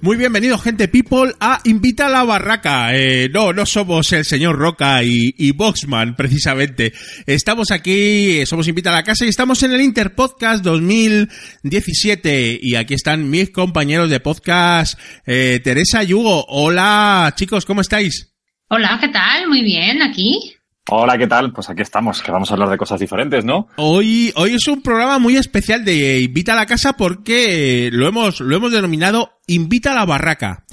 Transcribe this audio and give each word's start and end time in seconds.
Muy 0.00 0.16
bienvenido, 0.16 0.58
gente 0.58 0.86
people, 0.86 1.32
a 1.40 1.60
Invita 1.64 2.06
a 2.06 2.08
la 2.08 2.22
Barraca. 2.22 2.94
Eh, 2.94 3.28
no, 3.32 3.52
no 3.52 3.66
somos 3.66 4.12
el 4.12 4.24
señor 4.24 4.56
Roca 4.56 5.02
y, 5.02 5.34
y 5.36 5.50
Boxman, 5.50 6.14
precisamente. 6.14 6.92
Estamos 7.26 7.72
aquí, 7.72 8.46
somos 8.46 8.68
Invita 8.68 8.90
a 8.90 8.92
la 8.92 9.02
Casa 9.02 9.26
y 9.26 9.28
estamos 9.28 9.60
en 9.64 9.72
el 9.72 9.80
Interpodcast 9.80 10.62
2017. 10.62 12.60
Y 12.62 12.76
aquí 12.76 12.94
están 12.94 13.28
mis 13.28 13.50
compañeros 13.50 14.08
de 14.08 14.20
podcast, 14.20 14.96
eh, 15.26 15.60
Teresa 15.64 16.04
y 16.04 16.14
Hugo. 16.14 16.44
Hola, 16.48 17.34
chicos, 17.36 17.64
¿cómo 17.64 17.80
estáis? 17.80 18.32
Hola, 18.68 18.98
¿qué 19.00 19.08
tal? 19.08 19.48
Muy 19.48 19.62
bien, 19.62 20.00
aquí. 20.02 20.57
Hola, 20.90 21.18
¿qué 21.18 21.26
tal? 21.26 21.52
Pues 21.52 21.68
aquí 21.68 21.82
estamos, 21.82 22.22
que 22.22 22.32
vamos 22.32 22.50
a 22.50 22.54
hablar 22.54 22.70
de 22.70 22.78
cosas 22.78 22.98
diferentes, 22.98 23.44
¿no? 23.44 23.68
Hoy, 23.76 24.32
hoy 24.36 24.54
es 24.54 24.66
un 24.68 24.80
programa 24.80 25.18
muy 25.18 25.36
especial 25.36 25.84
de 25.84 26.20
Invita 26.20 26.54
a 26.54 26.56
la 26.56 26.64
Casa 26.64 26.94
porque 26.94 27.90
lo 27.92 28.08
hemos, 28.08 28.40
lo 28.40 28.56
hemos 28.56 28.72
denominado 28.72 29.32
Invita 29.46 29.92
a 29.92 29.96
la 29.96 30.06
Barraca. 30.06 30.64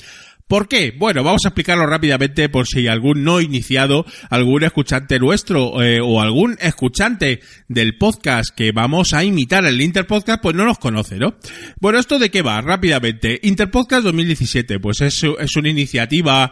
¿Por 0.47 0.69
qué? 0.69 0.93
Bueno, 0.97 1.23
vamos 1.23 1.41
a 1.43 1.49
explicarlo 1.49 1.85
rápidamente 1.85 2.47
por 2.47 2.65
si 2.65 2.87
algún 2.87 3.23
no 3.23 3.41
iniciado, 3.41 4.05
algún 4.29 4.63
escuchante 4.63 5.19
nuestro 5.19 5.81
eh, 5.83 5.99
o 5.99 6.21
algún 6.21 6.55
escuchante 6.61 7.41
del 7.67 7.97
podcast 7.97 8.55
que 8.55 8.71
vamos 8.71 9.13
a 9.13 9.23
imitar 9.23 9.65
el 9.65 9.81
Interpodcast, 9.81 10.41
pues 10.41 10.55
no 10.55 10.63
nos 10.63 10.77
conoce, 10.77 11.17
¿no? 11.17 11.35
Bueno, 11.81 11.99
¿esto 11.99 12.19
de 12.19 12.29
qué 12.29 12.41
va? 12.41 12.61
Rápidamente. 12.61 13.39
Interpodcast 13.41 14.03
2017, 14.03 14.79
pues 14.79 15.01
es, 15.01 15.23
es 15.23 15.55
una 15.57 15.69
iniciativa 15.69 16.51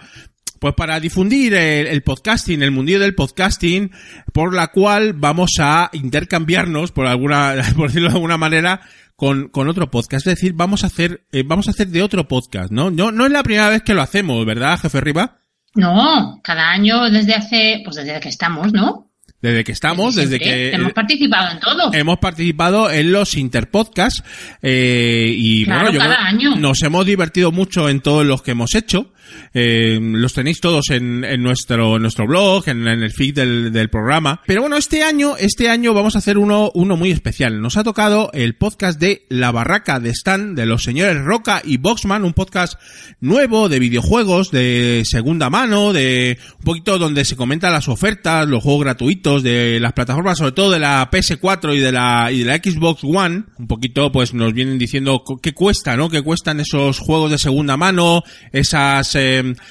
pues 0.59 0.75
para 0.75 0.99
difundir 1.01 1.53
el, 1.55 1.87
el, 1.87 2.03
podcasting, 2.03 2.63
el 2.63 2.71
mundillo 2.71 2.99
del 2.99 3.15
podcasting, 3.15 3.91
por 4.31 4.55
la 4.55 4.67
cual 4.67 5.11
vamos 5.11 5.51
a 5.59 5.89
intercambiarnos, 5.91 6.93
por 6.93 7.05
alguna, 7.05 7.55
por 7.75 7.87
decirlo 7.87 8.07
de 8.07 8.15
alguna 8.15 8.37
manera, 8.37 8.79
con, 9.15 9.49
con 9.49 9.67
otro 9.67 9.91
podcast. 9.91 10.25
Es 10.25 10.35
decir, 10.35 10.53
vamos 10.53 10.83
a 10.83 10.87
hacer, 10.87 11.25
eh, 11.31 11.43
vamos 11.45 11.67
a 11.67 11.71
hacer 11.71 11.89
de 11.89 12.01
otro 12.01 12.27
podcast, 12.27 12.71
¿no? 12.71 12.91
No, 12.91 13.11
no 13.11 13.25
es 13.25 13.31
la 13.31 13.43
primera 13.43 13.69
vez 13.69 13.81
que 13.81 13.93
lo 13.93 14.01
hacemos, 14.01 14.45
¿verdad, 14.45 14.79
jefe 14.79 15.01
Riva? 15.01 15.37
No, 15.75 16.39
cada 16.43 16.69
año 16.69 17.09
desde 17.09 17.33
hace, 17.33 17.81
pues 17.83 17.97
desde 17.97 18.19
que 18.19 18.29
estamos, 18.29 18.71
¿no? 18.71 19.09
Desde 19.41 19.65
que 19.65 19.73
estamos, 19.73 20.15
desde, 20.15 20.39
que... 20.39 20.71
Hemos 20.71 20.93
participado 20.93 21.51
en 21.51 21.59
todo. 21.59 21.93
Hemos 21.93 22.17
participado 22.19 22.89
en 22.89 23.11
los 23.11 23.35
interpodcasts 23.35 24.23
eh, 24.61 25.25
y 25.35 25.65
Claro, 25.65 25.81
bueno, 25.81 25.93
yo 25.93 25.99
cada 25.99 26.25
año. 26.25 26.55
nos 26.55 26.81
hemos 26.81 27.05
divertido 27.05 27.51
mucho 27.51 27.89
en 27.89 27.99
todos 27.99 28.25
los 28.25 28.41
que 28.41 28.51
hemos 28.51 28.73
hecho. 28.73 29.11
Eh, 29.53 29.99
los 30.01 30.33
tenéis 30.33 30.59
todos 30.59 30.89
en, 30.89 31.21
nuestro 31.41 31.95
en 31.95 32.01
nuestro 32.01 32.25
blog, 32.27 32.67
en, 32.67 32.87
el 32.87 33.11
feed 33.11 33.35
del, 33.35 33.89
programa. 33.89 34.41
Pero 34.47 34.61
bueno, 34.61 34.77
este 34.77 35.03
año, 35.03 35.35
este 35.37 35.69
año 35.69 35.93
vamos 35.93 36.15
a 36.15 36.19
hacer 36.19 36.37
uno, 36.37 36.71
uno 36.73 36.97
muy 36.97 37.11
especial. 37.11 37.61
Nos 37.61 37.77
ha 37.77 37.83
tocado 37.83 38.31
el 38.33 38.55
podcast 38.55 38.99
de 38.99 39.25
La 39.29 39.51
Barraca 39.51 39.99
de 39.99 40.09
Stan, 40.09 40.55
de 40.55 40.65
los 40.65 40.83
señores 40.83 41.21
Roca 41.21 41.61
y 41.63 41.77
Boxman, 41.77 42.23
un 42.23 42.33
podcast 42.33 42.79
nuevo 43.19 43.69
de 43.69 43.79
videojuegos, 43.79 44.51
de 44.51 45.03
segunda 45.05 45.49
mano, 45.49 45.93
de 45.93 46.37
un 46.59 46.65
poquito 46.65 46.97
donde 46.97 47.25
se 47.25 47.35
comentan 47.35 47.73
las 47.73 47.87
ofertas, 47.87 48.47
los 48.47 48.63
juegos 48.63 48.83
gratuitos 48.83 49.43
de 49.43 49.79
las 49.79 49.93
plataformas, 49.93 50.37
sobre 50.37 50.51
todo 50.53 50.71
de 50.71 50.79
la 50.79 51.09
PS4 51.09 51.75
y 51.75 51.79
de 51.79 51.91
la, 51.91 52.31
y 52.31 52.39
de 52.39 52.45
la 52.45 52.57
Xbox 52.57 53.03
One. 53.03 53.43
Un 53.57 53.67
poquito, 53.67 54.11
pues 54.11 54.33
nos 54.33 54.53
vienen 54.53 54.77
diciendo 54.77 55.23
qué 55.41 55.53
cuesta, 55.53 55.95
¿no? 55.97 56.09
Qué 56.09 56.21
cuestan 56.21 56.59
esos 56.59 56.99
juegos 56.99 57.31
de 57.31 57.37
segunda 57.37 57.77
mano, 57.77 58.23
esas, 58.51 59.15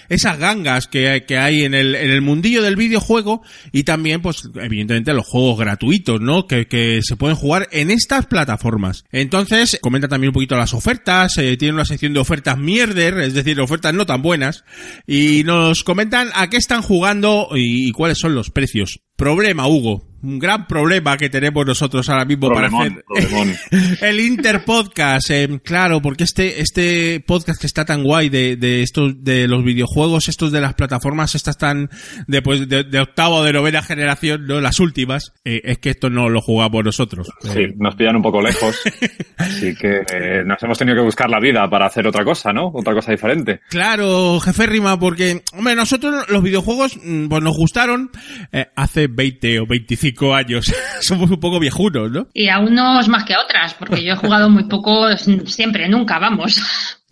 esas 0.08 0.38
gangas 0.38 0.86
que, 0.86 1.24
que 1.26 1.38
hay 1.38 1.64
en 1.64 1.74
el, 1.74 1.94
en 1.94 2.10
el 2.10 2.20
mundillo 2.20 2.62
del 2.62 2.76
videojuego 2.76 3.42
y 3.72 3.84
también, 3.84 4.22
pues, 4.22 4.48
evidentemente 4.54 5.12
los 5.12 5.26
juegos 5.26 5.58
gratuitos, 5.58 6.20
¿no? 6.20 6.46
Que, 6.46 6.66
que 6.66 7.00
se 7.02 7.16
pueden 7.16 7.36
jugar 7.36 7.68
en 7.72 7.90
estas 7.90 8.26
plataformas. 8.26 9.04
Entonces, 9.10 9.78
comenta 9.80 10.08
también 10.08 10.30
un 10.30 10.34
poquito 10.34 10.56
las 10.56 10.74
ofertas, 10.74 11.36
eh, 11.38 11.56
tiene 11.56 11.74
una 11.74 11.84
sección 11.84 12.12
de 12.12 12.20
ofertas 12.20 12.58
mierder, 12.58 13.18
es 13.20 13.34
decir, 13.34 13.60
ofertas 13.60 13.94
no 13.94 14.06
tan 14.06 14.22
buenas, 14.22 14.64
y 15.06 15.42
nos 15.44 15.84
comentan 15.84 16.30
a 16.34 16.48
qué 16.50 16.56
están 16.56 16.82
jugando 16.82 17.48
y 17.54 17.92
cuáles 17.92 18.18
son 18.18 18.34
los 18.34 18.50
precios. 18.50 19.00
Problema, 19.22 19.68
Hugo. 19.68 20.02
Un 20.22 20.38
gran 20.38 20.68
problema 20.68 21.16
que 21.16 21.28
tenemos 21.28 21.66
nosotros 21.66 22.08
ahora 22.08 22.24
mismo 22.24 22.46
Problemón, 22.46 23.02
para 23.08 23.24
hacer 23.24 23.98
el 24.08 24.20
Interpodcast. 24.20 25.30
eh, 25.30 25.60
claro, 25.64 26.00
porque 26.00 26.22
este, 26.22 26.60
este 26.60 27.18
podcast 27.26 27.60
que 27.60 27.66
está 27.66 27.84
tan 27.84 28.04
guay 28.04 28.28
de, 28.28 28.56
de 28.56 28.82
estos, 28.82 29.24
de 29.24 29.48
los 29.48 29.64
videojuegos, 29.64 30.28
estos 30.28 30.52
de 30.52 30.60
las 30.60 30.74
plataformas, 30.74 31.34
estas 31.34 31.58
tan, 31.58 31.90
de, 32.28 32.40
pues, 32.40 32.68
de, 32.68 32.84
de 32.84 33.00
octava 33.00 33.34
o 33.36 33.42
de 33.42 33.52
novena 33.52 33.82
generación, 33.82 34.46
¿no? 34.46 34.60
Las 34.60 34.78
últimas, 34.78 35.32
eh, 35.44 35.60
es 35.64 35.78
que 35.78 35.90
esto 35.90 36.08
no 36.08 36.28
lo 36.28 36.40
jugamos 36.40 36.84
nosotros. 36.84 37.28
Sí, 37.40 37.66
nos 37.76 37.96
pillan 37.96 38.14
un 38.14 38.22
poco 38.22 38.40
lejos. 38.40 38.80
Así 39.38 39.74
que 39.74 40.02
eh, 40.12 40.44
nos 40.46 40.62
hemos 40.62 40.78
tenido 40.78 40.98
que 40.98 41.02
buscar 41.04 41.28
la 41.28 41.40
vida 41.40 41.68
para 41.68 41.86
hacer 41.86 42.06
otra 42.06 42.24
cosa, 42.24 42.52
¿no? 42.52 42.68
Otra 42.72 42.94
cosa 42.94 43.10
diferente. 43.10 43.60
Claro, 43.68 44.38
jefe 44.38 44.66
Rima, 44.66 45.00
porque, 45.00 45.42
hombre, 45.52 45.74
nosotros 45.74 46.26
los 46.28 46.44
videojuegos, 46.44 46.96
mm, 47.02 47.26
pues 47.26 47.42
nos 47.42 47.56
gustaron 47.56 48.12
eh, 48.52 48.66
hace 48.76 49.08
20 49.14 49.60
o 49.60 49.66
25 49.66 50.34
años. 50.34 50.72
Somos 51.00 51.30
un 51.30 51.40
poco 51.40 51.60
viejunos, 51.60 52.10
¿no? 52.10 52.28
Y 52.34 52.48
a 52.48 52.58
unos 52.58 53.08
más 53.08 53.24
que 53.24 53.34
a 53.34 53.40
otras, 53.40 53.74
porque 53.74 54.02
yo 54.02 54.14
he 54.14 54.16
jugado 54.16 54.48
muy 54.48 54.64
poco, 54.64 55.08
siempre, 55.16 55.88
nunca, 55.88 56.18
vamos. 56.18 56.60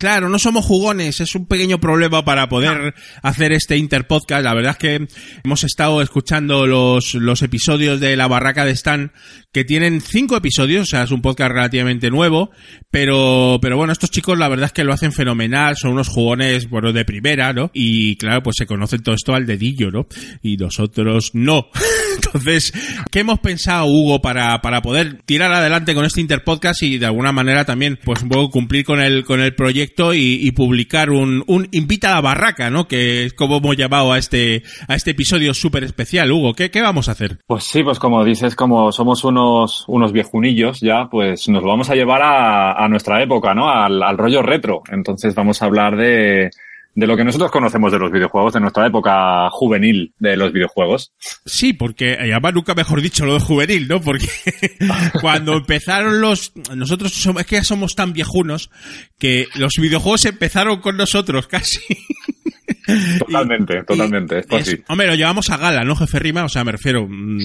Claro, 0.01 0.29
no 0.29 0.39
somos 0.39 0.65
jugones, 0.65 1.21
es 1.21 1.35
un 1.35 1.45
pequeño 1.45 1.79
problema 1.79 2.25
para 2.25 2.49
poder 2.49 2.95
hacer 3.21 3.51
este 3.51 3.77
interpodcast. 3.77 4.43
La 4.43 4.55
verdad 4.55 4.71
es 4.71 4.77
que 4.79 5.07
hemos 5.43 5.63
estado 5.63 6.01
escuchando 6.01 6.65
los, 6.65 7.13
los 7.13 7.43
episodios 7.43 7.99
de 7.99 8.15
La 8.15 8.27
Barraca 8.27 8.65
de 8.65 8.71
Stan, 8.71 9.11
que 9.51 9.63
tienen 9.63 10.01
cinco 10.01 10.35
episodios, 10.35 10.81
o 10.81 10.85
sea, 10.87 11.03
es 11.03 11.11
un 11.11 11.21
podcast 11.21 11.51
relativamente 11.51 12.09
nuevo, 12.09 12.49
pero, 12.89 13.59
pero 13.61 13.77
bueno, 13.77 13.93
estos 13.93 14.09
chicos 14.09 14.39
la 14.39 14.47
verdad 14.47 14.67
es 14.67 14.71
que 14.71 14.83
lo 14.83 14.91
hacen 14.91 15.11
fenomenal, 15.11 15.77
son 15.77 15.91
unos 15.91 16.07
jugones, 16.07 16.67
bueno, 16.67 16.93
de 16.93 17.05
primera, 17.05 17.53
¿no? 17.53 17.69
Y 17.71 18.15
claro, 18.15 18.41
pues 18.41 18.55
se 18.57 18.65
conocen 18.65 19.03
todo 19.03 19.13
esto 19.13 19.35
al 19.35 19.45
dedillo, 19.45 19.91
¿no? 19.91 20.07
Y 20.41 20.57
nosotros 20.57 21.29
no. 21.33 21.67
Entonces, 22.15 22.73
¿qué 23.11 23.19
hemos 23.19 23.39
pensado, 23.39 23.85
Hugo, 23.85 24.19
para, 24.19 24.61
para 24.63 24.81
poder 24.81 25.21
tirar 25.25 25.53
adelante 25.53 25.93
con 25.93 26.05
este 26.05 26.21
Interpodcast 26.21 26.81
y 26.81 26.97
de 26.97 27.05
alguna 27.05 27.31
manera 27.31 27.65
también, 27.65 27.99
pues 28.03 28.23
un 28.23 28.29
poco 28.29 28.49
cumplir 28.49 28.83
con 28.83 28.99
el, 28.99 29.23
con 29.25 29.41
el 29.41 29.53
proyecto 29.53 29.90
y, 30.13 30.51
publicar 30.51 31.09
un, 31.09 31.43
un 31.47 31.67
Invita 31.71 32.11
a 32.11 32.15
la 32.15 32.21
Barraca, 32.21 32.69
¿no? 32.69 32.87
Que 32.87 33.25
es 33.25 33.33
como 33.33 33.57
hemos 33.57 33.77
llamado 33.77 34.11
a 34.11 34.17
este, 34.17 34.63
a 34.87 34.95
este 34.95 35.11
episodio 35.11 35.53
súper 35.53 35.83
especial, 35.83 36.31
Hugo. 36.31 36.53
¿Qué, 36.53 36.69
¿Qué 36.69 36.81
vamos 36.81 37.07
a 37.09 37.13
hacer? 37.13 37.37
Pues 37.47 37.63
sí, 37.63 37.83
pues 37.83 37.99
como 37.99 38.23
dices, 38.23 38.55
como 38.55 38.91
somos 38.91 39.23
unos, 39.23 39.85
unos 39.87 40.11
viejunillos 40.11 40.81
ya, 40.81 41.07
pues 41.09 41.47
nos 41.49 41.63
lo 41.63 41.69
vamos 41.69 41.89
a 41.89 41.95
llevar 41.95 42.21
a, 42.21 42.73
a 42.73 42.87
nuestra 42.87 43.21
época, 43.21 43.53
¿no? 43.53 43.69
Al, 43.69 44.01
al 44.01 44.17
rollo 44.17 44.41
retro. 44.41 44.83
Entonces 44.91 45.35
vamos 45.35 45.61
a 45.61 45.65
hablar 45.65 45.95
de, 45.95 46.49
de 46.93 47.07
lo 47.07 47.15
que 47.15 47.23
nosotros 47.23 47.51
conocemos 47.51 47.91
de 47.91 47.99
los 47.99 48.11
videojuegos, 48.11 48.53
de 48.53 48.59
nuestra 48.59 48.87
época 48.87 49.49
juvenil 49.49 50.13
de 50.19 50.35
los 50.35 50.51
videojuegos. 50.51 51.13
Sí, 51.45 51.73
porque 51.73 52.13
eh, 52.13 52.31
además 52.33 52.53
nunca 52.53 52.75
mejor 52.75 53.01
dicho 53.01 53.25
lo 53.25 53.35
de 53.35 53.39
juvenil, 53.39 53.87
¿no? 53.87 54.01
Porque 54.01 54.27
cuando 55.21 55.53
empezaron 55.53 56.19
los... 56.19 56.53
Nosotros 56.75 57.13
somos, 57.13 57.41
es 57.41 57.47
que 57.47 57.55
ya 57.55 57.63
somos 57.63 57.95
tan 57.95 58.13
viejunos 58.13 58.69
que 59.17 59.47
los 59.55 59.73
videojuegos 59.79 60.25
empezaron 60.25 60.81
con 60.81 60.97
nosotros 60.97 61.47
casi. 61.47 61.79
Totalmente, 63.19 63.79
Y- 63.81 63.85
totalmente, 63.85 64.39
esto 64.39 64.57
es- 64.57 64.67
sí. 64.67 64.77
Hombre, 64.87 65.07
lo 65.07 65.15
llevamos 65.15 65.49
a 65.49 65.57
gala, 65.57 65.83
¿no, 65.83 65.95
jefe 65.95 66.19
Rima? 66.19 66.43
O 66.45 66.49
sea, 66.49 66.63
me 66.63 66.71
refiero... 66.71 67.07
mm, 67.07 67.39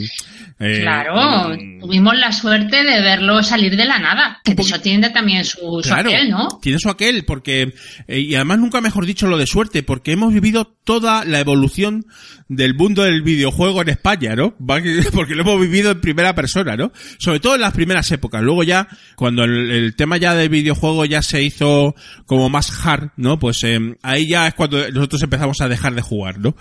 eh, 0.60 0.78
Claro, 0.82 1.50
mm, 1.56 1.80
tuvimos 1.80 2.16
la 2.16 2.32
suerte 2.32 2.82
de 2.84 3.00
verlo 3.02 3.42
salir 3.42 3.76
de 3.76 3.84
la 3.84 3.98
nada. 3.98 4.40
Que 4.44 4.54
eso 4.56 4.80
tiene 4.80 5.10
también 5.10 5.44
su, 5.44 5.58
su 5.82 5.88
Claro, 5.88 6.08
aquel, 6.10 6.30
¿no? 6.30 6.48
tiene 6.62 6.78
su 6.78 6.88
aquel, 6.88 7.24
porque, 7.24 7.74
eh, 8.08 8.20
y 8.20 8.34
además 8.34 8.58
nunca 8.58 8.80
mejor 8.80 9.06
dicho 9.06 9.26
lo 9.26 9.38
de 9.38 9.46
suerte, 9.46 9.82
porque 9.82 10.12
hemos 10.12 10.32
vivido 10.32 10.74
toda 10.84 11.24
la 11.24 11.40
evolución 11.40 12.06
del 12.48 12.74
mundo 12.74 13.02
del 13.02 13.22
videojuego 13.22 13.82
en 13.82 13.88
España, 13.88 14.36
¿no? 14.36 14.54
Porque 15.12 15.34
lo 15.34 15.42
hemos 15.42 15.60
vivido 15.60 15.90
en 15.90 16.00
primera 16.00 16.34
persona, 16.34 16.76
¿no? 16.76 16.92
Sobre 17.18 17.40
todo 17.40 17.56
en 17.56 17.60
las 17.60 17.72
primeras 17.72 18.10
épocas. 18.12 18.40
Luego 18.42 18.62
ya, 18.62 18.86
cuando 19.16 19.42
el, 19.44 19.70
el 19.70 19.96
tema 19.96 20.16
ya 20.16 20.34
del 20.34 20.48
videojuego 20.48 21.04
ya 21.06 21.22
se 21.22 21.42
hizo 21.42 21.94
como 22.24 22.48
más 22.48 22.70
hard, 22.86 23.10
¿no? 23.16 23.38
Pues 23.40 23.62
eh, 23.64 23.78
ahí 24.02 24.28
ya 24.28 24.46
es 24.46 24.54
cuando 24.54 24.78
nosotros 24.92 25.22
empezamos 25.24 25.35
a 25.60 25.68
dejar 25.68 25.94
de 25.94 26.02
jugar, 26.02 26.38
¿no? 26.38 26.54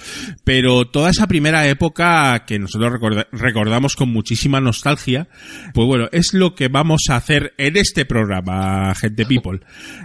Pero 0.43 0.85
toda 0.85 1.09
esa 1.09 1.27
primera 1.27 1.67
época 1.67 2.45
que 2.45 2.59
nosotros 2.59 2.91
recorda- 2.91 3.27
recordamos 3.31 3.95
con 3.95 4.09
muchísima 4.09 4.61
nostalgia, 4.61 5.27
pues 5.73 5.87
bueno, 5.87 6.07
es 6.11 6.33
lo 6.33 6.55
que 6.55 6.67
vamos 6.67 7.03
a 7.09 7.15
hacer 7.15 7.53
en 7.57 7.77
este 7.77 8.05
programa, 8.05 8.93
gente 8.95 9.25
people. 9.25 9.59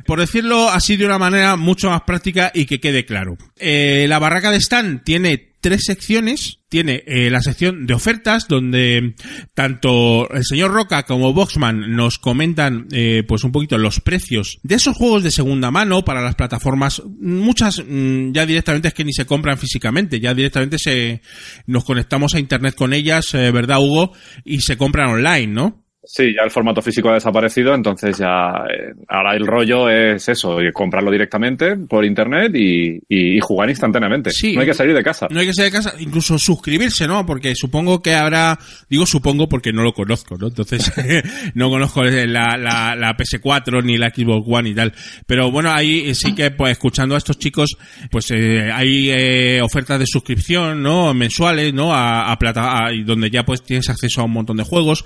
Por 0.07 0.21
decirlo 0.21 0.71
así 0.71 0.97
de 0.97 1.07
una 1.07 1.19
manera 1.19 1.57
mucho 1.57 1.91
más 1.91 2.03
práctica 2.03 2.51
y 2.55 2.67
que 2.67 2.81
quede 2.81 3.05
claro. 3.05 3.37
Eh, 3.59 4.07
la 4.09 4.19
barraca 4.19 4.51
de 4.51 4.57
Stan 4.59 5.03
tiene 5.05 5.50
tres 5.61 5.85
secciones. 5.85 6.59
Tiene 6.69 7.03
eh, 7.07 7.31
la 7.31 7.43
sección 7.43 7.87
de 7.87 7.95
ofertas, 7.95 8.47
donde 8.47 9.15
tanto 9.55 10.31
el 10.31 10.45
señor 10.45 10.71
Roca 10.71 11.03
como 11.03 11.33
Boxman 11.33 11.97
nos 11.97 12.19
comentan 12.19 12.87
eh, 12.93 13.25
pues 13.27 13.43
un 13.43 13.51
poquito 13.51 13.77
los 13.77 14.01
precios 14.01 14.61
de 14.63 14.77
esos 14.77 14.97
juegos 14.97 15.25
de 15.25 15.33
segunda 15.33 15.71
mano 15.71 16.05
para 16.05 16.23
las 16.23 16.37
plataformas. 16.37 17.03
Muchas 17.21 17.83
mm, 17.85 18.33
ya 18.33 18.47
directamente 18.47 18.89
es 18.89 18.95
que 18.95 19.05
ni 19.05 19.13
se 19.13 19.27
compran 19.27 19.59
físicamente, 19.59 20.21
ya 20.21 20.33
directamente 20.33 20.79
se 20.79 21.23
nos 21.67 21.85
conectamos 21.85 22.35
a 22.35 22.41
internet 22.41 22.75
con 22.77 22.93
ellas, 22.93 23.35
eh, 23.35 23.51
¿verdad, 23.51 23.81
Hugo? 23.81 24.13
Y 24.45 24.61
se 24.61 24.77
compran 24.77 25.11
online, 25.11 25.49
¿no? 25.49 25.85
Sí, 26.13 26.35
ya 26.35 26.43
el 26.43 26.51
formato 26.51 26.83
físico 26.83 27.09
ha 27.09 27.15
desaparecido, 27.15 27.73
entonces 27.73 28.19
ya 28.19 28.49
eh, 28.69 28.95
ahora 29.07 29.37
el 29.37 29.47
rollo 29.47 29.89
es 29.89 30.29
eso, 30.29 30.59
comprarlo 30.73 31.09
directamente 31.09 31.77
por 31.77 32.05
internet 32.05 32.51
y, 32.57 32.97
y- 33.09 33.37
y 33.37 33.41
jugar 33.41 33.71
instantáneamente. 33.71 34.31
Sí. 34.33 34.55
No 34.55 34.63
hay 34.63 34.67
que 34.67 34.75
salir 34.75 34.93
de 34.93 35.05
casa. 35.05 35.29
No 35.31 35.39
hay 35.39 35.47
que 35.47 35.55
salir 35.55 35.71
de 35.71 35.79
casa, 35.79 35.95
incluso 36.01 36.37
suscribirse, 36.37 37.07
¿no? 37.07 37.25
Porque 37.25 37.55
supongo 37.55 38.03
que 38.03 38.15
habrá, 38.17 38.59
digo 38.89 39.07
supongo 39.07 39.49
porque 39.49 39.73
no 39.73 39.85
lo 39.85 39.93
conozco, 39.93 40.37
¿no? 40.37 40.49
Entonces, 40.49 40.93
no 41.55 41.71
conozco 41.71 42.03
la, 42.03 42.57
la, 42.57 42.97
la 42.97 43.17
PS4 43.17 43.85
ni 43.85 43.97
la 43.97 44.11
Xbox 44.11 44.45
One 44.51 44.71
y 44.71 44.75
tal. 44.75 44.93
Pero 45.29 45.53
bueno, 45.53 45.71
ahí 45.71 46.13
sí 46.17 46.35
que, 46.35 46.51
pues, 46.51 46.73
escuchando 46.73 47.15
a 47.15 47.19
estos 47.19 47.39
chicos, 47.39 47.77
pues 48.11 48.33
eh, 48.33 48.69
hay 48.73 49.11
eh, 49.11 49.61
ofertas 49.63 50.01
de 50.01 50.07
suscripción, 50.07 50.83
¿no? 50.83 51.15
Mensuales, 51.15 51.73
¿no? 51.73 51.95
A, 51.95 52.33
a 52.33 52.37
plata, 52.37 52.87
a- 52.87 52.93
y 52.93 53.05
donde 53.05 53.31
ya 53.31 53.45
pues 53.45 53.63
tienes 53.63 53.89
acceso 53.89 54.23
a 54.23 54.25
un 54.25 54.33
montón 54.33 54.57
de 54.57 54.65
juegos, 54.65 55.05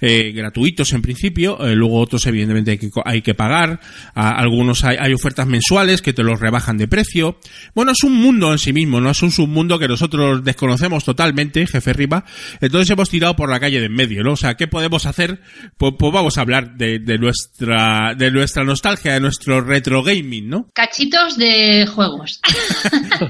eh, 0.00 0.32
gratuitos 0.44 0.92
en 0.92 1.02
principio, 1.02 1.58
eh, 1.66 1.74
luego 1.74 1.98
otros 2.00 2.26
evidentemente 2.26 2.72
hay 2.72 2.78
que, 2.78 2.90
hay 3.04 3.22
que 3.22 3.34
pagar, 3.34 3.80
a- 4.14 4.30
algunos 4.38 4.84
hay, 4.84 4.96
hay 5.00 5.12
ofertas 5.14 5.46
mensuales 5.46 6.02
que 6.02 6.12
te 6.12 6.22
los 6.22 6.38
rebajan 6.40 6.76
de 6.76 6.86
precio. 6.88 7.38
Bueno, 7.74 7.92
es 7.92 8.02
un 8.04 8.14
mundo 8.14 8.52
en 8.52 8.58
sí 8.58 8.72
mismo, 8.72 9.00
no 9.00 9.10
es 9.10 9.22
un 9.22 9.30
submundo 9.30 9.78
que 9.78 9.88
nosotros 9.88 10.44
desconocemos 10.44 11.04
totalmente, 11.04 11.66
jefe 11.66 11.92
Riva. 11.92 12.24
Entonces 12.60 12.90
hemos 12.90 13.08
tirado 13.10 13.34
por 13.36 13.48
la 13.50 13.58
calle 13.60 13.80
de 13.80 13.86
en 13.86 13.92
medio, 13.92 14.22
¿no? 14.22 14.32
O 14.32 14.36
sea, 14.36 14.54
¿qué 14.54 14.66
podemos 14.66 15.06
hacer? 15.06 15.40
Pues, 15.76 15.92
pues 15.98 16.12
vamos 16.12 16.38
a 16.38 16.40
hablar 16.40 16.74
de, 16.76 16.98
de 16.98 17.18
nuestra, 17.18 18.14
de 18.16 18.30
nuestra 18.30 18.64
nostalgia, 18.64 19.12
de 19.14 19.20
nuestro 19.20 19.60
retro 19.60 20.02
gaming, 20.02 20.48
¿no? 20.48 20.68
Cachitos 20.74 21.36
de 21.36 21.86
juegos. 21.86 22.40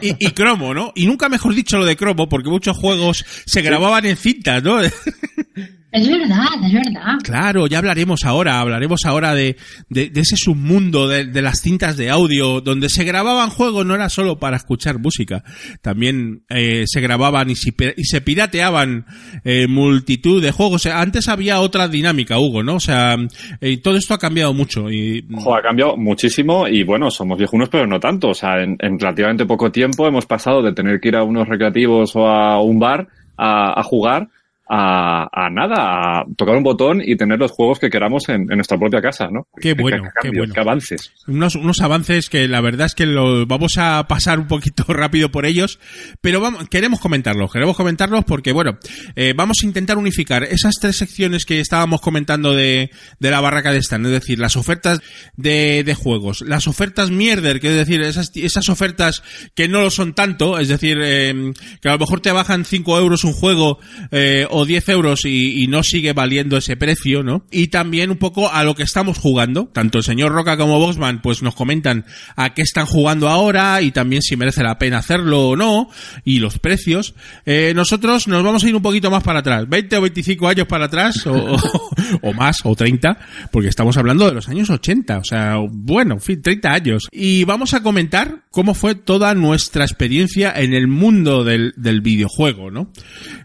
Y, 0.00 0.16
y 0.26 0.30
cromo, 0.32 0.74
¿no? 0.74 0.92
Y 0.94 1.06
nunca 1.06 1.28
mejor 1.28 1.54
dicho 1.54 1.76
lo 1.78 1.84
de 1.84 1.96
cromo, 1.96 2.28
porque 2.28 2.48
muchos 2.50 2.76
juegos 2.76 3.24
se 3.46 3.62
grababan 3.62 4.04
en 4.06 4.16
cinta, 4.16 4.60
¿no? 4.60 4.78
Es 5.94 6.08
verdad, 6.08 6.46
es 6.66 6.72
verdad. 6.72 7.14
Claro, 7.22 7.68
ya 7.68 7.78
hablaremos 7.78 8.24
ahora, 8.24 8.58
hablaremos 8.58 9.04
ahora 9.04 9.32
de, 9.32 9.56
de, 9.88 10.10
de 10.10 10.20
ese 10.22 10.36
submundo 10.36 11.06
de, 11.06 11.26
de 11.26 11.40
las 11.40 11.60
cintas 11.60 11.96
de 11.96 12.10
audio, 12.10 12.60
donde 12.60 12.88
se 12.88 13.04
grababan 13.04 13.48
juegos, 13.50 13.86
no 13.86 13.94
era 13.94 14.08
solo 14.08 14.40
para 14.40 14.56
escuchar 14.56 14.98
música, 14.98 15.44
también 15.82 16.42
eh, 16.48 16.82
se 16.86 17.00
grababan 17.00 17.48
y, 17.48 17.54
si 17.54 17.70
pi- 17.70 17.94
y 17.96 18.04
se 18.06 18.20
pirateaban 18.20 19.06
eh, 19.44 19.68
multitud 19.68 20.42
de 20.42 20.50
juegos. 20.50 20.86
Antes 20.86 21.28
había 21.28 21.60
otra 21.60 21.86
dinámica, 21.86 22.40
Hugo, 22.40 22.64
¿no? 22.64 22.74
O 22.74 22.80
sea, 22.80 23.16
eh, 23.60 23.76
todo 23.80 23.96
esto 23.96 24.14
ha 24.14 24.18
cambiado 24.18 24.52
mucho 24.52 24.90
y 24.90 25.24
Ojo, 25.36 25.54
ha 25.54 25.62
cambiado 25.62 25.96
muchísimo 25.96 26.66
y 26.66 26.82
bueno, 26.82 27.08
somos 27.08 27.38
viejunos, 27.38 27.68
pero 27.68 27.86
no 27.86 28.00
tanto. 28.00 28.30
O 28.30 28.34
sea, 28.34 28.60
en, 28.64 28.76
en 28.80 28.98
relativamente 28.98 29.46
poco 29.46 29.70
tiempo 29.70 30.08
hemos 30.08 30.26
pasado 30.26 30.60
de 30.60 30.72
tener 30.72 30.98
que 30.98 31.08
ir 31.10 31.16
a 31.16 31.22
unos 31.22 31.46
recreativos 31.46 32.16
o 32.16 32.26
a 32.26 32.60
un 32.60 32.80
bar 32.80 33.06
a, 33.36 33.78
a 33.78 33.82
jugar 33.84 34.28
a, 34.66 35.28
a 35.30 35.50
nada, 35.50 36.20
a 36.20 36.24
tocar 36.36 36.56
un 36.56 36.62
botón 36.62 37.02
y 37.04 37.16
tener 37.16 37.38
los 37.38 37.50
juegos 37.50 37.78
que 37.78 37.90
queramos 37.90 38.28
en, 38.28 38.42
en 38.50 38.56
nuestra 38.56 38.78
propia 38.78 39.02
casa, 39.02 39.28
¿no? 39.30 39.46
Qué 39.60 39.74
bueno, 39.74 40.04
qué 40.04 40.28
cambios, 40.28 40.40
bueno. 40.40 40.54
qué 40.54 40.60
avances. 40.60 41.12
unos, 41.26 41.54
unos 41.54 41.80
avances 41.80 42.30
que 42.30 42.48
la 42.48 42.60
verdad 42.60 42.86
es 42.86 42.94
que 42.94 43.06
lo 43.06 43.46
vamos 43.46 43.76
a 43.78 44.06
pasar 44.08 44.38
un 44.38 44.46
poquito 44.46 44.84
rápido 44.88 45.30
por 45.30 45.44
ellos, 45.44 45.78
pero 46.20 46.40
vamos, 46.40 46.68
queremos 46.68 47.00
comentarlos, 47.00 47.52
queremos 47.52 47.76
comentarlos 47.76 48.24
porque, 48.24 48.52
bueno, 48.52 48.78
eh, 49.16 49.34
vamos 49.36 49.58
a 49.62 49.66
intentar 49.66 49.98
unificar 49.98 50.44
esas 50.44 50.74
tres 50.80 50.96
secciones 50.96 51.44
que 51.44 51.60
estábamos 51.60 52.00
comentando 52.00 52.54
de, 52.54 52.90
de 53.20 53.30
la 53.30 53.40
barraca 53.40 53.72
de 53.72 53.78
Stan, 53.78 54.04
es 54.06 54.12
decir, 54.12 54.38
las 54.38 54.56
ofertas 54.56 55.02
de, 55.36 55.84
de 55.84 55.94
juegos, 55.94 56.40
las 56.40 56.66
ofertas 56.68 57.10
mierder, 57.10 57.60
que 57.60 57.68
es 57.68 57.76
decir, 57.76 58.00
esas, 58.00 58.32
esas 58.34 58.68
ofertas 58.70 59.22
que 59.54 59.68
no 59.68 59.82
lo 59.82 59.90
son 59.90 60.14
tanto, 60.14 60.58
es 60.58 60.68
decir, 60.68 60.98
eh, 61.02 61.52
que 61.82 61.88
a 61.88 61.92
lo 61.92 61.98
mejor 61.98 62.20
te 62.20 62.32
bajan 62.32 62.64
5 62.64 62.98
euros 62.98 63.24
un 63.24 63.32
juego 63.32 63.78
eh, 64.10 64.46
o 64.54 64.64
10 64.64 64.88
euros 64.90 65.24
y, 65.24 65.66
no 65.68 65.82
sigue 65.82 66.12
valiendo 66.12 66.56
ese 66.56 66.76
precio, 66.76 67.22
¿no? 67.22 67.44
Y 67.50 67.68
también 67.68 68.10
un 68.10 68.18
poco 68.18 68.52
a 68.52 68.62
lo 68.62 68.74
que 68.74 68.84
estamos 68.84 69.18
jugando, 69.18 69.68
tanto 69.72 69.98
el 69.98 70.04
señor 70.04 70.30
Roca 70.30 70.56
como 70.56 70.78
Boxman, 70.78 71.22
pues 71.22 71.42
nos 71.42 71.54
comentan 71.54 72.04
a 72.36 72.54
qué 72.54 72.62
están 72.62 72.86
jugando 72.86 73.28
ahora 73.28 73.82
y 73.82 73.90
también 73.90 74.22
si 74.22 74.36
merece 74.36 74.62
la 74.62 74.78
pena 74.78 74.98
hacerlo 74.98 75.48
o 75.48 75.56
no, 75.56 75.88
y 76.24 76.38
los 76.38 76.58
precios. 76.58 77.14
Eh, 77.46 77.72
nosotros 77.74 78.28
nos 78.28 78.44
vamos 78.44 78.62
a 78.62 78.68
ir 78.68 78.76
un 78.76 78.82
poquito 78.82 79.10
más 79.10 79.24
para 79.24 79.40
atrás, 79.40 79.68
20 79.68 79.96
o 79.96 80.00
25 80.02 80.46
años 80.46 80.66
para 80.68 80.84
atrás, 80.84 81.26
o, 81.26 82.32
más, 82.34 82.60
o 82.62 82.76
30, 82.76 83.18
porque 83.50 83.68
estamos 83.68 83.96
hablando 83.96 84.26
de 84.26 84.34
los 84.34 84.48
años 84.48 84.70
80, 84.70 85.18
o 85.18 85.24
sea, 85.24 85.56
bueno, 85.68 86.14
en 86.14 86.20
fin, 86.20 86.42
30 86.42 86.72
años. 86.72 87.08
Y 87.10 87.42
vamos 87.44 87.74
a 87.74 87.82
comentar 87.82 88.44
cómo 88.50 88.74
fue 88.74 88.94
toda 88.94 89.34
nuestra 89.34 89.84
experiencia 89.84 90.52
en 90.54 90.74
el 90.74 90.86
mundo 90.86 91.42
del, 91.42 91.72
del 91.76 92.02
videojuego, 92.02 92.70
¿no? 92.70 92.92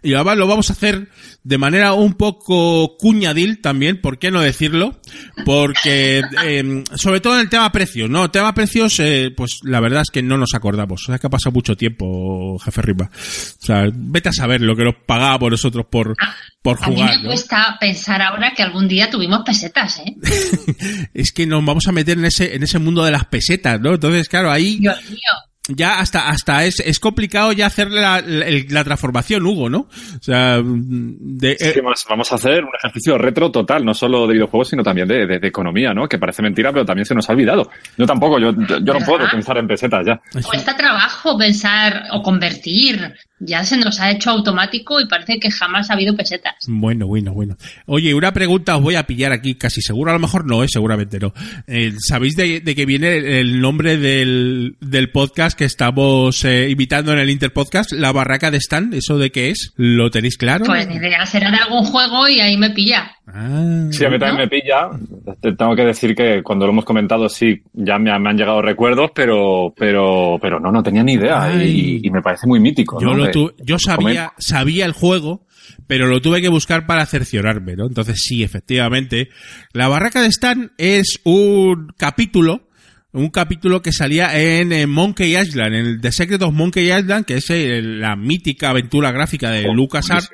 Y 0.04 0.14
además 0.14 0.38
lo 0.38 0.48
vamos 0.48 0.70
a 0.70 0.74
hacer 0.74 0.99
de 1.44 1.58
manera 1.58 1.94
un 1.94 2.14
poco 2.14 2.98
cuñadil 2.98 3.62
también, 3.62 4.02
¿por 4.02 4.20
qué 4.20 4.32
no 4.32 4.42
decirlo? 4.42 5.00
Porque, 5.46 6.22
eh, 6.46 6.84
sobre 6.96 7.22
todo 7.22 7.36
en 7.36 7.42
el 7.42 7.50
tema 7.50 7.72
precios, 7.72 8.10
¿no? 8.10 8.26
El 8.26 8.32
tema 8.32 8.54
precios, 8.54 9.00
eh, 9.00 9.32
pues 9.36 9.60
la 9.64 9.80
verdad 9.80 10.02
es 10.02 10.12
que 10.12 10.22
no 10.22 10.38
nos 10.38 10.54
acordamos. 10.54 11.02
O 11.04 11.06
sea, 11.08 11.20
que 11.20 11.28
ha 11.28 11.30
pasado 11.30 11.54
mucho 11.54 11.76
tiempo, 11.76 12.58
jefe 12.60 12.82
Ripa. 12.82 13.10
O 13.14 13.66
sea, 13.66 13.86
vete 13.94 14.30
a 14.30 14.34
saber 14.34 14.62
lo 14.62 14.76
que 14.76 14.84
nos 14.84 14.96
pagábamos 15.06 15.52
nosotros 15.52 15.86
por, 15.90 16.16
por 16.62 16.78
A 16.82 16.88
mí 16.88 16.96
jugar, 16.96 17.18
me 17.18 17.24
¿no? 17.24 17.30
cuesta 17.30 17.78
pensar 17.80 18.22
ahora 18.22 18.54
que 18.56 18.64
algún 18.64 18.88
día 18.88 19.10
tuvimos 19.10 19.42
pesetas, 19.46 20.00
¿eh? 20.00 20.16
Es 21.14 21.32
que 21.32 21.46
nos 21.46 21.64
vamos 21.64 21.88
a 21.88 21.92
meter 21.92 22.18
en 22.18 22.26
ese, 22.26 22.56
en 22.56 22.64
ese 22.64 22.80
mundo 22.80 23.04
de 23.04 23.12
las 23.12 23.26
pesetas, 23.26 23.80
¿no? 23.80 23.94
Entonces, 23.94 24.28
claro, 24.28 24.52
ahí 24.52 24.78
Dios 24.80 24.98
mío. 25.10 25.18
Ya 25.70 26.00
hasta 26.00 26.30
hasta 26.30 26.66
es, 26.66 26.80
es 26.80 27.00
complicado 27.00 27.52
ya 27.54 27.68
hacerle 27.68 28.02
la, 28.02 28.22
la, 28.22 28.46
la 28.70 28.84
transformación, 28.84 29.46
Hugo, 29.46 29.70
¿no? 29.70 29.80
O 29.80 30.22
sea, 30.22 30.62
de, 30.64 31.52
Es 31.60 31.74
que 31.74 31.82
vamos, 31.82 32.06
vamos 32.10 32.32
a 32.32 32.36
hacer 32.36 32.64
un 32.64 32.72
ejercicio 32.78 33.18
retro 33.18 33.52
total, 33.52 33.86
no 33.86 33.94
solo 33.94 34.28
de 34.28 34.34
videojuegos, 34.34 34.70
sino 34.70 34.84
también 34.84 35.08
de, 35.08 35.26
de- 35.26 35.40
de 35.40 35.48
economía, 35.48 35.94
¿no? 35.94 36.08
Que 36.08 36.18
parece 36.18 36.42
mentira, 36.42 36.72
pero 36.72 36.86
también 36.86 37.06
se 37.06 37.16
nos 37.16 37.30
ha 37.30 37.34
olvidado. 37.34 37.70
Yo 37.98 38.06
tampoco, 38.06 38.40
yo, 38.40 38.52
yo, 38.68 38.80
yo 38.80 38.94
no 38.94 39.06
puedo 39.06 39.30
pensar 39.30 39.58
en 39.58 39.68
pesetas 39.68 40.06
ya. 40.06 40.20
Cuesta 40.44 40.76
trabajo 40.76 41.38
pensar 41.38 42.04
o 42.12 42.22
convertir 42.22 43.14
ya 43.40 43.64
se 43.64 43.78
nos 43.78 44.00
ha 44.00 44.12
hecho 44.12 44.32
automático 44.32 45.00
y 45.00 45.08
parece 45.08 45.40
que 45.40 45.50
jamás 45.52 45.90
ha 45.90 45.94
habido 45.94 46.16
pesetas. 46.16 46.54
Bueno, 46.68 47.08
bueno, 47.08 47.34
bueno. 47.34 47.56
Oye, 47.86 48.14
una 48.14 48.34
pregunta 48.34 48.78
os 48.78 48.84
voy 48.84 48.96
a 48.96 49.04
pillar 49.04 49.32
aquí 49.32 49.56
casi 49.56 49.82
seguro, 49.82 50.12
a 50.12 50.14
lo 50.14 50.20
mejor 50.20 50.46
no, 50.46 50.64
¿eh? 50.64 50.68
seguramente 50.70 51.20
no. 51.20 51.34
Eh, 51.68 51.94
¿Sabéis 52.00 52.36
de, 52.36 52.60
de 52.62 52.76
qué 52.76 52.86
viene 52.86 53.40
el 53.40 53.62
nombre 53.62 53.98
del, 53.98 54.76
del 54.82 55.12
podcast 55.12 55.58
que 55.58 55.66
estamos 55.66 56.44
eh, 56.46 56.70
invitando 56.70 57.14
en 57.14 57.20
el 57.20 57.30
Interpodcast? 57.30 57.92
La 57.94 58.12
barraca 58.12 58.52
de 58.52 58.58
Stan, 58.58 58.94
¿eso 58.94 59.18
de 59.18 59.32
qué 59.32 59.50
es? 59.50 59.74
¿Lo 59.78 60.10
tenéis 60.12 60.38
claro? 60.38 60.66
Pues 60.66 60.88
ni 60.88 60.96
idea, 60.96 61.26
será 61.26 61.52
de 61.52 61.58
algún 61.58 61.86
juego 61.86 62.28
y 62.28 62.40
ahí 62.40 62.58
me 62.58 62.70
pilla. 62.72 63.12
Ah, 63.28 63.88
Sí, 63.92 64.04
a 64.06 64.10
mí 64.10 64.18
también 64.18 64.38
me 64.38 64.48
pilla. 64.48 64.90
Te 65.42 65.54
tengo 65.54 65.76
que 65.76 65.84
decir 65.84 66.16
que 66.16 66.42
cuando 66.44 66.66
lo 66.66 66.72
hemos 66.72 66.86
comentado, 66.86 67.30
sí, 67.30 67.62
ya 67.74 67.98
me, 68.00 68.18
me 68.20 68.30
han 68.30 68.38
llegado 68.38 68.62
recuerdos, 68.62 69.12
pero, 69.14 69.74
pero, 69.78 70.38
pero 70.42 70.60
no, 70.60 70.72
no 70.72 70.82
tenía 70.84 71.04
ni 71.04 71.14
idea. 71.14 71.54
Y, 71.64 72.02
y 72.04 72.10
me 72.10 72.22
parece 72.22 72.48
muy 72.48 72.60
mítico. 72.60 73.00
yo, 73.00 73.08
¿no? 73.08 73.18
lo 73.18 73.29
Yo 73.64 73.78
sabía, 73.80 74.34
sabía 74.38 74.86
el 74.86 74.92
juego, 74.94 75.46
pero 75.88 76.08
lo 76.08 76.22
tuve 76.22 76.42
que 76.42 76.50
buscar 76.50 76.86
para 76.86 77.06
cerciorarme, 77.06 77.76
¿no? 77.76 77.88
Entonces 77.88 78.22
sí, 78.26 78.44
efectivamente. 78.44 79.30
La 79.74 79.88
barraca 79.88 80.22
de 80.22 80.28
Stan 80.28 80.72
es 80.78 81.20
un 81.24 81.88
capítulo 81.98 82.66
un 83.12 83.30
capítulo 83.30 83.82
que 83.82 83.92
salía 83.92 84.40
en, 84.40 84.72
eh, 84.72 84.86
Monkey 84.86 85.36
Island, 85.36 85.74
en 85.74 85.86
el 85.88 86.00
The 86.00 86.12
Secret 86.12 86.44
of 86.44 86.54
Monkey 86.54 86.92
Island, 86.96 87.26
que 87.26 87.38
es 87.38 87.50
eh, 87.50 87.82
la 87.82 88.16
mítica 88.16 88.70
aventura 88.70 89.12
gráfica 89.12 89.50
de 89.50 89.66
Oh, 89.68 89.74
LucasArts, 89.74 90.30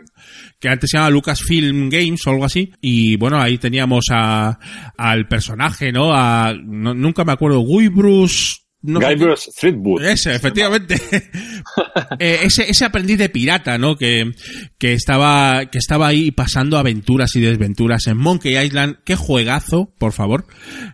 que 0.60 0.68
antes 0.68 0.90
se 0.90 0.98
llamaba 0.98 1.12
Lucasfilm 1.12 1.88
Games 1.90 2.28
o 2.28 2.32
algo 2.32 2.44
así. 2.44 2.74
Y 2.82 3.16
bueno, 3.16 3.40
ahí 3.42 3.58
teníamos 3.60 4.08
a, 4.12 4.60
al 4.98 5.26
personaje, 5.30 5.94
¿no? 5.94 6.14
A, 6.14 6.54
no- 6.54 6.94
nunca 6.94 7.24
me 7.24 7.32
acuerdo, 7.32 7.60
Guy 7.62 7.88
Bruce... 7.88 8.56
no 8.86 9.00
Guybrush 9.00 9.48
Threepwood. 9.60 10.04
ese, 10.06 10.36
efectivamente. 10.36 10.96
Eh, 12.20 12.40
ese, 12.44 12.70
ese 12.70 12.86
aprendiz 12.86 13.18
de 13.18 13.30
pirata, 13.30 13.78
¿no? 13.78 13.96
Que, 13.96 14.32
que 14.78 14.94
estaba, 14.94 15.66
que 15.72 15.78
estaba 15.80 16.08
ahí 16.08 16.32
pasando 16.32 16.78
aventuras 16.78 17.36
y 17.36 17.42
desventuras 17.42 18.06
en 18.08 18.18
Monkey 18.18 18.56
Island. 18.58 18.98
Qué 19.04 19.16
juegazo, 19.16 19.92
por 19.98 20.14
favor. 20.14 20.46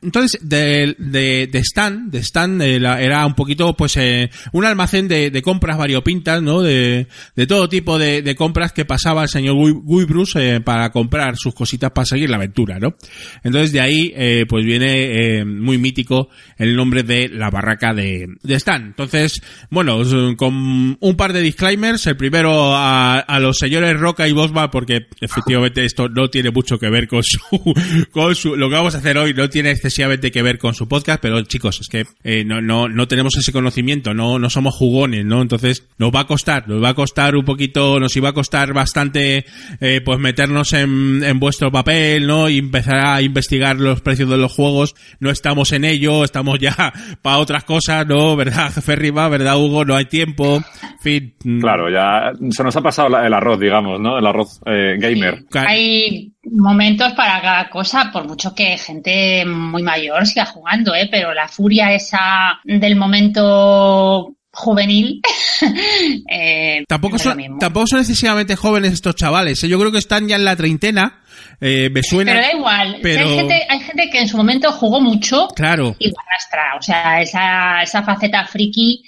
Entonces, 0.01 0.39
de, 0.41 0.95
de, 0.97 1.47
de 1.51 1.59
Stan, 1.59 2.09
de 2.09 2.19
Stan 2.19 2.61
eh, 2.61 2.79
la- 2.79 3.01
era 3.01 3.25
un 3.25 3.35
poquito, 3.35 3.75
pues, 3.75 3.97
eh, 3.97 4.29
un 4.53 4.65
almacén 4.65 5.07
de, 5.07 5.29
de 5.29 5.41
compras 5.41 5.77
variopintas, 5.77 6.41
¿no? 6.41 6.61
De, 6.61 7.07
de 7.35 7.47
todo 7.47 7.67
tipo 7.69 7.99
de, 7.99 8.21
de 8.21 8.35
compras 8.35 8.71
que 8.71 8.85
pasaba 8.85 9.23
el 9.23 9.29
señor 9.29 9.55
Guy, 9.55 9.73
Guy 9.83 10.05
Bruce 10.05 10.55
eh, 10.55 10.61
para 10.61 10.89
comprar 10.91 11.35
sus 11.37 11.53
cositas 11.53 11.91
para 11.91 12.05
seguir 12.05 12.29
la 12.29 12.37
aventura, 12.37 12.79
¿no? 12.79 12.95
Entonces, 13.43 13.71
de 13.71 13.81
ahí, 13.81 14.45
pues 14.47 14.65
viene 14.65 15.43
muy 15.45 15.77
mítico 15.77 16.29
el 16.57 16.75
nombre 16.75 17.03
de 17.03 17.27
la 17.29 17.49
barraca 17.49 17.80
de, 17.93 18.27
Stan. 18.47 18.83
Entonces, 18.83 19.41
bueno, 19.71 19.97
os- 19.97 20.35
con 20.35 20.97
un 20.99 21.15
par 21.17 21.33
de 21.33 21.41
disclaimers. 21.41 22.05
El 22.07 22.15
primero 22.17 22.75
a, 22.75 23.19
a 23.19 23.39
los 23.39 23.57
señores 23.57 23.99
Roca 23.99 24.27
y 24.27 24.31
Bosma, 24.33 24.69
porque 24.69 25.07
efectivamente 25.19 25.83
esto 25.83 26.07
no 26.07 26.29
tiene 26.29 26.51
mucho 26.51 26.77
que 26.77 26.89
ver 26.89 27.07
con 27.07 27.23
su, 27.23 27.39
con 28.11 28.35
su, 28.35 28.55
lo 28.55 28.69
que 28.69 28.75
vamos 28.75 28.93
a 28.95 28.99
hacer 28.99 29.17
hoy 29.17 29.33
no 29.33 29.49
tiene 29.49 29.71
excesivamente 29.71 30.31
que 30.31 30.41
ver 30.43 30.57
con 30.59 30.73
su 30.75 30.87
podcast, 30.87 31.21
pero 31.21 31.41
chicos, 31.43 31.79
es 31.81 31.87
que 31.87 32.05
eh, 32.23 32.43
no, 32.45 32.61
no, 32.61 32.87
no 32.87 33.07
tenemos 33.07 33.35
ese 33.35 33.51
conocimiento, 33.51 34.13
no, 34.13 34.37
no 34.37 34.49
somos 34.49 34.75
jugones, 34.75 35.25
¿no? 35.25 35.41
Entonces, 35.41 35.87
nos 35.97 36.11
va 36.13 36.21
a 36.21 36.27
costar, 36.27 36.67
nos 36.69 36.83
va 36.83 36.89
a 36.89 36.93
costar 36.93 37.35
un 37.35 37.43
poquito, 37.45 37.99
nos 37.99 38.15
iba 38.15 38.29
a 38.29 38.33
costar 38.33 38.73
bastante, 38.73 39.45
eh, 39.79 40.01
pues 40.05 40.19
meternos 40.19 40.73
en, 40.73 41.23
en 41.23 41.39
vuestro 41.39 41.71
papel, 41.71 42.27
¿no? 42.27 42.47
Y 42.49 42.59
empezar 42.59 42.99
a 43.05 43.21
investigar 43.21 43.77
los 43.79 44.01
precios 44.01 44.29
de 44.29 44.37
los 44.37 44.51
juegos. 44.51 44.95
No 45.19 45.31
estamos 45.31 45.71
en 45.71 45.85
ello, 45.85 46.23
estamos 46.23 46.59
ya 46.59 46.93
para 47.21 47.37
otras 47.37 47.60
cosas, 47.63 48.05
¿no? 48.07 48.35
¿Verdad, 48.41 48.71
jefe? 48.73 49.11
¿Verdad, 49.11 49.57
Hugo? 49.57 49.85
No 49.85 49.95
hay 49.95 50.05
tiempo. 50.05 50.61
Fin. 51.01 51.35
mm, 51.43 51.59
Claro, 51.59 51.89
ya 51.89 52.31
se 52.49 52.63
nos 52.63 52.75
ha 52.75 52.81
pasado 52.81 53.17
el 53.19 53.33
arroz, 53.33 53.59
digamos, 53.59 53.99
¿no? 53.99 54.17
El 54.17 54.25
arroz 54.25 54.59
eh, 54.65 54.95
gamer. 54.99 55.45
Hay 55.53 56.31
momentos 56.51 57.13
para 57.13 57.41
cada 57.41 57.69
cosa, 57.69 58.09
por 58.11 58.27
mucho 58.27 58.53
que 58.53 58.77
gente 58.77 59.45
muy 59.45 59.83
mayor 59.83 60.25
siga 60.25 60.45
jugando, 60.45 60.93
¿eh? 60.93 61.07
Pero 61.11 61.33
la 61.33 61.47
furia 61.47 61.93
esa 61.93 62.59
del 62.63 62.95
momento 62.95 64.35
juvenil 64.53 65.21
eh, 66.29 66.83
Tampoco 66.87 67.17
son, 67.17 67.57
tampoco 67.59 67.87
son 67.87 67.99
excesivamente 67.99 68.55
jóvenes 68.55 68.93
estos 68.93 69.15
chavales. 69.15 69.63
¿eh? 69.63 69.69
Yo 69.69 69.79
creo 69.79 69.91
que 69.91 69.97
están 69.97 70.27
ya 70.27 70.35
en 70.35 70.45
la 70.45 70.55
treintena. 70.55 71.20
Eh, 71.61 71.89
me 71.91 72.01
suena. 72.01 72.31
Pero 72.33 72.43
da 72.47 72.53
igual. 72.53 72.97
pero- 73.03 73.29
Hay, 73.29 73.35
gente, 73.37 73.65
hay 73.69 73.79
gente 73.81 74.09
que 74.09 74.19
en 74.19 74.27
su 74.27 74.35
momento 74.35 74.71
jugó 74.71 74.99
mucho 74.99 75.47
Claro. 75.55 75.95
y 75.99 76.07
lo 76.07 76.13
arrastra. 76.27 76.75
O 76.77 76.81
sea, 76.81 77.21
esa, 77.21 77.83
esa 77.83 78.01
faceta 78.03 78.45
friki 78.47 79.03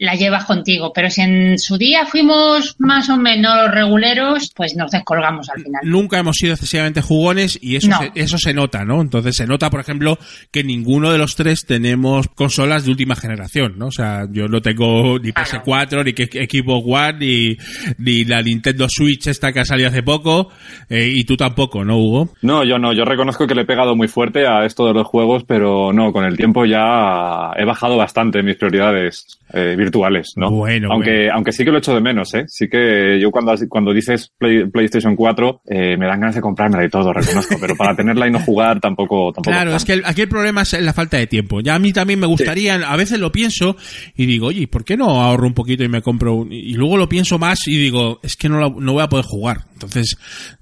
la 0.00 0.14
llevas 0.14 0.44
contigo. 0.46 0.92
Pero 0.94 1.10
si 1.10 1.20
en 1.20 1.58
su 1.58 1.76
día 1.78 2.06
fuimos 2.06 2.74
más 2.78 3.08
o 3.10 3.16
menos 3.18 3.70
reguleros, 3.70 4.50
pues 4.56 4.74
nos 4.74 4.90
descolgamos 4.90 5.48
al 5.50 5.62
final. 5.62 5.80
Nunca 5.84 6.18
hemos 6.18 6.36
sido 6.36 6.54
excesivamente 6.54 7.02
jugones 7.02 7.58
y 7.60 7.76
eso, 7.76 7.88
No. 7.88 7.98
se, 7.98 8.10
eso 8.14 8.38
se 8.38 8.54
nota, 8.54 8.84
¿no? 8.84 9.02
Entonces 9.02 9.36
se 9.36 9.46
nota, 9.46 9.68
por 9.70 9.80
ejemplo, 9.80 10.18
que 10.50 10.64
ninguno 10.64 11.12
de 11.12 11.18
los 11.18 11.36
tres 11.36 11.66
tenemos 11.66 12.28
consolas 12.28 12.84
de 12.84 12.90
última 12.92 13.14
generación, 13.14 13.74
¿no? 13.76 13.86
O 13.88 13.92
sea, 13.92 14.26
yo 14.32 14.48
no 14.48 14.62
tengo 14.62 15.18
ni 15.18 15.32
Claro. 15.32 15.62
PS4, 15.64 16.02
ni 16.04 16.12
que- 16.14 16.26
Xbox 16.48 16.84
One, 16.88 17.18
ni, 17.18 17.56
ni 17.98 18.24
la 18.24 18.40
Nintendo 18.42 18.86
Switch 18.88 19.26
esta 19.26 19.52
que 19.52 19.60
ha 19.60 19.64
salido 19.66 19.90
hace 19.90 20.02
poco, 20.02 20.48
eh, 20.88 21.12
y 21.14 21.24
tú 21.24 21.36
tampoco, 21.36 21.84
¿no, 21.84 21.98
Hugo? 21.98 22.30
No, 22.40 22.64
yo 22.64 22.78
no, 22.78 22.94
yo 22.94 23.04
reconozco 23.04 23.46
que 23.46 23.54
le 23.54 23.62
he 23.62 23.66
pegado 23.66 23.94
muy 23.94 24.08
fuerte 24.08 24.46
a 24.46 24.64
esto 24.64 24.86
de 24.86 24.94
los 24.94 25.06
juegos, 25.06 25.44
pero 25.46 25.92
no, 25.92 26.10
con 26.12 26.24
el 26.24 26.38
tiempo 26.38 26.64
ya 26.64 27.50
he 27.56 27.64
bajado 27.66 27.98
bastante 27.98 28.42
mis 28.42 28.56
prioridades 28.56 29.26
eh, 29.52 29.74
virtuales, 29.90 30.32
¿no? 30.36 30.50
Bueno, 30.50 30.88
aunque, 30.92 31.10
bueno. 31.10 31.32
aunque 31.34 31.52
sí 31.52 31.64
que 31.64 31.70
lo 31.72 31.78
echo 31.78 31.94
de 31.94 32.00
menos, 32.00 32.32
¿eh? 32.34 32.44
Sí 32.46 32.68
que 32.68 33.18
yo 33.20 33.30
cuando, 33.30 33.54
cuando 33.68 33.92
dices 33.92 34.32
Play- 34.38 34.66
PlayStation 34.70 35.16
4, 35.16 35.62
eh, 35.68 35.96
me 35.98 36.06
dan 36.06 36.20
ganas 36.20 36.34
de 36.36 36.40
comprármela 36.40 36.84
y 36.84 36.88
todo, 36.88 37.12
reconozco, 37.12 37.56
pero 37.60 37.76
para 37.76 37.94
tenerla 37.96 38.28
y 38.28 38.30
no 38.30 38.40
jugar 38.40 38.80
tampoco, 38.80 39.32
tampoco. 39.32 39.50
Claro, 39.50 39.74
es 39.74 39.84
que 39.84 39.94
el- 39.94 40.02
aquí 40.04 40.22
el 40.22 40.28
problema 40.28 40.62
es 40.62 40.80
la 40.80 40.92
falta 40.92 41.16
de 41.16 41.26
tiempo. 41.26 41.60
Ya 41.60 41.74
a 41.74 41.78
mí 41.78 41.92
también 41.92 42.20
me 42.20 42.26
gustaría, 42.26 42.74
a 42.76 42.96
veces 42.96 43.18
lo 43.18 43.32
pienso 43.32 43.76
y 44.16 44.26
digo, 44.26 44.46
oye, 44.48 44.66
¿por 44.68 44.84
qué 44.84 44.96
no 44.96 45.20
ahorro 45.22 45.46
un 45.46 45.54
poquito 45.54 45.82
y 45.84 45.88
me 45.88 46.02
compro 46.02 46.34
un... 46.36 46.52
Y 46.52 46.74
luego 46.74 46.96
lo 46.96 47.08
pienso 47.08 47.38
más 47.38 47.66
y 47.66 47.76
digo, 47.76 48.20
es 48.22 48.36
que 48.36 48.48
no, 48.48 48.60
la- 48.60 48.74
no 48.78 48.92
voy 48.92 49.02
a 49.02 49.08
poder 49.08 49.24
jugar. 49.26 49.58
Entonces, 49.86 50.16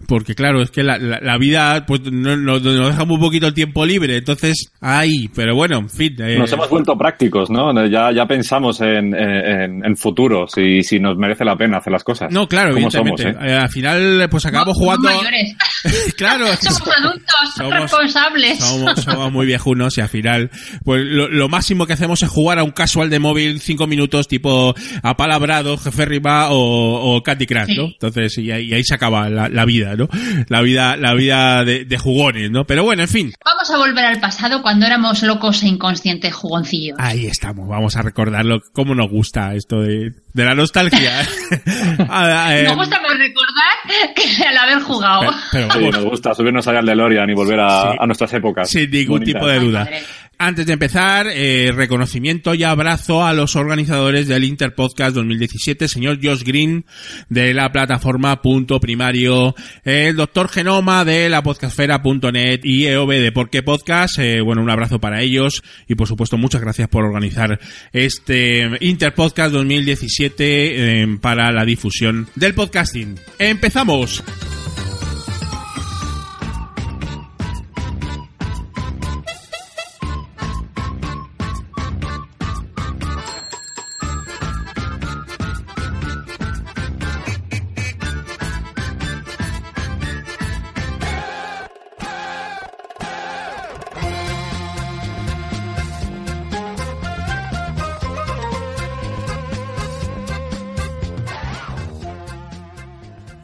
porque 0.06 0.34
claro, 0.34 0.62
es 0.62 0.70
que 0.70 0.82
la, 0.82 0.98
la- 0.98 1.20
la 1.20 1.38
vida, 1.38 1.84
pues 1.86 2.02
no- 2.10 2.36
no- 2.36 2.58
nos 2.60 2.88
deja 2.90 3.04
muy 3.04 3.18
poquito 3.18 3.46
el 3.46 3.54
tiempo 3.54 3.84
libre. 3.84 4.16
Entonces, 4.16 4.70
ay, 4.80 5.28
pero 5.34 5.54
bueno, 5.54 5.78
en 5.78 5.90
fin. 5.90 6.14
eh, 6.20 6.38
Nos 6.38 6.52
hemos 6.52 6.68
vuelto 6.70 6.96
prácticos, 6.96 7.50
¿no? 7.50 7.72
Ya, 7.88 8.12
ya 8.12 8.26
pensamos 8.26 8.80
en, 8.80 9.14
en, 9.14 9.84
en 9.84 9.96
futuros 9.96 10.52
y 10.56 10.82
si 10.82 10.98
nos 11.00 11.16
merece 11.16 11.44
la 11.44 11.56
pena 11.56 11.78
hacer 11.78 11.92
las 11.92 12.04
cosas. 12.04 12.30
No, 12.32 12.46
claro, 12.48 12.74
Como 12.74 12.86
evidentemente. 12.88 13.22
somos, 13.24 13.42
¿eh? 13.44 13.46
Eh, 13.50 13.54
al 13.56 13.68
final, 13.70 14.28
pues 14.30 14.46
acabamos 14.46 14.76
No, 14.78 14.84
somos 14.84 14.98
jugando... 14.98 15.18
mayores. 15.22 15.56
claro, 16.16 16.46
Somos 16.60 16.82
adultos, 16.96 17.34
Somos- 17.56 17.72
responsables. 17.80 18.58
Somos, 18.58 19.00
somos 19.02 19.32
muy 19.32 19.46
viejunos 19.46 19.96
y 19.98 20.00
al 20.00 20.08
final, 20.08 20.50
pues 20.84 21.02
lo, 21.04 21.28
lo 21.28 21.48
máximo 21.48 21.86
que 21.86 21.92
hacemos 21.94 22.22
es 22.22 22.28
jugar 22.28 22.58
a 22.58 22.64
un 22.64 22.72
casual 22.72 23.10
de 23.10 23.18
móvil 23.18 23.60
cinco 23.60 23.86
minutos 23.86 24.28
tipo 24.28 24.74
apalabrado, 25.02 25.76
jefe 25.78 26.04
riba 26.04 26.50
o, 26.50 27.16
o 27.16 27.22
Candy 27.22 27.46
Crush, 27.46 27.76
¿no? 27.76 27.86
Sí. 27.86 27.92
Entonces, 27.94 28.38
y 28.38 28.50
ahí, 28.50 28.66
y 28.66 28.74
ahí 28.74 28.84
se 28.84 28.94
acaba 28.94 29.07
la, 29.10 29.48
la 29.48 29.64
vida, 29.64 29.94
¿no? 29.96 30.08
La 30.48 30.60
vida, 30.62 30.96
la 30.96 31.14
vida 31.14 31.64
de, 31.64 31.84
de 31.84 31.98
jugones, 31.98 32.50
¿no? 32.50 32.64
Pero 32.64 32.84
bueno, 32.84 33.02
en 33.02 33.08
fin. 33.08 33.32
Vamos 33.44 33.70
a 33.70 33.76
volver 33.78 34.04
al 34.04 34.20
pasado 34.20 34.62
cuando 34.62 34.86
éramos 34.86 35.22
locos 35.22 35.62
e 35.62 35.68
inconscientes 35.68 36.32
jugoncillos. 36.34 36.96
Ahí 37.00 37.26
estamos, 37.26 37.68
vamos 37.68 37.96
a 37.96 38.02
recordarlo, 38.02 38.60
cómo 38.72 38.94
nos 38.94 39.10
gusta 39.10 39.54
esto 39.54 39.80
de, 39.80 40.12
de 40.32 40.44
la 40.44 40.54
nostalgia. 40.54 41.12
Ah, 42.10 42.56
eh, 42.56 42.64
Nos 42.64 42.76
gusta 42.76 43.00
más 43.00 43.12
recordar 43.18 44.14
que 44.14 44.44
al 44.46 44.56
haber 44.56 44.80
jugado. 44.80 45.20
pero, 45.52 45.68
pero 45.72 45.84
Sí, 45.86 45.90
nos 45.90 46.04
gusta 46.04 46.34
subirnos 46.34 46.66
allá 46.68 46.78
al 46.80 46.86
DeLorean 46.86 47.28
y 47.30 47.34
volver 47.34 47.60
a, 47.60 47.82
Sí. 47.92 47.96
a 48.00 48.06
nuestras 48.06 48.32
épocas. 48.34 48.70
Sin 48.70 48.90
ningún 48.90 49.20
Bonitas. 49.20 49.34
tipo 49.40 49.46
de 49.48 49.58
duda. 49.60 49.88
Antes 50.40 50.66
de 50.66 50.74
empezar, 50.74 51.26
eh, 51.32 51.72
reconocimiento 51.74 52.54
y 52.54 52.62
abrazo 52.62 53.26
a 53.26 53.34
los 53.34 53.56
organizadores 53.56 54.28
del 54.28 54.44
Interpodcast 54.44 55.16
2017, 55.16 55.88
señor 55.88 56.20
Josh 56.22 56.44
Green 56.44 56.86
de 57.28 57.52
la 57.52 57.72
plataforma 57.72 58.40
Punto 58.40 58.78
Primario, 58.78 59.56
el 59.82 60.14
doctor 60.14 60.48
Genoma 60.48 61.04
de 61.04 61.28
la 61.28 61.42
podcastfera.net 61.42 62.60
y 62.62 62.86
EOB 62.86 63.14
de 63.14 63.32
Por 63.32 63.50
qué 63.50 63.64
Podcast. 63.64 64.20
Eh, 64.20 64.40
bueno, 64.40 64.62
un 64.62 64.70
abrazo 64.70 65.00
para 65.00 65.22
ellos 65.22 65.64
y 65.88 65.96
por 65.96 66.06
supuesto 66.06 66.38
muchas 66.38 66.60
gracias 66.60 66.88
por 66.88 67.04
organizar 67.04 67.58
este 67.92 68.70
Interpodcast 68.80 69.52
2017 69.52 71.02
eh, 71.02 71.18
para 71.20 71.50
la 71.50 71.64
difusión 71.64 72.28
del 72.36 72.54
podcasting. 72.54 73.16
¡Empezamos! 73.40 74.22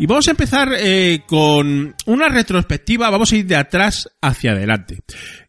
Y 0.05 0.07
vamos 0.07 0.29
a 0.29 0.33
empezar 0.33 0.69
eh, 0.79 1.23
con 1.27 1.97
una 2.05 2.29
retrospectiva, 2.29 3.09
vamos 3.09 3.33
a 3.33 3.37
ir 3.37 3.47
de 3.47 3.57
atrás 3.57 4.07
hacia 4.21 4.51
adelante. 4.51 4.99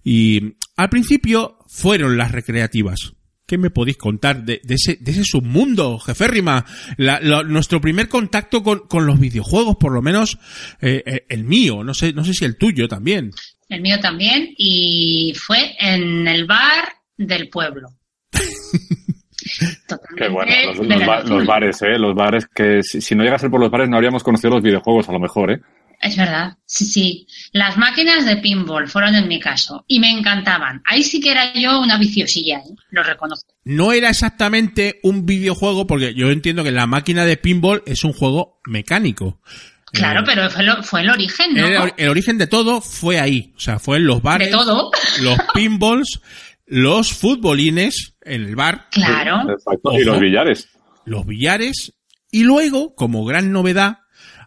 Y 0.01 0.55
al 0.77 0.87
principio 0.87 1.57
fueron 1.67 2.15
las 2.15 2.31
recreativas. 2.31 3.11
¿Qué 3.45 3.57
me 3.57 3.69
podéis 3.69 3.97
contar 3.97 4.45
de, 4.45 4.61
de 4.63 4.75
ese, 4.75 4.97
de 5.01 5.11
ese 5.11 5.25
submundo, 5.25 5.99
jeférrima? 5.99 6.63
La, 6.95 7.19
nuestro 7.43 7.81
primer 7.81 8.07
contacto 8.07 8.63
con, 8.63 8.87
con 8.87 9.05
los 9.05 9.19
videojuegos, 9.19 9.75
por 9.75 9.91
lo 9.91 10.01
menos 10.01 10.37
eh, 10.79 11.03
eh, 11.05 11.25
el 11.27 11.43
mío, 11.43 11.83
no 11.83 11.93
sé, 11.93 12.13
no 12.13 12.23
sé 12.23 12.33
si 12.33 12.45
el 12.45 12.57
tuyo 12.57 12.87
también. 12.87 13.31
El 13.67 13.81
mío 13.81 13.99
también. 13.99 14.53
Y 14.57 15.33
fue 15.35 15.75
en 15.81 16.29
el 16.29 16.45
bar 16.45 16.93
del 17.17 17.49
pueblo. 17.49 17.89
Totalmente 19.87 20.15
Qué 20.17 20.27
bueno, 20.29 20.51
los, 20.67 20.87
los 21.29 21.45
ba- 21.45 21.53
bares, 21.53 21.81
¿eh? 21.81 21.97
Los 21.97 22.15
bares 22.15 22.47
que 22.53 22.81
si, 22.83 23.01
si 23.01 23.15
no 23.15 23.23
llega 23.23 23.35
a 23.35 23.39
ser 23.39 23.49
por 23.51 23.59
los 23.59 23.71
bares 23.71 23.89
no 23.89 23.95
habríamos 23.97 24.23
conocido 24.23 24.51
los 24.55 24.63
videojuegos 24.63 25.07
a 25.09 25.11
lo 25.11 25.19
mejor, 25.19 25.51
¿eh? 25.51 25.59
Es 26.01 26.17
verdad, 26.17 26.57
sí, 26.65 26.85
sí. 26.85 27.27
Las 27.53 27.77
máquinas 27.77 28.25
de 28.25 28.35
pinball 28.37 28.87
fueron 28.89 29.15
en 29.15 29.27
mi 29.29 29.39
caso 29.39 29.85
y 29.87 29.99
me 29.99 30.11
encantaban. 30.11 30.81
Ahí 30.85 31.03
sí 31.03 31.21
que 31.21 31.31
era 31.31 31.53
yo 31.53 31.79
una 31.79 31.97
viciosilla, 31.97 32.57
¿eh? 32.57 32.75
lo 32.89 33.01
reconozco. 33.01 33.53
No 33.63 33.93
era 33.93 34.09
exactamente 34.09 34.99
un 35.03 35.25
videojuego, 35.25 35.87
porque 35.87 36.13
yo 36.13 36.29
entiendo 36.31 36.63
que 36.63 36.71
la 36.71 36.85
máquina 36.85 37.23
de 37.25 37.37
pinball 37.37 37.81
es 37.85 38.03
un 38.03 38.11
juego 38.13 38.59
mecánico. 38.65 39.39
Claro, 39.93 40.19
Eh, 40.19 40.23
pero 40.25 40.49
fue, 40.49 40.63
lo- 40.63 40.83
fue 40.83 41.01
el 41.01 41.09
origen, 41.09 41.53
¿no? 41.55 41.65
el, 41.65 41.93
el 41.95 42.09
origen 42.09 42.37
de 42.37 42.47
todo 42.47 42.81
fue 42.81 43.17
ahí. 43.21 43.53
O 43.55 43.59
sea, 43.61 43.79
fue 43.79 43.95
en 43.97 44.05
los 44.05 44.21
bares. 44.21 44.49
De 44.49 44.51
todo. 44.51 44.91
Los 45.21 45.37
pinballs, 45.53 46.19
los 46.65 47.13
futbolines 47.13 48.15
en 48.21 48.43
el 48.43 48.55
bar, 48.55 48.87
Claro. 48.91 49.51
Exacto. 49.51 49.89
Ojo. 49.89 49.99
Y 49.99 50.03
los 50.03 50.19
billares. 50.19 50.69
los 51.05 51.25
billares. 51.25 51.93
Y 52.31 52.43
luego, 52.43 52.95
como 52.95 53.23
gran 53.25 53.51
novedad, 53.51 53.99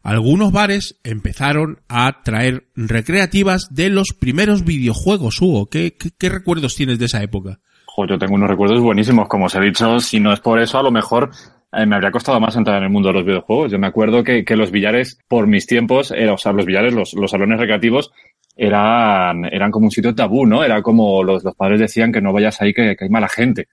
algunos 0.03 0.53
bares 0.53 0.99
empezaron 1.05 1.81
a 1.89 2.23
traer 2.23 2.69
recreativas 2.75 3.69
de 3.71 3.89
los 3.91 4.09
primeros 4.19 4.65
videojuegos, 4.65 5.41
Hugo. 5.41 5.67
¿Qué, 5.67 5.97
qué, 5.97 6.11
qué 6.17 6.29
recuerdos 6.29 6.75
tienes 6.75 6.99
de 6.99 7.07
esa 7.07 7.23
época? 7.23 7.61
Yo 8.09 8.17
tengo 8.17 8.35
unos 8.37 8.49
recuerdos 8.49 8.81
buenísimos. 8.81 9.27
Como 9.29 9.47
os 9.47 9.55
he 9.57 9.61
dicho, 9.61 9.99
si 9.99 10.21
no 10.21 10.33
es 10.33 10.39
por 10.39 10.61
eso, 10.61 10.79
a 10.79 10.85
lo 10.85 10.93
mejor 10.93 11.31
eh, 11.73 11.87
me 11.87 11.95
habría 11.97 12.11
costado 12.11 12.41
más 12.41 12.57
entrar 12.57 12.79
en 12.79 12.85
el 12.85 12.91
mundo 12.91 13.09
de 13.09 13.15
los 13.15 13.25
videojuegos. 13.25 13.73
Yo 13.73 13.79
me 13.79 13.87
acuerdo 13.87 14.25
que, 14.25 14.45
que 14.45 14.57
los 14.57 14.71
billares, 14.71 15.19
por 15.29 15.47
mis 15.47 15.67
tiempos, 15.67 16.11
era, 16.11 16.33
o 16.33 16.39
sea, 16.39 16.53
los 16.53 16.67
billares, 16.67 16.95
los, 16.95 17.15
los 17.15 17.31
salones 17.31 17.59
recreativos, 17.59 18.11
eran, 18.57 19.45
eran 19.45 19.71
como 19.71 19.87
un 19.87 19.91
sitio 19.91 20.15
tabú, 20.15 20.47
¿no? 20.47 20.65
Era 20.65 20.83
como 20.83 21.23
los, 21.23 21.45
los 21.45 21.55
padres 21.55 21.81
decían 21.81 22.13
que 22.13 22.21
no 22.21 22.33
vayas 22.33 22.61
ahí, 22.61 22.73
que, 22.73 22.97
que 22.97 23.05
hay 23.05 23.11
mala 23.11 23.29
gente. 23.29 23.69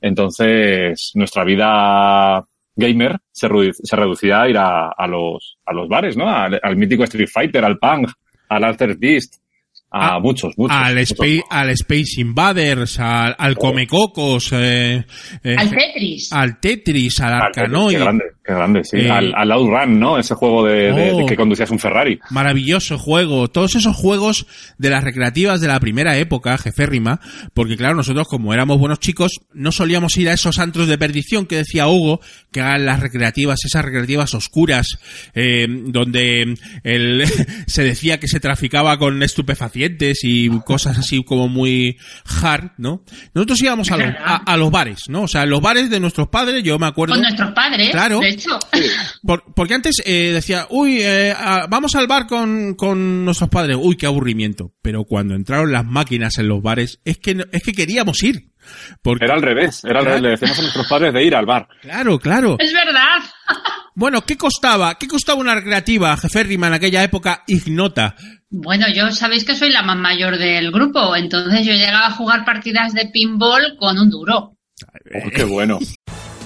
Entonces, 0.00 1.12
nuestra 1.14 1.44
vida 1.44 2.44
gamer 2.76 3.18
se, 3.30 3.48
se 3.72 3.96
reducía 3.96 4.42
a 4.42 4.48
ir 4.48 4.56
a, 4.56 4.88
a 4.88 5.06
los, 5.06 5.58
a 5.66 5.72
los 5.72 5.88
bares, 5.88 6.16
¿no? 6.16 6.28
Al, 6.28 6.76
mítico 6.76 7.04
Street 7.04 7.28
Fighter, 7.30 7.64
al 7.64 7.78
Pang, 7.78 8.06
al 8.48 8.64
Altered 8.64 8.98
Beast, 8.98 9.39
a 9.92 10.14
Ah, 10.16 10.20
muchos, 10.20 10.52
muchos. 10.56 10.76
al, 10.76 10.94
muchos. 10.94 11.10
Space, 11.10 11.42
al 11.50 11.70
Space 11.70 12.20
Invaders, 12.20 12.98
al, 13.00 13.34
al 13.36 13.56
Comecocos, 13.56 14.50
eh, 14.52 15.04
eh, 15.42 15.56
Al 15.58 15.70
Tetris. 15.70 16.32
al 16.32 16.60
Tetris, 16.60 17.20
al 17.20 17.32
Arkanoid. 17.34 17.96
Qué 17.96 18.02
grande, 18.02 18.24
qué 18.44 18.52
grande, 18.54 18.84
sí. 18.84 18.96
Eh, 18.98 19.10
al, 19.10 19.32
al 19.34 19.50
Outrun, 19.50 19.98
¿no? 19.98 20.16
Ese 20.18 20.34
juego 20.36 20.64
de, 20.64 20.92
de- 20.92 20.92
de 20.92 21.12
Oh. 21.24 21.26
que 21.26 21.34
conducías 21.34 21.70
un 21.72 21.78
Ferrari. 21.80 22.20
Maravilloso 22.30 22.98
juego. 22.98 23.48
Todos 23.48 23.74
esos 23.74 23.96
juegos 23.96 24.46
de 24.78 24.90
las 24.90 25.02
recreativas 25.02 25.60
de 25.60 25.66
la 25.66 25.80
primera 25.80 26.16
época, 26.18 26.56
jeférrima, 26.56 27.20
porque 27.52 27.76
claro, 27.76 27.96
nosotros 27.96 28.28
como 28.28 28.54
éramos 28.54 28.78
buenos 28.78 29.00
chicos, 29.00 29.40
no 29.52 29.72
solíamos 29.72 30.16
ir 30.18 30.28
a 30.28 30.34
esos 30.34 30.58
antros 30.60 30.86
de 30.86 30.98
perdición 30.98 31.46
que 31.46 31.56
decía 31.56 31.88
Hugo, 31.88 32.20
que 32.52 32.60
eran 32.60 32.86
las 32.86 33.00
recreativas, 33.00 33.58
esas 33.64 33.84
recreativas 33.84 34.34
oscuras, 34.34 34.86
eh, 35.34 35.66
donde 35.68 36.54
el, 36.84 37.24
se 37.66 37.82
decía 37.82 38.20
que 38.20 38.28
se 38.28 38.38
traficaba 38.38 38.96
con 38.98 39.20
estupefacientes 39.22 39.79
y 40.22 40.48
cosas 40.64 40.98
así 40.98 41.22
como 41.24 41.48
muy 41.48 41.96
hard, 42.42 42.72
¿no? 42.78 43.04
Nosotros 43.34 43.62
íbamos 43.62 43.90
a 43.90 43.96
los, 43.96 44.06
a, 44.18 44.36
a 44.36 44.56
los 44.56 44.70
bares, 44.70 45.08
¿no? 45.08 45.22
O 45.22 45.28
sea, 45.28 45.46
los 45.46 45.60
bares 45.60 45.90
de 45.90 46.00
nuestros 46.00 46.28
padres, 46.28 46.62
yo 46.62 46.78
me 46.78 46.86
acuerdo. 46.86 47.14
Con 47.14 47.22
nuestros 47.22 47.52
padres, 47.52 47.90
Claro. 47.90 48.20
de 48.20 48.28
hecho. 48.30 48.58
Por- 49.22 49.44
porque 49.54 49.74
antes 49.74 50.02
eh, 50.04 50.30
decía, 50.32 50.66
uy, 50.70 50.98
eh, 51.00 51.34
vamos 51.68 51.94
al 51.94 52.06
bar 52.06 52.26
con, 52.26 52.74
con 52.74 53.24
nuestros 53.24 53.50
padres, 53.50 53.76
uy, 53.80 53.96
qué 53.96 54.06
aburrimiento. 54.06 54.72
Pero 54.82 55.04
cuando 55.04 55.34
entraron 55.34 55.72
las 55.72 55.84
máquinas 55.84 56.38
en 56.38 56.48
los 56.48 56.62
bares, 56.62 57.00
es 57.04 57.18
que, 57.18 57.34
no- 57.34 57.44
es 57.52 57.62
que 57.62 57.72
queríamos 57.72 58.22
ir. 58.22 58.50
Porque, 59.02 59.24
Era 59.24 59.34
al 59.34 59.42
revés, 59.42 59.84
era 59.84 59.98
al 60.00 60.04
Claro. 60.04 60.16
revés. 60.16 60.22
Le 60.22 60.30
decíamos 60.30 60.58
a 60.58 60.62
nuestros 60.62 60.86
padres 60.88 61.12
de 61.14 61.24
ir 61.24 61.34
al 61.34 61.46
bar. 61.46 61.68
claro, 61.82 62.18
claro. 62.18 62.56
Es 62.58 62.72
verdad. 62.72 63.18
Bueno, 63.92 64.22
¿qué 64.22 64.36
costaba? 64.38 64.94
¿Qué 64.94 65.06
costaba 65.08 65.40
una 65.40 65.54
recreativa, 65.56 66.16
jeférrima, 66.16 66.68
en 66.68 66.74
aquella 66.74 67.02
época 67.02 67.42
ignota? 67.48 68.14
Bueno, 68.48 68.86
yo 68.94 69.10
sabéis 69.10 69.44
que 69.44 69.54
soy 69.56 69.70
la 69.70 69.82
más 69.82 69.96
mayor 69.98 70.38
del 70.38 70.70
grupo, 70.70 71.14
entonces 71.16 71.66
yo 71.66 71.72
llegaba 71.72 72.06
a 72.06 72.12
jugar 72.12 72.44
partidas 72.46 72.94
de 72.94 73.06
pinball 73.12 73.76
con 73.78 73.98
un 73.98 74.08
duro. 74.08 74.56
Oh, 75.24 75.30
qué 75.34 75.44
bueno. 75.44 75.78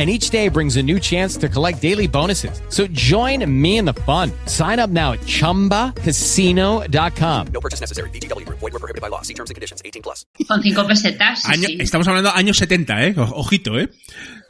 And 0.00 0.08
each 0.08 0.30
day 0.30 0.48
brings 0.48 0.78
a 0.78 0.82
new 0.82 0.98
chance 0.98 1.36
to 1.40 1.46
collect 1.50 1.82
daily 1.82 2.08
bonuses. 2.08 2.62
So 2.70 2.86
join 2.86 3.44
me 3.44 3.76
in 3.76 3.84
the 3.84 3.92
fun. 4.06 4.32
Sign 4.46 4.78
up 4.80 4.88
now 4.88 5.12
at 5.12 5.20
chumbacasino.com. 5.26 7.46
No 7.52 7.60
purchase 7.60 7.82
necessary. 7.82 8.08
VGW 8.08 8.46
Group. 8.46 8.60
Void 8.60 8.72
were 8.72 8.78
prohibited 8.78 9.02
by 9.02 9.08
law. 9.10 9.20
See 9.20 9.34
terms 9.34 9.50
and 9.50 9.56
conditions. 9.56 9.82
18 9.84 10.00
plus. 10.02 10.24
Con 10.48 10.62
cinco 10.62 10.86
pesetas. 10.86 11.42
sí, 11.42 11.52
Año- 11.52 11.66
sí. 11.68 11.76
Estamos 11.80 12.08
hablando 12.08 12.32
años 12.34 12.56
70, 12.56 13.06
¿eh? 13.08 13.14
O- 13.18 13.40
Ojito, 13.40 13.78
¿eh? 13.78 13.90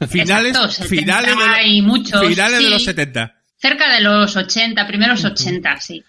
Finales, 0.09 0.53
Exacto, 0.55 0.71
70 0.85 0.89
finales, 0.89 1.37
de, 1.37 1.37
lo- 1.37 1.67
y 1.67 1.83
muchos, 1.83 2.25
finales 2.29 2.59
de 2.59 2.65
sí. 2.67 2.71
los 2.71 2.85
70. 2.85 3.35
Cerca 3.57 3.93
de 3.93 4.01
los 4.03 4.37
80, 4.37 4.87
primeros 4.87 5.25
80, 5.25 5.81
sí. 5.81 6.05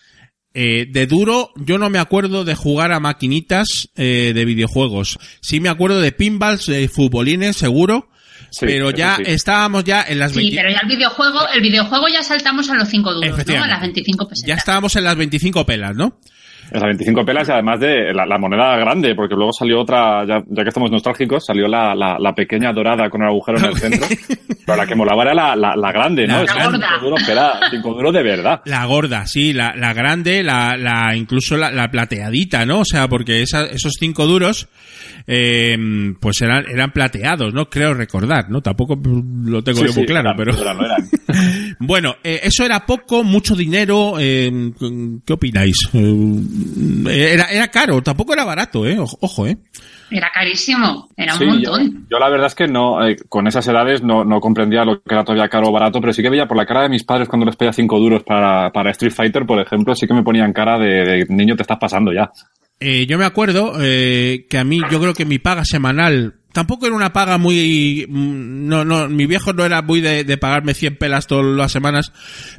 Eh, 0.54 0.86
de 0.88 1.08
duro, 1.08 1.50
yo 1.56 1.80
no 1.80 1.90
me 1.90 1.98
acuerdo 1.98 2.44
de 2.46 2.54
jugar 2.54 2.92
a 2.92 3.00
maquinitas 3.00 3.90
eh, 3.96 4.34
de 4.36 4.46
videojuegos. 4.46 5.18
Sí 5.42 5.60
me 5.60 5.70
acuerdo 5.70 6.00
de 6.00 6.12
pinballs, 6.12 6.68
de 6.68 6.88
futbolines, 6.90 7.58
seguro. 7.58 8.08
Sí, 8.52 8.66
pero 8.66 8.92
ya 8.92 9.16
sí. 9.16 9.24
estábamos 9.28 9.84
ya 9.86 10.04
en 10.08 10.20
las 10.20 10.34
Sí, 10.34 10.38
20 10.40 10.56
pero 10.58 10.70
ya 10.70 10.80
el 10.84 10.88
videojuego, 10.88 11.48
el 11.54 11.62
videojuego 11.62 12.08
ya 12.10 12.22
saltamos 12.22 12.70
a 12.70 12.76
los 12.76 12.88
5 12.90 13.14
duros, 13.14 13.48
¿no? 13.48 13.64
A 13.64 13.68
las 13.68 13.82
25 13.82 14.28
pesetas. 14.28 14.48
ya 14.48 14.56
estábamos 14.56 14.96
en 14.98 15.06
las 15.06 15.16
25 15.16 15.66
pelas, 15.66 15.96
¿no? 15.96 16.20
Las 16.72 16.84
25 16.84 17.26
pelas 17.26 17.48
y 17.50 17.52
además 17.52 17.80
de 17.82 18.14
la, 18.14 18.26
la 18.26 18.38
moneda 18.38 18.78
grande, 18.78 19.14
porque 19.14 19.36
luego 19.36 19.52
salió 19.52 19.82
otra, 19.82 20.26
ya, 20.26 20.42
ya 20.48 20.64
que 20.64 20.70
estamos 20.70 20.90
nostálgicos, 20.90 21.46
salió 21.46 21.68
la, 21.68 21.94
la, 21.94 22.18
la 22.18 22.34
pequeña 22.34 22.72
dorada 22.72 23.10
con 23.10 23.22
el 23.22 23.28
agujero 23.28 23.58
en 23.60 23.66
el 23.66 23.76
centro. 23.78 24.08
Pero 24.66 24.78
la 24.78 24.86
que 24.88 24.96
molaba 24.96 25.24
era 25.24 25.34
la, 25.34 25.56
la, 25.56 25.76
la 25.76 25.92
grande, 25.92 26.26
¿no? 26.28 26.44
La 26.44 26.54
gorda. 26.54 26.72
cinco 26.94 27.06
duros 27.06 27.24
que 27.26 27.32
era 27.34 27.60
cinco 27.70 27.94
duros 27.94 28.14
de 28.14 28.24
verdad. 28.24 28.62
La 28.66 28.86
gorda, 28.86 29.26
sí, 29.26 29.52
la, 29.52 29.74
la 29.76 29.94
grande, 29.94 30.44
la, 30.44 30.78
la 30.78 31.14
incluso 31.16 31.58
la, 31.58 31.72
la 31.72 31.90
plateadita, 31.92 32.66
¿no? 32.66 32.80
O 32.80 32.86
sea, 32.86 33.08
porque 33.10 33.42
esa- 33.42 33.66
esos 33.66 33.94
cinco 34.00 34.26
duros, 34.26 34.70
eh, 35.28 35.78
pues 36.20 36.42
eran, 36.42 36.66
eran 36.70 36.92
plateados, 36.92 37.54
¿no? 37.54 37.70
Creo 37.70 37.94
recordar, 37.94 38.50
¿no? 38.50 38.62
Tampoco 38.62 38.98
lo 39.04 39.62
tengo 39.64 39.80
Sí, 39.80 39.86
yo 39.88 39.94
muy 39.94 40.02
sí, 40.04 40.06
claro, 40.06 40.30
eran, 40.32 40.38
pero... 40.38 40.54
eran, 40.62 40.78
eran. 40.80 41.10
Bueno, 41.84 42.16
eh, 42.24 42.42
eso 42.44 42.64
era 42.64 42.86
poco, 42.86 43.24
mucho 43.24 43.56
dinero. 43.56 44.16
eh, 44.20 44.72
¿Qué 45.26 45.34
opináis? 45.34 45.76
Eh, 45.94 47.34
era, 47.34 47.46
era 47.46 47.68
caro, 47.70 48.02
tampoco 48.02 48.34
era 48.34 48.46
barato, 48.46 48.86
¿eh? 48.88 48.98
Ojo, 49.00 49.48
¿eh? 49.48 49.58
Era 50.10 50.30
carísimo, 50.34 51.10
era 51.16 51.34
un 51.36 51.40
yo, 51.40 51.46
montón. 51.48 52.08
yo 52.10 52.20
la 52.20 52.30
verdad 52.30 52.48
es 52.48 52.56
que 52.56 52.68
no, 52.68 53.06
eh, 53.08 53.16
con 53.30 53.48
esas 53.48 53.66
edades 53.68 54.04
no, 54.04 54.24
no 54.26 54.40
comprendía 54.42 54.84
lo 54.84 55.02
que 55.02 55.14
era 55.16 55.24
todavía 55.24 55.48
caro 55.48 55.70
o 55.70 55.72
barato, 55.72 56.00
pero 56.02 56.12
sí 56.14 56.22
que 56.22 56.30
veía 56.30 56.48
por 56.48 56.58
la 56.58 56.66
cara 56.66 56.84
de 56.84 56.90
mis 56.90 57.04
padres 57.06 57.30
cuando 57.30 57.46
les 57.46 57.56
pedía 57.56 57.72
cinco 57.74 57.98
duros 57.98 58.22
para, 58.24 58.72
para 58.72 58.92
Street 58.92 59.14
Fighter, 59.14 59.46
por 59.46 59.60
ejemplo, 59.62 59.96
sí 59.96 60.06
que 60.08 60.14
me 60.14 60.24
ponían 60.24 60.52
cara 60.54 60.78
de, 60.78 61.06
de, 61.06 61.26
niño 61.30 61.56
te 61.56 61.62
estás 61.64 61.78
pasando 61.80 62.12
ya. 62.14 62.30
Eh, 62.80 63.06
yo 63.08 63.18
me 63.18 63.26
acuerdo 63.26 63.74
eh, 63.80 64.46
que 64.50 64.58
a 64.58 64.64
mí, 64.66 64.82
yo 64.92 65.00
creo 65.00 65.14
que 65.14 65.24
mi 65.26 65.40
paga 65.40 65.64
semanal 65.64 66.41
tampoco 66.52 66.86
era 66.86 66.96
una 66.96 67.14
paga 67.14 67.38
muy, 67.38 68.06
mm, 68.08 68.68
no, 68.68 68.86
no, 68.86 69.08
mi 69.10 69.26
viejo 69.26 69.54
no 69.54 69.66
era 69.66 69.82
muy 69.82 70.02
de, 70.02 70.24
de 70.24 70.38
pagarme 70.38 70.74
100 70.74 70.98
pelas 70.98 71.28
todas 71.28 71.46
las 71.46 71.72
semanas, 71.72 72.12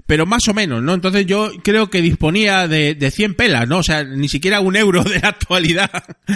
pero 0.06 0.26
más 0.26 0.46
o 0.48 0.54
menos, 0.54 0.82
¿no? 0.82 0.94
Entonces 0.94 1.26
yo 1.26 1.50
creo 1.62 1.90
que 1.90 2.02
disponía 2.02 2.68
de, 2.68 2.94
de 2.94 3.10
100 3.10 3.34
pelas, 3.34 3.68
¿no? 3.68 3.78
O 3.78 3.82
sea, 3.82 4.04
ni 4.04 4.28
siquiera 4.28 4.60
un 4.60 4.76
euro 4.76 5.04
de 5.04 5.20
la 5.20 5.28
actualidad 5.28 5.90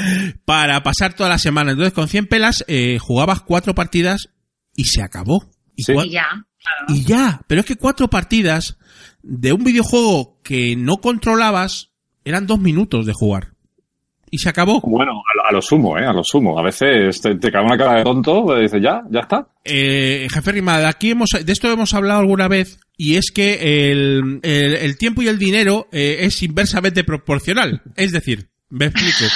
para 0.44 0.82
pasar 0.82 1.14
toda 1.14 1.28
la 1.28 1.38
semana. 1.38 1.72
Entonces 1.72 1.94
con 1.94 2.08
100 2.08 2.26
pelas 2.26 2.64
eh, 2.68 2.98
jugabas 3.00 3.42
cuatro 3.42 3.74
partidas 3.74 4.28
y 4.74 4.84
se 4.84 5.02
acabó. 5.02 5.50
Y, 5.74 5.82
Sí. 5.82 5.92
Y 5.92 6.10
ya, 6.10 6.26
claro. 6.58 6.86
y 6.88 7.04
ya, 7.04 7.40
pero 7.46 7.60
es 7.60 7.66
que 7.66 7.76
cuatro 7.76 8.08
partidas 8.08 8.78
de 9.22 9.52
un 9.52 9.62
videojuego 9.62 10.40
que 10.42 10.74
no 10.76 10.96
controlabas 10.98 11.90
eran 12.24 12.46
dos 12.46 12.58
minutos 12.58 13.06
de 13.06 13.12
jugar. 13.12 13.55
Y 14.30 14.38
se 14.38 14.48
acabó. 14.48 14.80
Bueno, 14.80 15.12
a, 15.12 15.36
lo- 15.36 15.46
a 15.48 15.52
lo 15.52 15.62
sumo, 15.62 15.96
¿eh? 15.98 16.04
A 16.04 16.12
lo 16.12 16.24
sumo. 16.24 16.58
A 16.58 16.62
veces 16.62 17.20
te, 17.20 17.36
te 17.36 17.50
cae 17.52 17.62
una 17.64 17.78
cara 17.78 17.98
de 17.98 18.04
tonto 18.04 18.58
y 18.58 18.62
dices, 18.62 18.82
ya, 18.82 19.02
ya 19.10 19.20
está. 19.20 19.46
Eh, 19.64 20.26
jefe 20.32 20.52
Rima, 20.52 20.78
de 20.78 20.86
aquí 20.86 21.10
hemos, 21.10 21.30
de 21.30 21.52
esto 21.52 21.70
hemos 21.70 21.94
hablado 21.94 22.20
alguna 22.20 22.48
vez, 22.48 22.78
y 22.96 23.14
es 23.16 23.30
que 23.32 23.90
el, 23.92 24.40
el, 24.42 24.74
el 24.74 24.98
tiempo 24.98 25.22
y 25.22 25.28
el 25.28 25.38
dinero 25.38 25.88
eh, 25.92 26.18
es 26.22 26.42
inversamente 26.42 27.04
proporcional. 27.04 27.82
Es 27.96 28.12
decir, 28.12 28.50
me 28.68 28.86
explico. 28.86 29.24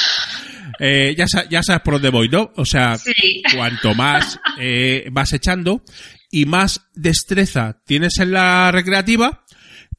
Eh, 0.83 1.14
ya, 1.18 1.26
ya 1.50 1.62
sabes 1.62 1.83
por 1.83 1.94
dónde 1.94 2.09
voy, 2.09 2.29
¿no? 2.31 2.53
O 2.57 2.64
sea, 2.64 2.96
Sí. 2.96 3.42
cuanto 3.55 3.94
más 3.94 4.40
eh, 4.59 5.09
vas 5.12 5.33
echando 5.35 5.83
y 6.31 6.46
más 6.46 6.87
destreza 6.94 7.83
tienes 7.85 8.18
en 8.18 8.33
la 8.33 8.70
recreativa, 8.72 9.44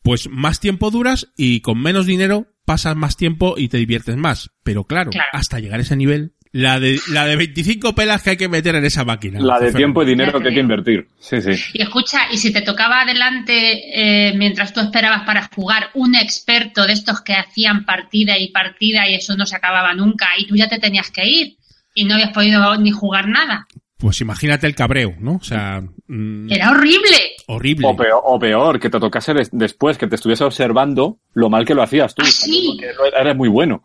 pues 0.01 0.27
más 0.31 0.59
tiempo 0.59 0.89
duras 0.89 1.27
y 1.37 1.61
con 1.61 1.79
menos 1.79 2.07
dinero 2.07 2.47
pasas 2.71 2.95
más 2.95 3.17
tiempo 3.17 3.55
y 3.57 3.67
te 3.67 3.75
diviertes 3.75 4.15
más. 4.15 4.49
Pero 4.63 4.85
claro, 4.85 5.11
Claro. 5.11 5.27
hasta 5.33 5.59
llegar 5.59 5.79
a 5.79 5.83
ese 5.83 5.97
nivel, 5.97 6.35
la 6.53 6.79
de, 6.79 6.97
la 7.09 7.25
de 7.25 7.35
25 7.35 7.93
pelas 7.95 8.23
que 8.23 8.29
hay 8.29 8.37
que 8.37 8.47
meter 8.47 8.75
en 8.75 8.85
esa 8.85 9.03
máquina. 9.03 9.41
La 9.41 9.59
de 9.59 9.73
tiempo 9.73 10.03
y 10.03 10.05
dinero 10.05 10.39
que 10.39 10.47
hay 10.47 10.53
que 10.53 10.61
invertir. 10.61 11.09
Sí, 11.19 11.41
sí. 11.41 11.51
Y 11.73 11.81
escucha, 11.81 12.19
y 12.31 12.37
si 12.37 12.53
te 12.53 12.61
tocaba 12.61 13.01
adelante 13.01 13.81
eh, 13.93 14.33
mientras 14.37 14.71
tú 14.71 14.79
esperabas 14.79 15.23
para 15.23 15.49
jugar 15.53 15.89
un 15.95 16.15
experto 16.15 16.87
de 16.87 16.93
estos 16.93 17.19
que 17.19 17.33
hacían 17.33 17.83
partida 17.83 18.37
y 18.37 18.51
partida 18.51 19.09
y 19.09 19.15
eso 19.15 19.35
no 19.35 19.45
se 19.45 19.57
acababa 19.57 19.93
nunca 19.93 20.29
y 20.37 20.47
tú 20.47 20.55
ya 20.55 20.69
te 20.69 20.79
tenías 20.79 21.11
que 21.11 21.27
ir 21.27 21.57
y 21.93 22.05
no 22.05 22.13
habías 22.13 22.31
podido 22.31 22.77
ni 22.77 22.91
jugar 22.91 23.27
nada. 23.27 23.67
Pues 24.01 24.19
imagínate 24.19 24.65
el 24.67 24.73
cabreo, 24.75 25.13
¿no? 25.19 25.33
O 25.35 25.43
sea, 25.43 25.79
mm, 26.07 26.51
Era 26.51 26.71
horrible. 26.71 27.17
horrible. 27.47 27.87
O 27.87 27.95
peor, 27.95 28.21
o 28.25 28.39
peor, 28.39 28.79
que 28.79 28.89
te 28.89 28.99
tocase 28.99 29.33
des- 29.33 29.49
después, 29.53 29.97
que 29.97 30.07
te 30.07 30.15
estuviese 30.15 30.43
observando 30.43 31.19
lo 31.35 31.49
mal 31.49 31.65
que 31.65 31.75
lo 31.75 31.83
hacías 31.83 32.15
tú. 32.15 32.23
Ah, 32.25 32.29
sí. 32.31 32.73
Porque 32.75 32.91
eres 33.19 33.35
muy 33.35 33.47
bueno. 33.47 33.83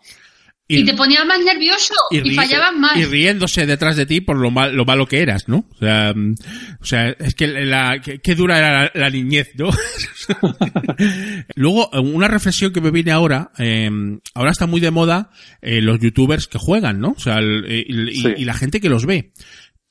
Y, 0.68 0.84
te 0.84 0.94
ponías 0.94 1.24
más 1.24 1.38
nervioso 1.44 1.94
y, 2.10 2.18
ri- 2.18 2.34
fallabas 2.34 2.74
más. 2.74 2.96
y 2.96 3.04
riéndose 3.04 3.66
detrás 3.66 3.94
de 3.96 4.04
ti 4.04 4.20
por 4.20 4.36
lo, 4.36 4.50
mal, 4.50 4.74
lo 4.74 4.84
malo 4.84 5.06
que 5.06 5.20
eras, 5.20 5.46
¿no? 5.48 5.64
O 5.70 5.76
sea, 5.78 6.12
mm, 6.12 6.34
o 6.80 6.84
sea 6.84 7.10
es 7.10 7.36
que 7.36 7.46
la, 7.46 8.00
que, 8.00 8.18
qué 8.18 8.34
dura 8.34 8.58
era 8.58 8.82
la, 8.82 8.90
la 8.92 9.10
niñez, 9.10 9.52
¿no? 9.56 9.70
Luego, 11.54 11.88
una 12.00 12.28
reflexión 12.28 12.72
que 12.72 12.80
me 12.80 12.90
viene 12.90 13.12
ahora, 13.12 13.52
eh, 13.58 13.88
ahora 14.34 14.50
está 14.50 14.66
muy 14.66 14.80
de 14.80 14.90
moda 14.90 15.30
eh, 15.62 15.80
los 15.80 16.00
youtubers 16.00 16.48
que 16.48 16.58
juegan, 16.58 17.00
¿no? 17.00 17.10
O 17.16 17.20
sea, 17.20 17.38
el- 17.38 17.64
eh, 17.68 17.84
y, 17.86 18.26
y- 18.28 18.34
y 18.38 18.44
la 18.44 18.54
gente 18.54 18.80
que 18.80 18.88
los 18.88 19.06
ve. 19.06 19.30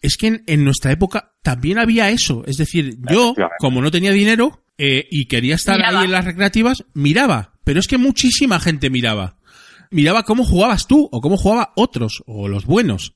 Es 0.05 0.17
que 0.17 0.27
en, 0.27 0.43
en 0.47 0.63
nuestra 0.63 0.91
época 0.91 1.33
también 1.41 1.79
había 1.79 2.09
eso. 2.09 2.43
Es 2.45 2.57
decir, 2.57 2.97
yo, 3.09 3.33
como 3.59 3.81
no 3.81 3.91
tenía 3.91 4.11
dinero 4.11 4.63
eh, 4.77 5.07
y 5.09 5.25
quería 5.25 5.55
estar 5.55 5.77
Miraba. 5.77 5.99
ahí 5.99 6.05
en 6.05 6.11
las 6.11 6.25
recreativas, 6.25 6.83
miraba. 6.93 7.53
Pero 7.63 7.79
es 7.79 7.87
que 7.87 7.97
muchísima 7.97 8.59
gente 8.59 8.89
miraba 8.89 9.37
miraba 9.91 10.23
cómo 10.23 10.43
jugabas 10.43 10.87
tú 10.87 11.07
o 11.11 11.21
cómo 11.21 11.37
jugaba 11.37 11.73
otros 11.75 12.23
o 12.25 12.47
los 12.47 12.65
buenos. 12.65 13.15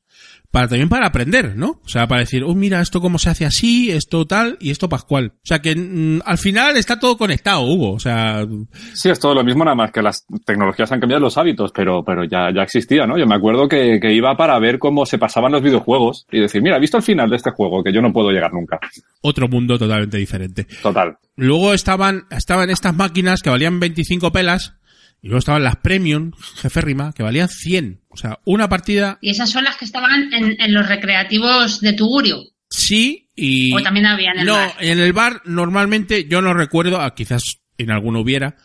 Para 0.52 0.68
también 0.68 0.90
para 0.90 1.06
aprender, 1.06 1.56
¿no? 1.56 1.80
O 1.86 1.88
sea, 1.88 2.08
para 2.08 2.22
decir, 2.22 2.44
oh, 2.44 2.56
mira, 2.56 2.82
esto 2.82 3.02
cómo 3.02 3.20
se 3.20 3.30
hace 3.30 3.46
así, 3.46 3.92
esto 3.92 4.26
tal 4.26 4.58
y 4.60 4.72
esto 4.72 4.90
pascual. 4.90 5.34
O 5.36 5.46
sea, 5.46 5.60
que 5.60 5.76
mm, 5.76 6.22
al 6.26 6.40
final 6.40 6.76
está 6.76 6.98
todo 7.00 7.20
conectado, 7.20 7.62
Hugo. 7.62 7.92
O 7.94 8.00
sea, 8.00 8.48
Sí, 8.94 9.10
es 9.12 9.20
todo 9.20 9.36
lo 9.36 9.44
mismo, 9.44 9.64
nada 9.64 9.76
más 9.76 9.92
que 9.92 10.02
las 10.02 10.26
tecnologías 10.48 10.92
han 10.92 11.00
cambiado 11.00 11.22
los 11.22 11.38
hábitos, 11.38 11.72
pero, 11.72 12.04
pero 12.04 12.24
ya, 12.24 12.50
ya 12.54 12.64
existía, 12.64 13.06
¿no? 13.06 13.16
Yo 13.20 13.28
me 13.28 13.36
acuerdo 13.36 13.68
que, 13.68 14.00
que 14.02 14.12
iba 14.12 14.36
para 14.36 14.58
ver 14.58 14.80
cómo 14.80 15.06
se 15.06 15.20
pasaban 15.20 15.52
los 15.52 15.62
videojuegos 15.62 16.26
y 16.32 16.40
decir, 16.40 16.64
mira, 16.64 16.78
he 16.78 16.82
visto 16.82 16.98
el 16.98 17.04
final 17.04 17.30
de 17.30 17.36
este 17.36 17.52
juego, 17.52 17.84
que 17.84 17.94
yo 17.94 18.02
no 18.02 18.12
puedo 18.12 18.32
llegar 18.32 18.52
nunca. 18.52 18.80
otro 19.22 19.48
mundo 19.48 19.78
totalmente 19.78 20.18
diferente. 20.18 20.66
Total. 20.82 21.16
Luego 21.36 21.76
estaban, 21.76 22.24
estaban 22.32 22.72
estas 22.72 22.96
máquinas 22.96 23.44
que 23.44 23.52
valían 23.52 23.80
25 23.80 24.32
pelas 24.32 24.79
y 25.22 25.28
luego 25.28 25.40
estaban 25.40 25.64
las 25.64 25.76
premium, 25.78 26.32
jefe 26.62 26.82
rima, 26.82 27.12
que 27.14 27.24
valían 27.24 27.50
100. 27.50 28.02
O 28.10 28.18
sea, 28.18 28.40
una 28.46 28.70
partida 28.70 29.18
Y 29.22 29.30
esas 29.32 29.50
son 29.50 29.64
las 29.64 29.78
que 29.78 29.86
estaban 29.86 30.34
en, 30.34 30.56
en 30.60 30.74
los 30.74 30.88
recreativos 30.88 31.82
de 31.82 31.94
Tugurio. 31.94 32.40
sí 32.70 33.30
y... 33.36 33.74
O 33.74 33.82
también 33.82 34.06
había 34.06 34.32
en 34.32 34.40
el 34.40 34.46
no, 34.46 34.54
bar. 34.54 34.74
en 34.80 35.00
el 35.00 35.14
bar 35.14 35.42
normalmente 35.46 36.26
yo 36.28 36.42
no 36.42 36.54
recuerdo, 36.54 37.00
ah, 37.02 37.14
quizás 37.16 37.42
en 37.78 37.92
alguno 37.92 38.20
hubiera, 38.22 38.56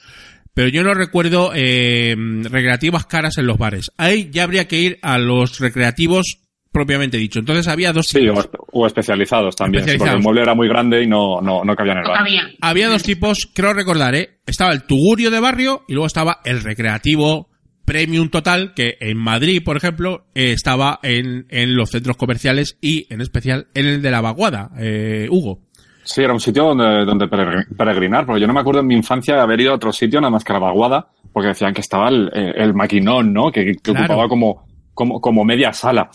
pero 0.53 0.69
yo 0.69 0.83
no 0.83 0.95
recuerdo 0.95 1.53
eh, 1.55 2.15
recreativas 2.45 3.07
caras 3.07 3.39
en 3.39 3.47
los 3.47 3.59
bares. 3.59 3.91
Ahí 3.97 4.31
ya 4.33 4.45
habría 4.45 4.67
que 4.69 4.81
ir 4.81 4.99
a 5.03 5.19
los 5.19 5.59
recreativos 5.61 6.39
propiamente 6.73 7.17
dicho. 7.19 7.39
Entonces 7.39 7.69
había 7.69 7.93
dos 7.93 8.09
Sí, 8.09 8.19
tipos. 8.21 8.47
o, 8.47 8.64
o 8.75 8.87
especializados 8.87 9.57
también, 9.57 9.85
porque 9.97 10.11
el 10.11 10.21
mueble 10.21 10.43
era 10.43 10.55
muy 10.55 10.69
grande 10.69 11.03
y 11.03 11.07
no, 11.07 11.41
no, 11.41 11.65
no 11.65 11.75
cabía 11.77 11.93
en 11.93 11.99
el 11.99 12.05
No 12.05 12.11
bar. 12.11 12.19
cabía. 12.19 12.43
Había 12.61 12.89
dos 12.89 13.03
tipos, 13.03 13.49
creo 13.55 13.73
recordar, 13.73 14.15
¿eh? 14.15 14.39
Estaba 14.47 14.73
el 14.73 14.83
tugurio 14.83 15.31
de 15.31 15.41
barrio 15.41 15.83
y 15.89 15.93
luego 15.95 16.07
estaba 16.07 16.41
el 16.45 16.63
recreativo 16.63 17.49
premium 17.85 18.31
total, 18.31 18.73
que 18.75 18.97
en 19.01 19.17
Madrid, 19.19 19.63
por 19.65 19.77
ejemplo, 19.77 20.25
eh, 20.35 20.53
estaba 20.53 20.99
en, 21.03 21.47
en 21.51 21.77
los 21.77 21.91
centros 21.91 22.17
comerciales 22.17 22.79
y 22.81 23.07
en 23.13 23.21
especial 23.21 23.67
en 23.75 23.87
el 23.87 24.03
de 24.03 24.11
la 24.11 24.21
vaguada, 24.23 24.71
eh, 24.79 25.29
Hugo. 25.31 25.61
Sí, 26.03 26.23
era 26.23 26.33
un 26.35 26.41
sitio 26.41 26.65
donde, 26.65 27.05
donde 27.07 27.27
peregr- 27.27 27.67
peregrinar, 27.77 28.27
porque 28.27 28.41
yo 28.41 28.47
no 28.47 28.53
me 28.55 28.61
acuerdo 28.61 28.81
en 28.81 28.87
mi 28.87 28.95
infancia 28.95 29.35
de 29.35 29.41
haber 29.41 29.61
ido 29.61 29.73
a 29.73 29.77
otro 29.77 29.93
sitio 29.93 30.21
nada 30.21 30.31
más 30.31 30.45
que 30.45 30.53
a 30.53 30.57
la 30.57 30.61
vaguada, 30.67 31.09
porque 31.33 31.49
decían 31.49 31.73
que 31.75 31.81
estaba 31.81 32.09
el, 32.09 32.31
el 32.35 32.75
maquinón, 32.75 33.33
¿no? 33.33 33.51
Que, 33.51 33.65
que 33.67 33.75
Claro. 33.77 34.01
ocupaba 34.05 34.29
como, 34.29 34.67
como, 34.95 35.21
como 35.21 35.45
media 35.45 35.73
sala. 35.73 36.11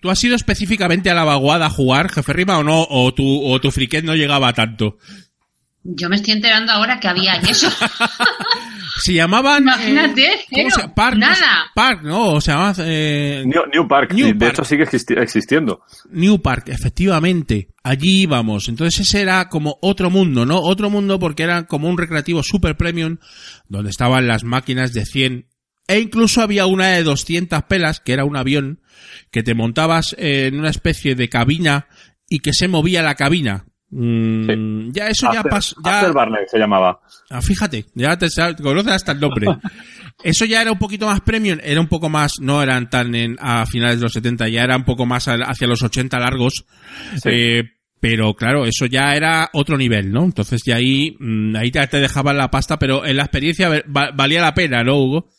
¿Tú 0.00 0.10
has 0.10 0.22
ido 0.24 0.34
específicamente 0.36 1.10
a 1.10 1.14
la 1.14 1.24
vaguada 1.24 1.66
a 1.66 1.70
jugar, 1.70 2.10
jefe 2.10 2.32
Rima, 2.32 2.58
o 2.58 2.64
no? 2.64 2.86
¿O 2.88 3.12
tu, 3.14 3.24
o 3.44 3.60
tu 3.60 3.70
friquet 3.70 4.04
no 4.04 4.14
llegaba 4.14 4.48
a 4.48 4.52
tanto? 4.52 4.96
Yo 5.82 6.08
me 6.10 6.16
estoy 6.16 6.34
enterando 6.34 6.72
ahora 6.72 7.00
que 7.00 7.08
había 7.08 7.36
en 7.36 7.46
eso. 7.46 7.68
Se 9.02 9.14
llamaban... 9.14 9.62
Imagínate, 9.62 10.26
eh, 10.26 10.40
¿cómo 10.50 10.68
cero, 10.70 10.82
se- 10.82 10.88
Park, 10.94 11.16
nada. 11.16 11.70
Park, 11.74 12.02
¿no? 12.02 12.32
O 12.34 12.40
se 12.40 12.50
llamaba... 12.50 12.74
eh, 12.80 13.42
New, 13.46 13.62
New 13.72 13.88
Park, 13.88 14.12
New 14.12 14.26
de 14.26 14.34
Park. 14.34 14.52
hecho 14.52 14.64
sigue 14.64 14.84
existi- 14.84 15.18
existiendo. 15.18 15.80
New 16.10 16.42
Park, 16.42 16.68
efectivamente. 16.68 17.68
Allí 17.82 18.22
íbamos. 18.22 18.68
Entonces 18.68 19.00
ese 19.00 19.22
era 19.22 19.48
como 19.48 19.78
otro 19.80 20.10
mundo, 20.10 20.44
¿no? 20.44 20.60
Otro 20.60 20.90
mundo 20.90 21.18
porque 21.18 21.44
era 21.44 21.64
como 21.66 21.88
un 21.88 21.96
recreativo 21.96 22.42
super 22.42 22.76
premium 22.76 23.16
donde 23.68 23.88
estaban 23.88 24.26
las 24.26 24.44
máquinas 24.44 24.92
de 24.92 25.06
100 25.06 25.46
e 25.90 26.00
incluso 26.00 26.40
había 26.42 26.66
una 26.66 26.88
de 26.88 27.02
200 27.02 27.62
pelas 27.64 28.00
que 28.00 28.12
era 28.12 28.24
un 28.24 28.36
avión 28.36 28.80
que 29.30 29.42
te 29.42 29.54
montabas 29.54 30.14
en 30.18 30.58
una 30.58 30.70
especie 30.70 31.14
de 31.14 31.28
cabina 31.28 31.86
y 32.28 32.38
que 32.40 32.52
se 32.52 32.68
movía 32.68 33.02
la 33.02 33.14
cabina. 33.14 33.64
Mm, 33.92 34.92
Ya 34.92 35.08
eso 35.08 35.28
ya 35.32 35.42
pasó. 35.42 35.74
Ya, 35.84 36.12
Barney 36.12 36.44
se 36.46 36.58
llamaba. 36.58 37.00
Ah, 37.28 37.42
fíjate, 37.42 37.86
ya 37.94 38.16
te, 38.16 38.28
conoces 38.62 38.92
hasta 38.92 39.12
el 39.12 39.20
nombre. 39.20 39.46
Eso 40.22 40.44
ya 40.44 40.60
era 40.60 40.70
un 40.70 40.78
poquito 40.78 41.06
más 41.06 41.22
premium, 41.22 41.58
era 41.62 41.80
un 41.80 41.86
poco 41.88 42.10
más, 42.10 42.34
no 42.40 42.62
eran 42.62 42.90
tan 42.90 43.14
en, 43.14 43.36
a 43.40 43.64
finales 43.64 43.96
de 44.00 44.02
los 44.02 44.12
70, 44.12 44.48
ya 44.48 44.64
era 44.64 44.76
un 44.76 44.84
poco 44.84 45.06
más 45.06 45.26
hacia 45.28 45.66
los 45.66 45.82
80 45.82 46.18
largos. 46.18 46.66
Sí. 47.22 47.30
Eh, 47.32 47.62
pero 48.00 48.34
claro, 48.34 48.66
eso 48.66 48.84
ya 48.84 49.14
era 49.14 49.48
otro 49.54 49.78
nivel, 49.78 50.12
¿no? 50.12 50.24
Entonces 50.24 50.60
ya 50.66 50.76
ahí, 50.76 51.16
mm, 51.18 51.56
ahí 51.56 51.70
te 51.70 52.00
dejaban 52.00 52.36
la 52.36 52.50
pasta, 52.50 52.78
pero 52.78 53.06
en 53.06 53.16
la 53.16 53.22
experiencia 53.22 53.70
va- 53.70 54.10
valía 54.14 54.42
la 54.42 54.52
pena, 54.52 54.84
¿no, 54.84 54.98
Hugo? 54.98 55.30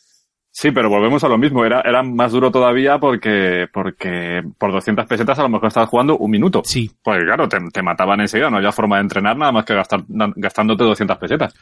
Sí, 0.54 0.72
pero 0.72 0.90
volvemos 0.90 1.24
a 1.24 1.30
lo 1.30 1.38
mismo. 1.38 1.64
Era, 1.66 1.82
era 1.82 2.04
más 2.04 2.34
duro 2.34 2.52
todavía 2.52 3.00
porque, 3.00 3.68
porque 3.72 4.42
por 4.58 4.72
200 4.72 5.06
pesetas 5.06 5.40
a 5.40 5.44
lo 5.44 5.50
mejor 5.50 5.70
estabas 5.70 5.90
jugando 5.90 6.18
un 6.18 6.30
minuto. 6.30 6.62
Sí. 6.66 6.92
Pues 7.02 7.24
claro, 7.24 7.48
te, 7.48 7.58
te 7.72 7.82
mataban 7.82 8.20
enseguida. 8.20 8.50
No 8.50 8.58
había 8.58 8.72
forma 8.72 8.98
de 8.98 9.04
entrenar 9.04 9.38
nada 9.38 9.52
más 9.54 9.66
que 9.66 9.74
gastar, 9.74 10.04
gastándote 10.08 10.84
200 10.84 11.18
pesetas. 11.18 11.54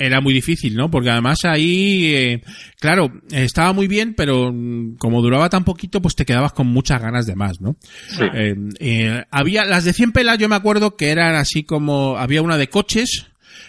Era 0.00 0.20
muy 0.20 0.32
difícil, 0.32 0.76
¿no? 0.76 0.90
Porque 0.90 1.10
además 1.10 1.38
ahí, 1.44 2.14
eh, 2.14 2.42
claro, 2.78 3.10
estaba 3.32 3.72
muy 3.72 3.88
bien, 3.88 4.14
pero 4.14 4.52
mm, 4.52 4.96
como 4.96 5.20
duraba 5.20 5.50
tan 5.50 5.64
poquito, 5.64 6.00
pues 6.00 6.14
te 6.14 6.24
quedabas 6.24 6.52
con 6.52 6.68
muchas 6.68 7.02
ganas 7.02 7.26
de 7.26 7.34
más, 7.34 7.60
¿no? 7.60 7.74
Sí. 7.82 8.22
Eh, 8.32 8.54
eh, 8.78 9.24
había 9.30 9.64
las 9.64 9.84
de 9.84 9.92
100 9.92 10.12
pelas, 10.12 10.38
yo 10.38 10.48
me 10.48 10.54
acuerdo 10.54 10.96
que 10.96 11.10
eran 11.10 11.34
así 11.34 11.64
como 11.64 12.16
había 12.16 12.42
una 12.42 12.56
de 12.56 12.68
coches, 12.68 13.26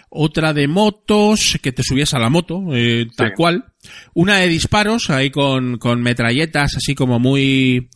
otra 0.10 0.54
de 0.54 0.67
motos, 0.67 1.58
que 1.62 1.72
te 1.72 1.84
subías 1.84 2.13
a 2.13 2.19
la 2.19 2.30
moto, 2.30 2.63
eh, 2.74 3.08
tal 3.15 3.30
Sí. 3.30 3.34
cual, 3.36 3.65
una 4.13 4.38
de 4.38 4.48
disparos, 4.48 5.10
ahí 5.10 5.30
con, 5.30 5.78
con 5.78 6.02
metralletas, 6.02 6.76
así 6.76 6.95
como 6.95 7.19
muy, 7.19 7.89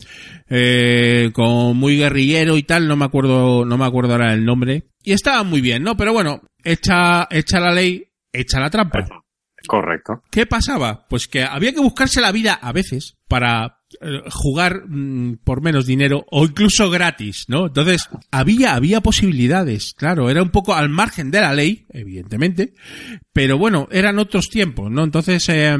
eh, 0.48 1.30
como 1.32 1.74
muy 1.74 1.96
guerrillero 1.96 2.56
y 2.56 2.62
tal, 2.62 2.86
no 2.88 2.96
me 2.96 3.04
acuerdo, 3.04 3.64
no 3.64 3.76
me 3.76 3.84
acuerdo 3.84 4.12
ahora 4.12 4.32
el 4.32 4.44
nombre, 4.44 4.84
y 5.02 5.12
estaba 5.12 5.42
muy 5.42 5.60
bien, 5.60 5.82
¿no? 5.82 5.96
Pero 5.96 6.12
bueno, 6.12 6.42
hecha, 6.62 7.26
hecha 7.30 7.60
la 7.60 7.72
ley, 7.72 8.04
hecha 8.32 8.60
la 8.60 8.70
trampa. 8.70 9.06
Correcto. 9.66 10.22
¿Qué 10.30 10.44
pasaba? 10.44 11.06
Pues 11.08 11.26
que 11.26 11.42
había 11.42 11.72
que 11.72 11.80
buscarse 11.80 12.20
la 12.20 12.32
vida 12.32 12.52
a 12.52 12.70
veces 12.72 13.16
para 13.28 13.78
eh, 14.00 14.22
jugar 14.30 14.88
mm, 14.88 15.38
por 15.44 15.62
menos 15.62 15.86
dinero 15.86 16.26
o 16.30 16.44
incluso 16.44 16.90
gratis, 16.90 17.44
¿no? 17.48 17.66
Entonces, 17.66 18.08
había, 18.30 18.74
había 18.74 19.00
posibilidades, 19.00 19.94
claro, 19.96 20.30
era 20.30 20.42
un 20.42 20.50
poco 20.50 20.74
al 20.74 20.88
margen 20.88 21.30
de 21.30 21.40
la 21.40 21.54
ley, 21.54 21.86
evidentemente, 21.90 22.74
pero 23.34 23.58
bueno, 23.58 23.88
eran 23.90 24.20
otros 24.20 24.48
tiempos, 24.48 24.90
¿no? 24.92 25.02
Entonces, 25.02 25.48
eh, 25.48 25.76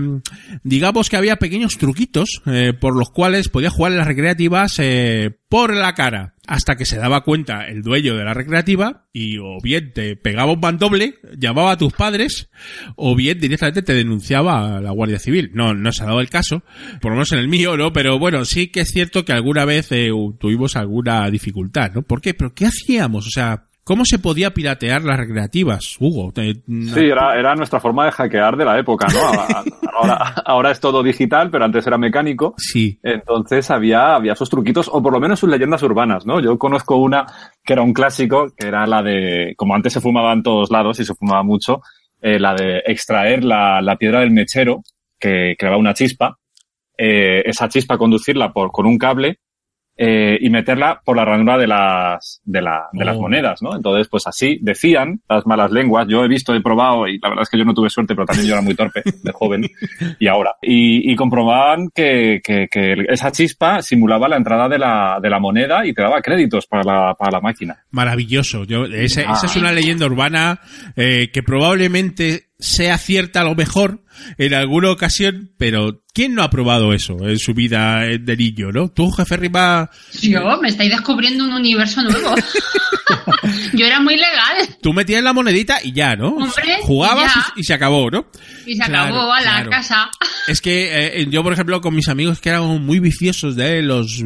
digamos 0.65 1.09
que 1.09 1.17
había 1.17 1.37
pequeños 1.37 1.79
truquitos 1.79 2.43
eh, 2.47 2.73
por 2.73 2.97
los 2.97 3.11
cuales 3.11 3.49
podía 3.49 3.71
jugar 3.71 3.93
en 3.93 3.99
las 3.99 4.09
recreativas 4.09 4.79
eh, 4.81 5.39
por 5.49 5.73
la 5.73 5.95
cara, 5.95 6.35
hasta 6.49 6.75
que 6.75 6.85
se 6.85 6.99
daba 6.99 7.23
cuenta 7.23 7.69
el 7.69 7.83
dueño 7.83 8.17
de 8.17 8.25
la 8.25 8.35
recreativa 8.35 9.07
y 9.13 9.39
o 9.39 9.59
bien 9.63 9.93
te 9.93 10.17
pegaba 10.17 10.53
un 10.53 10.59
mandoble, 10.59 11.21
llamaba 11.39 11.71
a 11.71 11.79
tus 11.79 11.93
padres, 11.93 12.51
o 12.97 13.15
bien 13.15 13.39
directamente 13.39 13.83
te 13.83 13.95
denunciaba 13.95 14.79
a 14.79 14.81
la 14.81 14.91
Guardia 14.91 15.21
Civil. 15.21 15.53
No, 15.55 15.75
no 15.75 15.93
se 15.93 16.03
ha 16.03 16.07
dado 16.07 16.21
el 16.21 16.31
caso, 16.31 16.65
por 17.01 17.13
lo 17.13 17.17
menos 17.19 17.31
en 17.35 17.41
el 17.41 17.49
mío, 17.49 17.77
¿no? 17.77 17.93
Pero 17.93 18.19
bueno, 18.19 18.45
sí 18.45 18.69
que 18.69 18.81
es 18.81 18.89
cierto 18.89 19.25
que 19.25 19.33
alguna 19.33 19.65
vez 19.65 19.93
eh, 19.93 20.11
tuvimos 20.39 20.77
alguna 20.77 21.29
dificultad, 21.31 21.93
¿no? 21.95 22.03
¿Por 22.03 22.21
qué? 22.21 22.35
¿Pero 22.35 22.55
qué 22.55 22.67
hacíamos? 22.67 23.27
O 23.27 23.31
sea, 23.31 23.67
¿Cómo 23.85 24.07
se 24.07 24.19
podía 24.19 24.55
piratear 24.55 25.03
las 25.05 25.19
recreativas, 25.19 25.97
Hugo? 26.01 26.33
Sí, 26.35 27.01
era, 27.01 27.39
era 27.39 27.55
nuestra 27.55 27.81
forma 27.81 28.07
de 28.07 28.13
hackear 28.13 28.57
de 28.57 28.65
la 28.65 28.79
época, 28.79 29.07
¿no? 29.13 29.21
Ahora, 29.95 30.35
ahora 30.45 30.71
es 30.71 30.81
todo 30.81 31.03
digital, 31.03 31.51
pero 31.51 31.67
antes 31.67 31.87
era 31.87 31.99
mecánico. 31.99 32.55
Sí. 32.57 32.99
Entonces 33.03 33.71
había, 33.71 34.15
había 34.15 34.35
sus 34.35 34.49
truquitos, 34.49 34.89
o 34.91 35.03
por 35.03 35.13
lo 35.13 35.21
menos 35.21 35.39
sus 35.39 35.51
leyendas 35.51 35.83
urbanas, 35.83 36.25
¿no? 36.25 36.41
Yo 36.41 36.59
conozco 36.59 36.97
una 36.97 37.27
que 37.63 37.75
era 37.75 37.83
un 37.83 37.93
clásico, 37.93 38.47
que 38.57 38.69
era 38.69 38.87
la 38.87 39.03
de, 39.03 39.53
como 39.57 39.75
antes 39.75 39.93
se 39.93 40.01
fumaba 40.01 40.33
en 40.33 40.43
todos 40.43 40.71
lados 40.71 40.99
y 41.01 41.05
se 41.05 41.15
fumaba 41.15 41.43
mucho, 41.43 41.83
eh, 42.23 42.41
la 42.41 42.55
de 42.55 42.79
extraer 42.87 43.45
la, 43.45 43.83
la 43.83 43.97
piedra 43.97 44.21
del 44.21 44.31
mechero, 44.31 44.83
que 45.21 45.57
creaba 45.59 45.77
una 45.77 45.93
chispa, 45.93 46.39
eh, 46.99 47.43
esa 47.47 47.69
chispa 47.69 47.99
conducirla 47.99 48.53
por, 48.53 48.71
con 48.73 48.87
un 48.87 48.99
cable, 48.99 49.39
eh, 49.97 50.39
y 50.41 50.51
meterla 50.51 51.01
por 51.05 51.17
la 51.17 51.25
ranura 51.25 51.57
de 51.57 51.69
las, 51.69 52.41
de, 52.45 52.61
la, 52.61 52.87
de 52.93 53.05
las 53.05 53.17
Oh. 53.17 53.21
monedas, 53.21 53.63
¿no? 53.63 53.77
Entonces, 53.77 54.09
pues 54.09 54.27
así 54.27 54.59
decían 54.61 55.21
las 55.29 55.47
malas 55.47 55.71
lenguas. 55.71 56.09
Yo 56.09 56.25
he 56.25 56.29
visto, 56.29 56.53
he 56.53 56.61
probado 56.61 57.07
y 57.07 57.21
la 57.23 57.29
verdad 57.29 57.45
es 57.45 57.49
que 57.49 57.57
yo 57.59 57.65
no 57.65 57.75
tuve 57.75 57.89
suerte, 57.91 58.13
pero 58.17 58.27
también 58.27 58.49
yo 58.49 58.55
era 58.55 58.61
muy 58.63 58.75
torpe 58.75 59.03
de 59.05 59.31
joven 59.33 59.63
y 60.19 60.27
ahora. 60.27 60.51
Y, 60.61 61.13
y 61.13 61.15
comprobaban 61.15 61.91
que, 61.95 62.41
que, 62.43 62.67
que 62.69 63.05
esa 63.09 63.31
chispa 63.31 63.83
simulaba 63.83 64.29
la 64.29 64.37
entrada 64.37 64.69
de 64.69 64.81
la, 64.81 65.21
de 65.23 65.31
la 65.31 65.39
moneda 65.39 65.87
y 65.87 65.95
te 65.95 66.03
daba 66.03 66.21
créditos 66.21 66.67
para 66.67 66.83
la, 66.83 67.15
para 67.15 67.31
la 67.31 67.41
máquina. 67.41 67.77
Maravilloso. 67.93 68.65
Yo, 68.65 68.87
ese- 68.87 69.25
Ah. 69.29 69.35
Esa 69.35 69.47
es 69.47 69.55
una 69.55 69.71
leyenda 69.71 70.07
urbana 70.07 70.59
eh, 70.97 71.31
que 71.33 71.45
probablemente 71.45 72.47
sea 72.65 72.97
cierta 72.97 73.43
a 73.43 73.45
lo 73.45 73.55
mejor 73.55 74.03
en 74.39 74.55
alguna 74.55 74.91
ocasión, 74.91 75.53
pero 75.59 76.03
¿quién 76.15 76.35
no 76.35 76.43
ha 76.43 76.51
probado 76.51 76.95
eso 76.95 77.17
en 77.29 77.39
su 77.39 77.53
vida 77.53 78.07
eh, 78.07 78.19
de 78.19 78.37
niño, 78.37 78.73
no? 78.73 78.89
Tú, 78.91 79.11
jefe 79.11 79.37
Rima, 79.37 79.91
Yo 80.23 80.59
me 80.63 80.69
estáis 80.69 80.91
descubriendo 80.91 81.45
un 81.45 81.53
universo 81.53 82.03
nuevo. 82.03 82.35
Yo 83.75 83.87
era 83.87 84.01
muy 84.01 84.17
legal. 84.17 84.77
tú 84.81 84.93
metías 84.93 85.23
la 85.23 85.33
monedita 85.33 85.79
y 85.83 85.93
ya, 85.93 86.17
¿no? 86.17 86.29
Hombre, 86.29 86.79
Jugabas 86.83 87.35
ya. 87.35 87.53
y, 87.57 87.65
se 87.65 87.75
acabó, 87.75 88.11
¿no? 88.11 88.27
Y 88.67 88.77
se 88.77 88.85
Claro, 88.85 89.15
acabó 89.15 89.33
a 89.33 89.41
la 89.41 89.51
claro. 89.51 89.71
casa. 89.71 90.11
Es 90.47 90.61
que 90.61 91.21
eh, 91.21 91.27
yo, 91.31 91.43
por 91.43 91.55
ejemplo, 91.55 91.81
con 91.81 91.95
mis 91.95 92.09
amigos 92.09 92.39
que 92.39 92.51
éramos 92.51 92.79
muy 92.79 92.99
viciosos 93.01 93.57
de 93.57 93.81
los 93.81 94.23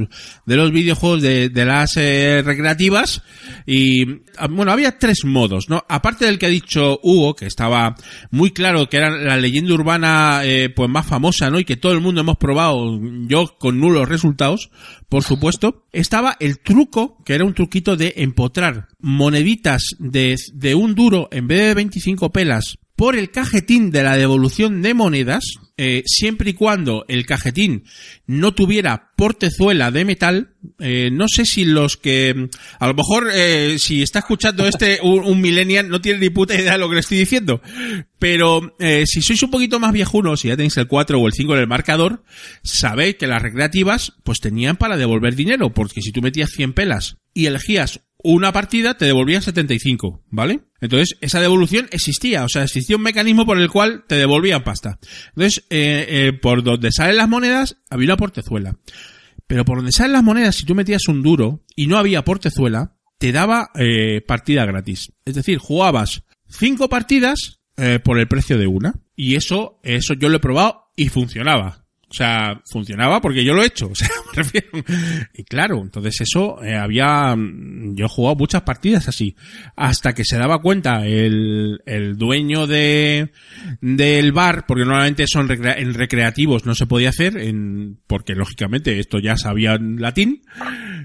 de 0.46 0.56
los 0.56 0.72
videojuegos 0.72 1.22
de, 1.22 1.48
de 1.48 1.64
las 1.64 1.96
eh, 1.96 2.42
recreativas 2.44 3.22
y 3.66 4.02
ah, 4.36 4.48
bueno, 4.50 4.72
había 4.72 4.98
tres 4.98 5.24
modos, 5.24 5.68
¿no? 5.68 5.84
Aparte 5.88 6.24
del 6.24 6.38
que 6.38 6.46
ha 6.46 6.50
dicho 6.50 6.98
Hugo, 7.04 7.36
que 7.36 7.46
estaba 7.46 7.94
muy 8.30 8.50
claro 8.50 8.88
que 8.88 8.98
era 8.98 9.10
la 9.10 9.36
leyenda 9.36 9.74
urbana 9.74 10.40
eh, 10.44 10.70
pues 10.70 10.88
más 10.90 11.06
famosa, 11.06 11.50
¿no? 11.50 11.58
Y 11.58 11.64
que 11.64 11.76
todo 11.76 11.92
el 11.92 12.00
mundo 12.00 12.20
hemos 12.20 12.36
probado, 12.36 13.00
yo 13.26 13.56
con 13.58 13.80
nulos 13.80 14.08
resultados, 14.08 14.70
por 15.08 15.22
supuesto, 15.22 15.86
estaba 15.92 16.36
el 16.40 16.58
truco, 16.58 17.22
que 17.24 17.34
era 17.34 17.44
un 17.44 17.54
truquito 17.54 17.96
de 17.96 18.14
empotrar 18.16 18.88
moneditas 19.00 19.96
de, 19.98 20.36
de 20.52 20.74
un 20.74 20.94
duro 20.94 21.28
en 21.32 21.46
vez 21.46 21.60
de 21.62 21.74
25 21.74 22.30
pelas 22.30 22.78
por 22.98 23.14
el 23.14 23.30
cajetín 23.30 23.92
de 23.92 24.02
la 24.02 24.16
devolución 24.16 24.82
de 24.82 24.92
monedas, 24.92 25.44
eh, 25.76 26.02
siempre 26.04 26.50
y 26.50 26.54
cuando 26.54 27.04
el 27.06 27.26
cajetín 27.26 27.84
no 28.26 28.54
tuviera 28.54 29.12
portezuela 29.16 29.92
de 29.92 30.04
metal, 30.04 30.56
eh, 30.80 31.08
no 31.12 31.28
sé 31.28 31.46
si 31.46 31.64
los 31.64 31.96
que, 31.96 32.48
a 32.80 32.86
lo 32.88 32.94
mejor, 32.94 33.30
eh, 33.32 33.76
si 33.78 34.02
está 34.02 34.18
escuchando 34.18 34.66
este 34.66 34.98
un, 35.00 35.20
un 35.20 35.40
millennial 35.40 35.88
no 35.88 36.00
tiene 36.00 36.18
ni 36.18 36.30
puta 36.30 36.56
idea 36.56 36.72
de 36.72 36.78
lo 36.78 36.88
que 36.88 36.96
le 36.96 37.00
estoy 37.02 37.18
diciendo, 37.18 37.62
pero 38.18 38.74
si 39.04 39.22
sois 39.22 39.44
un 39.44 39.52
poquito 39.52 39.78
más 39.78 39.92
viejunos, 39.92 40.40
si 40.40 40.48
ya 40.48 40.56
tenéis 40.56 40.76
el 40.76 40.88
4 40.88 41.20
o 41.20 41.26
el 41.28 41.32
5 41.32 41.54
en 41.54 41.60
el 41.60 41.68
marcador, 41.68 42.24
sabéis 42.64 43.14
que 43.14 43.28
las 43.28 43.40
recreativas 43.40 44.14
pues 44.24 44.40
tenían 44.40 44.76
para 44.76 44.96
devolver 44.96 45.36
dinero, 45.36 45.72
porque 45.72 46.02
si 46.02 46.10
tú 46.10 46.20
metías 46.20 46.50
100 46.50 46.72
pelas 46.72 47.18
y 47.32 47.46
elegías 47.46 48.00
una 48.22 48.52
partida 48.52 48.96
te 48.96 49.04
devolvían 49.04 49.42
75, 49.42 50.24
¿vale? 50.30 50.60
Entonces, 50.80 51.16
esa 51.20 51.40
devolución 51.40 51.88
existía, 51.92 52.44
o 52.44 52.48
sea, 52.48 52.64
existía 52.64 52.96
un 52.96 53.02
mecanismo 53.02 53.46
por 53.46 53.58
el 53.58 53.70
cual 53.70 54.04
te 54.08 54.16
devolvían 54.16 54.64
pasta. 54.64 54.98
Entonces, 55.28 55.64
eh, 55.70 56.06
eh, 56.08 56.32
por 56.32 56.62
donde 56.62 56.90
salen 56.92 57.16
las 57.16 57.28
monedas, 57.28 57.76
había 57.90 58.06
una 58.06 58.16
portezuela. 58.16 58.76
Pero 59.46 59.64
por 59.64 59.78
donde 59.78 59.92
salen 59.92 60.12
las 60.12 60.24
monedas, 60.24 60.56
si 60.56 60.64
tú 60.64 60.74
metías 60.74 61.08
un 61.08 61.22
duro 61.22 61.64
y 61.74 61.86
no 61.86 61.96
había 61.96 62.24
portezuela, 62.24 62.98
te 63.18 63.32
daba 63.32 63.70
eh, 63.74 64.20
partida 64.26 64.64
gratis. 64.64 65.12
Es 65.24 65.34
decir, 65.34 65.58
jugabas 65.58 66.22
cinco 66.48 66.88
partidas 66.88 67.60
eh, 67.76 67.98
por 67.98 68.18
el 68.18 68.28
precio 68.28 68.58
de 68.58 68.66
una. 68.66 68.94
Y 69.14 69.34
eso, 69.34 69.80
eso 69.82 70.14
yo 70.14 70.28
lo 70.28 70.36
he 70.36 70.40
probado 70.40 70.90
y 70.96 71.08
funcionaba. 71.08 71.87
O 72.10 72.14
sea, 72.14 72.62
funcionaba 72.64 73.20
porque 73.20 73.44
yo 73.44 73.52
lo 73.54 73.62
he 73.62 73.66
hecho. 73.66 73.88
O 73.92 73.94
sea, 73.94 74.08
me 74.34 74.42
refiero. 74.42 74.68
Y 75.34 75.44
claro, 75.44 75.80
entonces 75.82 76.20
eso 76.22 76.62
eh, 76.64 76.74
había. 76.74 77.34
mm, 77.36 77.94
Yo 77.96 78.06
he 78.06 78.08
jugado 78.08 78.36
muchas 78.36 78.62
partidas 78.62 79.08
así. 79.08 79.36
Hasta 79.76 80.14
que 80.14 80.24
se 80.24 80.38
daba 80.38 80.60
cuenta 80.62 81.06
el, 81.06 81.80
el 81.84 82.16
dueño 82.16 82.66
de 82.66 83.30
del 83.80 84.32
bar, 84.32 84.64
porque 84.66 84.84
normalmente 84.84 85.26
son 85.26 85.48
en 85.50 85.94
recreativos 85.94 86.64
no 86.64 86.74
se 86.74 86.86
podía 86.86 87.10
hacer, 87.10 87.36
en, 87.36 87.98
porque 88.06 88.34
lógicamente 88.34 88.98
esto 88.98 89.18
ya 89.18 89.36
sabían 89.36 89.96
latín. 90.00 90.42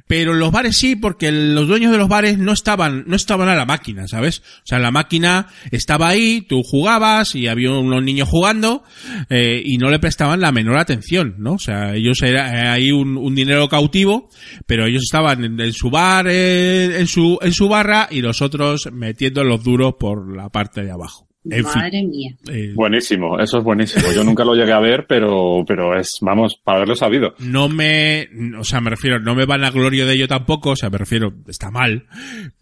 Pero 0.07 0.33
los 0.33 0.51
bares 0.51 0.77
sí, 0.77 0.95
porque 0.95 1.31
los 1.31 1.67
dueños 1.67 1.91
de 1.91 1.97
los 1.97 2.09
bares 2.09 2.37
no 2.37 2.51
estaban, 2.51 3.05
no 3.07 3.15
estaban 3.15 3.47
a 3.47 3.55
la 3.55 3.65
máquina, 3.65 4.07
¿sabes? 4.07 4.39
O 4.39 4.65
sea, 4.65 4.79
la 4.79 4.91
máquina 4.91 5.47
estaba 5.71 6.09
ahí, 6.09 6.41
tú 6.41 6.61
jugabas 6.63 7.35
y 7.35 7.47
había 7.47 7.71
unos 7.71 8.03
niños 8.03 8.27
jugando 8.27 8.83
eh, 9.29 9.61
y 9.63 9.77
no 9.77 9.89
le 9.89 9.99
prestaban 9.99 10.41
la 10.41 10.51
menor 10.51 10.77
atención, 10.77 11.35
¿no? 11.37 11.53
O 11.53 11.59
sea, 11.59 11.95
ellos 11.95 12.21
era 12.21 12.53
eh, 12.53 12.67
ahí 12.67 12.91
un, 12.91 13.17
un 13.17 13.33
dinero 13.33 13.69
cautivo, 13.69 14.29
pero 14.65 14.85
ellos 14.85 15.03
estaban 15.03 15.43
en, 15.43 15.59
en 15.59 15.73
su 15.73 15.89
bar, 15.89 16.27
eh, 16.29 16.99
en 16.99 17.07
su 17.07 17.39
en 17.41 17.53
su 17.53 17.67
barra 17.69 18.07
y 18.11 18.21
los 18.21 18.41
otros 18.41 18.89
metiendo 18.91 19.43
los 19.43 19.63
duros 19.63 19.95
por 19.99 20.35
la 20.35 20.49
parte 20.49 20.83
de 20.83 20.91
abajo. 20.91 21.32
En 21.45 21.65
fin, 21.65 21.71
Madre 21.75 22.03
mía. 22.03 22.36
eh, 22.49 22.71
Buenísimo, 22.73 23.38
eso 23.39 23.58
es 23.58 23.63
buenísimo. 23.63 24.06
Yo 24.15 24.23
nunca 24.23 24.45
lo 24.45 24.56
llegué 24.56 24.71
a 24.71 24.79
ver, 24.79 25.06
pero, 25.08 25.63
pero 25.67 25.97
es, 25.99 26.15
vamos, 26.21 26.56
para 26.63 26.77
haberlo 26.77 26.95
sabido. 26.95 27.36
no 27.39 27.67
me, 27.67 28.29
o 28.58 28.63
sea, 28.63 28.79
me 28.79 28.89
refiero, 28.89 29.19
no 29.19 29.36
me 29.36 29.45
van 29.45 29.63
a 29.65 29.69
glorio 29.71 30.06
de 30.08 30.13
ello 30.13 30.27
tampoco, 30.27 30.71
o 30.71 30.75
sea, 30.75 30.89
me 30.89 30.97
refiero, 30.97 31.34
está 31.47 31.69
mal, 31.69 32.06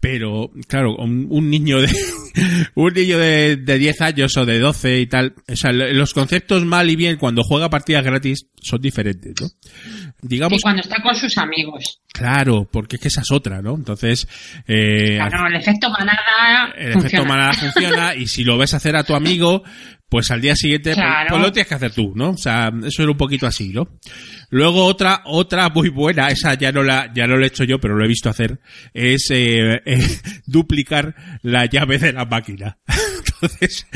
pero, 0.00 0.50
claro, 0.68 0.96
un, 0.96 1.26
un 1.30 1.48
niño 1.50 1.80
de, 1.80 1.88
un 2.74 2.92
niño 2.92 3.18
de, 3.18 3.56
de 3.56 3.78
10 3.78 4.00
años 4.00 4.36
o 4.36 4.44
de 4.46 4.58
12 4.58 5.00
y 5.00 5.06
tal, 5.06 5.34
o 5.48 5.56
sea, 5.56 5.70
lo- 5.72 5.92
los 5.92 6.12
conceptos 6.12 6.64
mal 6.64 6.90
y 6.90 6.96
bien 6.96 7.16
cuando 7.18 7.42
juega 7.44 7.70
partidas 7.70 8.04
gratis 8.04 8.48
son 8.60 8.80
diferentes, 8.80 9.34
¿no? 9.40 9.46
Y 10.24 10.28
Digamos, 10.28 10.62
cuando 10.62 10.82
está 10.82 11.02
con 11.02 11.14
sus 11.16 11.36
amigos. 11.36 12.00
claro, 12.12 12.68
porque 12.70 12.94
es 12.96 13.02
que 13.02 13.08
esa 13.08 13.22
es 13.22 13.32
otra, 13.32 13.60
¿no? 13.60 13.74
Entonces, 13.74 14.28
eh, 14.68 15.16
Claro, 15.16 15.48
el 15.48 15.56
efecto 15.56 15.90
manada 15.90 16.72
el 16.76 16.92
efecto 16.98 17.24
manada 17.24 17.52
funciona 17.54 18.14
y 18.14 18.26
si 18.28 18.44
lo 18.44 18.56
ves 18.56 18.71
hacer 18.74 18.96
a 18.96 19.04
tu 19.04 19.14
amigo, 19.14 19.62
pues 20.08 20.30
al 20.30 20.40
día 20.40 20.54
siguiente 20.56 20.90
pues- 20.90 20.96
Claro. 20.96 21.28
pues, 21.30 21.42
lo 21.42 21.52
tienes 21.52 21.68
que 21.68 21.74
hacer 21.74 21.92
tú, 21.92 22.12
¿no? 22.14 22.30
O 22.30 22.36
sea, 22.36 22.70
eso 22.84 23.02
era 23.02 23.10
un 23.12 23.16
poquito 23.16 23.46
así, 23.46 23.70
¿no? 23.70 23.88
Luego 24.50 24.84
otra 24.84 25.22
otra 25.24 25.68
muy 25.70 25.88
buena, 25.88 26.28
esa 26.28 26.54
ya 26.54 26.72
no 26.72 26.82
la 26.82 27.10
ya 27.14 27.26
no 27.26 27.36
la 27.36 27.44
he 27.44 27.48
hecho 27.48 27.64
yo, 27.64 27.78
pero 27.80 27.96
lo 27.96 28.04
he 28.04 28.08
visto 28.08 28.28
hacer, 28.28 28.60
es 28.92 29.28
eh, 29.30 29.80
eh, 29.86 30.06
duplicar 30.46 31.14
la 31.42 31.66
llave 31.66 31.98
de 31.98 32.12
la 32.12 32.24
máquina. 32.26 32.78
Entonces, 33.42 33.86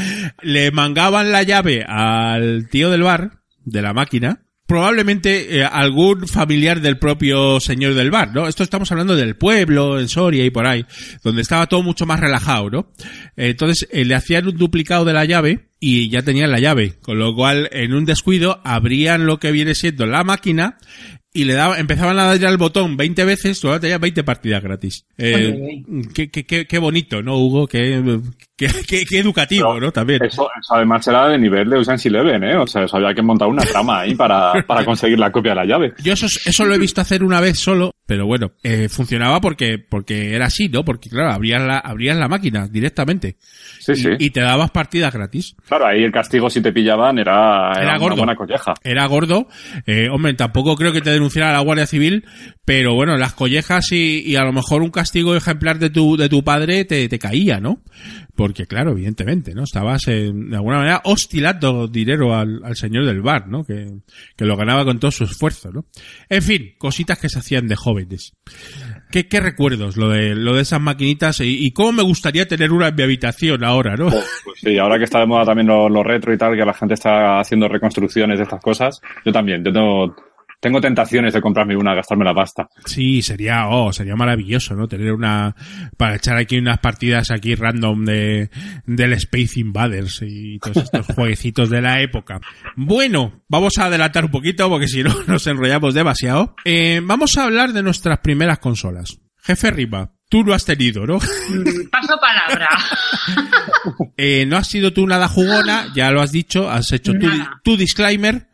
le 0.43 0.71
mangaban 0.71 1.31
la 1.31 1.43
llave 1.43 1.85
al 1.87 2.69
tío 2.71 2.91
del 2.91 3.03
bar 3.03 3.43
de 3.65 3.83
la 3.83 3.93
máquina 3.93 4.46
probablemente 4.67 5.59
eh, 5.59 5.65
algún 5.65 6.27
familiar 6.27 6.81
del 6.81 6.99
propio 6.99 7.61
señor 7.61 7.95
del 7.95 8.11
bar, 8.11 8.35
¿no? 8.35 8.49
Esto 8.49 8.63
estamos 8.63 8.91
hablando 8.91 9.15
del 9.15 9.37
pueblo, 9.37 9.99
en 9.99 10.09
Soria 10.09 10.45
y 10.45 10.51
por 10.51 10.67
ahí, 10.67 10.85
donde 11.23 11.43
estaba 11.43 11.67
todo 11.67 11.83
mucho 11.83 12.05
más 12.05 12.21
relajado, 12.21 12.71
¿no? 12.71 12.93
Entonces 13.37 13.89
eh, 13.93 14.05
le 14.05 14.15
hacían 14.15 14.49
un 14.49 14.57
duplicado 14.57 15.05
de 15.05 15.13
la 15.13 15.25
llave 15.25 15.69
y 15.79 16.09
ya 16.09 16.23
tenían 16.23 16.51
la 16.51 16.59
llave, 16.59 16.95
con 17.01 17.19
lo 17.19 17.35
cual 17.35 17.69
en 17.73 17.95
un 17.95 18.05
descuido 18.05 18.61
abrían 18.65 19.27
lo 19.27 19.39
que 19.39 19.53
viene 19.53 19.75
siendo 19.75 20.07
la 20.07 20.25
máquina 20.25 20.79
y 21.37 21.45
le 21.45 21.55
daba, 21.55 21.79
empezaban 21.79 22.19
a 22.19 22.25
darle 22.25 22.47
al 22.47 22.57
botón 22.57 22.97
20 22.97 23.25
veces, 23.25 23.59
solo 23.59 23.79
tenía 23.79 23.99
20 23.99 24.25
partidas 24.25 24.63
gratis. 24.63 25.07
Eh, 25.19 25.83
qué, 26.15 26.31
qué, 26.31 26.45
qué, 26.45 26.67
qué 26.67 26.79
bonito, 26.79 27.23
¿no, 27.23 27.37
Hugo? 27.37 27.67
Qué, 27.67 28.21
qué, 28.57 28.69
qué, 28.89 29.05
qué 29.05 29.19
educativo, 29.19 29.75
Pero 29.75 29.87
¿no? 29.87 29.93
También. 29.93 30.25
Eso, 30.25 30.49
eso 30.59 30.75
además 30.75 31.07
era 31.07 31.29
de 31.29 31.39
nivel 31.39 31.69
de 31.69 31.79
Ocean's 31.79 32.07
Eleven, 32.07 32.43
¿eh? 32.45 32.57
O 32.57 32.67
sea, 32.67 32.85
eso 32.85 32.97
había 32.97 33.15
que 33.15 33.23
montar 33.23 33.49
una 33.49 33.63
trama 33.65 34.01
ahí 34.01 34.15
para, 34.15 34.53
para 34.67 34.85
conseguir 34.85 35.19
la 35.19 35.31
copia 35.31 35.53
de 35.53 35.57
la 35.57 35.65
llave. 35.67 35.93
Yo 36.03 36.15
eso, 36.15 36.27
eso 36.27 36.65
lo 36.65 36.75
he 36.75 36.79
visto 36.79 37.01
hacer 37.01 37.23
una 37.23 37.41
vez 37.41 37.59
solo, 37.59 37.93
pero 38.07 38.27
bueno, 38.27 38.53
eh, 38.63 38.89
funcionaba 38.89 39.41
porque, 39.41 39.79
porque 39.79 40.35
era 40.35 40.47
así, 40.47 40.69
¿no? 40.69 40.85
Porque 40.85 41.11
claro, 41.11 41.33
abrías 41.33 41.63
la, 41.63 41.79
abrías 41.79 42.17
la 42.17 42.29
máquina 42.29 42.67
directamente. 42.67 43.37
Sí, 43.79 43.95
sí. 43.95 44.09
Y, 44.19 44.27
y 44.27 44.31
te 44.31 44.41
dabas 44.41 44.71
partidas 44.71 45.13
gratis. 45.13 45.55
Claro, 45.69 45.87
ahí 45.87 46.03
el 46.03 46.13
castigo 46.13 46.49
si 46.49 46.61
te 46.63 46.73
pillaban 46.73 47.19
era, 47.19 47.73
era, 47.73 47.97
Era 47.97 47.99
una 47.99 48.15
buena 48.15 48.37
colleja. 48.37 48.75
Era 48.83 49.07
gordo. 49.07 49.49
Eh, 49.87 50.09
hombre, 50.11 50.35
tampoco 50.35 50.77
creo 50.77 50.93
que 50.93 51.01
te 51.01 51.11
denunciara 51.27 51.53
la 51.53 51.61
Guardia 51.61 51.87
Civil, 51.87 52.25
pero 52.65 52.95
bueno, 52.95 53.17
las 53.17 53.35
collejas 53.35 53.91
y, 53.93 54.37
a 54.37 54.45
lo 54.45 54.53
mejor 54.53 54.83
un 54.83 54.91
castigo 54.91 55.35
ejemplar 55.35 55.79
de 55.79 55.91
tu, 55.91 56.17
de 56.17 56.29
tu 56.29 56.43
padre 56.45 56.85
te, 56.85 57.09
te 57.09 57.19
caía, 57.19 57.61
¿no? 57.61 57.83
Porque 58.35 58.67
claro, 58.67 58.93
evidentemente, 58.93 59.55
¿no? 59.55 59.65
Estabas 59.65 60.07
eh, 60.09 60.31
de 60.33 60.57
alguna 60.57 60.79
manera 60.79 61.01
hostilando 61.05 61.89
dinero 61.89 62.35
al, 62.35 62.61
al 62.65 62.77
señor 62.77 63.07
del 63.07 63.23
bar, 63.23 63.49
¿no? 63.49 63.65
Que, 63.65 63.87
que 64.37 64.45
lo 64.45 64.57
ganaba 64.57 64.85
con 64.85 64.99
todo 64.99 65.11
su 65.11 65.25
esfuerzo, 65.25 65.71
¿no? 65.73 65.87
En 66.29 66.43
fin, 66.43 66.75
cositas 66.79 67.19
que 67.19 67.29
se 67.29 67.39
hacían 67.39 67.67
de 67.67 67.77
jóvenes. 67.77 68.35
¿Qué, 69.11 69.29
qué 69.29 69.41
recuerdos 69.41 69.97
lo 69.97 70.11
de, 70.11 70.35
lo 70.35 70.55
de 70.55 70.63
esas 70.63 70.81
maquinitas 70.81 71.41
y, 71.41 71.71
cómo 71.73 71.93
me 71.93 72.03
gustaría 72.03 72.47
tener 72.47 72.73
una 72.73 72.89
en 72.89 72.95
mi 72.95 73.03
habitación 73.03 73.65
ahora, 73.65 73.97
¿no? 73.97 74.09
Pues 74.09 74.61
sí, 74.61 74.79
ahora 74.79 74.99
que 74.99 75.05
está 75.05 75.21
de 75.21 75.27
moda 75.27 75.45
también 75.45 75.69
lo, 75.69 75.89
lo 75.89 76.03
retro 76.03 76.33
y 76.33 76.39
tal, 76.39 76.57
que 76.57 76.65
la 76.65 76.75
gente 76.75 76.95
está 76.95 77.39
haciendo 77.41 77.69
reconstrucciones 77.69 78.39
de 78.39 78.45
estas 78.45 78.61
cosas, 78.61 79.01
yo 79.25 79.33
también, 79.33 79.65
yo 79.65 79.73
tengo, 79.73 80.17
tengo 80.61 80.81
tentaciones 80.81 81.35
de 81.35 81.41
comprarme 81.41 81.77
una, 81.77 81.95
gastarme 81.95 82.25
la 82.25 82.35
pasta. 82.35 82.69
Sí, 82.85 83.23
sería, 83.23 83.69
oh, 83.69 83.93
sería 83.93 84.17
maravilloso, 84.17 84.75
¿no? 84.75 84.89
Tener 84.89 85.13
una, 85.13 85.55
para 85.97 86.17
echar 86.17 86.37
aquí 86.37 86.59
unas 86.59 86.79
partidas 86.79 87.31
aquí 87.31 87.55
random 87.55 88.05
de, 88.05 88.51
del 88.87 89.13
Space 89.15 89.61
Invaders 89.61 90.23
y 90.23 90.59
todos 90.59 90.79
estos 90.79 91.07
jueguecitos 91.15 91.71
de 91.71 91.83
la 91.83 92.01
época. 92.01 92.41
Bueno, 92.77 93.45
vamos 93.49 93.79
a 93.79 93.87
adelantar 93.87 94.25
un 94.25 94.31
poquito 94.31 94.69
porque 94.69 94.89
si 94.89 95.03
no 95.03 95.15
nos 95.27 95.47
enrollamos 95.47 95.95
demasiado. 95.95 96.55
Eh, 96.65 97.01
vamos 97.03 97.37
a 97.37 97.45
hablar 97.45 97.73
de 97.73 97.83
nuestras 97.83 98.19
primeras 98.19 98.59
consolas. 98.59 99.21
Jefe 99.43 99.71
Riva, 99.71 100.16
tú 100.29 100.45
no 100.45 100.55
has 100.55 100.65
tenido, 100.65 101.07
¿no? 101.07 101.17
Mm, 101.17 101.89
Paso 101.91 102.19
palabra. 102.21 102.69
Eh, 104.19 104.47
no 104.47 104.57
has 104.57 104.67
sido 104.67 104.93
tú 104.93 105.07
nada 105.07 105.29
jugona, 105.29 105.93
ya 105.95 106.11
lo 106.11 106.23
has 106.23 106.33
dicho, 106.33 106.71
has 106.71 106.91
hecho 106.93 107.13
tu, 107.13 107.29
tu 107.63 107.77
disclaimer. 107.77 108.49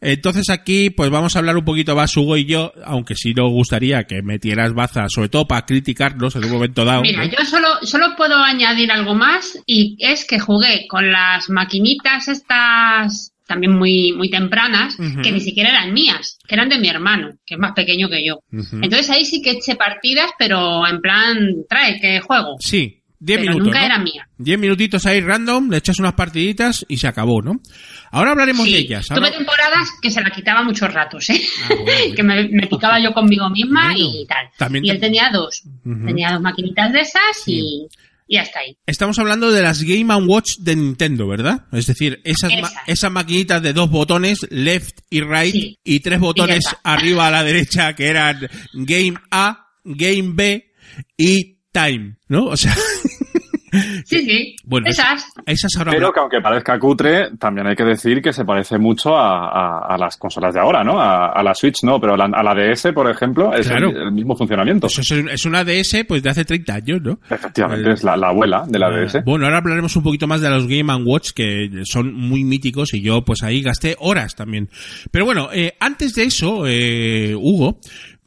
Entonces 0.00 0.48
aquí, 0.48 0.90
pues 0.90 1.10
vamos 1.10 1.34
a 1.34 1.40
hablar 1.40 1.56
un 1.56 1.64
poquito 1.64 1.96
más 1.96 2.16
Hugo 2.16 2.36
y 2.36 2.44
yo, 2.46 2.72
aunque 2.84 3.16
sí 3.16 3.34
nos 3.34 3.50
gustaría 3.50 4.04
que 4.04 4.22
metieras 4.22 4.72
baza, 4.74 5.08
sobre 5.08 5.28
todo 5.28 5.46
para 5.46 5.66
criticarnos 5.66 6.36
en 6.36 6.44
un 6.44 6.52
momento 6.52 6.84
dado. 6.84 7.02
Mira, 7.02 7.24
¿no? 7.24 7.30
yo 7.30 7.44
solo, 7.44 7.68
solo 7.82 8.14
puedo 8.16 8.36
añadir 8.36 8.92
algo 8.92 9.14
más 9.14 9.58
y 9.66 9.96
es 9.98 10.24
que 10.24 10.38
jugué 10.38 10.86
con 10.88 11.10
las 11.10 11.50
maquinitas 11.50 12.28
estas 12.28 13.32
también 13.48 13.72
muy, 13.76 14.12
muy 14.12 14.30
tempranas, 14.30 14.94
que 15.22 15.32
ni 15.32 15.40
siquiera 15.40 15.70
eran 15.70 15.92
mías, 15.92 16.38
que 16.46 16.54
eran 16.54 16.68
de 16.68 16.78
mi 16.78 16.88
hermano, 16.88 17.30
que 17.44 17.54
es 17.54 17.58
más 17.60 17.72
pequeño 17.72 18.08
que 18.08 18.24
yo. 18.24 18.40
Entonces 18.52 19.10
ahí 19.10 19.24
sí 19.24 19.42
que 19.42 19.52
eché 19.52 19.74
partidas, 19.74 20.30
pero 20.38 20.86
en 20.86 21.00
plan, 21.00 21.36
trae, 21.68 21.98
que 22.00 22.20
juego. 22.20 22.56
Sí, 22.60 23.02
10 23.20 23.40
pero 23.40 23.50
minutos. 23.50 23.66
nunca 23.66 23.80
¿no? 23.80 23.86
era 23.86 23.98
mía. 23.98 24.28
10 24.38 24.58
minutitos 24.60 25.04
ahí 25.06 25.20
random, 25.20 25.70
le 25.70 25.78
echas 25.78 25.98
unas 25.98 26.12
partiditas 26.12 26.86
y 26.88 26.98
se 26.98 27.08
acabó, 27.08 27.42
¿no? 27.42 27.54
Ahora 28.12 28.30
hablaremos 28.30 28.64
Sí, 28.64 28.72
de 28.74 28.78
ellas. 28.78 29.08
tuve 29.08 29.30
temporadas 29.32 29.88
que 30.00 30.10
se 30.10 30.20
la 30.20 30.30
quitaba 30.30 30.62
muchos 30.62 30.92
ratos, 30.94 31.28
¿eh? 31.30 31.40
Ah, 31.64 31.66
bueno, 31.70 31.84
bueno. 32.00 32.14
que 32.14 32.22
me, 32.22 32.48
me 32.50 32.66
picaba 32.68 33.00
yo 33.00 33.12
conmigo 33.12 33.50
misma 33.50 33.92
Bueno, 33.92 33.98
y 34.14 34.26
tal. 34.26 34.46
también 34.56 34.84
y 34.84 34.90
él 34.90 35.00
tenía 35.00 35.30
dos. 35.32 35.62
Tenía 35.82 36.30
dos 36.32 36.42
maquinitas 36.42 36.92
de 36.92 37.00
esas 37.00 37.42
y, 37.46 37.88
y 38.28 38.36
hasta 38.36 38.60
ahí. 38.60 38.76
Estamos 38.86 39.18
hablando 39.18 39.50
de 39.50 39.62
las 39.62 39.82
Game 39.82 40.14
Watch 40.26 40.58
de 40.58 40.76
Nintendo, 40.76 41.26
¿verdad? 41.26 41.64
Es 41.72 41.86
decir, 41.86 42.20
esas, 42.24 42.52
ma- 42.60 42.68
Esas. 42.68 42.82
esas 42.86 43.10
maquinitas 43.10 43.62
de 43.62 43.72
dos 43.72 43.90
botones, 43.90 44.46
left 44.50 44.98
y 45.10 45.22
right, 45.22 45.52
Sí. 45.52 45.78
y 45.82 46.00
tres 46.00 46.20
botones 46.20 46.64
arriba 46.84 47.26
a 47.28 47.30
la 47.30 47.42
derecha 47.42 47.94
que 47.94 48.06
eran 48.06 48.46
Game 48.74 49.14
A, 49.30 49.66
Game 49.84 50.30
B 50.34 50.70
y 51.16 51.56
Time, 51.72 52.16
¿no? 52.28 52.46
O 52.46 52.56
sea, 52.56 52.74
Sí, 54.04 54.20
sí. 54.24 54.56
bueno, 54.64 54.86
esas. 54.88 55.26
esas 55.46 55.76
ahora... 55.76 55.92
Pero 55.92 56.12
que 56.12 56.20
aunque 56.20 56.40
parezca 56.40 56.78
cutre, 56.78 57.30
también 57.38 57.66
hay 57.66 57.76
que 57.76 57.84
decir 57.84 58.22
que 58.22 58.32
se 58.32 58.44
parece 58.44 58.78
mucho 58.78 59.16
a, 59.16 59.48
a- 59.48 59.94
a 59.94 59.98
las 59.98 60.16
consolas 60.16 60.54
de 60.54 60.60
ahora, 60.60 60.82
¿no? 60.84 61.00
A, 61.00 61.32
a 61.32 61.42
la 61.42 61.54
Switch 61.54 61.82
no, 61.82 62.00
pero 62.00 62.14
a 62.14 62.16
la, 62.16 62.24
a 62.32 62.42
la 62.42 62.54
DS, 62.54 62.92
por 62.94 63.10
ejemplo, 63.10 63.52
es 63.54 63.68
Claro. 63.68 63.90
el, 63.90 63.96
el 63.96 64.12
mismo 64.12 64.36
funcionamiento. 64.36 64.86
Pues 64.86 64.98
eso 64.98 65.14
es, 65.16 65.26
es 65.32 65.44
una 65.44 65.64
DS 65.64 66.04
pues 66.06 66.22
de 66.22 66.30
hace 66.30 66.44
30 66.44 66.74
años, 66.74 67.02
¿no? 67.02 67.18
Efectivamente, 67.30 67.90
Eh, 67.90 67.92
es 67.94 68.04
la, 68.04 68.16
la 68.16 68.28
abuela 68.28 68.64
de 68.66 68.78
la 68.78 68.90
DS. 68.90 69.24
Bueno, 69.24 69.44
ahora 69.46 69.58
hablaremos 69.58 69.94
un 69.96 70.02
poquito 70.02 70.26
más 70.26 70.40
de 70.40 70.50
los 70.50 70.66
Game 70.66 70.88
Watch 71.04 71.30
que 71.32 71.70
son 71.84 72.14
muy 72.14 72.44
míticos 72.44 72.94
y 72.94 73.02
yo 73.02 73.24
pues 73.24 73.42
ahí 73.42 73.62
gasté 73.62 73.96
horas 73.98 74.34
también. 74.34 74.68
Pero 75.10 75.24
bueno, 75.24 75.48
eh, 75.52 75.74
antes 75.80 76.14
de 76.14 76.24
eso, 76.24 76.64
eh, 76.66 77.34
Hugo, 77.36 77.78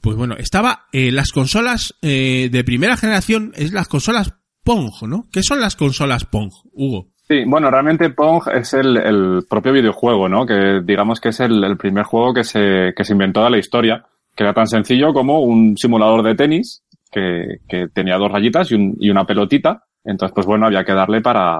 pues 0.01 0.15
bueno, 0.17 0.35
estaba 0.37 0.85
eh, 0.91 1.11
las 1.11 1.31
consolas 1.31 1.95
eh, 2.01 2.49
de 2.51 2.63
primera 2.63 2.97
generación, 2.97 3.51
es 3.55 3.71
las 3.71 3.87
consolas 3.87 4.33
Pong, 4.63 4.91
¿no? 5.07 5.25
¿Qué 5.31 5.43
son 5.43 5.59
las 5.61 5.75
consolas 5.75 6.25
Pong, 6.25 6.51
Hugo? 6.73 7.07
Sí, 7.27 7.43
bueno, 7.47 7.71
realmente 7.71 8.09
Pong 8.09 8.43
es 8.53 8.73
el, 8.73 9.43
propio 9.49 9.71
videojuego, 9.71 10.27
¿no? 10.27 10.45
Que 10.45 10.81
digamos 10.83 11.19
que 11.21 11.29
es 11.29 11.39
el, 11.39 11.63
el 11.63 11.77
primer 11.77 12.03
juego 12.03 12.33
que 12.33 12.43
se, 12.43 12.93
que 12.95 13.03
se 13.03 13.13
inventó 13.13 13.43
de 13.43 13.49
la 13.51 13.57
historia, 13.57 14.03
que 14.35 14.43
era 14.43 14.53
tan 14.53 14.67
sencillo 14.67 15.13
como 15.13 15.39
un 15.41 15.77
simulador 15.77 16.23
de 16.23 16.35
tenis 16.35 16.83
que, 17.11 17.57
que 17.69 17.87
tenía 17.93 18.17
dos 18.17 18.31
rayitas 18.31 18.71
y, 18.71 18.75
un- 18.75 18.95
y 18.99 19.09
una 19.09 19.25
pelotita. 19.25 19.83
Entonces, 20.03 20.33
pues 20.35 20.45
bueno, 20.47 20.65
había 20.65 20.83
que 20.83 20.93
darle 20.93 21.21
para, 21.21 21.59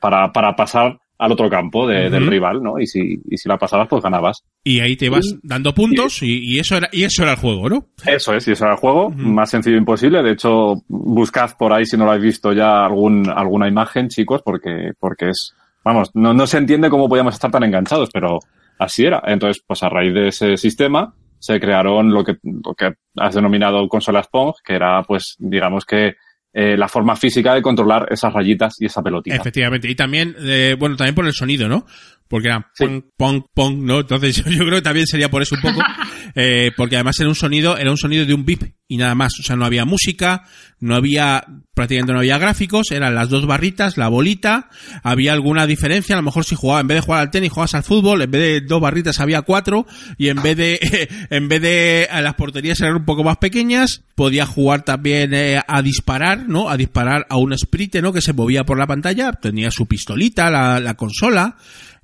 para, 0.00 0.32
para 0.32 0.54
pasar 0.54 0.98
al 1.18 1.32
otro 1.32 1.48
campo 1.48 1.86
de- 1.86 2.10
del 2.10 2.26
rival, 2.26 2.62
¿no? 2.62 2.78
Y 2.78 2.86
si, 2.86 3.20
y 3.30 3.36
si 3.38 3.48
la 3.48 3.56
pasabas, 3.56 3.88
pues 3.88 4.02
ganabas. 4.02 4.42
Y 4.64 4.80
ahí 4.80 4.96
te 4.96 5.08
vas 5.08 5.36
dando 5.42 5.72
puntos 5.74 6.22
y, 6.22 6.38
y 6.54 6.58
eso 6.58 6.76
era 6.76 6.88
y 6.92 7.04
eso 7.04 7.22
era 7.22 7.32
el 7.32 7.38
juego, 7.38 7.68
¿no? 7.68 7.86
Eso 8.06 8.34
es, 8.34 8.46
y 8.48 8.52
eso 8.52 8.64
era 8.64 8.74
el 8.74 8.80
juego, 8.80 9.10
más 9.10 9.50
sencillo 9.50 9.76
imposible. 9.78 10.22
De 10.22 10.32
hecho, 10.32 10.74
buscad 10.88 11.50
por 11.58 11.72
ahí 11.72 11.86
si 11.86 11.96
no 11.96 12.04
lo 12.04 12.10
habéis 12.10 12.24
visto 12.26 12.52
ya 12.52 12.84
algún, 12.84 13.28
alguna 13.28 13.68
imagen, 13.68 14.08
chicos, 14.08 14.42
porque, 14.44 14.92
porque 14.98 15.30
es, 15.30 15.54
vamos, 15.84 16.10
no, 16.14 16.34
no 16.34 16.46
se 16.46 16.58
entiende 16.58 16.90
cómo 16.90 17.08
podíamos 17.08 17.34
estar 17.34 17.50
tan 17.50 17.62
enganchados, 17.64 18.10
pero 18.12 18.38
así 18.78 19.04
era. 19.06 19.22
Entonces, 19.26 19.62
pues 19.66 19.82
a 19.82 19.88
raíz 19.88 20.12
de 20.12 20.28
ese 20.28 20.56
sistema, 20.58 21.14
se 21.38 21.60
crearon 21.60 22.12
lo 22.12 22.24
que, 22.24 22.36
lo 22.42 22.74
que 22.74 22.92
has 23.16 23.34
denominado 23.34 23.88
consolas 23.88 24.26
Pong, 24.28 24.52
que 24.64 24.74
era, 24.74 25.02
pues, 25.02 25.36
digamos 25.38 25.84
que, 25.84 26.14
eh, 26.58 26.74
la 26.74 26.88
forma 26.88 27.14
física 27.16 27.54
de 27.54 27.60
controlar 27.60 28.06
esas 28.10 28.32
rayitas 28.32 28.76
y 28.80 28.86
esa 28.86 29.02
pelotita. 29.02 29.36
Efectivamente. 29.36 29.90
Y 29.90 29.94
también, 29.94 30.34
eh, 30.40 30.74
bueno, 30.78 30.96
también 30.96 31.14
por 31.14 31.26
el 31.26 31.34
sonido, 31.34 31.68
¿no? 31.68 31.84
Porque 32.28 32.48
era 32.48 32.70
Sí. 32.74 32.84
pong, 32.84 33.02
pong, 33.16 33.42
pong, 33.54 33.78
¿no? 33.82 34.00
Entonces 34.00 34.36
yo, 34.44 34.50
yo 34.50 34.58
creo 34.64 34.76
que 34.76 34.82
también 34.82 35.06
sería 35.06 35.30
por 35.30 35.42
eso 35.42 35.54
un 35.54 35.60
poco. 35.62 35.80
eh, 36.34 36.70
porque 36.76 36.96
además 36.96 37.18
era 37.20 37.28
un 37.28 37.34
sonido, 37.34 37.76
era 37.76 37.90
un 37.90 37.96
sonido 37.98 38.26
de 38.26 38.34
un 38.34 38.44
bip 38.44 38.62
y 38.88 38.96
nada 38.96 39.14
más. 39.14 39.32
O 39.40 39.42
sea, 39.42 39.56
no 39.56 39.64
había 39.64 39.84
música, 39.84 40.44
no 40.80 40.94
había, 40.94 41.44
prácticamente 41.74 42.12
no 42.12 42.18
había 42.18 42.38
gráficos, 42.38 42.90
eran 42.90 43.14
las 43.14 43.28
dos 43.30 43.46
barritas, 43.46 43.96
la 43.96 44.08
bolita, 44.08 44.68
había 45.02 45.32
alguna 45.32 45.66
diferencia, 45.66 46.14
a 46.14 46.18
lo 46.18 46.22
mejor 46.24 46.44
si 46.44 46.54
jugaba, 46.54 46.80
en 46.80 46.88
vez 46.88 46.96
de 46.96 47.00
jugar 47.00 47.20
al 47.20 47.30
tenis, 47.30 47.50
jugabas 47.50 47.74
al 47.74 47.82
fútbol, 47.82 48.22
en 48.22 48.30
vez 48.30 48.40
de 48.40 48.60
dos 48.66 48.80
barritas 48.80 49.18
había 49.20 49.42
cuatro, 49.42 49.86
y 50.18 50.28
en 50.28 50.42
vez 50.42 50.56
de, 50.56 51.08
en 51.30 51.48
vez 51.48 51.62
de, 51.62 52.08
a 52.10 52.20
las 52.20 52.34
porterías 52.34 52.80
eran 52.80 52.96
un 52.96 53.04
poco 53.04 53.24
más 53.24 53.38
pequeñas, 53.38 54.02
podía 54.14 54.46
jugar 54.46 54.82
también 54.82 55.32
eh, 55.34 55.60
a 55.66 55.82
disparar, 55.82 56.48
¿no? 56.48 56.68
A 56.68 56.76
disparar 56.76 57.26
a 57.28 57.36
un 57.36 57.56
sprite, 57.56 58.02
¿no? 58.02 58.12
Que 58.12 58.20
se 58.20 58.32
movía 58.32 58.64
por 58.64 58.78
la 58.78 58.86
pantalla, 58.86 59.32
tenía 59.32 59.70
su 59.70 59.86
pistolita, 59.86 60.50
la, 60.50 60.80
la 60.80 60.94
consola, 60.94 61.56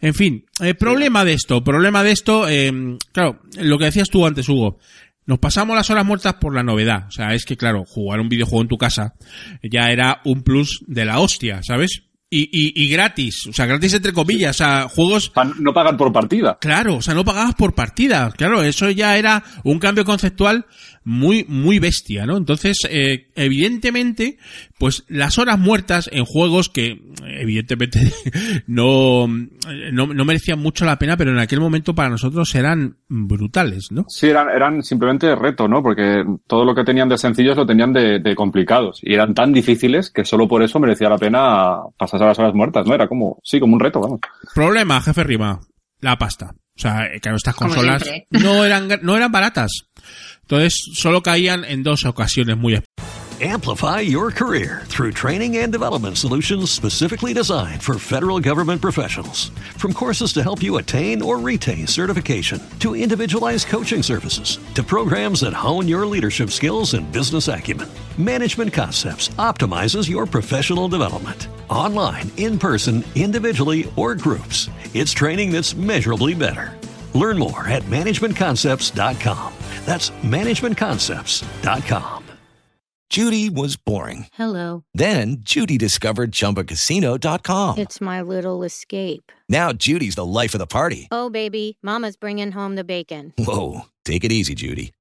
en 0.02 0.14
fin, 0.14 0.44
eh, 0.60 0.74
problema 0.74 1.24
de 1.24 1.32
esto, 1.32 1.62
problema 1.62 2.02
de 2.02 2.10
esto, 2.10 2.48
eh, 2.48 2.98
claro, 3.12 3.40
lo 3.56 3.78
que 3.78 3.84
decías 3.84 4.10
tú 4.10 4.26
antes, 4.26 4.48
Hugo, 4.48 4.78
nos 5.26 5.38
pasamos 5.38 5.76
las 5.76 5.88
horas 5.90 6.04
muertas 6.04 6.34
por 6.34 6.54
la 6.54 6.64
novedad. 6.64 7.06
O 7.06 7.12
sea, 7.12 7.34
es 7.34 7.44
que 7.44 7.56
claro, 7.56 7.84
jugar 7.86 8.20
un 8.20 8.28
videojuego 8.28 8.62
en 8.62 8.68
tu 8.68 8.78
casa 8.78 9.14
ya 9.62 9.92
era 9.92 10.20
un 10.24 10.42
plus 10.42 10.82
de 10.88 11.04
la 11.04 11.20
hostia, 11.20 11.62
¿sabes? 11.62 12.02
Y, 12.28 12.48
y, 12.50 12.82
y 12.82 12.88
gratis, 12.88 13.46
o 13.46 13.52
sea, 13.52 13.66
gratis 13.66 13.92
entre 13.92 14.12
comillas, 14.12 14.56
o 14.56 14.58
sea, 14.58 14.88
juegos 14.88 15.30
no 15.60 15.72
pagan 15.74 15.98
por 15.98 16.12
partida. 16.12 16.58
Claro, 16.60 16.96
o 16.96 17.02
sea, 17.02 17.14
no 17.14 17.24
pagabas 17.24 17.54
por 17.54 17.74
partida. 17.74 18.32
Claro, 18.36 18.62
eso 18.62 18.90
ya 18.90 19.16
era 19.18 19.44
un 19.64 19.78
cambio 19.78 20.04
conceptual 20.04 20.66
muy, 21.04 21.44
muy 21.48 21.78
bestia, 21.78 22.26
¿no? 22.26 22.36
Entonces, 22.36 22.78
eh, 22.88 23.28
evidentemente, 23.34 24.38
pues 24.78 25.04
las 25.08 25.38
horas 25.38 25.58
muertas 25.58 26.08
en 26.12 26.24
juegos 26.24 26.68
que, 26.68 27.02
evidentemente, 27.26 28.00
no, 28.66 29.26
no, 29.26 30.06
no 30.06 30.24
merecían 30.24 30.58
mucho 30.58 30.84
la 30.84 30.98
pena, 30.98 31.16
pero 31.16 31.30
en 31.30 31.38
aquel 31.38 31.60
momento 31.60 31.94
para 31.94 32.10
nosotros 32.10 32.54
eran 32.54 32.96
brutales, 33.08 33.88
¿no? 33.90 34.04
Sí, 34.08 34.28
eran, 34.28 34.48
eran 34.48 34.82
simplemente 34.82 35.34
reto, 35.34 35.68
¿no? 35.68 35.82
Porque 35.82 36.24
todo 36.46 36.64
lo 36.64 36.74
que 36.74 36.84
tenían 36.84 37.08
de 37.08 37.18
sencillos 37.18 37.56
lo 37.56 37.66
tenían 37.66 37.92
de, 37.92 38.18
de 38.20 38.34
complicados. 38.34 39.00
Y 39.02 39.14
eran 39.14 39.34
tan 39.34 39.52
difíciles 39.52 40.10
que 40.10 40.24
solo 40.24 40.48
por 40.48 40.62
eso 40.62 40.78
merecía 40.78 41.08
la 41.08 41.18
pena 41.18 41.78
pasarse 41.96 42.24
las 42.24 42.38
horas 42.38 42.54
muertas, 42.54 42.86
¿no? 42.86 42.94
Era 42.94 43.08
como, 43.08 43.38
sí, 43.42 43.58
como 43.60 43.74
un 43.74 43.80
reto, 43.80 44.00
vamos. 44.00 44.20
Problema, 44.54 45.00
jefe 45.00 45.24
Rima, 45.24 45.60
la 46.00 46.16
pasta. 46.16 46.54
O 46.74 46.80
sea, 46.80 47.06
eh, 47.06 47.20
claro, 47.20 47.36
estas 47.36 47.54
consolas 47.54 48.02
no 48.30 48.64
eran, 48.64 48.88
no 49.02 49.16
eran 49.16 49.30
baratas. 49.30 49.88
Entonces, 50.42 50.74
solo 50.94 51.22
caían 51.22 51.64
en 51.64 51.82
dos 51.82 52.04
ocasiones 52.04 52.56
muy 52.56 52.82
Amplify 53.44 53.98
your 54.02 54.30
career 54.30 54.82
through 54.84 55.10
training 55.10 55.56
and 55.56 55.72
development 55.72 56.16
solutions 56.16 56.70
specifically 56.70 57.32
designed 57.34 57.82
for 57.82 57.98
federal 57.98 58.38
government 58.38 58.80
professionals. 58.80 59.48
From 59.78 59.92
courses 59.92 60.32
to 60.34 60.44
help 60.44 60.62
you 60.62 60.76
attain 60.76 61.20
or 61.20 61.40
retain 61.40 61.88
certification, 61.88 62.60
to 62.78 62.94
individualized 62.94 63.66
coaching 63.66 64.00
services, 64.00 64.60
to 64.76 64.84
programs 64.84 65.40
that 65.40 65.54
hone 65.54 65.88
your 65.88 66.06
leadership 66.06 66.50
skills 66.50 66.94
and 66.94 67.10
business 67.10 67.48
acumen, 67.48 67.88
Management 68.16 68.72
Concepts 68.72 69.30
optimizes 69.40 70.08
your 70.08 70.24
professional 70.24 70.86
development. 70.86 71.48
Online, 71.68 72.30
in 72.36 72.60
person, 72.60 73.02
individually, 73.16 73.92
or 73.96 74.14
groups, 74.14 74.70
it's 74.94 75.10
training 75.10 75.50
that's 75.50 75.74
measurably 75.74 76.34
better. 76.34 76.78
Learn 77.14 77.38
more 77.38 77.66
at 77.66 77.82
managementconcepts.com. 77.84 79.54
That's 79.84 80.10
managementconcepts.com. 80.10 82.22
Judy 83.12 83.50
was 83.50 83.76
boring. 83.76 84.28
Hello. 84.32 84.84
Then 84.94 85.40
Judy 85.40 85.76
discovered 85.76 86.32
ChumbaCasino.com. 86.32 87.76
It's 87.76 88.00
my 88.00 88.22
little 88.22 88.62
escape. 88.62 89.30
Now 89.50 89.74
Judy's 89.74 90.14
the 90.14 90.24
life 90.24 90.54
of 90.54 90.60
the 90.60 90.66
party. 90.66 91.08
Oh, 91.10 91.28
baby, 91.28 91.76
Mama's 91.82 92.16
bringing 92.16 92.52
home 92.52 92.74
the 92.74 92.84
bacon. 92.84 93.34
Whoa, 93.36 93.82
take 94.06 94.24
it 94.24 94.32
easy, 94.32 94.54
Judy. 94.54 94.94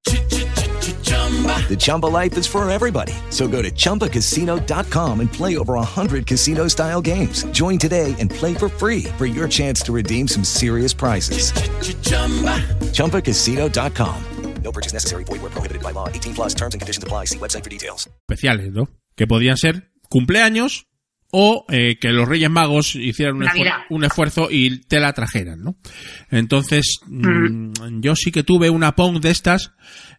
The 0.96 1.78
Chumba 1.80 2.08
life 2.08 2.38
is 2.38 2.46
for 2.46 2.70
everybody. 2.70 3.14
So 3.30 3.48
go 3.48 3.62
to 3.62 3.72
ChumbaCasino.com 3.72 5.20
and 5.22 5.32
play 5.32 5.56
over 5.58 5.76
100 5.76 6.26
casino 6.28 6.68
style 6.68 7.02
games. 7.02 7.46
Join 7.54 7.78
today 7.78 8.14
and 8.20 8.30
play 8.30 8.54
for 8.54 8.68
free 8.68 9.04
for 9.18 9.26
your 9.26 9.48
chance 9.48 9.82
to 9.84 9.94
redeem 9.94 10.28
some 10.28 10.44
serious 10.44 10.94
prizes. 10.94 11.54
ChumbaCasino.com. 12.92 14.16
No 14.64 14.72
purchase 14.72 14.94
necessary. 14.94 15.24
Void 15.24 15.42
where 15.42 15.50
prohibited 15.52 15.82
by 15.82 15.92
law. 15.92 16.08
18 16.10 16.36
plus 16.36 16.54
terms 16.54 16.76
and 16.76 16.82
conditions 16.82 17.04
apply. 17.04 17.26
See 17.26 17.40
website 17.40 17.64
for 17.64 17.70
details. 17.70 18.08
especiales, 18.30 18.72
¿no? 18.72 18.88
Que 19.16 19.26
podían 19.28 19.58
ser 19.58 19.92
cumpleaños 20.10 20.86
o 21.32 21.66
eh, 21.70 21.98
que 22.00 22.10
los 22.10 22.28
Reyes 22.28 22.50
Magos 22.52 22.96
hicieran 22.96 23.38
un, 23.38 23.44
esfuer- 23.44 23.86
un 23.90 24.04
esfuerzo 24.04 24.50
y 24.52 24.82
te 24.82 25.00
la 25.00 25.14
trajeran, 25.14 25.64
¿no? 25.64 25.78
Entonces, 26.30 27.00
mm, 27.08 28.02
yo 28.02 28.16
sí 28.16 28.32
que 28.32 28.44
tuve 28.44 28.70
una 28.70 28.96
Pong 28.96 29.20
de 29.20 29.32
estas 29.32 29.72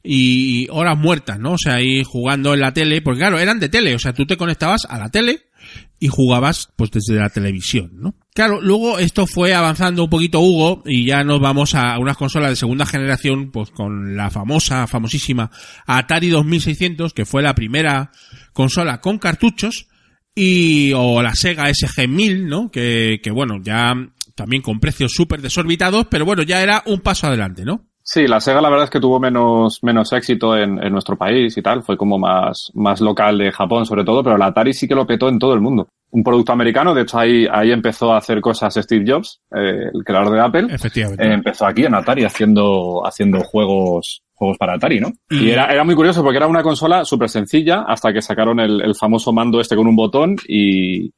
y 0.03 0.67
horas 0.71 0.99
muertas, 0.99 1.39
¿no? 1.39 1.53
O 1.53 1.59
sea, 1.59 1.75
ahí 1.75 2.03
jugando 2.05 2.55
en 2.55 2.61
la 2.61 2.73
tele, 2.73 3.03
porque 3.03 3.21
claro, 3.21 3.39
eran 3.39 3.61
de 3.61 3.69
tele, 3.69 3.95
o 3.95 3.99
sea, 3.99 4.13
tú 4.13 4.27
te 4.27 4.37
conectabas 4.37 4.85
a 4.89 4.99
la 4.99 5.11
tele 5.11 5.47
y 6.01 6.09
jugabas 6.09 6.71
pues 6.75 6.91
desde 6.91 7.21
la 7.21 7.29
televisión, 7.29 7.93
¿no? 7.95 8.17
Claro, 8.35 8.61
luego 8.61 8.99
esto 8.99 9.27
fue 9.27 9.55
avanzando 9.55 10.05
un 10.05 10.11
poquito 10.11 10.41
Hugo 10.41 10.83
y 10.87 11.07
ya 11.07 11.23
nos 11.23 11.41
vamos 11.41 11.75
a 11.77 11.99
unas 11.99 12.17
consolas 12.17 12.51
de 12.51 12.57
segunda 12.57 12.87
generación 12.87 13.53
pues 13.53 13.71
con 13.71 14.17
la 14.17 14.31
famosa, 14.31 14.87
famosísima 14.89 15.51
Atari 15.87 16.31
2600 16.31 17.13
que 17.13 17.25
fue 17.25 17.43
la 17.43 17.55
primera 17.55 18.11
consola 18.53 19.01
con 19.01 19.19
cartuchos 19.19 19.87
y 20.35 20.93
o 20.95 21.23
la 21.23 21.35
Sega 21.35 21.69
SG-1000, 21.69 22.49
¿no? 22.49 22.71
Que, 22.71 23.21
que 23.23 23.31
bueno, 23.31 23.61
ya 23.63 23.95
también 24.35 24.63
con 24.63 24.81
precios 24.81 25.13
súper 25.13 25.43
desorbitados, 25.43 26.07
pero 26.11 26.25
bueno, 26.25 26.43
ya 26.43 26.63
era 26.63 26.83
un 26.87 27.01
paso 27.01 27.27
adelante, 27.27 27.65
¿no? 27.65 27.92
Sí, 28.13 28.27
la 28.27 28.41
Sega 28.41 28.61
la 28.61 28.69
verdad 28.69 28.85
es 28.85 28.91
que 28.91 29.01
tuvo 29.01 29.19
menos, 29.19 29.79
menos 29.81 30.13
éxito 30.13 30.55
en, 30.55 30.79
en 30.85 30.93
nuestro 30.93 31.17
país 31.17 31.57
y 31.57 31.63
tal. 31.63 31.83
Fue 31.83 31.97
como 31.97 32.19
más, 32.19 32.71
más 32.75 33.01
local 33.01 33.39
de 33.39 33.51
Japón 33.51 33.87
sobre 33.87 34.05
todo, 34.05 34.23
pero 34.23 34.37
la 34.37 34.49
Atari 34.49 34.75
sí 34.75 34.87
que 34.87 34.95
lo 34.95 35.07
petó 35.07 35.31
en 35.31 35.39
todo 35.39 35.55
el 35.55 35.63
mundo. 35.63 35.89
Un 36.11 36.23
producto 36.23 36.53
americano, 36.53 36.93
de 36.93 37.01
hecho 37.01 37.19
ahí, 37.19 37.47
ahí 37.51 37.73
empezó 37.73 38.13
a 38.13 38.19
hacer 38.19 38.43
cosas 38.43 38.75
Steve 38.75 39.11
Jobs, 39.11 39.41
eh, 39.57 39.89
el 39.95 40.05
creador 40.05 40.31
de 40.35 40.41
Apple. 40.43 40.67
Efectivamente. 40.75 41.25
Eh, 41.25 41.33
empezó 41.33 41.65
aquí 41.65 41.87
en 41.87 41.95
Atari 41.95 42.25
haciendo, 42.25 43.01
haciendo 43.07 43.41
juegos, 43.45 44.21
juegos 44.43 44.59
para 44.59 44.75
Atari, 44.75 44.99
¿no? 44.99 45.13
Y- 45.31 45.51
era, 45.51 45.67
era 45.67 45.85
muy 45.85 45.95
curioso 45.95 46.23
porque 46.23 46.39
era 46.39 46.49
una 46.49 46.63
consola 46.65 47.05
súper 47.05 47.29
sencilla 47.29 47.85
hasta 47.87 48.13
que 48.13 48.21
sacaron 48.21 48.59
el, 48.59 48.83
el 48.83 48.95
famoso 48.97 49.33
mando 49.33 49.61
este 49.61 49.77
con 49.77 49.87
un 49.87 49.95
botón 49.95 50.37
y, 50.49 51.11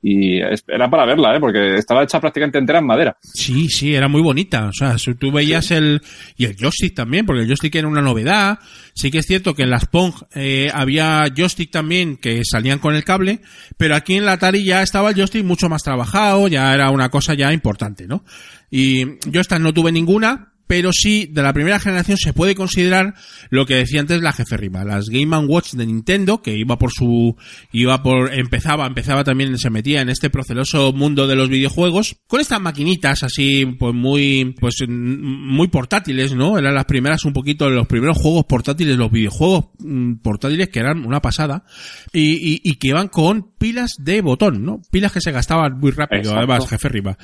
era 0.69 0.91
para 0.91 1.07
verla, 1.07 1.35
¿eh? 1.37 1.41
Porque 1.41 1.77
estaba 1.77 2.03
hecha 2.03 2.21
prácticamente 2.21 2.59
entera 2.59 2.81
en 2.81 2.87
madera. 2.87 3.17
Sí, 3.23 3.69
sí, 3.69 3.95
era 3.95 4.09
muy 4.09 4.21
bonita. 4.21 4.67
O 4.67 4.73
sea, 4.73 4.99
si 4.99 5.15
tú 5.15 5.33
veías 5.33 5.71
el... 5.71 6.03
Y 6.37 6.45
el 6.45 6.57
joystick 6.57 6.95
también, 6.95 7.25
porque 7.25 7.43
el 7.43 7.49
joystick 7.49 7.75
era 7.75 7.89
una 7.89 8.03
novedad. 8.03 8.59
Sí 8.95 9.11
que 9.11 9.19
es 9.19 9.27
cierto 9.27 9.55
que 9.55 9.63
en 9.63 9.71
las 9.71 9.87
Pong 9.87 10.13
eh, 10.35 10.71
había 10.73 11.25
joystick 11.35 11.71
también 11.71 12.17
que 12.17 12.43
salían 12.45 12.79
con 12.79 12.95
el 12.95 13.05
cable, 13.05 13.41
pero 13.77 13.97
aquí 13.97 14.15
en 14.15 14.27
la 14.27 14.33
Atari 14.33 14.65
ya 14.65 14.83
estaba 14.83 15.11
el 15.11 15.17
joystick 15.17 15.45
mucho 15.45 15.69
más 15.69 15.83
trabajado, 15.83 16.49
ya 16.49 16.75
era 16.75 16.91
una 16.91 17.09
cosa 17.09 17.35
ya 17.35 17.53
importante, 17.53 18.07
¿no? 18.07 18.25
Y 18.71 19.05
yo 19.31 19.41
estas 19.41 19.61
no 19.61 19.73
tuve 19.73 19.93
ninguna, 19.93 20.54
pero 20.67 20.91
sí, 20.93 21.29
de 21.31 21.43
la 21.43 21.53
primera 21.53 21.79
generación 21.79 22.17
se 22.17 22.33
puede 22.33 22.55
considerar 22.55 23.15
lo 23.51 23.67
que 23.67 23.75
decía 23.75 24.01
antes 24.01 24.23
la 24.23 24.33
jefe 24.33 24.57
Rima, 24.57 24.85
las 24.85 25.07
Game 25.07 25.37
Watch 25.37 25.73
de 25.73 25.87
Nintendo, 25.87 26.43
que 26.43 26.57
iba 26.57 26.79
por 26.79 26.91
su, 26.93 27.37
iba 27.73 28.03
por, 28.03 28.33
empezaba, 28.33 28.87
empezaba 28.87 29.25
también, 29.25 29.59
se 29.59 29.71
metía 29.71 30.01
en 30.01 30.09
este 30.09 30.31
proceloso 30.31 30.93
mundo 30.93 31.27
de 31.27 31.37
los 31.37 31.49
videojuegos, 31.49 32.17
con 32.27 32.41
estas 32.41 32.61
maquinitas 32.61 33.23
así, 33.23 33.67
pues 33.79 33.95
muy, 33.95 34.55
pues 34.59 34.77
muy 34.89 35.69
portátiles, 35.69 36.35
¿no? 36.35 36.59
Eran 36.59 36.75
las 36.75 36.87
primeras 36.87 37.25
un 37.25 37.33
poquito, 37.33 37.69
los 37.69 37.87
primeros 37.87 38.19
juegos 38.19 38.45
portátiles, 38.47 38.97
los 38.97 39.11
videojuegos 39.11 39.67
mm, 39.79 40.15
portátiles 40.23 40.69
que 40.69 40.81
eran 40.81 41.05
una 41.05 41.21
pasada, 41.21 41.65
y, 42.13 42.33
y, 42.33 42.61
y 42.63 42.77
que 42.77 42.89
iban 42.89 43.09
con 43.09 43.53
pilas 43.59 43.93
de 43.99 44.21
botón, 44.21 44.65
¿no? 44.65 44.81
Pilas 44.91 45.13
que 45.13 45.21
se 45.21 45.33
gastaban 45.33 45.79
muy 45.79 45.91
rápido, 45.91 46.21
Exacto. 46.21 46.39
además, 46.39 46.69
jefe 46.69 46.89
Rima. 46.89 47.19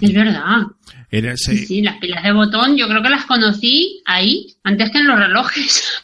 Es 0.00 0.12
verdad. 0.12 0.62
Era, 1.10 1.36
Sí, 1.36 1.56
se- 1.58 1.66
sí, 1.66 1.82
las 1.82 1.98
pilas 1.98 2.22
de 2.24 2.32
botón 2.32 2.76
yo 2.76 2.88
creo 2.88 3.02
que 3.02 3.08
las 3.10 3.24
conocí 3.26 4.02
ahí 4.06 4.56
antes 4.64 4.90
que 4.90 4.98
en 4.98 5.06
los 5.06 5.18
relojes. 5.18 6.02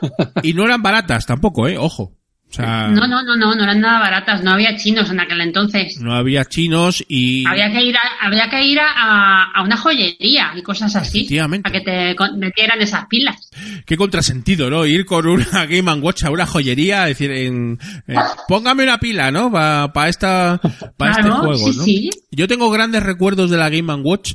Y 0.42 0.52
no 0.52 0.64
eran 0.64 0.82
baratas 0.82 1.26
tampoco, 1.26 1.68
¿eh? 1.68 1.76
Ojo. 1.78 2.15
O 2.48 2.52
sea, 2.56 2.88
No, 2.88 3.06
no, 3.06 3.22
no, 3.22 3.36
no, 3.36 3.54
no 3.54 3.62
eran 3.62 3.80
nada 3.80 3.98
baratas, 3.98 4.42
no 4.42 4.52
había 4.52 4.76
chinos 4.76 5.10
en 5.10 5.20
aquel 5.20 5.40
entonces. 5.40 6.00
no 6.00 6.14
había 6.14 6.44
chinos 6.44 7.04
y... 7.08 7.46
Había 7.46 7.70
que 7.72 7.82
ir 7.82 7.96
a, 7.96 8.26
había 8.26 8.48
que 8.48 8.62
ir 8.64 8.78
a, 8.80 9.50
a 9.52 9.62
una 9.62 9.76
joyería 9.76 10.52
y 10.56 10.62
cosas 10.62 10.94
así 10.96 11.28
para 11.62 11.72
que 11.72 11.80
te 11.80 12.16
metieran 12.36 12.80
esas 12.80 13.06
pilas. 13.06 13.50
Qué 13.84 13.96
contrasentido, 13.96 14.70
¿no? 14.70 14.86
Ir 14.86 15.04
con 15.04 15.26
una 15.26 15.66
Game 15.68 15.92
Watch 15.94 16.24
a 16.24 16.30
una 16.30 16.46
joyería, 16.46 17.04
decir, 17.04 17.30
en, 17.30 17.78
póngame 18.48 18.84
una 18.84 18.98
pila, 18.98 19.30
¿no? 19.30 19.50
Para 19.50 20.08
esta, 20.08 20.60
para 20.96 21.12
este 21.12 21.30
juego, 21.30 21.56
sí, 21.56 21.76
¿no? 21.76 21.82
sí. 21.84 22.10
Yo 22.30 22.48
tengo 22.48 22.70
grandes 22.70 23.02
recuerdos 23.02 23.50
de 23.50 23.56
la 23.56 23.70
Game 23.70 23.92
Watch. 23.96 24.34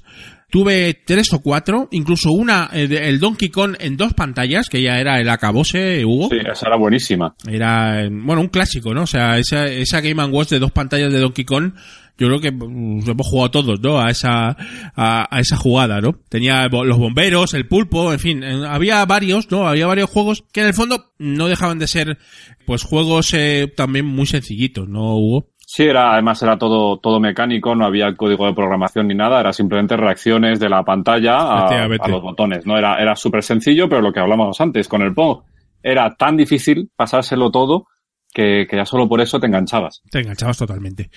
Tuve 0.52 1.00
tres 1.06 1.32
o 1.32 1.42
cuatro, 1.42 1.88
incluso 1.92 2.32
una, 2.34 2.70
eh, 2.74 2.88
el 3.04 3.22
Donkey 3.22 3.48
Kong 3.48 3.78
en 3.80 3.96
dos 3.96 4.14
pantallas, 4.14 4.68
que 4.68 4.82
ya 4.82 5.00
era 5.00 5.22
el 5.22 5.30
acabose, 5.30 6.04
Hugo. 6.04 6.28
Sí, 6.30 6.40
esa 6.40 6.68
era 6.68 6.76
buenísima. 6.76 7.34
Era, 7.48 8.04
eh, 8.04 8.10
bueno, 8.12 8.42
un 8.42 8.50
clásico, 8.50 8.94
¿no? 8.94 9.04
O 9.04 9.08
sea, 9.08 9.38
esa, 9.38 9.66
esa 9.68 10.02
Game 10.02 10.22
Watch 10.26 10.50
de 10.50 10.60
dos 10.60 10.74
pantallas 10.74 11.14
de 11.14 11.20
Donkey 11.20 11.46
Kong, 11.46 11.72
yo 12.18 12.28
creo 12.28 12.40
que 12.42 12.52
mm, 12.52 13.10
hemos 13.10 13.28
jugado 13.28 13.50
todos, 13.50 13.80
¿no? 13.80 14.00
A 14.00 14.12
esa, 14.12 14.58
a, 14.96 15.36
a 15.36 15.40
esa 15.40 15.56
jugada, 15.56 16.02
¿no? 16.02 16.20
Tenía 16.30 16.68
los 16.68 16.98
bomberos, 16.98 17.54
el 17.54 17.68
pulpo, 17.68 18.12
en 18.12 18.20
fin, 18.20 18.44
eh, 18.44 18.66
había 18.68 19.06
varios, 19.06 19.50
¿no? 19.50 19.68
Había 19.68 19.88
varios 19.88 20.10
juegos 20.10 20.44
que 20.52 20.62
en 20.62 20.68
el 20.68 20.74
fondo 20.74 21.14
no 21.18 21.48
dejaban 21.48 21.80
de 21.80 21.88
ser, 21.88 22.18
pues, 22.66 22.84
juegos 22.84 23.34
eh, 23.34 23.72
también 23.74 24.06
muy 24.06 24.26
sencillitos, 24.26 24.88
¿no, 24.88 25.16
Hugo? 25.16 25.51
Sí, 25.74 25.84
era, 25.84 26.12
además 26.12 26.44
era 26.44 26.58
todo, 26.58 27.00
todo 27.00 27.22
mecánico, 27.22 27.74
no 27.76 27.86
había 27.86 28.14
código 28.14 28.46
de 28.46 28.54
programación 28.54 29.08
ni 29.08 29.16
nada, 29.16 29.40
era 29.40 29.54
simplemente 29.54 29.96
reacciones 29.96 30.60
de 30.60 30.68
la 30.68 30.84
pantalla 30.84 31.38
a, 31.38 31.88
los 32.10 32.22
botones, 32.22 32.66
¿no? 32.66 32.78
Era, 32.78 33.02
era 33.02 33.16
súper 33.16 33.42
sencillo, 33.42 33.88
pero 33.88 34.02
lo 34.02 34.12
que 34.12 34.20
hablábamos 34.20 34.60
antes, 34.60 34.90
con 34.90 35.02
el 35.02 35.14
Pong, 35.14 35.44
era 35.82 36.14
tan 36.16 36.36
difícil 36.36 36.90
pasárselo 36.94 37.52
todo 37.52 37.86
que, 38.34 38.68
que 38.70 38.76
ya 38.76 38.86
solo 38.86 39.08
por 39.08 39.22
eso 39.22 39.40
te 39.40 39.48
enganchabas. 39.48 40.02
Te 40.12 40.20
enganchabas 40.20 40.58
totalmente. 40.58 41.10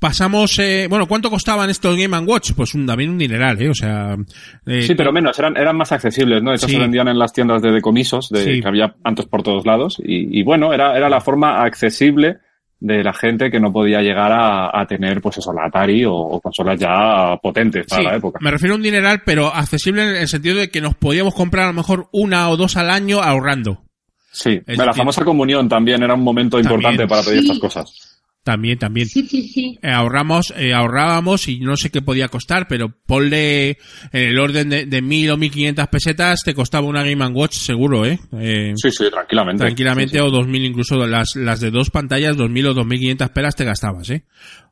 Pasamos, 0.00 0.58
eh, 0.58 0.88
bueno, 0.90 1.06
¿cuánto 1.06 1.30
costaban 1.30 1.70
estos 1.70 1.96
Game 1.96 2.18
Watch? 2.18 2.54
Pues 2.56 2.74
un, 2.74 2.86
también 2.86 3.10
un 3.10 3.18
dineral, 3.18 3.62
¿eh? 3.62 3.68
O 3.68 3.74
sea... 3.74 4.16
eh, 4.66 4.82
Sí, 4.82 4.96
pero 4.96 5.12
menos, 5.12 5.38
eran, 5.38 5.56
eran 5.56 5.76
más 5.76 5.92
accesibles, 5.92 6.42
¿no? 6.42 6.58
Sí. 6.58 6.72
se 6.72 6.78
vendían 6.80 7.06
en 7.06 7.20
las 7.20 7.32
tiendas 7.32 7.62
de 7.62 7.70
decomisos, 7.70 8.30
de, 8.30 8.40
Sí. 8.42 8.60
que 8.60 8.66
había 8.66 8.96
antes 9.04 9.26
por 9.26 9.44
todos 9.44 9.64
lados. 9.64 10.02
Y, 10.04 10.40
y 10.40 10.42
bueno, 10.42 10.72
era, 10.72 10.96
era 10.96 11.08
la 11.08 11.20
forma 11.20 11.62
accesible 11.62 12.38
de 12.78 13.02
la 13.02 13.12
gente 13.14 13.50
que 13.50 13.58
no 13.58 13.72
podía 13.72 14.02
llegar 14.02 14.30
a, 14.32 14.78
a 14.80 14.86
tener, 14.86 15.20
pues 15.22 15.38
eso, 15.38 15.52
la 15.52 15.64
Atari 15.66 16.04
o, 16.04 16.12
o 16.14 16.40
consolas 16.40 16.78
ya 16.78 17.36
potentes 17.42 17.86
para 17.86 18.02
Sí, 18.02 18.08
la 18.08 18.16
época. 18.16 18.38
me 18.42 18.50
refiero 18.50 18.74
a 18.74 18.76
un 18.76 18.82
dineral, 18.82 19.22
pero 19.24 19.46
accesible 19.46 20.02
en 20.02 20.16
el 20.16 20.28
sentido 20.28 20.56
de 20.58 20.68
que 20.70 20.80
nos 20.82 20.94
podíamos 20.94 21.34
comprar 21.34 21.64
a 21.64 21.68
lo 21.68 21.72
mejor 21.74 22.08
una 22.12 22.48
o 22.50 22.56
dos 22.56 22.76
al 22.76 22.90
año 22.90 23.22
ahorrando. 23.22 23.82
Sí, 24.30 24.60
Es 24.66 24.76
la 24.76 24.84
decir- 24.84 24.98
famosa 24.98 25.24
comunión 25.24 25.66
también 25.68 26.02
era 26.02 26.12
un 26.12 26.20
momento 26.22 26.60
importante 26.60 27.06
para 27.06 27.22
pedir 27.22 27.40
Sí. 27.40 27.46
estas 27.46 27.58
cosas. 27.60 28.05
También, 28.46 28.78
también. 28.78 29.08
Sí, 29.08 29.26
sí, 29.26 29.42
sí. 29.48 29.76
Eh, 29.82 29.90
ahorramos, 29.90 30.54
eh, 30.56 30.72
ahorrábamos 30.72 31.48
y 31.48 31.58
no 31.58 31.76
sé 31.76 31.90
qué 31.90 32.00
podía 32.00 32.28
costar, 32.28 32.68
pero 32.68 32.94
ponle 33.04 33.70
en 33.70 33.76
el 34.12 34.38
orden 34.38 34.68
de, 34.68 34.86
de 34.86 35.02
mil 35.02 35.28
o 35.32 35.36
mil 35.36 35.50
quinientas 35.50 35.88
pesetas 35.88 36.42
te 36.44 36.54
costaba 36.54 36.86
una 36.86 37.02
Game 37.02 37.26
Watch 37.26 37.54
seguro, 37.54 38.06
¿eh? 38.06 38.20
eh 38.38 38.72
sí, 38.76 38.92
sí, 38.92 39.10
tranquilamente. 39.10 39.64
Tranquilamente 39.64 40.12
Sí, 40.12 40.18
sí. 40.18 40.24
o 40.24 40.30
dos 40.30 40.46
mil 40.46 40.64
incluso 40.64 40.94
las, 41.08 41.34
las 41.34 41.58
de 41.58 41.72
dos 41.72 41.90
pantallas, 41.90 42.36
dos 42.36 42.48
mil 42.48 42.68
o 42.68 42.74
dos 42.74 42.86
mil 42.86 43.00
quinientas 43.00 43.30
pelas 43.30 43.56
te 43.56 43.64
gastabas, 43.64 44.10
¿eh? 44.10 44.22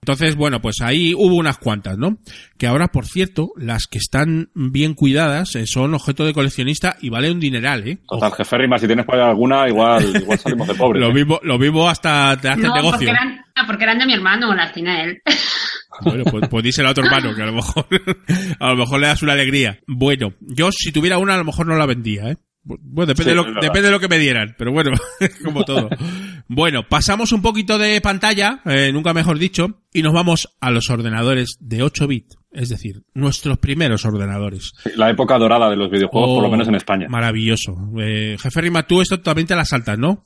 Entonces, 0.01 0.37
bueno, 0.37 0.61
pues 0.61 0.77
ahí 0.81 1.12
hubo 1.14 1.35
unas 1.35 1.59
cuantas, 1.59 1.99
¿no? 1.99 2.18
Que 2.59 2.68
ahora, 2.68 2.89
por 2.89 3.07
cierto, 3.07 3.49
las 3.57 3.87
que 3.89 3.99
están 3.99 4.51
bien 4.55 4.95
cuidadas 4.95 5.57
eh, 5.57 5.66
son 5.66 5.95
objeto 5.95 6.25
de 6.27 6.33
coleccionista 6.35 6.97
y 7.01 7.09
vale 7.09 7.31
un 7.33 7.41
dineral, 7.41 7.89
¿eh? 7.89 7.99
Total, 8.09 8.31
jefe 8.35 8.59
Rima, 8.59 8.79
si 8.79 8.87
tienes 8.87 9.05
por 9.05 9.16
ahí 9.16 9.22
alguna, 9.29 9.66
igual, 9.66 10.14
igual 10.14 10.39
salimos 10.39 10.68
de 10.68 10.75
pobres. 10.75 11.01
Lo 11.03 11.09
¿eh? 11.11 11.14
mismo, 11.14 11.41
lo 11.43 11.59
mismo 11.59 11.89
hasta 11.89 12.39
te 12.41 12.49
hace 12.51 12.61
No, 12.61 12.68
porque 12.75 12.83
negocio. 12.83 13.09
eran, 13.09 13.44
porque 13.67 13.85
eran 13.85 13.99
de 13.99 14.07
mi 14.07 14.15
hermano, 14.15 14.55
las 14.55 14.73
tiene 14.73 15.05
él. 15.05 15.23
Bueno, 16.03 16.25
pues, 16.25 16.49
pues 16.49 16.65
díselo 16.65 16.89
a 16.89 16.95
tu 16.95 17.03
hermano, 17.03 17.35
que 17.35 17.43
a 17.43 17.47
lo 17.47 17.53
mejor, 17.53 17.87
a 18.61 18.69
lo 18.71 18.77
mejor 18.77 19.01
le 19.01 19.07
das 19.07 19.23
una 19.23 19.33
alegría. 19.33 19.79
Bueno, 19.87 20.35
yo 20.41 20.73
si 20.73 20.91
tuviera 20.93 21.19
una, 21.19 21.35
a 21.35 21.39
lo 21.39 21.45
mejor 21.45 21.67
no 21.67 21.77
la 21.77 21.87
vendía, 21.87 22.31
¿eh? 22.31 22.37
Bueno, 22.67 23.07
depende, 23.07 23.33
Sí, 23.33 23.37
de, 23.37 23.43
lo, 23.53 23.61
depende 23.61 23.83
de 23.83 23.91
lo 23.91 24.01
que 24.01 24.09
me 24.09 24.19
dieran, 24.19 24.55
pero 24.59 24.73
bueno, 24.73 24.91
como 25.45 25.65
todo. 25.65 25.91
Bueno, 26.49 26.81
pasamos 26.89 27.31
un 27.33 27.43
poquito 27.43 27.77
de 27.79 28.01
pantalla, 28.01 28.63
eh, 28.65 28.91
nunca 28.91 29.13
mejor 29.13 29.39
dicho, 29.39 29.83
y 29.93 30.03
nos 30.03 30.15
vamos 30.15 30.49
a 30.61 30.71
los 30.71 30.89
ordenadores 30.89 31.59
de 31.61 31.83
8 31.83 32.07
bits, 32.09 32.37
es 32.53 32.71
decir, 32.71 33.03
nuestros 33.13 33.59
primeros 33.59 34.07
ordenadores. 34.07 34.73
La 34.97 35.11
época 35.11 35.37
dorada 35.39 35.69
de 35.69 35.77
los 35.77 35.91
videojuegos, 35.91 36.31
por 36.31 36.43
lo 36.43 36.49
Oh, 36.49 36.51
menos 36.51 36.67
en 36.69 36.75
España. 36.77 37.07
Maravilloso. 37.11 37.75
Eh, 38.01 38.37
jefe 38.41 38.61
Rima, 38.63 38.85
tú 38.87 39.03
esto 39.03 39.21
también 39.21 39.47
te 39.47 39.55
la 39.55 39.67
saltas, 39.67 39.99
¿no? 39.99 40.23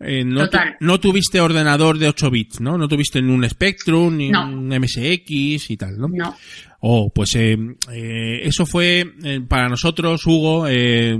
Eh, 0.00 0.22
no, 0.24 0.40
tu- 0.44 0.50
Total. 0.50 0.76
no 0.80 1.00
tuviste 1.00 1.40
ordenador 1.40 1.98
de 1.98 2.06
8 2.08 2.30
bits, 2.30 2.60
¿no? 2.60 2.78
No 2.78 2.86
tuviste 2.86 3.20
ni 3.20 3.32
un 3.32 3.48
Spectrum, 3.48 4.16
ni 4.16 4.30
No. 4.30 4.44
un 4.46 4.68
MSX 4.72 5.70
y 5.70 5.76
tal, 5.76 5.98
¿no? 5.98 6.06
No. 6.08 6.34
Oh, 6.80 7.10
pues 7.12 7.34
eh, 7.34 7.56
eh, 7.92 8.40
eso 8.44 8.64
fue 8.64 9.04
eh, 9.24 9.40
para 9.48 9.68
nosotros, 9.68 10.24
Hugo, 10.24 10.68
eh, 10.68 11.18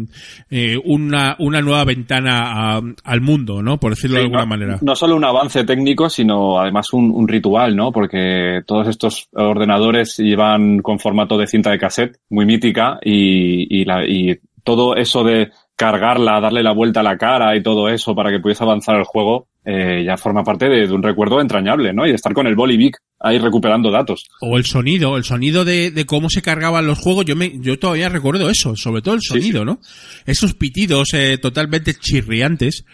eh, 0.49 0.77
una, 0.85 1.35
una 1.41 1.61
nueva 1.61 1.85
ventana 1.85 2.77
a- 2.77 2.83
al 3.03 3.21
mundo, 3.21 3.61
¿no? 3.61 3.81
Por 3.81 3.91
decirlo 3.97 4.19
de 4.19 4.23
alguna 4.23 4.43
no, 4.43 4.47
manera. 4.47 4.79
No 4.83 4.95
solo 4.95 5.17
un 5.17 5.25
avance 5.25 5.65
técnico, 5.65 6.09
sino 6.09 6.61
además 6.61 6.93
un, 6.93 7.11
un 7.11 7.27
ritual, 7.27 7.75
¿no? 7.75 7.91
Porque 7.91 8.61
todos 8.65 8.87
estos 8.87 9.29
ordenadores 9.33 10.21
iban 10.21 10.79
con 10.83 11.01
formato 11.01 11.37
de 11.37 11.49
cinta 11.49 11.73
de 11.73 11.79
cassette, 11.81 12.19
muy 12.31 12.47
mítica, 12.47 13.01
y, 13.05 13.81
y, 13.81 13.85
la, 13.85 14.07
y 14.07 14.39
todo 14.63 14.95
eso 14.95 15.25
de 15.25 15.49
cargarla, 15.79 16.41
darle 16.41 16.63
la 16.65 16.73
vuelta 16.73 17.01
a 17.01 17.05
la 17.05 17.17
cara 17.17 17.57
y 17.57 17.63
todo 17.63 17.89
eso 17.89 18.13
para 18.15 18.31
que 18.31 18.41
pudiese 18.41 18.65
avanzar 18.65 18.97
el 18.97 19.05
juego, 19.05 19.47
eh, 19.65 20.03
ya 20.05 20.17
forma 20.17 20.43
parte 20.43 20.69
de, 20.69 20.89
de 20.89 20.93
un 20.93 21.05
recuerdo 21.05 21.41
entrañable, 21.41 21.93
¿no? 21.93 22.05
Y 22.05 22.09
de 22.11 22.17
estar 22.17 22.33
con 22.35 22.49
el 22.49 22.57
Bolivic 22.57 22.97
ahí 23.21 23.39
recuperando 23.39 23.91
datos. 23.91 24.25
O 24.41 24.57
el 24.59 24.65
sonido, 24.65 25.17
el 25.17 25.25
sonido 25.25 25.65
de, 25.65 25.93
de 25.93 26.05
cómo 26.05 26.31
se 26.31 26.43
cargaban 26.43 26.87
los 26.87 26.99
juegos, 26.99 27.25
yo 27.27 27.37
me, 27.37 27.53
yo 27.61 27.79
todavía 27.79 28.09
recuerdo 28.09 28.51
eso, 28.51 28.75
sobre 28.75 29.03
todo 29.03 29.15
el 29.15 29.21
Sí, 29.21 29.29
sonido, 29.29 29.65
¿no? 29.65 29.81
Esos 30.27 30.55
pitidos 30.55 31.09
eh, 31.15 31.39
totalmente 31.39 31.95
chirriantes, 31.95 32.85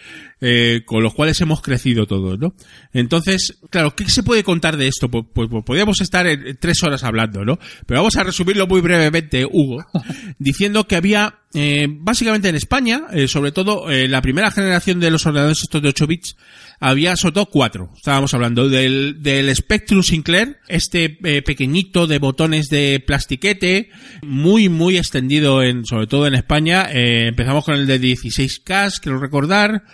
eh, 0.41 0.83
con 0.85 1.03
los 1.03 1.15
cuales 1.15 1.41
hemos 1.41 1.63
crecido 1.63 2.07
todos, 2.07 2.39
¿no? 2.39 2.55
Entonces, 2.93 3.61
claro, 3.71 3.95
¿qué 3.97 4.09
se 4.09 4.23
puede 4.23 4.45
contar 4.45 4.77
de 4.77 4.89
esto? 4.89 5.09
Pues, 5.09 5.25
pues, 5.33 5.49
pues 5.51 5.65
podríamos 5.65 6.01
estar 6.01 6.27
en 6.27 6.59
tres 6.59 6.83
horas 6.83 7.03
hablando, 7.05 7.45
¿no? 7.45 7.59
Pero 7.87 8.01
vamos 8.01 8.17
a 8.17 8.25
resumirlo 8.25 8.67
muy 8.67 8.81
brevemente, 8.83 9.47
Hugo, 9.47 9.85
diciendo 10.39 10.87
que 10.87 10.97
había, 10.97 11.39
eh, 11.55 11.87
básicamente 11.89 12.49
en 12.49 12.57
España, 12.57 13.05
eh, 13.13 13.29
sobre 13.29 13.53
todo 13.53 13.89
eh, 13.89 14.09
la 14.09 14.21
primera 14.21 14.51
generación 14.51 14.99
de 14.99 15.13
los 15.13 15.25
ordenadores 15.25 15.63
estos 15.63 15.81
de 15.81 15.89
8 15.91 16.07
bits, 16.09 16.37
había 16.81 17.17
sobre 17.17 17.35
todo 17.35 17.47
cuatro. 17.47 17.91
Estábamos 17.97 18.35
hablando 18.35 18.69
del, 18.69 19.23
del 19.23 19.55
Spectrum 19.55 20.03
Sinclair, 20.03 20.59
este 20.67 21.17
eh, 21.23 21.43
pequeñito 21.43 22.09
de 22.09 22.19
botones 22.19 22.69
de 22.71 23.03
plastiquete, 23.07 23.91
muy, 24.23 24.69
muy 24.69 24.97
extendido 24.97 25.63
en, 25.63 25.85
sobre 25.85 26.09
todo 26.09 26.27
en 26.27 26.35
España. 26.35 26.89
Empezamos 26.91 27.65
con 27.65 27.77
el 27.77 27.87
de 27.87 28.01
16K, 28.01 29.01
quiero 29.01 29.21
recordar. 29.21 29.85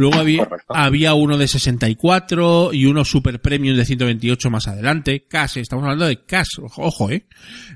Luego 0.00 0.16
había, 0.68 1.12
uno 1.12 1.36
de 1.36 1.46
64 1.46 2.72
y 2.72 2.86
uno 2.86 3.04
super 3.04 3.38
premium 3.38 3.76
de 3.76 3.84
128 3.84 4.48
más 4.48 4.66
adelante. 4.66 5.26
Cash, 5.28 5.58
estamos 5.58 5.82
hablando 5.84 6.06
de 6.06 6.24
cash, 6.24 6.58
ojo, 6.58 7.10
eh. 7.10 7.26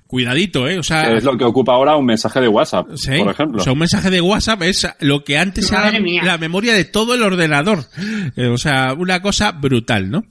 Cuidadito, 0.06 0.66
eh. 0.66 0.78
O 0.78 0.82
sea, 0.82 1.12
Es 1.12 1.22
lo 1.22 1.36
que 1.36 1.44
ocupa 1.44 1.74
ahora 1.74 1.96
un 1.96 2.06
mensaje 2.06 2.40
de 2.40 2.48
WhatsApp, 2.48 2.86
Sí, 2.94 3.18
por 3.18 3.32
ejemplo. 3.32 3.60
O 3.60 3.62
sea, 3.62 3.74
un 3.74 3.78
mensaje 3.78 4.08
de 4.08 4.22
WhatsApp 4.22 4.62
es 4.62 4.88
lo 5.00 5.22
que 5.22 5.36
antes 5.36 5.70
era 5.70 5.80
Madre 5.82 5.98
la, 5.98 6.00
mía. 6.02 6.22
la 6.24 6.38
memoria 6.38 6.72
de 6.72 6.84
todo 6.84 7.14
el 7.14 7.22
ordenador. 7.22 7.84
Eh, 8.36 8.46
o 8.46 8.56
sea, 8.56 8.94
una 8.94 9.20
cosa 9.20 9.52
brutal, 9.52 10.10
¿no? 10.10 10.24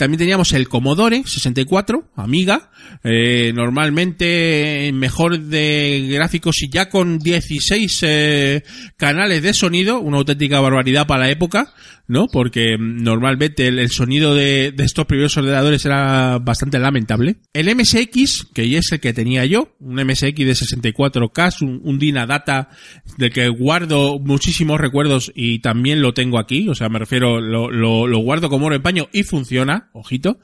También 0.00 0.20
teníamos 0.20 0.54
el 0.54 0.66
Commodore 0.66 1.24
64, 1.26 2.12
Amiga, 2.16 2.70
eh, 3.04 3.52
normalmente 3.54 4.90
mejor 4.94 5.38
de 5.38 6.08
gráficos 6.10 6.62
y 6.62 6.70
ya 6.70 6.88
con 6.88 7.18
16 7.18 7.98
eh, 8.04 8.64
canales 8.96 9.42
de 9.42 9.52
sonido, 9.52 10.00
una 10.00 10.16
auténtica 10.16 10.58
barbaridad 10.58 11.06
para 11.06 11.24
la 11.24 11.30
época, 11.30 11.74
¿no? 12.08 12.28
Porque 12.32 12.78
mm, 12.78 13.02
normalmente 13.02 13.68
el, 13.68 13.90
sonido 13.90 14.34
de, 14.34 14.72
de 14.72 14.84
estos 14.84 15.04
primeros 15.04 15.36
ordenadores 15.36 15.84
era 15.84 16.38
bastante 16.38 16.78
lamentable. 16.78 17.36
El 17.52 17.74
MSX, 17.76 18.46
que 18.54 18.70
ya 18.70 18.78
es 18.78 18.90
el 18.92 19.00
que 19.00 19.12
tenía 19.12 19.44
yo, 19.44 19.76
un 19.80 19.96
MSX 19.96 20.34
de 20.34 20.52
64K, 20.52 21.60
un, 21.60 21.82
un 21.84 21.98
Dynadata 21.98 22.70
del 23.18 23.30
que 23.30 23.48
guardo 23.48 24.18
muchísimos 24.18 24.80
recuerdos 24.80 25.30
y 25.34 25.58
también 25.58 26.00
lo 26.00 26.14
tengo 26.14 26.38
aquí, 26.38 26.68
o 26.70 26.74
sea, 26.74 26.88
me 26.88 26.98
refiero, 26.98 27.38
lo, 27.40 27.70
lo, 27.70 28.06
lo 28.06 28.18
guardo 28.20 28.48
como 28.48 28.66
oro 28.66 28.76
en 28.76 28.82
paño 28.82 29.08
y 29.12 29.24
funciona, 29.24 29.89
ojito, 29.92 30.38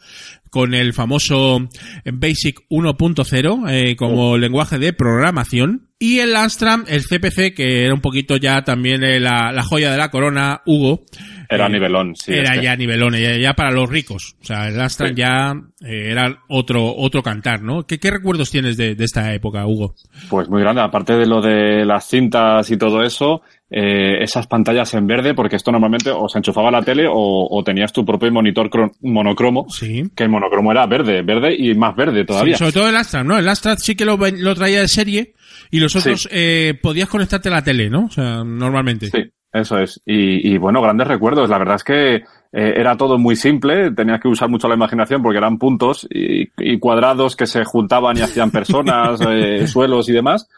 con 0.51 0.75
el 0.75 0.93
famoso 0.93 1.69
Basic 2.05 2.61
1.0 2.69 3.71
eh, 3.71 3.97
como 3.97 4.39
lenguaje 4.39 4.79
de 4.79 4.93
programación. 4.93 5.86
Y 5.99 6.19
el 6.19 6.37
Amstrad, 6.37 6.81
el 6.89 7.05
CPC, 7.05 7.55
que 7.55 7.85
era 7.85 7.95
un 7.95 8.03
poquito 8.03 8.37
ya 8.37 8.63
también 8.63 9.03
eh, 9.03 9.19
la, 9.19 9.51
la 9.51 9.63
joya 9.63 9.91
de 9.91 9.97
la 9.97 10.11
corona, 10.11 10.61
Hugo. 10.67 11.05
Era 11.49 11.69
eh, 11.69 11.71
nivelón, 11.71 12.15
sí. 12.17 12.35
era 12.35 12.53
este. 12.55 12.65
ya 12.65 12.77
nivelón, 12.77 13.15
ya, 13.15 13.35
ya 13.39 13.55
para 13.55 13.71
los 13.71 13.89
ricos. 13.89 14.37
O 14.43 14.45
sea, 14.45 14.69
el 14.69 14.79
Amstrad 14.79 15.09
Sí. 15.11 15.15
ya 15.17 15.55
eh, 15.81 16.11
era 16.11 16.43
otro 16.49 16.95
otro 16.95 17.23
cantar, 17.23 17.63
¿no? 17.63 17.87
¿Qué, 17.87 17.99
qué 17.99 18.11
recuerdos 18.11 18.51
tienes 18.51 18.77
de, 18.77 18.95
de 18.95 19.05
esta 19.05 19.33
época, 19.33 19.67
Hugo? 19.67 19.95
Pues 20.29 20.51
muy 20.51 20.61
grande, 20.61 20.83
aparte 20.83 21.15
de 21.15 21.25
lo 21.25 21.41
de 21.41 21.87
las 21.87 22.07
cintas 22.07 22.71
y 22.71 22.77
todo 22.77 23.03
eso, 23.03 23.41
eh, 23.71 24.19
esas 24.23 24.47
pantallas 24.49 24.93
en 24.93 25.07
verde, 25.07 25.33
porque 25.33 25.57
esto 25.57 25.73
normalmente 25.73 26.11
o 26.11 26.29
se 26.29 26.37
enchufaba 26.39 26.71
la 26.71 26.83
tele 26.83 27.07
o, 27.09 27.49
o 27.51 27.65
tenías 27.65 27.93
tu 27.95 28.05
propio 28.05 28.31
monitor 28.31 28.69
cro- 28.69 28.93
monocromo, 29.01 29.65
Sí. 29.71 30.03
que 30.15 30.25
el 30.25 30.29
monocromo 30.29 30.73
era 30.73 30.85
verde, 30.87 31.23
verde 31.23 31.57
y 31.59 31.75
más 31.75 31.97
verde 31.97 32.27
todavía. 32.27 32.55
Sí, 32.57 32.59
sobre 32.59 32.73
todo 32.73 32.89
el 32.91 32.97
Amstrad, 32.97 33.25
¿no? 33.25 33.39
El 33.39 33.49
Amstrad 33.49 33.79
sí 33.79 33.95
que 33.95 34.05
lo 34.05 34.19
traía 34.55 34.81
de 34.83 34.89
serie 34.89 35.33
y 35.71 35.81
los 35.81 35.95
otros 35.97 36.23
Sí. 36.23 36.29
eh, 36.33 36.75
podías 36.83 37.09
conectarte 37.09 37.49
a 37.49 37.53
la 37.53 37.63
tele, 37.65 37.89
¿no? 37.91 38.07
O 38.07 38.11
sea, 38.11 38.43
normalmente. 38.45 39.07
Sí, 39.07 39.25
eso 39.53 39.79
es. 39.79 40.01
Y, 40.07 40.53
y, 40.55 40.59
bueno, 40.59 40.81
grandes 40.83 41.07
recuerdos. 41.09 41.49
La 41.51 41.59
verdad 41.59 41.77
es 41.77 41.85
que 41.85 42.15
eh, 42.17 42.23
era 42.53 42.97
todo 42.97 43.19
muy 43.19 43.37
simple, 43.37 43.91
tenías 43.93 44.21
que 44.21 44.29
usar 44.29 44.49
mucho 44.49 44.69
la 44.69 44.75
imaginación 44.75 45.23
porque 45.23 45.39
eran 45.39 45.59
puntos 45.59 46.07
y, 46.11 46.49
y 46.59 46.79
cuadrados 46.79 47.37
que 47.37 47.47
se 47.47 47.65
juntaban 47.65 48.17
y 48.17 48.21
hacían 48.23 48.51
personas, 48.51 49.21
eh, 49.29 49.67
suelos 49.67 50.09
y 50.09 50.13
demás. 50.13 50.49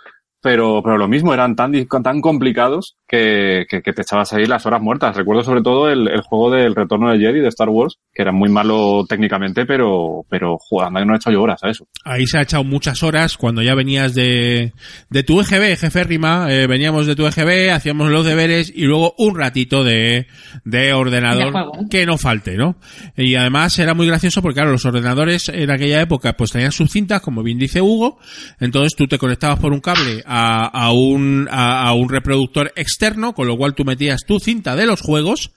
Pero, 0.41 0.83
pero 0.85 0.97
lo 0.99 1.09
mismo, 1.09 1.35
eran 1.35 1.57
tan, 1.57 1.73
tan 2.05 2.21
complicados 2.21 2.97
que, 3.09 3.67
que, 3.69 3.83
que 3.83 3.93
te 3.93 4.03
echabas 4.03 4.33
ahí 4.33 4.47
las 4.47 4.67
horas 4.67 4.81
muertas. 4.81 5.17
Recuerdo 5.17 5.43
sobre 5.43 5.63
todo 5.63 5.91
el, 5.91 6.07
el 6.07 6.21
juego 6.21 6.53
del 6.53 6.77
Retorno 6.77 7.11
de 7.11 7.19
Jedi 7.19 7.41
de 7.41 7.49
Star 7.49 7.69
Wars, 7.69 7.99
que 8.19 8.23
era 8.23 8.33
muy 8.33 8.49
malo 8.49 9.07
técnicamente, 9.09 9.65
pero, 9.65 10.27
pero 10.29 10.59
jugando 10.59 11.05
no 11.05 11.15
he 11.15 11.19
hecho 11.19 11.31
yo 11.31 11.41
horas 11.41 11.63
a 11.63 11.71
eso. 11.71 11.87
Ahí 12.03 12.27
se 12.27 12.37
ha 12.37 12.43
echado 12.43 12.65
muchas 12.65 13.05
horas 13.05 13.37
cuando 13.37 13.63
ya 13.63 13.77
venías 13.77 14.13
de, 14.13 14.73
de 15.09 15.23
tu 15.23 15.41
EGB, 15.41 15.77
jefe 15.77 16.03
Rima, 16.03 16.53
eh, 16.53 16.67
veníamos 16.67 17.07
de 17.07 17.15
tu 17.15 17.29
EGB, 17.29 17.71
hacíamos 17.71 18.11
los 18.11 18.27
deberes 18.27 18.73
y 18.75 18.87
luego 18.87 19.15
un 19.19 19.39
ratito 19.39 19.85
de, 19.85 20.27
de 20.65 20.79
De 20.79 20.93
ordenador 20.95 21.89
que 21.89 22.07
no 22.07 22.19
falte, 22.19 22.57
¿no? 22.57 22.75
Y 23.17 23.37
además 23.37 23.79
era 23.79 23.95
muy 23.95 24.09
gracioso 24.09 24.43
porque 24.43 24.57
claro, 24.57 24.73
los 24.73 24.85
ordenadores 24.85 25.49
en 25.49 25.71
aquella 25.71 26.01
época 26.01 26.33
pues 26.33 26.51
tenían 26.51 26.73
sus 26.73 26.91
cintas, 26.91 27.21
como 27.21 27.45
bien 27.45 27.57
dice 27.57 27.81
Hugo, 27.81 28.19
entonces 28.59 28.97
tú 28.97 29.07
te 29.07 29.19
conectabas 29.19 29.61
por 29.61 29.73
un 29.73 29.79
cable 29.79 30.25
a, 30.27 30.67
a 30.67 30.91
un, 30.91 31.47
a, 31.53 31.85
a 31.87 31.93
un 31.93 32.09
reproductor 32.09 32.73
externo, 32.75 33.33
con 33.33 33.47
lo 33.47 33.57
cual 33.57 33.77
tú 33.77 33.85
metías 33.85 34.25
tu 34.27 34.41
cinta 34.41 34.75
de 34.75 34.87
los 34.87 35.03
juegos, 35.03 35.53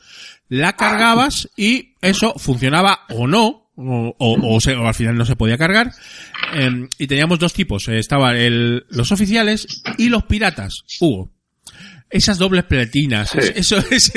la 0.52 0.74
cargabas 0.74 1.50
y 1.56 1.94
eso 2.02 2.34
funcionaba 2.38 3.00
o 3.10 3.26
no, 3.26 3.70
o, 3.78 4.14
o, 4.18 4.56
o 4.56 4.60
se- 4.60 4.76
o 4.76 4.86
al 4.86 4.94
final 4.94 5.16
no 5.16 5.24
se 5.24 5.38
podía 5.38 5.58
cargar. 5.58 5.92
Eh, 6.54 6.88
y 7.00 7.08
teníamos 7.08 7.40
dos 7.40 7.54
tipos, 7.54 7.88
eh, 7.88 7.98
estaban 8.00 8.36
el, 8.36 8.86
los 8.90 9.14
oficiales 9.14 9.82
y 9.98 10.10
los 10.10 10.24
piratas. 10.24 10.82
Hugo. 11.00 11.30
Esas 12.10 12.38
dobles 12.38 12.66
platinas, 12.66 13.30
Sí. 13.30 13.38
es- 13.40 13.54
eso, 13.72 13.78
es- 13.92 14.12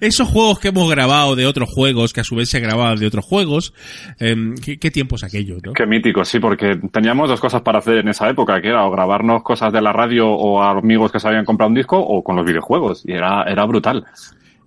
esos 0.00 0.26
juegos 0.28 0.58
que 0.58 0.68
hemos 0.68 0.90
grabado 0.90 1.36
de 1.36 1.46
otros 1.46 1.68
juegos, 1.72 2.12
que 2.12 2.20
a 2.20 2.24
su 2.24 2.34
vez 2.34 2.50
se 2.50 2.58
grababan 2.58 2.98
de 2.98 3.06
otros 3.06 3.24
juegos, 3.24 3.72
eh, 4.18 4.34
¿qué, 4.64 4.78
qué 4.80 4.90
tiempos 4.90 5.22
aquellos, 5.22 5.60
no? 5.64 5.72
Qué 5.72 5.86
mítico, 5.86 6.24
sí, 6.24 6.40
porque 6.40 6.74
teníamos 6.92 7.28
dos 7.28 7.38
cosas 7.40 7.62
para 7.62 7.78
hacer 7.78 7.98
en 7.98 8.08
esa 8.08 8.28
época, 8.28 8.60
que 8.60 8.66
era 8.70 8.84
o 8.84 8.90
grabarnos 8.90 9.44
cosas 9.44 9.72
de 9.72 9.80
la 9.80 9.92
radio 9.92 10.28
o 10.28 10.60
a 10.60 10.70
amigos 10.72 11.12
que 11.12 11.20
se 11.20 11.28
habían 11.28 11.44
comprado 11.44 11.68
un 11.68 11.76
disco 11.76 11.96
o 11.96 12.24
con 12.24 12.34
los 12.34 12.44
videojuegos. 12.44 13.04
Y 13.06 13.12
era, 13.12 13.44
era 13.44 13.64
brutal. 13.66 14.04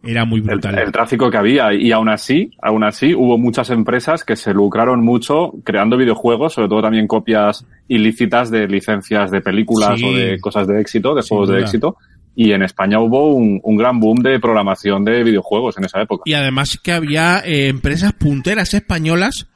Era 0.03 0.25
muy 0.25 0.41
brutal. 0.41 0.77
El, 0.77 0.85
el, 0.85 0.91
tráfico 0.91 1.29
que 1.29 1.37
había 1.37 1.73
y 1.73 1.91
aún 1.91 2.09
así, 2.09 2.51
aún 2.61 2.83
así 2.83 3.13
hubo 3.13 3.37
muchas 3.37 3.69
empresas 3.69 4.23
que 4.23 4.35
se 4.35 4.53
lucraron 4.53 5.03
mucho 5.03 5.53
creando 5.63 5.97
videojuegos, 5.97 6.53
sobre 6.53 6.69
todo 6.69 6.81
también 6.81 7.07
copias 7.07 7.65
ilícitas 7.87 8.49
de 8.49 8.67
licencias 8.67 9.31
de 9.31 9.41
películas 9.41 9.99
Sí. 9.99 10.05
o 10.05 10.13
de 10.13 10.39
cosas 10.39 10.67
de 10.67 10.79
éxito, 10.79 11.13
de 11.15 11.21
juegos 11.21 11.49
de 11.49 11.59
éxito. 11.61 11.97
Y 12.35 12.53
en 12.53 12.63
España 12.63 12.99
hubo 12.99 13.33
un, 13.33 13.59
un 13.63 13.75
gran 13.75 13.99
boom 13.99 14.19
de 14.19 14.39
programación 14.39 15.03
de 15.03 15.23
videojuegos 15.23 15.77
en 15.77 15.85
esa 15.85 16.01
época. 16.01 16.23
Y 16.25 16.33
además 16.33 16.79
que 16.81 16.93
había 16.93 17.39
eh, 17.39 17.67
empresas 17.67 18.13
punteras 18.13 18.73
españolas 18.73 19.47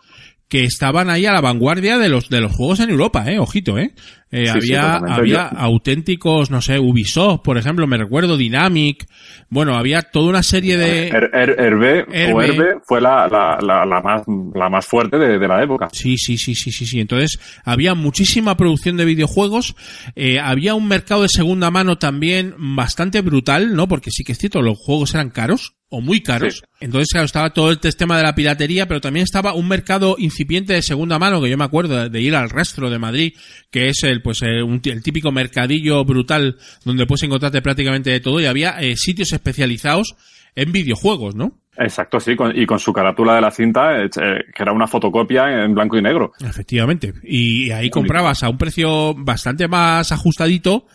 que 0.54 0.66
estaban 0.66 1.10
ahí 1.10 1.26
a 1.26 1.34
la 1.34 1.42
vanguardia 1.42 1.98
de 1.98 2.10
los 2.10 2.30
de 2.30 2.40
los 2.40 2.52
juegos 2.52 2.80
en 2.80 2.92
Europa, 2.92 3.26
eh, 3.32 3.40
ojito, 3.40 3.80
eh. 3.80 3.96
Eh, 4.30 4.46
Sí, 4.46 4.50
había 4.50 4.96
había 4.98 5.50
Yo- 5.52 5.58
auténticos, 5.60 6.50
no 6.52 6.62
sé, 6.62 6.78
Ubisoft, 6.80 7.42
por 7.44 7.58
ejemplo, 7.58 7.86
me 7.88 7.98
recuerdo 7.98 8.36
Dynamic. 8.38 9.06
Bueno, 9.50 9.76
había 9.76 10.02
toda 10.04 10.30
una 10.30 10.44
serie 10.44 10.78
de 10.78 11.10
Er- 11.10 11.30
Er- 11.34 11.56
Herbe, 11.60 12.04
o 12.04 12.42
Herbe. 12.42 12.46
Herbe 12.48 12.66
fue 12.88 13.02
la, 13.02 13.28
la, 13.28 13.58
la, 13.62 13.84
la 13.86 14.02
más, 14.02 14.22
la 14.56 14.70
más 14.70 14.86
fuerte 14.86 15.18
de, 15.18 15.38
de 15.40 15.48
la 15.48 15.64
época. 15.64 15.88
Sí, 15.92 16.18
sí, 16.18 16.38
sí, 16.38 16.54
sí, 16.56 16.72
sí, 16.72 16.86
sí. 16.86 17.00
Entonces, 17.00 17.40
había 17.64 17.94
muchísima 17.96 18.56
producción 18.58 18.98
de 18.98 19.06
videojuegos, 19.06 19.76
eh, 20.16 20.40
había 20.40 20.76
un 20.76 20.88
mercado 20.88 21.24
de 21.24 21.30
segunda 21.30 21.70
mano 21.72 21.98
también 21.98 22.54
bastante 22.58 23.22
brutal, 23.22 23.76
¿no? 23.76 23.88
Porque 23.88 24.10
sí 24.12 24.24
que 24.24 24.32
es 24.34 24.38
cierto, 24.40 24.62
los 24.62 24.78
juegos 24.80 25.14
eran 25.16 25.30
caros 25.30 25.76
o 25.96 26.02
muy 26.02 26.22
caros. 26.22 26.56
Sí. 26.56 26.62
Entonces, 26.82 27.10
claro, 27.12 27.26
estaba 27.26 27.54
todo 27.54 27.70
el 27.70 27.80
tema 27.80 28.18
de 28.18 28.24
la 28.24 28.34
piratería, 28.34 28.88
pero 28.88 29.00
también 29.00 29.26
estaba 29.26 29.54
un 29.54 29.68
mercado 29.68 30.16
incipiente 30.18 30.74
de 30.74 30.82
segunda 30.82 31.20
mano, 31.20 31.40
que 31.40 31.52
yo 31.52 31.58
me 31.58 31.66
acuerdo 31.66 32.10
de, 32.10 32.22
ir 32.22 32.36
al 32.36 32.50
rastro 32.50 32.90
de 32.90 32.98
Madrid, 32.98 33.34
que 33.70 33.90
es 33.90 34.02
el, 34.02 34.24
pues, 34.24 34.42
un 34.42 34.82
el 34.84 35.04
típico 35.04 35.32
mercadillo 35.32 36.04
brutal 36.04 36.58
donde 36.84 37.06
puedes 37.06 37.22
encontrarte 37.22 37.62
prácticamente 37.62 38.10
de 38.10 38.20
todo 38.20 38.42
y 38.42 38.48
había 38.48 38.82
eh, 38.82 38.98
sitios 38.98 39.34
especializados 39.34 40.16
en 40.56 40.72
videojuegos, 40.72 41.36
¿no? 41.36 41.63
Exacto, 41.78 42.20
sí, 42.20 42.36
con- 42.36 42.56
y 42.56 42.66
con 42.66 42.78
su 42.80 42.94
carátula 42.94 43.36
de 43.36 43.42
la 43.42 43.50
cinta, 43.52 43.98
eh, 44.04 44.10
que 44.12 44.62
era 44.64 44.72
una 44.72 44.86
fotocopia 44.88 45.64
en 45.66 45.74
blanco 45.74 45.98
y 45.98 46.02
negro. 46.02 46.32
Efectivamente. 46.40 47.14
Y 47.24 47.72
ahí 47.72 47.90
comprabas 47.90 48.44
a 48.44 48.50
un 48.50 48.58
precio 48.58 49.14
bastante 49.16 49.68
más 49.68 50.12
ajustadito, 50.12 50.86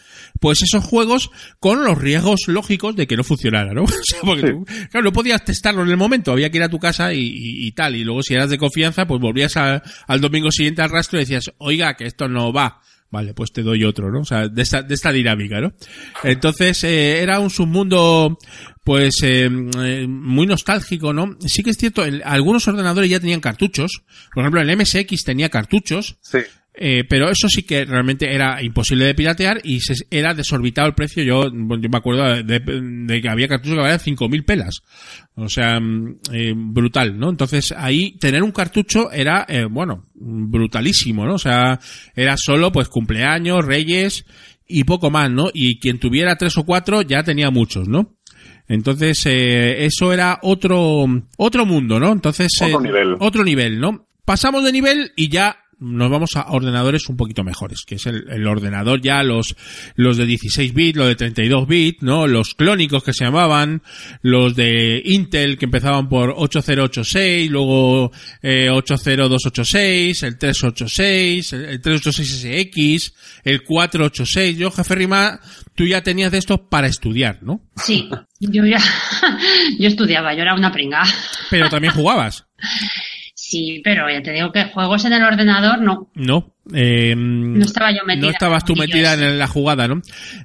pues 0.41 0.62
esos 0.62 0.85
juegos 0.85 1.31
con 1.59 1.85
los 1.85 1.99
riesgos 1.99 2.43
lógicos 2.47 2.95
de 2.95 3.07
que 3.09 3.16
no 3.16 3.24
funcionara, 3.24 3.72
¿no? 3.74 3.83
O 3.85 3.89
sea, 3.89 4.20
porque 4.22 4.43
Sí. 4.47 4.53
tú, 4.53 4.64
claro, 4.91 5.05
no 5.05 5.12
podías 5.12 5.45
testarlo 5.45 5.83
en 5.83 5.89
el 5.91 5.97
momento, 5.97 6.31
había 6.33 6.51
que 6.51 6.59
ir 6.59 6.62
a 6.64 6.68
tu 6.68 6.79
casa 6.79 7.12
y, 7.12 7.18
y- 7.20 7.66
y 7.66 7.72
tal. 7.72 7.97
Y 7.97 8.05
luego 8.05 8.22
si 8.22 8.35
eras 8.35 8.51
de 8.51 8.59
confianza, 8.59 9.07
pues 9.07 9.20
volvías 9.20 9.57
a- 9.57 9.83
al 10.07 10.20
domingo 10.20 10.51
siguiente 10.53 10.83
al 10.83 10.91
rastro 10.91 11.18
y 11.18 11.22
decías, 11.22 11.51
oiga, 11.59 11.95
que 11.95 12.05
esto 12.07 12.29
no 12.29 12.53
va. 12.53 12.81
Vale, 13.11 13.33
pues 13.33 13.53
te 13.53 13.63
doy 13.63 13.85
otro, 13.85 14.11
¿no? 14.13 14.21
O 14.21 14.25
sea, 14.25 14.49
de 14.49 14.61
esta, 14.63 14.83
de 14.83 14.95
esta 14.95 15.11
dinámica, 15.13 15.61
¿no? 15.63 15.73
Entonces, 16.25 16.85
eh, 16.85 17.21
era 17.23 17.41
un 17.41 17.49
submundo, 17.49 18.37
pues, 18.85 19.23
eh, 19.23 19.49
eh, 19.83 20.07
muy 20.07 20.47
nostálgico, 20.47 21.15
¿no? 21.15 21.37
Sí 21.47 21.63
que 21.63 21.71
es 21.71 21.79
cierto, 21.79 22.05
el- 22.05 22.23
algunos 22.25 22.69
ordenadores 22.69 23.09
ya 23.11 23.19
tenían 23.21 23.41
cartuchos. 23.41 24.03
Por 24.35 24.43
ejemplo, 24.43 24.61
el 24.61 24.69
MSX 24.77 25.25
tenía 25.25 25.49
cartuchos. 25.49 26.19
Sí. 26.21 26.39
Eh, 26.81 27.03
pero 27.09 27.29
eso 27.29 27.49
sí 27.49 27.64
que 27.64 27.85
realmente 27.85 28.33
era 28.33 28.62
imposible 28.62 29.05
de 29.05 29.14
piratear 29.14 29.61
y 29.64 29.81
se, 29.81 29.95
era 30.12 30.33
desorbitado 30.33 30.87
el 30.87 30.95
precio. 30.95 31.24
Yo, 31.24 31.47
yo 31.47 31.89
me 31.91 31.99
acuerdo 31.99 32.43
de, 32.45 32.61
de 32.61 33.20
que 33.20 33.29
había 33.29 33.49
cartuchos 33.49 33.74
que 33.74 33.83
valían 33.83 33.99
5.000 33.99 34.45
pelas. 34.45 34.83
O 35.35 35.49
sea, 35.49 35.81
mm, 35.81 36.20
eh, 36.33 36.53
brutal, 36.57 37.18
¿no? 37.18 37.31
Entonces 37.31 37.74
ahí 37.76 38.16
tener 38.18 38.45
un 38.45 38.53
cartucho 38.53 39.11
era, 39.11 39.45
eh, 39.49 39.64
bueno, 39.64 40.05
brutalísimo, 40.14 41.26
¿no? 41.26 41.35
O 41.35 41.39
sea, 41.39 41.81
era 42.14 42.37
solo 42.37 42.70
pues 42.70 42.89
cumpleaños, 42.89 43.64
reyes 43.64 44.24
y 44.68 44.85
poco 44.85 45.11
más, 45.11 45.31
¿no? 45.33 45.49
Y 45.53 45.81
quien 45.81 45.99
tuviera 45.99 46.37
tres 46.37 46.57
o 46.59 46.64
cuatro 46.64 47.03
ya 47.03 47.24
tenía 47.24 47.51
muchos, 47.51 47.89
¿no? 47.89 48.14
Entonces, 48.68 49.24
eh, 49.26 49.85
eso 49.85 50.12
era 50.12 50.39
otro, 50.43 51.07
otro 51.39 51.66
mundo, 51.66 51.99
¿no? 51.99 52.12
Entonces, 52.12 52.53
Otro 52.62 52.81
nivel. 52.81 53.16
otro 53.18 53.43
nivel, 53.43 53.81
¿no? 53.81 54.07
Pasamos 54.24 54.62
de 54.62 54.72
nivel 54.72 55.11
y 55.16 55.29
ya 55.29 55.57
nos 55.81 56.11
vamos 56.11 56.31
a 56.35 56.51
ordenadores 56.51 57.09
un 57.09 57.16
poquito 57.16 57.45
mejores, 57.45 57.85
que 57.87 57.97
es 57.97 58.07
el, 58.07 58.29
el 58.29 58.47
ordenador 58.47 59.01
ya, 59.01 59.22
los, 59.22 59.57
los 59.95 60.16
de 60.16 60.26
16 60.26 60.74
bits, 60.74 60.99
los 60.99 61.09
de 61.09 61.14
32 61.16 61.68
bits, 61.68 62.03
¿no? 62.03 62.26
Los 62.26 62.55
clónicos 62.55 63.05
que 63.05 63.12
se 63.12 63.24
llamaban, 63.24 63.83
los 64.22 64.57
de 64.57 65.01
Intel 65.05 65.57
que 65.57 65.66
empezaban 65.66 66.09
por 66.09 66.35
8086, 66.37 67.51
luego 67.51 68.11
eh, 68.43 68.70
80286, 68.70 70.22
el 70.24 70.39
386, 70.39 71.53
el, 71.53 71.64
el 71.66 71.83
386SX, 71.83 73.14
el 73.45 73.62
486. 73.62 74.59
Yo, 74.59 74.70
jefe 74.70 74.95
Rima, 74.95 75.41
tú 75.74 75.87
ya 75.87 76.03
tenías 76.03 76.33
de 76.33 76.39
estos 76.39 76.61
para 76.68 76.89
estudiar, 76.89 77.43
¿no? 77.43 77.61
Sí, 77.76 78.09
yo 78.41 78.64
ya, 78.66 78.79
yo 79.79 79.89
estudiaba, 79.89 80.35
yo 80.35 80.43
era 80.43 80.55
una 80.55 80.72
pringa. 80.72 81.03
Pero 81.51 81.68
también 81.68 81.95
jugabas. 81.95 82.47
Sí, 83.49 83.81
pero 83.83 84.11
ya 84.11 84.23
te 84.23 84.33
digo 84.33 84.53
que 84.53 84.65
juegos 84.65 85.07
en 85.07 85.15
el 85.15 85.23
ordenador 85.23 85.81
no. 85.81 86.11
No. 86.15 86.53
Eh, 86.75 87.15
No 87.17 87.65
estaba 87.65 87.91
yo 87.93 88.05
metida 88.07 88.27
No 88.27 88.31
estabas 88.31 88.63
tú 88.63 88.77
metida 88.77 89.15
en 89.15 89.39
la 89.39 89.47
jugada, 89.47 89.89
¿no? 89.89 90.03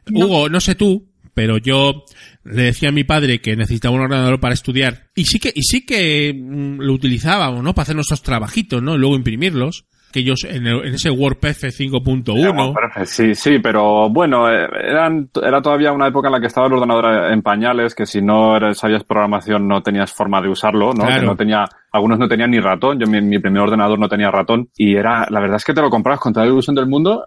No. 0.09 0.25
Hugo, 0.25 0.47
no 0.47 0.61
sé 0.61 0.75
tú, 0.75 1.11
pero 1.33 1.57
yo 1.57 2.05
le 2.45 2.63
decía 2.63 2.89
a 2.89 2.93
mi 2.93 3.03
padre 3.03 3.41
que 3.41 3.57
necesitaba 3.57 3.93
un 3.93 4.03
ordenador 4.03 4.39
para 4.39 4.53
estudiar 4.53 5.09
y 5.15 5.25
sí 5.25 5.37
que 5.39 5.51
y 5.53 5.63
sí 5.63 5.85
que 5.85 6.33
mm, 6.33 6.79
lo 6.79 6.93
utilizábamos, 6.93 7.61
¿no? 7.61 7.75
Para 7.75 7.83
hacer 7.83 7.95
nuestros 7.95 8.21
trabajitos, 8.21 8.81
¿no? 8.81 8.95
Y 8.95 8.99
luego 8.99 9.17
imprimirlos. 9.17 9.83
Que 10.13 10.19
ellos 10.19 10.43
en, 10.47 10.67
el- 10.67 10.85
en 10.85 10.93
ese 10.93 11.09
WordPress 11.09 11.63
5.1. 11.79 12.73
Perfecto, 12.73 13.05
Sí, 13.05 13.33
sí, 13.35 13.59
pero 13.59 14.09
bueno, 14.09 14.49
eh, 14.49 14.67
eran, 14.87 15.27
era 15.41 15.61
todavía 15.61 15.91
una 15.91 16.07
época 16.07 16.27
en 16.27 16.33
la 16.33 16.39
que 16.39 16.47
estaba 16.47 16.67
el 16.67 16.73
ordenador 16.73 17.31
en 17.33 17.41
pañales, 17.41 17.95
que 17.95 18.05
si 18.05 18.21
no 18.21 18.57
sabías 18.75 19.03
programación 19.03 19.67
no 19.67 19.81
tenías 19.81 20.13
forma 20.13 20.41
de 20.41 20.49
usarlo, 20.49 20.93
¿no? 20.93 21.03
Claro. 21.05 21.19
Que 21.21 21.25
no 21.25 21.35
tenía, 21.35 21.65
algunos 21.91 22.19
no 22.19 22.27
tenían 22.27 22.51
ni 22.51 22.59
ratón, 22.59 22.99
yo 22.99 23.07
mi, 23.07 23.19
mi 23.21 23.39
primer 23.39 23.63
ordenador 23.63 23.97
no 23.99 24.07
tenía 24.07 24.29
ratón, 24.29 24.69
y 24.77 24.95
era, 24.95 25.25
la 25.29 25.39
verdad 25.39 25.57
es 25.57 25.65
que 25.65 25.73
te 25.73 25.81
lo 25.81 25.89
comprabas 25.89 26.19
con 26.19 26.31
toda 26.31 26.45
la 26.45 26.51
ilusión 26.51 26.75
del 26.75 26.87
mundo 26.87 27.25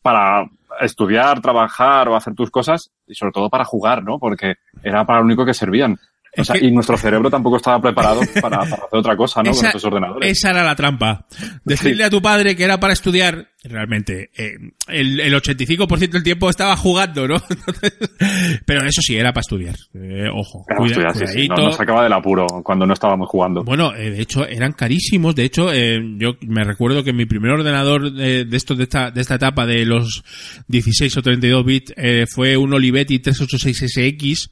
para 0.00 0.46
estudiar, 0.80 1.40
trabajar 1.40 2.08
o 2.08 2.14
hacer 2.16 2.34
tus 2.34 2.50
cosas, 2.50 2.90
y 3.06 3.14
sobre 3.14 3.32
todo 3.32 3.50
para 3.50 3.64
jugar, 3.64 4.04
¿no? 4.04 4.18
Porque 4.18 4.54
era 4.82 5.04
para 5.04 5.18
lo 5.20 5.24
único 5.26 5.44
que 5.44 5.54
servían. 5.54 5.98
O 6.38 6.44
sea, 6.44 6.56
y 6.56 6.70
nuestro 6.70 6.96
cerebro 6.96 7.28
tampoco 7.30 7.56
estaba 7.56 7.80
preparado 7.80 8.20
para, 8.40 8.58
para 8.58 8.84
hacer 8.84 8.88
otra 8.98 9.16
cosa, 9.16 9.42
¿no? 9.42 9.50
Esa- 9.50 9.60
con 9.60 9.66
estos 9.66 9.84
ordenadores. 9.84 10.30
Esa 10.30 10.50
era 10.50 10.62
la 10.64 10.76
trampa. 10.76 11.26
Decirle 11.64 12.04
a 12.04 12.10
tu 12.10 12.22
padre 12.22 12.54
que 12.56 12.64
era 12.64 12.78
para 12.80 12.92
estudiar, 12.92 13.48
realmente, 13.68 14.30
eh, 14.36 14.52
el, 14.88 15.20
el 15.20 15.34
85% 15.34 16.10
del 16.10 16.22
tiempo 16.22 16.50
estaba 16.50 16.76
jugando, 16.76 17.26
¿no? 17.28 17.36
Pero 18.66 18.82
eso 18.86 19.00
sí, 19.02 19.16
era 19.16 19.32
para 19.32 19.42
estudiar. 19.42 19.76
Eh, 19.94 20.26
ojo, 20.32 20.64
Era 20.68 20.76
cuida- 20.78 20.90
estudiar, 21.10 21.16
sí, 21.28 21.40
sí, 21.42 21.48
no- 21.48 21.56
nos 21.56 21.76
sacaba 21.76 22.02
del 22.02 22.12
apuro 22.12 22.46
cuando 22.64 22.86
no 22.86 22.92
estábamos 22.94 23.28
jugando. 23.28 23.62
Bueno, 23.64 23.94
eh, 23.94 24.10
de 24.10 24.20
hecho 24.22 24.46
eran 24.46 24.72
carísimos. 24.72 25.34
De 25.34 25.44
hecho, 25.44 25.72
eh, 25.72 26.00
yo 26.18 26.36
me 26.46 26.64
recuerdo 26.64 27.04
que 27.04 27.12
mi 27.12 27.26
primer 27.26 27.52
ordenador 27.52 28.12
de, 28.12 28.44
de 28.44 28.56
estos 28.56 28.76
de 28.78 28.84
esta 28.84 29.10
de 29.10 29.20
esta 29.20 29.36
etapa 29.36 29.66
de 29.66 29.84
los 29.84 30.24
16 30.68 31.16
o 31.16 31.22
32 31.22 31.64
bits 31.64 31.92
eh, 31.96 32.24
fue 32.32 32.56
un 32.56 32.72
Olivetti 32.72 33.18
386SX 33.20 34.50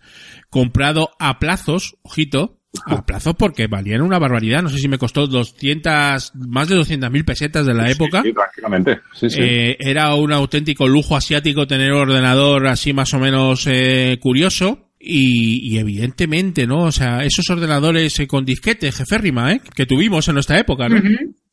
comprado 0.51 1.11
a 1.19 1.39
plazos, 1.39 1.97
ojito, 2.03 2.56
a 2.85 3.05
plazos 3.05 3.35
porque 3.37 3.67
valían 3.67 4.03
una 4.03 4.19
barbaridad. 4.19 4.63
No 4.63 4.69
sé 4.69 4.79
si 4.79 4.89
me 4.89 4.99
costó 4.99 5.27
200 5.27 6.33
más 6.35 6.69
de 6.69 6.75
200 6.75 7.11
mil 7.11 7.25
pesetas 7.25 7.67
de 7.67 7.75
la 7.75 7.91
época. 7.91 8.23
Sí, 8.23 8.33
tranquilamente. 8.33 9.01
Sí, 9.13 9.31
sí. 9.31 9.39
Eh, 9.41 9.77
era 9.81 10.15
un 10.15 10.33
auténtico 10.33 10.87
lujo 10.87 11.17
asiático 11.17 11.67
tener 11.67 11.93
un 11.93 12.01
ordenador 12.01 12.67
así 12.67 12.93
más 12.93 13.13
o 13.15 13.19
menos 13.19 13.67
eh, 13.67 14.19
curioso. 14.21 14.83
Y, 14.99 15.75
y 15.75 15.79
evidentemente, 15.79 16.67
¿no? 16.67 16.85
O 16.85 16.93
sea, 16.93 17.23
esos 17.23 17.49
ordenadores 17.51 18.19
eh, 18.19 18.27
con 18.27 18.45
disquetes, 18.45 18.97
jeférrima, 18.97 19.53
¿eh? 19.53 19.61
Que 19.75 19.87
tuvimos 19.87 20.27
en 20.27 20.35
nuestra 20.35 20.59
época, 20.59 20.89
¿no? 20.89 21.01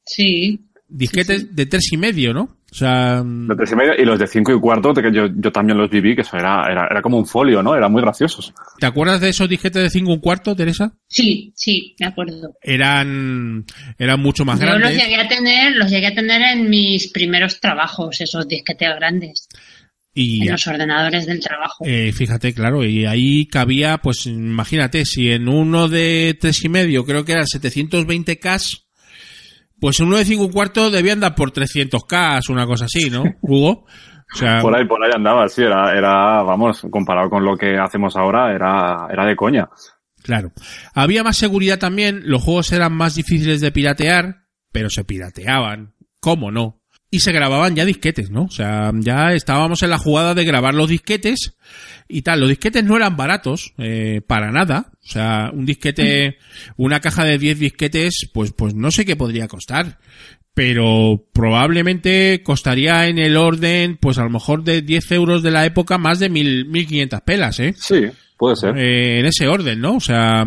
Sí. 0.05 0.59
Disquetes 0.87 1.55
de 1.55 1.65
tres 1.65 1.91
y 1.91 1.97
medio, 1.97 2.33
¿no? 2.33 2.57
O 2.71 2.75
sea, 2.75 3.23
mm, 3.23 3.47
de 3.47 3.55
tres 3.55 3.71
y 3.71 3.75
medio 3.75 3.93
y 3.97 4.05
los 4.05 4.19
de 4.19 4.27
cinco 4.27 4.51
y 4.51 4.59
cuarto, 4.59 4.93
que 4.93 5.11
yo, 5.13 5.27
yo 5.35 5.51
también 5.51 5.77
los 5.77 5.89
viví, 5.89 6.15
que 6.15 6.21
eso 6.21 6.37
era, 6.37 6.65
era, 6.71 6.87
era 6.89 7.01
como 7.01 7.17
un 7.17 7.25
folio, 7.25 7.61
¿no? 7.63 7.75
Eran 7.75 7.91
muy 7.91 8.01
graciosos. 8.01 8.53
¿te 8.79 8.85
acuerdas 8.85 9.21
de 9.21 9.29
esos 9.29 9.47
disquetes 9.49 9.83
de 9.83 9.89
cinco 9.89 10.11
y 10.11 10.13
un 10.15 10.19
cuarto, 10.19 10.55
Teresa? 10.55 10.93
Sí, 11.07 11.53
sí, 11.55 11.95
me 11.99 12.07
acuerdo. 12.07 12.55
Eran, 12.61 13.65
eran 13.97 14.19
mucho 14.19 14.43
más 14.45 14.59
Yo 14.59 14.65
los 14.65 14.79
grandes. 14.79 15.03
llegué 15.03 15.15
a 15.21 15.27
tener, 15.27 15.75
los 15.75 15.89
llegué 15.89 16.07
a 16.07 16.15
tener 16.15 16.41
en 16.41 16.69
mis 16.69 17.11
primeros 17.11 17.59
trabajos, 17.59 18.19
esos 18.21 18.47
disquetes 18.47 18.89
grandes, 18.95 19.47
Y 20.15 20.43
en 20.43 20.51
los 20.51 20.67
ordenadores 20.67 21.25
del 21.25 21.39
trabajo. 21.39 21.85
Eh, 21.87 22.11
fíjate, 22.11 22.53
claro, 22.53 22.83
y 22.85 23.05
ahí 23.05 23.47
cabía, 23.47 23.97
pues 23.99 24.25
imagínate, 24.27 25.05
si 25.05 25.31
en 25.31 25.47
uno 25.47 25.87
de 25.89 26.37
tres 26.39 26.63
y 26.65 26.69
medio 26.69 27.03
creo 27.05 27.23
que 27.25 27.31
eran 27.31 27.45
720K, 27.45 28.82
pues 29.83 29.99
en 29.99 30.07
uno 30.07 30.15
de 30.15 30.23
cinco 30.23 30.43
y 30.43 30.45
un 30.45 30.53
cuarto 30.53 30.89
debían 30.89 31.19
dar 31.19 31.35
por 31.35 31.51
300K, 31.51 32.49
una 32.49 32.65
cosa 32.65 32.85
así, 32.85 33.09
¿no, 33.09 33.21
Hugo? 33.41 33.83
O 34.33 34.37
sea, 34.37 34.61
Por 34.61 34.73
ahí, 34.73 34.87
por 34.87 35.03
ahí 35.03 35.11
andaba, 35.13 35.45
sí, 35.49 35.61
era, 35.61 35.91
era, 35.91 36.41
vamos, 36.41 36.87
comparado 36.89 37.29
con 37.29 37.43
lo 37.43 37.57
que 37.57 37.77
hacemos 37.77 38.15
ahora, 38.15 38.55
era, 38.55 39.09
era 39.11 39.25
de 39.25 39.35
coña. 39.35 39.67
claro. 40.23 40.53
Había 40.95 41.25
más 41.25 41.35
seguridad 41.35 41.79
también, 41.79 42.21
los 42.23 42.41
juegos 42.41 42.71
eran 42.71 42.93
más 42.93 43.15
difíciles 43.15 43.59
de 43.59 43.73
piratear, 43.73 44.45
pero 44.71 44.89
se 44.89 45.03
pirateaban, 45.03 45.95
¿cómo 46.21 46.49
no? 46.49 46.81
Y 47.13 47.19
se 47.19 47.31
grababan 47.31 47.75
ya 47.75 47.85
disquetes, 47.85 48.31
¿no? 48.31 48.45
O 48.45 48.49
sea, 48.49 48.91
ya 48.95 49.33
estábamos 49.33 49.83
en 49.83 49.91
la 49.91 49.99
jugada 49.99 50.33
de 50.33 50.45
grabar 50.45 50.73
los 50.73 50.89
disquetes 50.89 51.53
y 52.07 52.23
tal. 52.23 52.39
Los 52.39 52.49
disquetes 52.49 52.83
no 52.83 52.97
eran 52.97 53.15
baratos, 53.15 53.75
eh, 53.77 54.21
para 54.25 54.51
nada. 54.51 54.87
O 54.93 55.07
sea, 55.07 55.51
un 55.53 55.63
disquete, 55.63 56.39
una 56.75 57.01
caja 57.01 57.23
de 57.23 57.37
10 57.37 57.59
disquetes, 57.59 58.31
pues, 58.33 58.51
pues 58.51 58.73
no 58.73 58.89
sé 58.89 59.05
qué 59.05 59.15
podría 59.15 59.47
costar. 59.47 59.99
Pero 60.55 61.27
probablemente 61.33 62.41
costaría 62.43 63.07
en 63.07 63.19
el 63.19 63.37
orden, 63.37 63.99
pues 64.01 64.17
a 64.17 64.23
lo 64.23 64.31
mejor 64.31 64.63
de 64.63 64.81
10 64.81 65.11
euros 65.11 65.43
de 65.43 65.51
la 65.51 65.67
época, 65.67 65.99
más 65.99 66.17
de 66.17 66.29
mil, 66.29 66.65
1500 66.65 67.21
pelas, 67.21 67.59
¿eh? 67.59 67.75
Sí, 67.77 68.07
puede 68.37 68.55
ser. 68.55 68.75
Eh, 68.75 69.19
en 69.19 69.27
ese 69.27 69.47
orden, 69.47 69.79
¿no? 69.79 69.97
O 69.97 70.01
sea, 70.01 70.45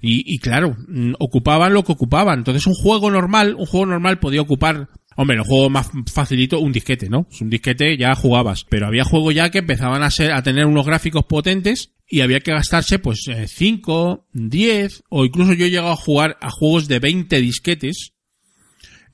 y, 0.00 0.34
y 0.34 0.40
claro, 0.40 0.76
mm, 0.88 1.12
ocupaban 1.20 1.74
lo 1.74 1.84
que 1.84 1.92
ocupaban. 1.92 2.40
Entonces 2.40 2.66
un 2.66 2.74
juego 2.74 3.08
normal, 3.08 3.54
un 3.56 3.66
juego 3.66 3.86
normal 3.86 4.18
podía 4.18 4.40
ocupar 4.40 4.88
Hombre, 5.20 5.36
el 5.36 5.42
juego 5.42 5.68
más 5.68 5.90
facilito, 6.12 6.60
un 6.60 6.70
disquete, 6.70 7.08
¿no? 7.08 7.26
Un 7.40 7.50
disquete 7.50 7.96
ya 7.96 8.14
jugabas. 8.14 8.64
Pero 8.68 8.86
había 8.86 9.02
juegos 9.02 9.34
ya 9.34 9.50
que 9.50 9.58
empezaban 9.58 10.04
a 10.04 10.12
ser, 10.12 10.30
a 10.30 10.44
tener 10.44 10.64
unos 10.64 10.86
gráficos 10.86 11.24
potentes 11.24 11.92
y 12.08 12.20
había 12.20 12.38
que 12.38 12.52
gastarse 12.52 13.00
pues 13.00 13.28
5, 13.46 14.28
10 14.32 15.02
o 15.08 15.24
incluso 15.24 15.54
yo 15.54 15.66
he 15.66 15.70
llegado 15.70 15.90
a 15.90 15.96
jugar 15.96 16.38
a 16.40 16.50
juegos 16.50 16.86
de 16.86 17.00
20 17.00 17.40
disquetes 17.40 18.12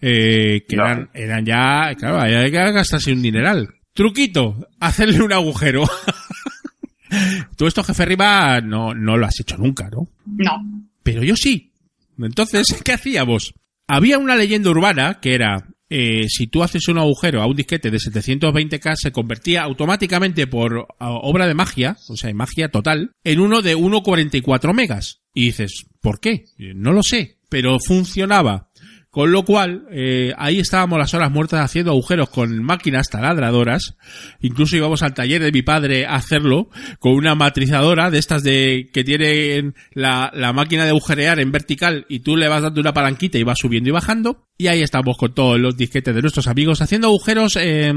eh, 0.02 0.66
que 0.68 0.74
eran, 0.74 1.08
eran 1.14 1.46
ya, 1.46 1.94
claro, 1.98 2.20
había 2.20 2.44
que 2.44 2.72
gastarse 2.72 3.10
un 3.10 3.22
dineral. 3.22 3.70
Truquito, 3.94 4.68
hacerle 4.80 5.22
un 5.22 5.32
agujero. 5.32 5.84
Tú 7.56 7.66
esto, 7.66 7.82
jefe 7.82 8.02
arriba, 8.02 8.60
no, 8.60 8.92
no 8.92 9.16
lo 9.16 9.24
has 9.24 9.40
hecho 9.40 9.56
nunca, 9.56 9.88
¿no? 9.88 10.06
No. 10.26 10.90
Pero 11.02 11.22
yo 11.22 11.34
sí. 11.34 11.72
Entonces, 12.18 12.66
¿qué 12.84 12.92
hacíamos? 12.92 13.54
Había 13.86 14.18
una 14.18 14.36
leyenda 14.36 14.68
urbana 14.68 15.20
que 15.22 15.34
era, 15.34 15.66
eh, 15.90 16.26
si 16.28 16.46
tú 16.46 16.62
haces 16.62 16.88
un 16.88 16.98
agujero 16.98 17.42
a 17.42 17.46
un 17.46 17.56
disquete 17.56 17.90
de 17.90 17.98
720K, 17.98 18.94
se 18.96 19.12
convertía 19.12 19.62
automáticamente 19.62 20.46
por 20.46 20.86
obra 20.98 21.46
de 21.46 21.54
magia, 21.54 21.96
o 22.08 22.16
sea, 22.16 22.32
magia 22.34 22.68
total, 22.68 23.12
en 23.22 23.40
uno 23.40 23.62
de 23.62 23.76
1,44 23.76 24.72
megas. 24.72 25.20
Y 25.34 25.46
dices, 25.46 25.86
¿por 26.00 26.20
qué? 26.20 26.44
No 26.58 26.92
lo 26.92 27.02
sé, 27.02 27.38
pero 27.48 27.78
funcionaba. 27.78 28.70
Con 29.14 29.30
lo 29.30 29.44
cual, 29.44 29.86
eh, 29.92 30.32
ahí 30.36 30.58
estábamos 30.58 30.98
las 30.98 31.14
horas 31.14 31.30
muertas 31.30 31.60
haciendo 31.60 31.92
agujeros 31.92 32.30
con 32.30 32.60
máquinas 32.64 33.08
taladradoras. 33.08 33.96
Incluso 34.40 34.76
íbamos 34.76 35.04
al 35.04 35.14
taller 35.14 35.40
de 35.40 35.52
mi 35.52 35.62
padre 35.62 36.04
a 36.04 36.16
hacerlo 36.16 36.68
con 36.98 37.12
una 37.12 37.36
matrizadora 37.36 38.10
de 38.10 38.18
estas 38.18 38.42
de 38.42 38.90
que 38.92 39.04
tiene 39.04 39.72
la, 39.92 40.32
la 40.34 40.52
máquina 40.52 40.82
de 40.82 40.90
agujerear 40.90 41.38
en 41.38 41.52
vertical 41.52 42.06
y 42.08 42.24
tú 42.24 42.36
le 42.36 42.48
vas 42.48 42.62
dando 42.62 42.80
una 42.80 42.92
palanquita 42.92 43.38
y 43.38 43.44
vas 43.44 43.60
subiendo 43.60 43.88
y 43.88 43.92
bajando. 43.92 44.48
Y 44.58 44.66
ahí 44.66 44.82
estamos 44.82 45.16
con 45.16 45.32
todos 45.32 45.60
los 45.60 45.76
disquetes 45.76 46.12
de 46.12 46.20
nuestros 46.20 46.48
amigos 46.48 46.82
haciendo 46.82 47.06
agujeros 47.06 47.56
eh, 47.56 47.92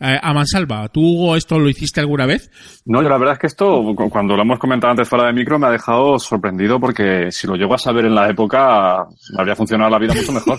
a 0.00 0.34
mansalva. 0.34 0.88
¿Tú, 0.88 1.00
Hugo, 1.00 1.36
esto 1.36 1.60
lo 1.60 1.68
hiciste 1.68 2.00
alguna 2.00 2.26
vez? 2.26 2.50
No, 2.84 3.02
yo 3.02 3.08
la 3.08 3.18
verdad 3.18 3.34
es 3.34 3.38
que 3.38 3.46
esto, 3.46 3.82
cuando 4.10 4.36
lo 4.36 4.42
hemos 4.42 4.58
comentado 4.58 4.92
antes 4.92 5.08
fuera 5.08 5.26
de 5.26 5.32
micro, 5.32 5.60
me 5.60 5.66
ha 5.66 5.70
dejado 5.70 6.18
sorprendido 6.18 6.80
porque 6.80 7.30
si 7.30 7.46
lo 7.46 7.54
llego 7.54 7.74
a 7.74 7.78
saber 7.78 8.06
en 8.06 8.14
la 8.14 8.28
época, 8.28 9.04
me 9.32 9.40
habría 9.40 9.54
funcionado 9.56 9.90
la 9.90 9.98
vida 9.98 10.14
mucho 10.14 10.32
mejor. 10.32 10.55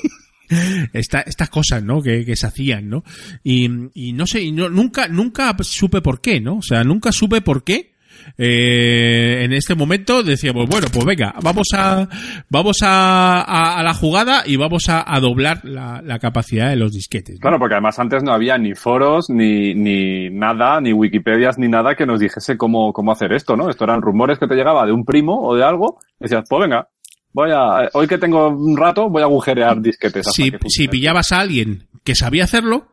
Esta, 0.93 1.21
estas 1.21 1.49
cosas, 1.49 1.83
¿no? 1.83 2.01
Que, 2.01 2.35
se 2.35 2.47
hacían, 2.47 2.89
¿no? 2.89 3.03
Y, 3.43 3.69
y 3.93 4.13
no 4.13 4.25
sé, 4.25 4.41
y 4.41 4.51
no, 4.51 4.69
nunca, 4.69 5.07
nunca 5.07 5.53
supe 5.61 6.01
por 6.01 6.21
qué, 6.21 6.39
¿no? 6.39 6.57
O 6.57 6.61
sea, 6.61 6.83
nunca 6.83 7.11
supe 7.11 7.41
por 7.41 7.63
qué. 7.63 7.97
Eh, 8.37 9.43
en 9.43 9.53
este 9.53 9.75
momento 9.75 10.23
decíamos, 10.23 10.67
bueno, 10.67 10.87
pues 10.91 11.05
venga, 11.05 11.33
vamos 11.41 11.67
a, 11.73 12.07
vamos 12.49 12.77
a, 12.81 13.77
a, 13.77 13.83
la 13.83 13.93
jugada 13.93 14.43
y 14.45 14.57
vamos 14.57 14.89
a, 14.89 15.03
a 15.07 15.19
doblar 15.19 15.63
la, 15.63 16.01
la, 16.03 16.19
capacidad 16.19 16.69
de 16.69 16.75
los 16.75 16.91
disquetes. 16.91 17.35
¿no? 17.35 17.41
Claro, 17.41 17.59
porque 17.59 17.75
además 17.75 17.99
antes 17.99 18.23
no 18.23 18.33
había 18.33 18.57
ni 18.57 18.73
foros, 18.73 19.29
ni, 19.29 19.73
ni 19.73 20.29
nada, 20.29 20.81
ni 20.81 20.93
Wikipedias, 20.93 21.57
ni 21.57 21.67
nada 21.67 21.95
que 21.95 22.05
nos 22.05 22.19
dijese 22.19 22.57
cómo, 22.57 22.91
cómo 22.91 23.11
hacer 23.11 23.33
esto, 23.33 23.55
¿no? 23.55 23.69
Esto 23.69 23.85
eran 23.85 24.01
rumores 24.01 24.39
que 24.39 24.47
te 24.47 24.55
llegaba 24.55 24.85
de 24.85 24.91
un 24.91 25.05
primo 25.05 25.41
o 25.41 25.55
de 25.55 25.63
algo, 25.63 25.99
decías, 26.19 26.43
pues 26.49 26.61
venga, 26.61 26.89
voy 27.37 27.51
a, 27.51 27.87
hoy 27.93 28.07
que 28.07 28.17
tengo 28.17 28.47
un 28.47 28.75
rato, 28.75 29.09
voy 29.09 29.21
a 29.21 29.25
agujerear 29.25 29.79
disquetes. 29.79 30.25
Si, 30.33 30.51
si 30.67 30.87
pillabas 30.87 31.31
a 31.31 31.39
alguien 31.39 31.87
que 32.03 32.15
sabía 32.15 32.45
hacerlo, 32.45 32.87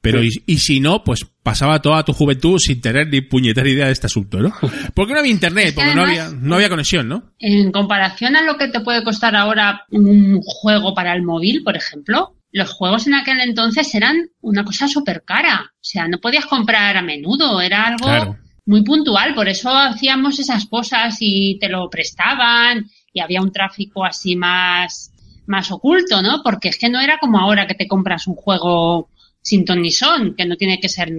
pero 0.00 0.22
sí. 0.22 0.42
y, 0.46 0.54
y, 0.54 0.58
si 0.58 0.80
no, 0.80 1.04
pues 1.04 1.26
pasaba 1.42 1.82
toda 1.82 2.02
tu 2.02 2.14
juventud 2.14 2.58
sin 2.58 2.80
tener 2.80 3.08
ni 3.08 3.20
puñetera 3.20 3.68
idea 3.68 3.86
de 3.86 3.92
este 3.92 4.06
asunto, 4.06 4.38
¿no? 4.38 4.50
Porque 4.94 5.12
no 5.12 5.18
había 5.18 5.30
internet, 5.30 5.74
porque 5.74 5.94
no 5.94 6.04
había, 6.04 6.30
no 6.30 6.54
había 6.54 6.70
conexión, 6.70 7.06
¿no? 7.06 7.34
En 7.38 7.70
comparación 7.70 8.34
a 8.34 8.42
lo 8.42 8.56
que 8.56 8.68
te 8.68 8.80
puede 8.80 9.04
costar 9.04 9.36
ahora 9.36 9.84
un 9.90 10.40
juego 10.42 10.94
para 10.94 11.14
el 11.14 11.22
móvil, 11.22 11.62
por 11.62 11.76
ejemplo, 11.76 12.34
los 12.50 12.70
juegos 12.70 13.06
en 13.06 13.14
aquel 13.14 13.40
entonces 13.40 13.94
eran 13.94 14.30
una 14.40 14.64
cosa 14.64 14.88
súper 14.88 15.22
cara. 15.24 15.70
O 15.74 15.84
sea, 15.84 16.08
no 16.08 16.18
podías 16.18 16.46
comprar 16.46 16.96
a 16.96 17.02
menudo, 17.02 17.60
era 17.60 17.84
algo 17.84 18.06
claro. 18.06 18.38
muy 18.64 18.82
puntual. 18.82 19.34
Por 19.34 19.48
eso 19.48 19.70
hacíamos 19.70 20.38
esas 20.38 20.66
cosas 20.66 21.16
y 21.20 21.58
te 21.60 21.68
lo 21.68 21.90
prestaban 21.90 22.86
y 23.12 23.20
había 23.20 23.42
un 23.42 23.52
tráfico 23.52 24.04
así 24.04 24.36
más, 24.36 25.12
más 25.46 25.70
oculto, 25.70 26.22
¿no? 26.22 26.42
Porque 26.42 26.68
es 26.68 26.78
que 26.78 26.88
no 26.88 27.00
era 27.00 27.18
como 27.18 27.38
ahora 27.38 27.66
que 27.66 27.74
te 27.74 27.88
compras 27.88 28.26
un 28.26 28.34
juego 28.34 29.08
sin 29.42 29.64
ton 29.64 29.82
ni 29.82 29.90
son, 29.90 30.34
que 30.36 30.46
no 30.46 30.56
tiene 30.56 30.78
que 30.80 30.88
ser 30.88 31.12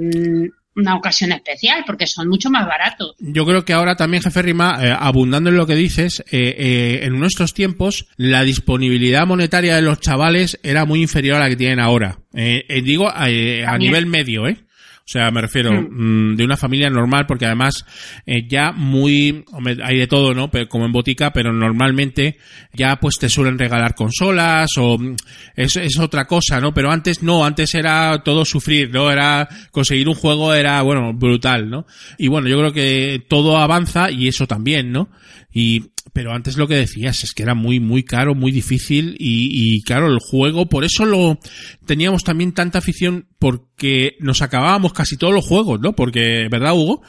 una 0.76 0.96
ocasión 0.96 1.32
especial, 1.32 1.84
porque 1.86 2.08
son 2.08 2.28
mucho 2.28 2.50
más 2.50 2.66
baratos. 2.66 3.16
Yo 3.20 3.46
creo 3.46 3.64
que 3.64 3.74
ahora 3.74 3.96
también, 3.96 4.24
jefe 4.24 4.42
Rima, 4.42 4.80
eh, 4.82 4.96
abundando 4.98 5.50
en 5.50 5.58
lo 5.58 5.68
que 5.68 5.76
dices, 5.76 6.24
eh, 6.32 6.56
eh, 6.58 7.00
en 7.04 7.20
nuestros 7.20 7.54
tiempos 7.54 8.08
la 8.18 8.44
disponibilidad 8.44 9.28
monetaria 9.28 9.76
de 9.76 9.82
los 9.82 10.00
chavales 10.00 10.60
era 10.64 10.86
muy 10.86 11.02
inferior 11.02 11.38
a 11.38 11.42
la 11.42 11.50
que 11.50 11.58
tienen 11.58 11.80
ahora. 11.80 12.20
digo, 12.34 13.10
a 13.10 13.78
nivel 13.78 14.06
medio, 14.08 14.48
¿eh? 14.48 14.58
O 15.06 15.12
sea, 15.14 15.30
me 15.32 15.42
refiero 15.42 15.74
mm. 15.74 16.38
de 16.38 16.46
una 16.46 16.56
familia 16.56 16.90
normal, 16.90 17.26
porque 17.28 17.46
además 17.46 17.86
eh, 18.26 18.48
ya 18.48 18.72
muy, 18.72 19.44
hombre, 19.52 19.78
hay 19.84 19.98
de 19.98 20.08
todo, 20.08 20.34
¿no? 20.34 20.50
Pero, 20.50 20.70
como 20.70 20.86
en 20.86 20.94
botica, 20.94 21.34
pero 21.34 21.52
normalmente 21.52 22.38
ya 22.72 22.96
pues 22.96 23.18
te 23.20 23.28
suelen 23.28 23.60
regalar 23.60 23.96
consolas 23.96 24.70
o 24.78 24.98
mm, 24.98 25.16
es, 25.58 25.76
es 25.76 26.00
otra 26.00 26.26
cosa, 26.26 26.62
¿no? 26.62 26.74
Pero 26.74 26.90
antes 26.90 27.22
no, 27.22 27.46
antes 27.46 27.76
era 27.76 28.24
todo 28.24 28.46
sufrir, 28.46 28.92
¿no? 28.94 29.12
Era 29.12 29.50
conseguir 29.72 30.08
un 30.08 30.16
juego 30.16 30.54
era, 30.54 30.82
bueno, 30.84 31.14
brutal, 31.14 31.70
¿no? 31.70 31.86
Y 32.18 32.30
bueno, 32.30 32.48
yo 32.48 32.58
creo 32.60 32.72
que 32.72 33.26
todo 33.28 33.58
avanza 33.58 34.10
y 34.10 34.30
eso 34.30 34.48
también, 34.48 34.94
¿no? 34.94 35.10
Y 35.54 35.92
pero 36.14 36.34
antes 36.34 36.58
lo 36.58 36.68
que 36.68 36.76
decías 36.76 37.24
es 37.24 37.34
que 37.34 37.44
era 37.44 37.56
muy, 37.56 37.80
muy 37.80 38.04
caro, 38.04 38.36
muy 38.36 38.52
difícil 38.52 39.16
y, 39.20 39.78
y, 39.78 39.82
claro, 39.84 40.08
el 40.08 40.20
juego, 40.20 40.68
por 40.68 40.84
eso 40.84 41.06
lo 41.06 41.40
teníamos 41.86 42.24
también 42.24 42.54
tanta 42.54 42.80
afición 42.80 43.28
porque 43.40 44.16
nos 44.20 44.42
acabábamos 44.42 44.94
casi 44.94 45.18
todos 45.18 45.34
los 45.34 45.48
juegos, 45.48 45.80
¿no? 45.80 45.94
Porque, 45.94 46.48
¿verdad, 46.52 46.74
Hugo? 46.74 47.02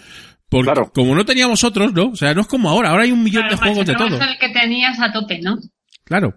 Porque 0.49 0.73
claro. 0.73 0.93
como 0.93 1.15
no 1.15 1.25
teníamos 1.25 1.65
otros, 1.65 1.93
¿no? 1.93 2.11
O 2.11 2.17
sea, 2.17 2.35
no 2.35 2.43
es 2.43 2.47
como 2.47 2.69
ahora, 2.69 2.91
ahora 2.91 3.05
hay 3.05 3.13
un 3.13 3.25
millón 3.25 3.43
claro, 3.49 3.57
de 3.57 3.63
juegos 3.63 3.87
de 3.87 3.95
todo. 3.95 4.23
el 4.23 4.39
que 4.39 4.51
tenías 4.51 5.01
a 5.01 5.13
tope, 5.13 5.41
¿no? 5.41 5.59
Claro. 6.05 6.35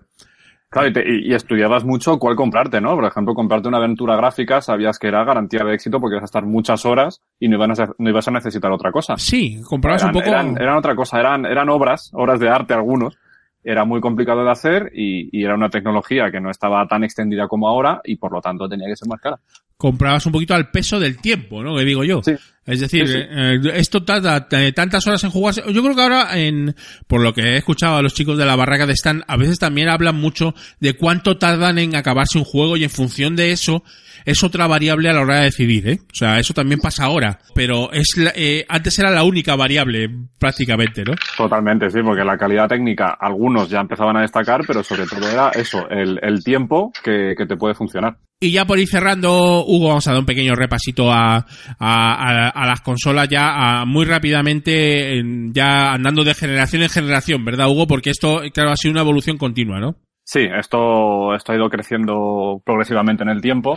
Claro, 0.77 0.89
y, 0.89 0.93
te, 0.93 1.03
y, 1.09 1.31
y, 1.31 1.33
estudiabas 1.33 1.83
mucho 1.83 2.19
cuál 2.19 2.35
comprarte, 2.35 2.79
¿no? 2.79 2.95
Por 2.95 3.05
ejemplo, 3.05 3.33
comprarte 3.33 3.67
una 3.67 3.77
aventura 3.77 4.15
gráfica, 4.15 4.61
sabías 4.61 4.99
que 4.99 5.07
era 5.07 5.23
garantía 5.23 5.63
de 5.63 5.73
éxito 5.73 5.99
porque 5.99 6.15
ibas 6.15 6.23
a 6.23 6.25
estar 6.25 6.45
muchas 6.45 6.85
horas 6.85 7.21
y 7.39 7.47
no, 7.47 7.55
iban 7.55 7.71
a, 7.71 7.93
no 7.97 8.09
ibas 8.09 8.27
a 8.27 8.31
necesitar 8.31 8.71
otra 8.71 8.91
cosa. 8.91 9.15
Sí, 9.17 9.61
comprabas 9.63 10.03
eran, 10.03 10.15
un 10.15 10.21
poco... 10.21 10.29
Eran, 10.29 10.61
eran, 10.61 10.77
otra 10.77 10.95
cosa, 10.95 11.19
eran, 11.19 11.45
eran 11.45 11.69
obras, 11.69 12.11
obras 12.13 12.39
de 12.39 12.49
arte 12.49 12.73
algunos. 12.73 13.17
Era 13.63 13.83
muy 13.85 13.99
complicado 13.99 14.43
de 14.43 14.51
hacer 14.51 14.91
y, 14.93 15.29
y 15.37 15.43
era 15.43 15.55
una 15.55 15.69
tecnología 15.69 16.31
que 16.31 16.39
no 16.39 16.49
estaba 16.49 16.87
tan 16.87 17.03
extendida 17.03 17.47
como 17.47 17.67
ahora 17.67 17.99
y 18.03 18.15
por 18.15 18.31
lo 18.31 18.39
tanto 18.39 18.69
tenía 18.69 18.87
que 18.87 18.95
ser 18.95 19.09
más 19.09 19.19
cara 19.19 19.39
comprabas 19.77 20.25
un 20.25 20.31
poquito 20.31 20.55
al 20.55 20.71
peso 20.71 20.99
del 20.99 21.17
tiempo, 21.21 21.63
¿no? 21.63 21.75
Que 21.77 21.83
digo 21.85 22.03
yo. 22.03 22.21
Sí. 22.23 22.33
Es 22.65 22.81
decir, 22.81 23.07
Sí, 23.07 23.13
sí. 23.13 23.19
eh, 23.21 23.59
esto 23.75 24.03
tarda 24.03 24.47
eh, 24.51 24.73
tantas 24.73 25.07
horas 25.07 25.23
en 25.23 25.29
jugarse. 25.29 25.63
Yo 25.71 25.81
creo 25.81 25.95
que 25.95 26.01
ahora, 26.01 26.37
en, 26.37 26.75
por 27.07 27.21
lo 27.21 27.33
que 27.33 27.41
he 27.41 27.57
escuchado 27.57 27.95
a 27.95 28.01
los 28.01 28.13
chicos 28.13 28.37
de 28.37 28.45
la 28.45 28.57
barraca 28.57 28.85
de 28.85 28.91
Stan, 28.93 29.23
a 29.25 29.37
veces 29.37 29.57
también 29.59 29.87
hablan 29.87 30.15
mucho 30.15 30.53
de 30.81 30.93
cuánto 30.95 31.37
tardan 31.37 31.77
en 31.79 31.95
acabarse 31.95 32.37
un 32.37 32.43
juego 32.43 32.75
y 32.75 32.83
en 32.83 32.89
función 32.89 33.37
de 33.37 33.51
eso 33.51 33.83
es 34.25 34.43
otra 34.43 34.67
variable 34.67 35.09
a 35.09 35.13
la 35.13 35.21
hora 35.21 35.37
de 35.37 35.43
decidir, 35.45 35.87
¿eh? 35.87 35.99
O 36.11 36.15
sea, 36.15 36.37
eso 36.39 36.53
también 36.53 36.81
pasa 36.81 37.05
ahora, 37.05 37.39
pero 37.55 37.93
es 37.93 38.17
la, 38.17 38.33
eh, 38.35 38.65
antes 38.67 38.99
era 38.99 39.09
la 39.11 39.23
única 39.23 39.55
variable 39.55 40.09
prácticamente, 40.37 41.03
¿no? 41.05 41.13
Totalmente, 41.37 41.89
sí, 41.89 41.99
porque 42.03 42.25
la 42.25 42.37
calidad 42.37 42.67
técnica, 42.67 43.15
algunos 43.17 43.69
ya 43.69 43.79
empezaban 43.79 44.17
a 44.17 44.21
destacar, 44.21 44.61
pero 44.67 44.83
sobre 44.83 45.05
todo 45.05 45.29
era 45.29 45.51
eso, 45.51 45.87
el, 45.89 46.19
el 46.21 46.43
tiempo 46.43 46.91
que, 47.01 47.35
que 47.37 47.45
te 47.45 47.55
puede 47.55 47.75
funcionar. 47.75 48.17
Y 48.39 48.51
ya 48.51 48.65
por 48.65 48.77
ir 48.77 48.87
cerrando, 48.87 49.65
Hugo, 49.65 49.87
vamos 49.87 50.07
a 50.07 50.11
dar 50.11 50.19
un 50.19 50.25
pequeño 50.27 50.53
repasito 50.53 51.11
a, 51.11 51.37
a, 51.37 51.43
a, 51.79 52.49
a 52.49 52.65
las 52.67 52.81
consolas 52.81 53.27
ya 53.29 53.83
muy 53.87 54.05
rápidamente, 54.05 55.23
ya 55.51 55.93
andando 55.93 56.23
de 56.23 56.35
generación 56.35 56.83
en 56.83 56.89
generación, 56.89 57.43
¿verdad, 57.43 57.67
Hugo? 57.67 57.87
Porque 57.87 58.11
esto, 58.11 58.41
claro, 58.53 58.69
ha 58.71 58.75
sido 58.75 58.91
una 58.91 59.01
evolución 59.01 59.37
continua, 59.37 59.79
¿no? 59.79 59.95
Sí, 60.23 60.41
esto, 60.41 61.33
esto 61.33 61.51
ha 61.51 61.55
ido 61.55 61.67
creciendo 61.69 62.61
progresivamente 62.63 63.23
en 63.23 63.29
el 63.29 63.41
tiempo. 63.41 63.75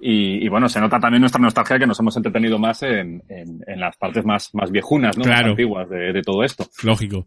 Y, 0.00 0.44
y, 0.44 0.48
bueno, 0.48 0.66
se 0.68 0.80
nota 0.80 0.98
también 0.98 1.20
nuestra 1.20 1.42
nostalgia 1.42 1.78
que 1.78 1.86
nos 1.86 2.00
hemos 2.00 2.16
entretenido 2.16 2.58
más 2.58 2.82
en, 2.82 3.22
en, 3.28 3.60
en 3.66 3.80
las 3.80 3.96
partes 3.98 4.24
más, 4.24 4.48
más 4.54 4.72
viejunas, 4.72 5.18
¿no? 5.18 5.24
Claro. 5.24 5.42
Más 5.42 5.50
antiguas 5.50 5.90
de, 5.90 6.12
de 6.14 6.22
todo 6.22 6.42
esto. 6.42 6.66
Lógico. 6.82 7.26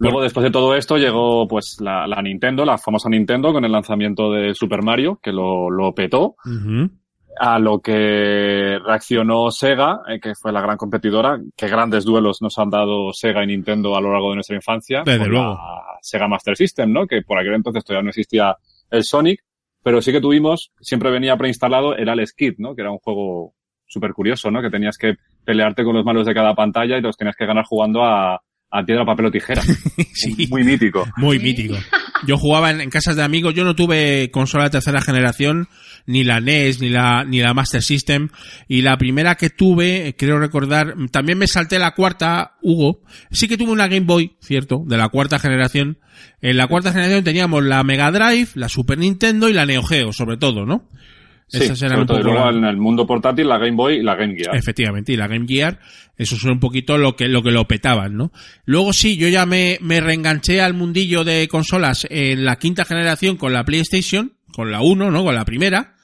Luego, 0.00 0.22
después 0.22 0.44
de 0.44 0.50
todo 0.50 0.74
esto, 0.74 0.96
llegó 0.96 1.46
pues 1.46 1.76
la, 1.80 2.06
la, 2.06 2.22
Nintendo, 2.22 2.64
la 2.64 2.78
famosa 2.78 3.10
Nintendo, 3.10 3.52
con 3.52 3.64
el 3.64 3.72
lanzamiento 3.72 4.32
de 4.32 4.54
Super 4.54 4.82
Mario, 4.82 5.20
que 5.22 5.30
lo, 5.30 5.70
lo 5.70 5.94
petó. 5.94 6.36
Uh 6.44 6.48
-huh. 6.48 6.90
a 7.38 7.58
lo 7.58 7.80
que 7.80 8.78
reaccionó 8.84 9.50
Sega, 9.50 10.00
eh, 10.08 10.18
que 10.20 10.34
fue 10.34 10.52
la 10.52 10.60
gran 10.60 10.76
competidora, 10.76 11.38
que 11.56 11.68
grandes 11.68 12.04
duelos 12.04 12.42
nos 12.42 12.58
han 12.58 12.70
dado 12.70 13.12
Sega 13.12 13.44
y 13.44 13.46
Nintendo 13.46 13.94
a 13.94 14.00
lo 14.00 14.10
largo 14.10 14.30
de 14.30 14.36
nuestra 14.36 14.56
infancia. 14.56 15.02
Desde 15.04 15.26
luego. 15.26 15.54
la 15.54 15.98
Sega 16.00 16.28
Master 16.28 16.56
System, 16.56 16.92
¿no? 16.92 17.06
Que 17.06 17.22
por 17.22 17.38
aquel 17.38 17.54
entonces 17.54 17.84
todavía 17.84 18.04
no 18.04 18.08
existía 18.10 18.56
el 18.90 19.04
Sonic, 19.04 19.42
pero 19.82 20.02
sí 20.02 20.12
que 20.12 20.20
tuvimos, 20.20 20.72
siempre 20.80 21.10
venía 21.10 21.36
preinstalado, 21.36 21.94
el 21.94 22.26
Skid, 22.26 22.54
¿no? 22.58 22.74
Que 22.74 22.82
era 22.82 22.90
un 22.90 22.98
juego 22.98 23.54
súper 23.86 24.12
curioso, 24.12 24.50
¿no? 24.50 24.62
Que 24.62 24.70
tenías 24.70 24.96
que 24.96 25.16
pelearte 25.44 25.84
con 25.84 25.94
los 25.94 26.04
malos 26.04 26.26
de 26.26 26.34
cada 26.34 26.54
pantalla 26.54 26.96
y 26.96 27.00
los 27.02 27.16
tenías 27.16 27.36
que 27.36 27.46
ganar 27.46 27.64
jugando 27.64 28.04
a, 28.04 28.40
a 28.70 28.84
piedra, 28.84 29.04
papel 29.04 29.26
o 29.26 29.30
tijera. 29.30 29.62
Sí. 30.12 30.46
Muy 30.50 30.64
mítico. 30.64 31.06
Muy 31.16 31.38
mítico. 31.38 31.76
Yo 32.26 32.36
jugaba 32.36 32.70
en, 32.70 32.80
en 32.80 32.90
casas 32.90 33.16
de 33.16 33.22
amigos, 33.22 33.54
yo 33.54 33.64
no 33.64 33.74
tuve 33.74 34.30
consola 34.30 34.64
de 34.64 34.70
tercera 34.70 35.00
generación, 35.00 35.68
ni 36.06 36.24
la 36.24 36.40
NES, 36.40 36.80
ni 36.80 36.88
la, 36.88 37.24
ni 37.24 37.40
la 37.40 37.54
Master 37.54 37.82
System, 37.82 38.28
y 38.68 38.82
la 38.82 38.96
primera 38.98 39.36
que 39.36 39.50
tuve, 39.50 40.14
creo 40.18 40.38
recordar, 40.38 40.94
también 41.10 41.38
me 41.38 41.46
salté 41.46 41.78
la 41.78 41.92
cuarta, 41.92 42.56
Hugo, 42.60 43.00
sí 43.30 43.48
que 43.48 43.56
tuve 43.56 43.72
una 43.72 43.88
Game 43.88 44.06
Boy, 44.06 44.32
cierto, 44.40 44.82
de 44.86 44.96
la 44.96 45.08
cuarta 45.08 45.38
generación. 45.38 45.98
En 46.42 46.56
la 46.56 46.66
cuarta 46.66 46.92
generación 46.92 47.24
teníamos 47.24 47.64
la 47.64 47.82
Mega 47.82 48.10
Drive, 48.10 48.50
la 48.54 48.68
Super 48.68 48.98
Nintendo 48.98 49.48
y 49.48 49.52
la 49.54 49.66
Neo 49.66 49.82
Geo, 49.82 50.12
sobre 50.12 50.36
todo, 50.36 50.66
¿no? 50.66 50.88
Sí, 51.50 51.64
Esas 51.64 51.82
eran 51.82 52.00
un 52.00 52.06
poco 52.06 52.22
luego 52.22 52.48
en 52.48 52.64
el 52.64 52.76
mundo 52.76 53.04
portátil, 53.04 53.48
la 53.48 53.58
Game 53.58 53.74
Boy 53.74 53.96
y 53.96 54.02
la 54.02 54.14
Game 54.14 54.36
Gear. 54.36 54.54
Efectivamente, 54.54 55.12
y 55.12 55.16
la 55.16 55.26
Game 55.26 55.46
Gear, 55.48 55.80
eso 56.16 56.36
es 56.36 56.44
un 56.44 56.60
poquito 56.60 56.96
lo 56.96 57.16
que, 57.16 57.26
lo 57.26 57.42
que 57.42 57.50
lo 57.50 57.66
petaban, 57.66 58.16
¿no? 58.16 58.30
Luego 58.64 58.92
sí, 58.92 59.16
yo 59.16 59.26
ya 59.26 59.46
me, 59.46 59.78
me 59.80 60.00
reenganché 60.00 60.60
al 60.60 60.74
mundillo 60.74 61.24
de 61.24 61.48
consolas 61.48 62.06
en 62.08 62.44
la 62.44 62.56
quinta 62.56 62.84
generación 62.84 63.36
con 63.36 63.52
la 63.52 63.64
PlayStation, 63.64 64.34
con 64.52 64.70
la 64.70 64.80
1, 64.80 65.10
¿no? 65.10 65.24
Con 65.24 65.34
la 65.34 65.44
primera. 65.44 65.94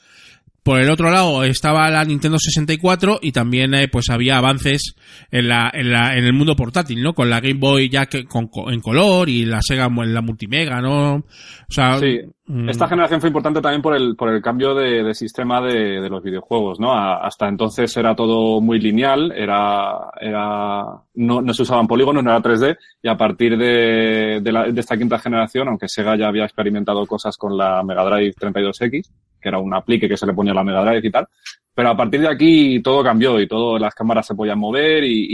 Por 0.66 0.80
el 0.80 0.90
otro 0.90 1.10
lado 1.12 1.44
estaba 1.44 1.88
la 1.90 2.04
Nintendo 2.04 2.38
64 2.40 3.20
y 3.22 3.30
también 3.30 3.72
eh, 3.72 3.86
pues 3.86 4.10
había 4.10 4.36
avances 4.38 4.94
en 5.30 5.46
la, 5.46 5.70
en 5.72 5.92
la, 5.92 6.16
en 6.18 6.24
el 6.24 6.32
mundo 6.32 6.56
portátil, 6.56 7.00
¿no? 7.04 7.14
Con 7.14 7.30
la 7.30 7.38
Game 7.40 7.60
Boy 7.60 7.88
ya 7.88 8.06
que, 8.06 8.24
con, 8.24 8.48
co- 8.48 8.72
en 8.72 8.80
color 8.80 9.28
y 9.28 9.44
la 9.44 9.62
Sega 9.62 9.86
en 9.86 10.12
la 10.12 10.22
multimega, 10.22 10.80
¿no? 10.80 11.14
O 11.18 11.22
sea, 11.70 11.98
Sí, 11.98 12.18
mm, 12.46 12.68
esta 12.68 12.88
generación 12.88 13.20
fue 13.20 13.28
importante 13.28 13.60
también 13.60 13.80
por 13.80 13.94
el, 13.94 14.16
por 14.16 14.28
el 14.28 14.42
cambio 14.42 14.74
de, 14.74 15.04
de 15.04 15.14
sistema 15.14 15.60
de, 15.60 16.00
de 16.00 16.10
los 16.10 16.20
videojuegos, 16.24 16.80
¿no? 16.80 16.92
A- 16.92 17.24
hasta 17.24 17.48
entonces 17.48 17.96
era 17.96 18.16
todo 18.16 18.60
muy 18.60 18.80
lineal, 18.80 19.32
era, 19.36 20.10
era, 20.20 20.82
no, 21.14 21.42
no 21.42 21.54
se 21.54 21.62
usaban 21.62 21.86
polígonos, 21.86 22.24
no 22.24 22.30
era 22.30 22.42
3D, 22.42 22.76
y 23.04 23.08
a 23.08 23.16
partir 23.16 23.56
de, 23.56 24.40
de, 24.42 24.52
la- 24.52 24.64
de 24.64 24.80
esta 24.80 24.96
quinta 24.96 25.18
generación, 25.20 25.68
aunque 25.68 25.86
Sega 25.88 26.16
ya 26.18 26.26
había 26.26 26.44
experimentado 26.44 27.06
cosas 27.06 27.36
con 27.36 27.56
la 27.56 27.84
Mega 27.84 28.04
Drive 28.04 28.34
32X, 28.34 29.02
que 29.46 29.50
era 29.50 29.58
un 29.60 29.72
aplique 29.72 30.08
que 30.08 30.16
se 30.16 30.26
le 30.26 30.34
ponía 30.34 30.50
a 30.52 30.56
la 30.56 30.64
Mega 30.64 30.82
Drive 30.84 31.06
y 31.06 31.10
tal, 31.12 31.26
pero 31.72 31.90
a 31.90 31.96
partir 31.96 32.20
de 32.22 32.28
aquí 32.28 32.80
todo 32.82 33.04
cambió 33.04 33.38
y 33.40 33.46
todo, 33.46 33.78
las 33.78 33.94
cámaras 33.94 34.26
se 34.26 34.34
podían 34.34 34.58
mover 34.58 35.04
y, 35.04 35.26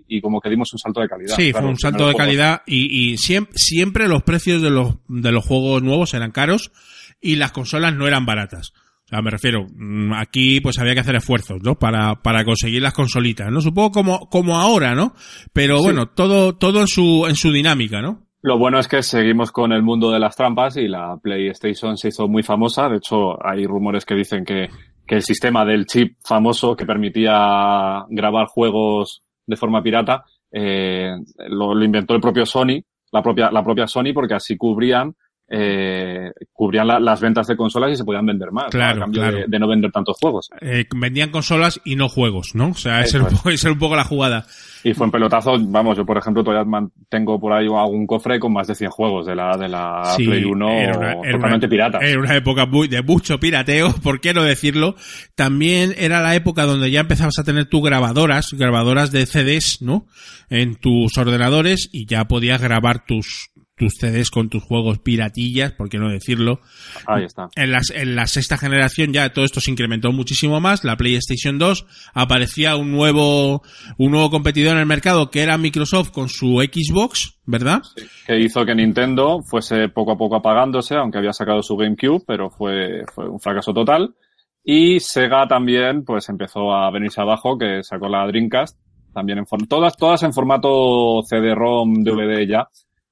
y, 0.00 0.04
y 0.08 0.20
como 0.20 0.40
que 0.40 0.50
dimos 0.50 0.72
un 0.72 0.78
salto 0.80 1.00
de 1.00 1.08
calidad. 1.08 1.36
Sí, 1.36 1.50
Claro, 1.52 1.64
fue 1.66 1.70
un 1.70 1.78
salto 1.78 2.08
de 2.08 2.14
calidad 2.14 2.62
y, 2.66 3.12
y 3.12 3.14
siem- 3.18 3.48
siempre 3.54 4.08
los 4.08 4.22
precios 4.24 4.60
de 4.62 4.70
los, 4.70 4.96
de 5.08 5.30
los 5.30 5.44
juegos 5.46 5.82
nuevos 5.82 6.12
eran 6.14 6.32
caros 6.32 6.72
y 7.20 7.36
las 7.36 7.52
consolas 7.52 7.94
no 7.94 8.08
eran 8.08 8.26
baratas. 8.26 8.72
O 9.04 9.08
sea, 9.14 9.20
me 9.22 9.30
refiero, 9.30 9.66
mm, 9.70 10.14
aquí 10.14 10.60
pues 10.62 10.78
había 10.78 10.94
que 10.94 11.00
hacer 11.00 11.14
esfuerzos, 11.16 11.58
¿no? 11.62 11.78
Para, 11.78 12.22
para 12.22 12.44
conseguir 12.44 12.80
las 12.82 12.94
consolitas, 12.94 13.52
¿no? 13.52 13.60
Supongo 13.60 13.90
como, 13.92 14.28
como 14.30 14.56
ahora, 14.56 14.94
¿no? 14.94 15.14
Pero 15.52 15.76
Sí. 15.78 15.84
bueno, 15.84 16.06
todo, 16.08 16.56
todo 16.56 16.80
en 16.80 16.86
su, 16.88 17.26
en 17.28 17.36
su 17.36 17.52
dinámica, 17.52 18.00
¿no? 18.00 18.26
Lo 18.42 18.58
bueno 18.58 18.80
es 18.80 18.88
que 18.88 19.02
seguimos 19.02 19.52
con 19.52 19.72
el 19.72 19.82
mundo 19.82 20.10
de 20.10 20.18
las 20.18 20.34
trampas 20.34 20.76
y 20.76 20.88
la 20.88 21.16
PlayStation 21.16 21.96
se 21.96 22.08
hizo 22.08 22.26
muy 22.26 22.42
famosa. 22.42 22.88
De 22.88 22.96
hecho, 22.96 23.38
hay 23.44 23.64
rumores 23.66 24.04
que 24.04 24.16
dicen 24.16 24.44
que, 24.44 24.68
que 25.06 25.14
el 25.14 25.22
sistema 25.22 25.64
del 25.64 25.86
chip 25.86 26.16
famoso 26.24 26.74
que 26.74 26.84
permitía 26.84 28.04
grabar 28.08 28.46
juegos 28.48 29.22
de 29.46 29.56
forma 29.56 29.82
pirata 29.82 30.24
eh, 30.50 31.14
lo, 31.48 31.74
lo 31.74 31.84
inventó 31.84 32.14
el 32.14 32.20
propio 32.20 32.44
Sony, 32.44 32.82
la 33.10 33.22
propia, 33.22 33.50
la 33.50 33.62
propia 33.62 33.86
Sony, 33.86 34.12
porque 34.12 34.34
así 34.34 34.56
cubrían 34.56 35.14
eh, 35.48 36.30
cubrían 36.52 36.86
la- 36.86 37.00
las 37.00 37.20
ventas 37.20 37.46
de 37.46 37.56
consolas 37.56 37.90
y 37.92 37.96
se 37.96 38.04
podían 38.04 38.24
vender 38.26 38.50
más, 38.52 38.64
¿no? 38.66 38.70
Claro, 38.70 38.96
a 38.96 39.00
cambio 39.04 39.20
claro. 39.20 39.36
de, 39.38 39.44
de 39.48 39.58
no 39.58 39.68
vender 39.68 39.90
tantos 39.92 40.16
juegos. 40.20 40.48
Eh, 40.60 40.86
vendían 40.96 41.30
consolas 41.30 41.80
y 41.84 41.96
no 41.96 42.08
juegos, 42.08 42.54
¿no? 42.54 42.68
O 42.70 42.74
sea, 42.74 43.00
esa 43.02 43.18
es, 43.18 43.22
un 43.24 43.28
poco- 43.30 43.50
un 43.50 43.96
la 43.96 44.04
jugada. 44.04 44.46
Y 44.84 44.94
fue 44.94 45.06
en 45.06 45.12
pelotazo, 45.12 45.52
vamos, 45.60 45.96
yo 45.96 46.04
por 46.06 46.18
ejemplo 46.18 46.42
todavía 46.42 46.64
mantengo 46.68 47.38
por 47.38 47.52
ahí 47.52 47.66
algún 47.66 48.06
cofre 48.06 48.40
con 48.40 48.52
más 48.52 48.66
de 48.66 48.74
100 48.74 48.90
juegos 48.90 49.26
de 49.26 49.36
la, 49.36 49.56
de 49.56 49.68
la 49.68 50.14
Sí, 50.16 50.24
Play 50.26 50.42
1 50.44 50.68
era 50.70 50.98
una- 50.98 51.10
era 51.12 51.32
totalmente 51.32 51.66
una- 51.66 51.70
pirata. 51.70 51.98
Era 52.00 52.18
una 52.18 52.34
época 52.36 52.66
muy, 52.66 52.88
de 52.88 53.02
mucho 53.02 53.38
pirateo, 53.38 53.94
¿por 54.02 54.20
qué 54.20 54.32
no 54.34 54.42
decirlo? 54.42 54.96
También 55.34 55.94
era 55.98 56.20
la 56.20 56.34
época 56.34 56.64
donde 56.64 56.90
ya 56.90 57.00
empezabas 57.00 57.38
a 57.38 57.44
tener 57.44 57.66
tus 57.66 57.82
grabadoras, 57.82 58.52
grabadoras 58.52 59.12
de 59.12 59.26
CDs, 59.26 59.82
¿no? 59.82 60.06
En 60.50 60.74
tus 60.76 61.16
ordenadores 61.16 61.88
y 61.92 62.06
ya 62.06 62.24
podías 62.26 62.60
grabar 62.60 63.04
tus, 63.06 63.50
tus 63.82 63.94
CDs 63.94 64.30
con 64.30 64.48
tus 64.48 64.62
juegos 64.62 65.00
piratillas, 65.00 65.72
¿por 65.72 65.88
qué 65.88 65.98
no 65.98 66.08
decirlo? 66.08 66.60
Ahí 67.04 67.24
está. 67.24 67.48
En, 67.56 67.72
las, 67.72 67.90
en 67.90 68.14
la 68.14 68.28
sexta 68.28 68.56
generación 68.56 69.12
ya 69.12 69.32
todo 69.32 69.44
esto 69.44 69.60
se 69.60 69.72
incrementó 69.72 70.12
muchísimo 70.12 70.60
más. 70.60 70.84
La 70.84 70.96
PlayStation 70.96 71.58
2 71.58 71.84
aparecía 72.14 72.76
un 72.76 72.92
nuevo, 72.92 73.62
un 73.98 74.12
nuevo 74.12 74.30
competidor 74.30 74.74
en 74.74 74.82
el 74.82 74.86
mercado 74.86 75.32
que 75.32 75.42
era 75.42 75.58
Microsoft 75.58 76.12
con 76.12 76.28
su 76.28 76.60
Xbox, 76.60 77.40
¿verdad? 77.44 77.82
que 78.24 78.38
hizo 78.38 78.64
que 78.64 78.76
Nintendo 78.76 79.40
fuese 79.42 79.88
poco 79.88 80.12
a 80.12 80.16
poco 80.16 80.36
apagándose, 80.36 80.94
aunque 80.94 81.18
había 81.18 81.32
sacado 81.32 81.60
su 81.60 81.76
GameCube, 81.76 82.22
pero 82.24 82.50
fue, 82.50 83.02
fue 83.12 83.28
un 83.28 83.40
fracaso 83.40 83.74
total. 83.74 84.14
Y 84.62 85.00
Sega 85.00 85.48
también, 85.48 86.04
pues 86.04 86.28
empezó 86.28 86.72
a 86.72 86.88
venirse 86.92 87.20
abajo, 87.20 87.58
que 87.58 87.82
sacó 87.82 88.08
la 88.08 88.28
Dreamcast, 88.28 88.78
también 89.12 89.38
en 89.38 89.66
todas, 89.66 89.96
todas 89.96 90.22
en 90.22 90.32
formato 90.32 91.20
CD-ROM, 91.28 92.04
DVD 92.04 92.46
ya. 92.46 92.68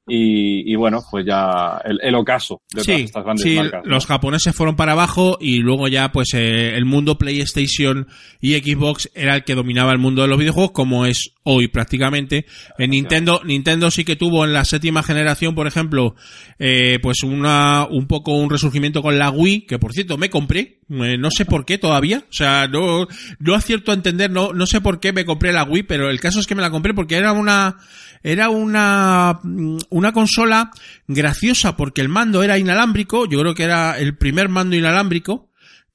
Y, 0.08 0.72
y 0.72 0.74
bueno, 0.76 1.00
pues 1.08 1.24
ya 1.24 1.80
el, 1.84 2.00
el 2.02 2.14
ocaso 2.16 2.62
de 2.74 2.82
todas 2.82 2.98
Sí, 2.98 3.04
estas 3.04 3.22
grandes 3.22 3.44
sí, 3.44 3.54
marcas. 3.54 3.82
¿no? 3.84 3.90
los 3.90 4.06
japoneses 4.06 4.56
fueron 4.56 4.74
para 4.74 4.92
abajo 4.92 5.38
y 5.40 5.58
luego 5.58 5.86
ya 5.86 6.10
pues 6.10 6.30
eh, 6.34 6.74
el 6.74 6.84
mundo 6.84 7.16
PlayStation 7.16 8.08
y 8.40 8.54
Xbox 8.54 9.08
era 9.14 9.36
el 9.36 9.44
que 9.44 9.54
dominaba 9.54 9.92
el 9.92 9.98
mundo 9.98 10.22
de 10.22 10.28
los 10.28 10.38
videojuegos 10.38 10.72
como 10.72 11.06
es 11.06 11.34
hoy 11.44 11.68
prácticamente. 11.68 12.46
En 12.78 12.90
Nintendo, 12.90 13.40
Nintendo 13.44 13.90
sí 13.90 14.04
que 14.04 14.16
tuvo 14.16 14.44
en 14.44 14.52
la 14.52 14.64
séptima 14.64 15.02
generación, 15.04 15.54
por 15.54 15.66
ejemplo, 15.68 16.16
eh, 16.58 16.98
pues 17.02 17.22
una, 17.22 17.86
un 17.88 18.06
poco 18.08 18.32
un 18.32 18.50
resurgimiento 18.50 19.02
con 19.02 19.16
la 19.18 19.30
Wii, 19.30 19.66
que 19.66 19.78
por 19.78 19.92
cierto 19.92 20.16
me 20.18 20.30
compré, 20.30 20.80
eh, 20.90 21.18
no 21.18 21.30
sé 21.30 21.44
por 21.44 21.64
qué 21.64 21.78
todavía, 21.78 22.24
o 22.28 22.32
sea, 22.32 22.66
no, 22.66 23.06
no 23.38 23.54
acierto 23.54 23.92
a 23.92 23.94
entender, 23.94 24.30
no, 24.30 24.52
no 24.52 24.66
sé 24.66 24.80
por 24.80 24.98
qué 24.98 25.12
me 25.12 25.24
compré 25.24 25.52
la 25.52 25.62
Wii, 25.64 25.84
pero 25.84 26.10
el 26.10 26.20
caso 26.20 26.40
es 26.40 26.46
que 26.46 26.54
me 26.56 26.62
la 26.62 26.70
compré 26.70 26.94
porque 26.94 27.16
era 27.16 27.32
una, 27.32 27.76
era 28.22 28.50
una, 28.50 29.40
mm, 29.42 29.78
una 29.90 30.12
consola 30.12 30.70
graciosa 31.06 31.76
porque 31.76 32.00
el 32.00 32.08
mando 32.08 32.42
era 32.42 32.58
inalámbrico, 32.58 33.26
yo 33.26 33.40
creo 33.40 33.54
que 33.54 33.64
era 33.64 33.98
el 33.98 34.16
primer 34.16 34.48
mando 34.48 34.76
inalámbrico 34.76 35.48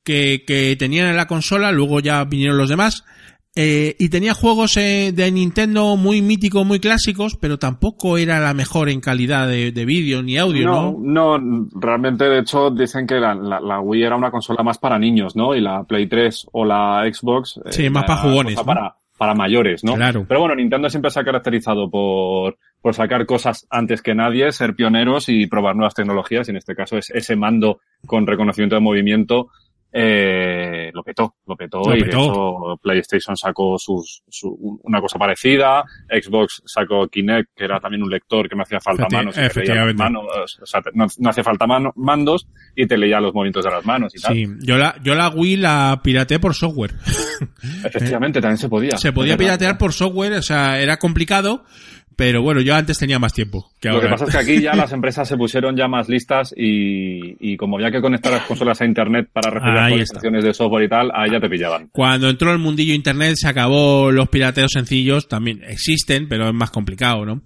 que, 0.03 0.43
que 0.45 0.75
tenían 0.75 1.07
en 1.07 1.17
la 1.17 1.27
consola, 1.27 1.71
luego 1.71 1.99
ya 1.99 2.23
vinieron 2.25 2.57
los 2.57 2.69
demás, 2.69 3.03
eh, 3.57 3.95
y 3.99 4.09
tenía 4.09 4.33
juegos 4.33 4.75
eh, 4.75 5.13
de 5.15 5.31
Nintendo 5.31 5.95
muy 5.95 6.21
míticos, 6.21 6.65
muy 6.65 6.81
clásicos, 6.81 7.37
pero 7.39 7.57
tampoco 7.57 8.17
era 8.17 8.41
la 8.41 8.53
mejor 8.53 8.89
en 8.89 8.99
calidad 8.99 9.47
de, 9.47 9.71
de 9.71 9.85
vídeo 9.85 10.21
ni 10.21 10.37
audio, 10.37 10.65
¿no? 10.65 10.97
No, 10.99 11.37
no, 11.37 11.67
realmente 11.73 12.25
de 12.25 12.39
hecho 12.39 12.69
dicen 12.69 13.07
que 13.07 13.15
la, 13.15 13.33
la, 13.33 13.61
la 13.61 13.79
Wii 13.79 14.03
era 14.03 14.17
una 14.17 14.29
consola 14.29 14.61
más 14.61 14.77
para 14.77 14.99
niños, 14.99 15.37
¿no? 15.37 15.55
Y 15.55 15.61
la 15.61 15.85
Play 15.85 16.07
3 16.07 16.47
o 16.51 16.65
la 16.65 17.03
Xbox. 17.09 17.57
eh, 17.65 17.71
Sí, 17.71 17.89
más 17.89 18.03
para 18.03 18.21
jugones, 18.23 18.55
cosa 18.55 18.61
¿no? 18.61 18.65
Para, 18.65 18.95
para 19.17 19.33
mayores, 19.33 19.83
¿no? 19.83 19.95
Claro. 19.95 20.25
Pero 20.27 20.41
bueno, 20.41 20.55
Nintendo 20.55 20.89
siempre 20.89 21.11
se 21.11 21.19
ha 21.19 21.23
caracterizado 21.23 21.89
por, 21.89 22.57
por 22.81 22.93
sacar 22.93 23.25
cosas 23.25 23.65
antes 23.69 24.01
que 24.01 24.13
nadie, 24.13 24.51
ser 24.51 24.75
pioneros 24.75 25.29
y 25.29 25.47
probar 25.47 25.75
nuevas 25.75 25.93
tecnologías. 25.93 26.47
Y 26.47 26.51
en 26.51 26.57
este 26.57 26.75
caso 26.75 26.97
es 26.97 27.09
ese 27.11 27.35
mando 27.35 27.79
con 28.05 28.27
reconocimiento 28.27 28.75
de 28.75 28.81
movimiento. 28.81 29.49
Eh, 29.97 30.91
lo 30.93 31.03
petó, 31.03 31.35
lo 31.47 31.55
petó, 31.55 31.79
Lo 31.79 31.95
y 31.95 32.03
petó. 32.03 32.17
de 32.17 32.23
hecho 32.27 32.79
PlayStation 32.81 33.37
sacó 33.37 33.77
sus, 33.79 34.23
su- 34.27 34.79
una 34.83 34.99
cosa 34.99 35.17
parecida, 35.17 35.85
Xbox 36.09 36.61
sacó 36.65 37.07
Kinect, 37.07 37.51
que 37.55 37.63
era 37.63 37.79
también 37.79 38.03
un 38.03 38.09
lector 38.09 38.49
que 38.49 38.57
me 38.57 38.63
hacía 38.63 38.81
falta 38.81 39.05
Efecti- 39.07 39.95
manos, 39.95 40.25
o 40.61 40.65
sea, 40.65 40.81
te- 40.81 40.89
no, 40.93 41.05
no 41.17 41.29
hacía 41.29 41.45
falta 41.45 41.65
mano- 41.65 41.93
mandos 41.95 42.45
y 42.75 42.85
te 42.87 42.97
leía 42.97 43.21
los 43.21 43.33
movimientos 43.33 43.63
de 43.63 43.71
las 43.71 43.85
manos 43.85 44.13
y 44.15 44.19
tal. 44.21 44.33
Sí, 44.33 44.45
yo 44.63 44.77
la, 44.77 44.97
yo 45.01 45.15
la 45.15 45.29
Wii 45.29 45.55
la 45.55 46.01
pirateé 46.03 46.39
por 46.39 46.53
software. 46.55 46.91
Efectivamente, 47.85 48.41
también 48.41 48.57
se 48.57 48.67
podía. 48.67 48.97
Se 48.97 49.13
podía 49.13 49.37
piratear 49.37 49.77
por 49.77 49.93
software, 49.93 50.33
o 50.33 50.41
sea, 50.41 50.81
era 50.81 50.97
complicado, 50.97 51.63
Pero 52.15 52.41
bueno, 52.41 52.61
yo 52.61 52.75
antes 52.75 52.97
tenía 52.97 53.19
más 53.19 53.33
tiempo 53.33 53.71
que 53.79 53.89
Lo 53.89 53.95
ahora. 53.95 54.07
que 54.07 54.11
pasa 54.11 54.25
es 54.25 54.31
que 54.31 54.37
aquí 54.37 54.61
ya 54.61 54.73
las 54.75 54.91
empresas 54.93 55.27
se 55.27 55.35
pusieron 55.37 55.75
ya 55.75 55.87
más 55.87 56.07
listas 56.07 56.53
y, 56.55 57.35
y 57.39 57.57
como 57.57 57.77
había 57.77 57.91
que 57.91 58.01
conectar 58.01 58.31
las 58.31 58.43
consolas 58.43 58.81
a 58.81 58.85
internet 58.85 59.29
para 59.33 59.49
recibir 59.51 59.77
actualizaciones 59.77 60.43
de 60.43 60.53
software 60.53 60.85
y 60.85 60.89
tal, 60.89 61.11
ahí 61.13 61.31
ya 61.31 61.39
te 61.39 61.49
pillaban. 61.49 61.89
Cuando 61.91 62.29
entró 62.29 62.51
el 62.51 62.59
mundillo 62.59 62.93
internet 62.93 63.35
se 63.35 63.47
acabó 63.47 64.11
los 64.11 64.29
pirateos 64.29 64.71
sencillos, 64.71 65.27
también 65.27 65.61
existen, 65.67 66.27
pero 66.29 66.47
es 66.47 66.53
más 66.53 66.71
complicado, 66.71 67.25
¿no? 67.25 67.41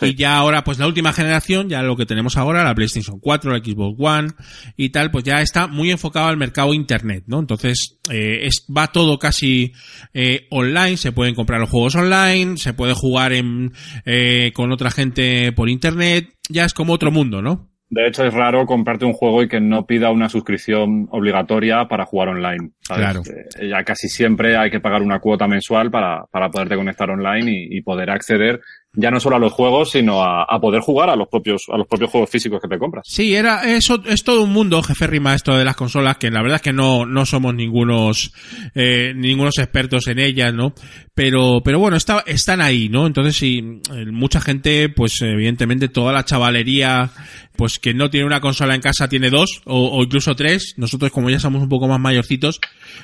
Y 0.00 0.14
ya 0.14 0.36
ahora, 0.36 0.64
pues 0.64 0.78
la 0.78 0.86
última 0.86 1.12
generación, 1.12 1.68
ya 1.68 1.82
lo 1.82 1.96
que 1.96 2.06
tenemos 2.06 2.36
ahora, 2.36 2.64
la 2.64 2.74
PlayStation 2.74 3.18
4, 3.20 3.52
la 3.52 3.58
Xbox 3.58 3.96
One 3.98 4.28
y 4.76 4.90
tal, 4.90 5.10
pues 5.10 5.24
ya 5.24 5.40
está 5.40 5.66
muy 5.66 5.90
enfocado 5.90 6.28
al 6.28 6.36
mercado 6.36 6.72
internet, 6.72 7.24
¿no? 7.26 7.40
Entonces, 7.40 7.98
eh, 8.10 8.46
es, 8.46 8.66
va 8.74 8.88
todo 8.88 9.18
casi 9.18 9.72
eh, 10.12 10.46
online, 10.50 10.96
se 10.96 11.12
pueden 11.12 11.34
comprar 11.34 11.60
los 11.60 11.70
juegos 11.70 11.94
online, 11.94 12.56
se 12.56 12.72
puede 12.72 12.94
jugar 12.94 13.32
en, 13.32 13.72
eh, 14.04 14.13
con 14.54 14.72
otra 14.72 14.90
gente 14.90 15.52
por 15.52 15.68
internet, 15.68 16.34
ya 16.48 16.64
es 16.64 16.74
como 16.74 16.92
otro 16.92 17.10
mundo, 17.10 17.42
¿no? 17.42 17.70
De 17.90 18.08
hecho, 18.08 18.24
es 18.24 18.34
raro 18.34 18.66
comprarte 18.66 19.04
un 19.04 19.12
juego 19.12 19.42
y 19.42 19.48
que 19.48 19.60
no 19.60 19.86
pida 19.86 20.10
una 20.10 20.28
suscripción 20.28 21.06
obligatoria 21.10 21.86
para 21.86 22.06
jugar 22.06 22.28
online. 22.28 22.70
¿sabes? 22.80 23.04
Claro. 23.04 23.22
Eh, 23.60 23.68
ya 23.68 23.84
casi 23.84 24.08
siempre 24.08 24.56
hay 24.56 24.70
que 24.70 24.80
pagar 24.80 25.02
una 25.02 25.20
cuota 25.20 25.46
mensual 25.46 25.90
para, 25.90 26.24
para 26.30 26.50
poderte 26.50 26.76
conectar 26.76 27.08
online 27.10 27.52
y, 27.52 27.78
y 27.78 27.82
poder 27.82 28.10
acceder 28.10 28.60
ya 28.96 29.10
no 29.10 29.20
solo 29.20 29.36
a 29.36 29.38
los 29.38 29.52
juegos, 29.52 29.90
sino 29.90 30.22
a, 30.22 30.44
a 30.44 30.60
poder 30.60 30.80
jugar 30.80 31.10
a 31.10 31.16
los 31.16 31.28
propios, 31.28 31.64
a 31.72 31.76
los 31.76 31.86
propios 31.86 32.10
juegos 32.10 32.30
físicos 32.30 32.60
que 32.60 32.68
te 32.68 32.78
compras. 32.78 33.04
Sí, 33.08 33.34
era, 33.34 33.62
eso 33.74 34.02
es 34.06 34.22
todo 34.22 34.42
un 34.42 34.52
mundo, 34.52 34.82
jefe 34.82 35.06
Rima, 35.06 35.34
esto 35.34 35.56
de 35.56 35.64
las 35.64 35.76
consolas, 35.76 36.16
que 36.18 36.30
la 36.30 36.42
verdad 36.42 36.56
es 36.56 36.62
que 36.62 36.72
no, 36.72 37.04
no 37.06 37.26
somos 37.26 37.54
ningunos, 37.54 38.32
eh, 38.74 39.12
ningunos 39.14 39.58
expertos 39.58 40.06
en 40.06 40.18
ellas, 40.18 40.54
¿no? 40.54 40.74
Pero, 41.14 41.60
pero 41.64 41.78
bueno, 41.78 41.96
está, 41.96 42.22
están 42.26 42.60
ahí, 42.60 42.88
¿no? 42.88 43.06
Entonces 43.06 43.36
sí, 43.36 43.80
mucha 44.10 44.40
gente, 44.40 44.88
pues 44.88 45.20
evidentemente 45.22 45.88
toda 45.88 46.12
la 46.12 46.24
chavalería, 46.24 47.10
pues 47.56 47.78
que 47.78 47.94
no 47.94 48.10
tiene 48.10 48.26
una 48.26 48.40
consola 48.40 48.74
en 48.74 48.80
casa 48.80 49.08
tiene 49.08 49.30
dos, 49.30 49.62
o, 49.64 49.98
o 49.98 50.02
incluso 50.02 50.34
tres. 50.34 50.74
Nosotros 50.76 51.10
como 51.12 51.30
ya 51.30 51.38
somos 51.38 51.62
un 51.62 51.68
poco 51.68 51.88
más 51.88 52.00
mayorcitos, 52.00 52.60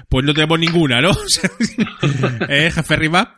pues 0.08 0.24
no 0.24 0.34
tenemos 0.34 0.58
ninguna, 0.58 1.00
¿no? 1.00 1.10
¿Eh, 2.48 2.70
jefe 2.72 2.96
Rima? 2.96 3.36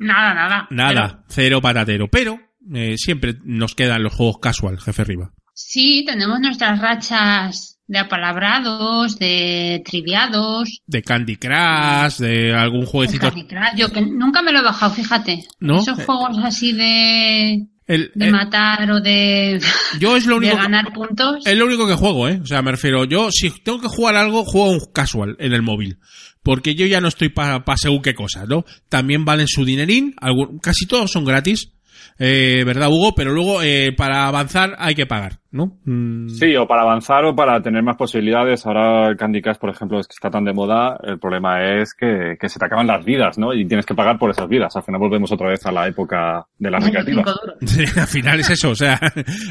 Nada, 0.00 0.34
nada. 0.34 0.66
Nada, 0.70 1.24
cero 1.28 1.60
patatero. 1.60 2.08
Pero, 2.08 2.40
eh, 2.74 2.96
siempre 2.96 3.36
nos 3.44 3.74
quedan 3.74 4.02
los 4.02 4.14
juegos 4.14 4.38
casual, 4.40 4.78
jefe 4.80 5.04
Riva. 5.04 5.30
Sí, 5.54 6.04
tenemos 6.06 6.40
nuestras 6.40 6.80
rachas 6.80 7.78
de 7.86 7.98
apalabrados, 7.98 9.18
de 9.18 9.82
triviados. 9.84 10.80
De 10.86 11.02
Candy 11.02 11.36
Crush, 11.36 12.18
de 12.18 12.54
algún 12.54 12.86
jueguecito. 12.86 13.28
Candy 13.28 13.46
Crush. 13.46 13.76
Yo 13.76 13.92
que 13.92 14.00
nunca 14.00 14.42
me 14.42 14.52
lo 14.52 14.60
he 14.60 14.64
bajado, 14.64 14.94
fíjate. 14.94 15.44
¿No? 15.60 15.80
Esos 15.80 15.98
Eh. 15.98 16.04
juegos 16.06 16.38
así 16.42 16.72
de, 16.72 17.66
El- 17.90 18.12
de 18.14 18.28
eh, 18.28 18.30
matar 18.30 18.90
o 18.90 19.00
de, 19.00 19.60
yo 19.98 20.16
es 20.16 20.24
lo 20.26 20.34
de 20.40 20.46
único 20.46 20.56
que- 20.56 20.62
ganar 20.62 20.92
puntos. 20.92 21.44
Es 21.44 21.56
lo 21.56 21.66
único 21.66 21.86
que 21.86 21.94
juego, 21.94 22.28
¿eh? 22.28 22.40
O 22.42 22.46
sea, 22.46 22.62
me 22.62 22.70
refiero, 22.70 23.04
yo 23.04 23.30
si 23.32 23.50
tengo 23.50 23.80
que 23.80 23.88
jugar 23.88 24.16
algo, 24.16 24.44
juego 24.44 24.70
un 24.70 24.80
casual 24.92 25.36
en 25.40 25.52
el 25.52 25.62
móvil. 25.62 25.98
Porque 26.42 26.74
yo 26.74 26.86
ya 26.86 27.00
no 27.02 27.08
estoy 27.08 27.28
para 27.28 27.64
pa 27.64 27.76
según 27.76 28.00
qué 28.00 28.14
cosas, 28.14 28.48
¿no? 28.48 28.64
También 28.88 29.24
valen 29.26 29.46
su 29.48 29.64
dinerín, 29.64 30.14
algún- 30.20 30.58
casi 30.60 30.86
todos 30.86 31.10
son 31.10 31.24
gratis, 31.24 31.72
eh, 32.18 32.62
¿verdad, 32.64 32.88
Hugo? 32.88 33.12
Pero 33.16 33.32
luego, 33.32 33.62
eh, 33.62 33.92
para 33.96 34.26
avanzar 34.26 34.74
hay 34.78 34.94
que 34.94 35.06
pagar, 35.06 35.38
¿no? 35.50 35.78
Mm, 35.84 36.28
Sí, 36.28 36.54
o 36.56 36.66
para 36.66 36.82
avanzar 36.82 37.24
o 37.24 37.34
para 37.34 37.60
tener 37.62 37.82
más 37.82 37.96
posibilidades. 37.96 38.66
Ahora 38.66 39.08
el 39.08 39.16
Candy 39.16 39.40
Crush, 39.40 39.56
por 39.58 39.70
ejemplo, 39.70 39.98
es 40.00 40.06
que 40.06 40.12
está 40.14 40.30
tan 40.30 40.44
de 40.44 40.52
moda. 40.52 40.96
El 41.02 41.18
problema 41.18 41.62
es 41.80 41.94
que, 41.94 42.36
que 42.38 42.48
se 42.48 42.58
te 42.58 42.66
acaban 42.66 42.86
las 42.86 43.04
vidas, 43.04 43.38
¿no? 43.38 43.52
Y 43.54 43.66
tienes 43.66 43.86
que 43.86 43.94
pagar 43.94 44.18
por 44.18 44.30
esas 44.30 44.48
vidas. 44.48 44.74
Al 44.76 44.82
final 44.82 45.00
volvemos 45.00 45.32
otra 45.32 45.48
vez 45.48 45.64
a 45.66 45.72
la 45.72 45.86
época 45.88 46.44
de 46.58 46.70
las 46.70 46.84
recreativas. 46.84 47.24
25 47.24 47.40
duros. 47.40 47.56
Sí, 47.70 48.00
al 48.00 48.06
final 48.06 48.40
es 48.40 48.50
eso, 48.50 48.70
o 48.70 48.74
sea, 48.74 48.98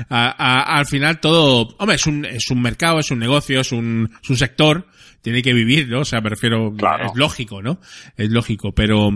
a- 0.10 0.36
a- 0.38 0.78
al 0.78 0.86
final 0.86 1.20
todo, 1.20 1.68
hombre, 1.80 1.96
es 1.96 2.06
un, 2.08 2.26
es 2.26 2.50
un 2.52 2.62
mercado, 2.62 3.00
es 3.00 3.12
un 3.12 3.20
negocio, 3.20 3.60
es 3.62 3.72
un, 3.72 4.10
es 4.22 4.30
un 4.30 4.36
sector, 4.38 4.86
tiene 5.22 5.42
que 5.42 5.54
vivir, 5.54 5.88
¿no? 5.90 6.02
O 6.02 6.06
sea, 6.06 6.22
me 6.22 6.30
refiero, 6.30 6.74
Claro. 6.76 7.06
es 7.08 7.12
lógico, 7.16 7.62
¿no? 7.62 7.80
Es 8.18 8.30
lógico, 8.30 8.72
pero, 8.74 9.10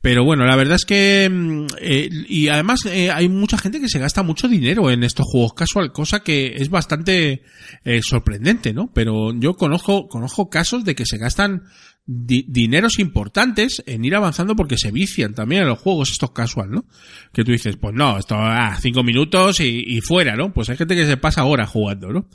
pero 0.00 0.24
bueno, 0.24 0.44
la 0.46 0.56
verdad 0.56 0.76
es 0.76 0.84
que, 0.84 1.28
mm, 1.30 1.66
eh, 1.80 2.08
y 2.28 2.48
además 2.48 2.86
eh, 2.86 3.10
hay 3.10 3.28
mucha 3.28 3.58
gente 3.58 3.80
que 3.80 3.88
se 3.88 3.98
gasta 3.98 4.22
mucho 4.22 4.48
dinero 4.48 4.90
en 4.90 5.02
estos 5.04 5.26
juegos 5.26 5.54
casual, 5.54 5.92
cosa 5.92 6.20
que 6.20 6.54
es 6.56 6.70
bastante 6.70 7.42
eh, 7.84 8.00
sorprendente, 8.02 8.72
¿no? 8.72 8.90
Pero 8.94 9.32
yo 9.38 9.54
conozco, 9.54 10.08
conozco 10.08 10.48
casos 10.50 10.84
de 10.84 10.94
que 10.94 11.06
se 11.06 11.18
gastan 11.18 11.62
di- 12.06 12.46
dineros 12.48 12.98
importantes 12.98 13.82
en 13.86 14.04
ir 14.04 14.14
avanzando 14.14 14.56
porque 14.56 14.76
se 14.78 14.90
vician 14.90 15.34
también 15.34 15.62
en 15.62 15.68
los 15.68 15.78
juegos 15.78 16.10
estos 16.10 16.30
casual, 16.32 16.70
¿no? 16.70 16.84
Que 17.32 17.44
tú 17.44 17.52
dices, 17.52 17.76
pues 17.76 17.94
no, 17.94 18.18
esto, 18.18 18.34
ah, 18.38 18.76
cinco 18.80 19.02
minutos 19.02 19.60
y, 19.60 19.84
y 19.86 20.00
fuera, 20.00 20.36
¿no? 20.36 20.52
Pues 20.52 20.70
hay 20.70 20.76
gente 20.76 20.94
que 20.96 21.06
se 21.06 21.16
pasa 21.16 21.44
horas 21.44 21.68
jugando, 21.68 22.08
¿no? 22.12 22.26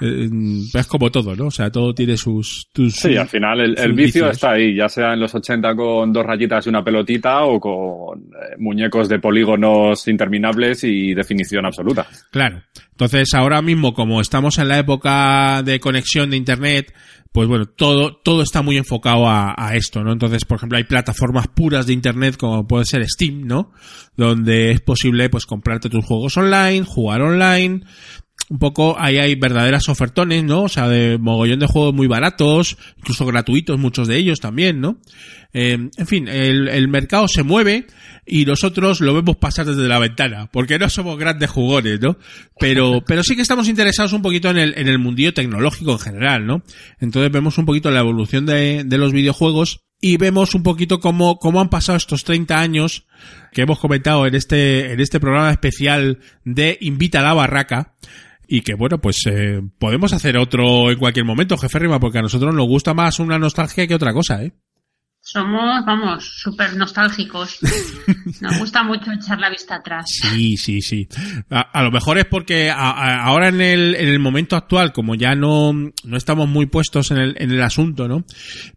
Eh, 0.00 0.28
es 0.72 0.86
como 0.86 1.10
todo, 1.10 1.36
¿no? 1.36 1.46
O 1.46 1.50
sea, 1.50 1.70
todo 1.70 1.94
tiene 1.94 2.16
sus... 2.16 2.68
Sí, 2.90 3.16
al 3.16 3.28
final 3.28 3.60
el, 3.60 3.92
vicio 3.92 4.24
vicios. 4.24 4.30
está 4.32 4.52
ahí, 4.52 4.74
ya 4.74 4.88
sea 4.88 5.12
en 5.12 5.20
los 5.20 5.34
80 5.34 5.74
con 5.74 6.12
dos 6.12 6.24
rayitas 6.24 6.66
y 6.66 6.70
una 6.70 6.82
pelotita 6.82 7.44
o 7.44 7.60
con 7.60 8.18
eh, 8.20 8.56
muñecos 8.58 9.08
de 9.08 9.18
polígonos 9.18 10.08
interminables 10.08 10.84
y 10.84 11.14
definición 11.14 11.66
absoluta. 11.66 12.06
Claro. 12.30 12.62
Entonces, 12.92 13.34
ahora 13.34 13.62
mismo, 13.62 13.94
como 13.94 14.20
estamos 14.20 14.58
en 14.58 14.68
la 14.68 14.78
época 14.78 15.62
de 15.62 15.80
conexión 15.80 16.30
de 16.30 16.36
Internet, 16.36 16.92
pues 17.32 17.46
bueno, 17.46 17.66
todo, 17.66 18.16
todo 18.16 18.42
está 18.42 18.60
muy 18.62 18.76
enfocado 18.76 19.28
a, 19.28 19.54
a 19.56 19.76
esto, 19.76 20.02
¿no? 20.02 20.12
Entonces, 20.12 20.44
por 20.44 20.56
ejemplo, 20.56 20.78
hay 20.78 20.84
plataformas 20.84 21.46
puras 21.48 21.86
de 21.86 21.92
Internet 21.92 22.36
como 22.36 22.66
puede 22.66 22.84
ser 22.84 23.06
Steam, 23.08 23.46
¿no? 23.46 23.72
Donde 24.16 24.72
es 24.72 24.80
posible, 24.80 25.28
pues, 25.30 25.46
comprarte 25.46 25.88
tus 25.88 26.04
juegos 26.04 26.36
online, 26.36 26.84
jugar 26.84 27.22
online, 27.22 27.84
un 28.50 28.58
poco 28.58 28.96
ahí 28.98 29.16
hay 29.16 29.36
verdaderas 29.36 29.88
ofertones, 29.88 30.42
¿no? 30.42 30.64
O 30.64 30.68
sea, 30.68 30.88
de 30.88 31.18
mogollón 31.18 31.60
de 31.60 31.66
juegos 31.66 31.94
muy 31.94 32.08
baratos, 32.08 32.76
incluso 32.98 33.24
gratuitos 33.24 33.78
muchos 33.78 34.08
de 34.08 34.16
ellos 34.16 34.40
también, 34.40 34.80
¿no? 34.80 34.98
Eh, 35.52 35.78
en 35.96 36.06
fin, 36.06 36.26
el, 36.26 36.88
mercado 36.88 37.28
se 37.28 37.44
mueve 37.44 37.86
y 38.26 38.44
nosotros 38.44 39.00
lo 39.00 39.14
vemos 39.14 39.36
pasar 39.36 39.66
desde 39.66 39.86
la 39.86 40.00
ventana, 40.00 40.50
porque 40.52 40.80
no 40.80 40.90
somos 40.90 41.16
grandes 41.16 41.48
jugones, 41.48 42.00
¿no? 42.00 42.18
Pero, 42.58 43.04
pero 43.06 43.22
sí 43.22 43.36
que 43.36 43.42
estamos 43.42 43.68
interesados 43.68 44.12
un 44.12 44.22
poquito 44.22 44.50
en 44.50 44.58
el, 44.58 44.74
en 44.76 44.88
el 44.88 44.98
mundillo 44.98 45.32
tecnológico 45.32 45.92
en 45.92 45.98
general, 46.00 46.44
¿no? 46.44 46.64
Entonces 46.98 47.30
vemos 47.30 47.56
un 47.56 47.66
poquito 47.66 47.92
la 47.92 48.00
evolución 48.00 48.46
de, 48.46 48.82
de 48.84 48.98
los 48.98 49.12
videojuegos 49.12 49.84
y 50.00 50.16
vemos 50.16 50.56
un 50.56 50.64
poquito 50.64 50.98
cómo, 50.98 51.38
cómo 51.38 51.60
han 51.60 51.68
pasado 51.68 51.96
estos 51.96 52.24
30 52.24 52.58
años 52.58 53.06
que 53.52 53.62
hemos 53.62 53.78
comentado 53.78 54.26
en 54.26 54.34
este, 54.34 54.92
en 54.92 54.98
este 54.98 55.20
programa 55.20 55.52
especial 55.52 56.18
de 56.44 56.78
Invita 56.80 57.20
a 57.20 57.22
la 57.22 57.34
Barraca. 57.34 57.94
Y 58.52 58.62
que 58.62 58.74
bueno, 58.74 59.00
pues 59.00 59.22
eh, 59.26 59.62
podemos 59.78 60.12
hacer 60.12 60.36
otro 60.36 60.90
en 60.90 60.98
cualquier 60.98 61.24
momento, 61.24 61.56
jefe 61.56 61.78
Rima, 61.78 62.00
porque 62.00 62.18
a 62.18 62.22
nosotros 62.22 62.52
nos 62.52 62.66
gusta 62.66 62.94
más 62.94 63.20
una 63.20 63.38
nostalgia 63.38 63.86
que 63.86 63.94
otra 63.94 64.12
cosa, 64.12 64.42
¿eh? 64.42 64.52
Somos, 65.22 65.84
vamos, 65.86 66.24
súper 66.40 66.74
nostálgicos. 66.76 67.58
Nos 68.40 68.58
gusta 68.58 68.82
mucho 68.82 69.12
echar 69.12 69.38
la 69.38 69.50
vista 69.50 69.76
atrás. 69.76 70.06
Sí, 70.10 70.56
sí, 70.56 70.80
sí. 70.80 71.06
A, 71.50 71.60
a 71.60 71.82
lo 71.82 71.90
mejor 71.92 72.18
es 72.18 72.24
porque 72.24 72.70
a- 72.70 72.90
a- 72.90 73.22
ahora 73.24 73.48
en 73.48 73.60
el, 73.60 73.94
en 73.96 74.08
el 74.08 74.18
momento 74.18 74.56
actual, 74.56 74.92
como 74.92 75.14
ya 75.14 75.34
no, 75.34 75.72
no 75.72 76.16
estamos 76.16 76.48
muy 76.48 76.66
puestos 76.66 77.10
en 77.10 77.18
el, 77.18 77.36
en 77.38 77.50
el 77.52 77.62
asunto, 77.62 78.08
¿no? 78.08 78.24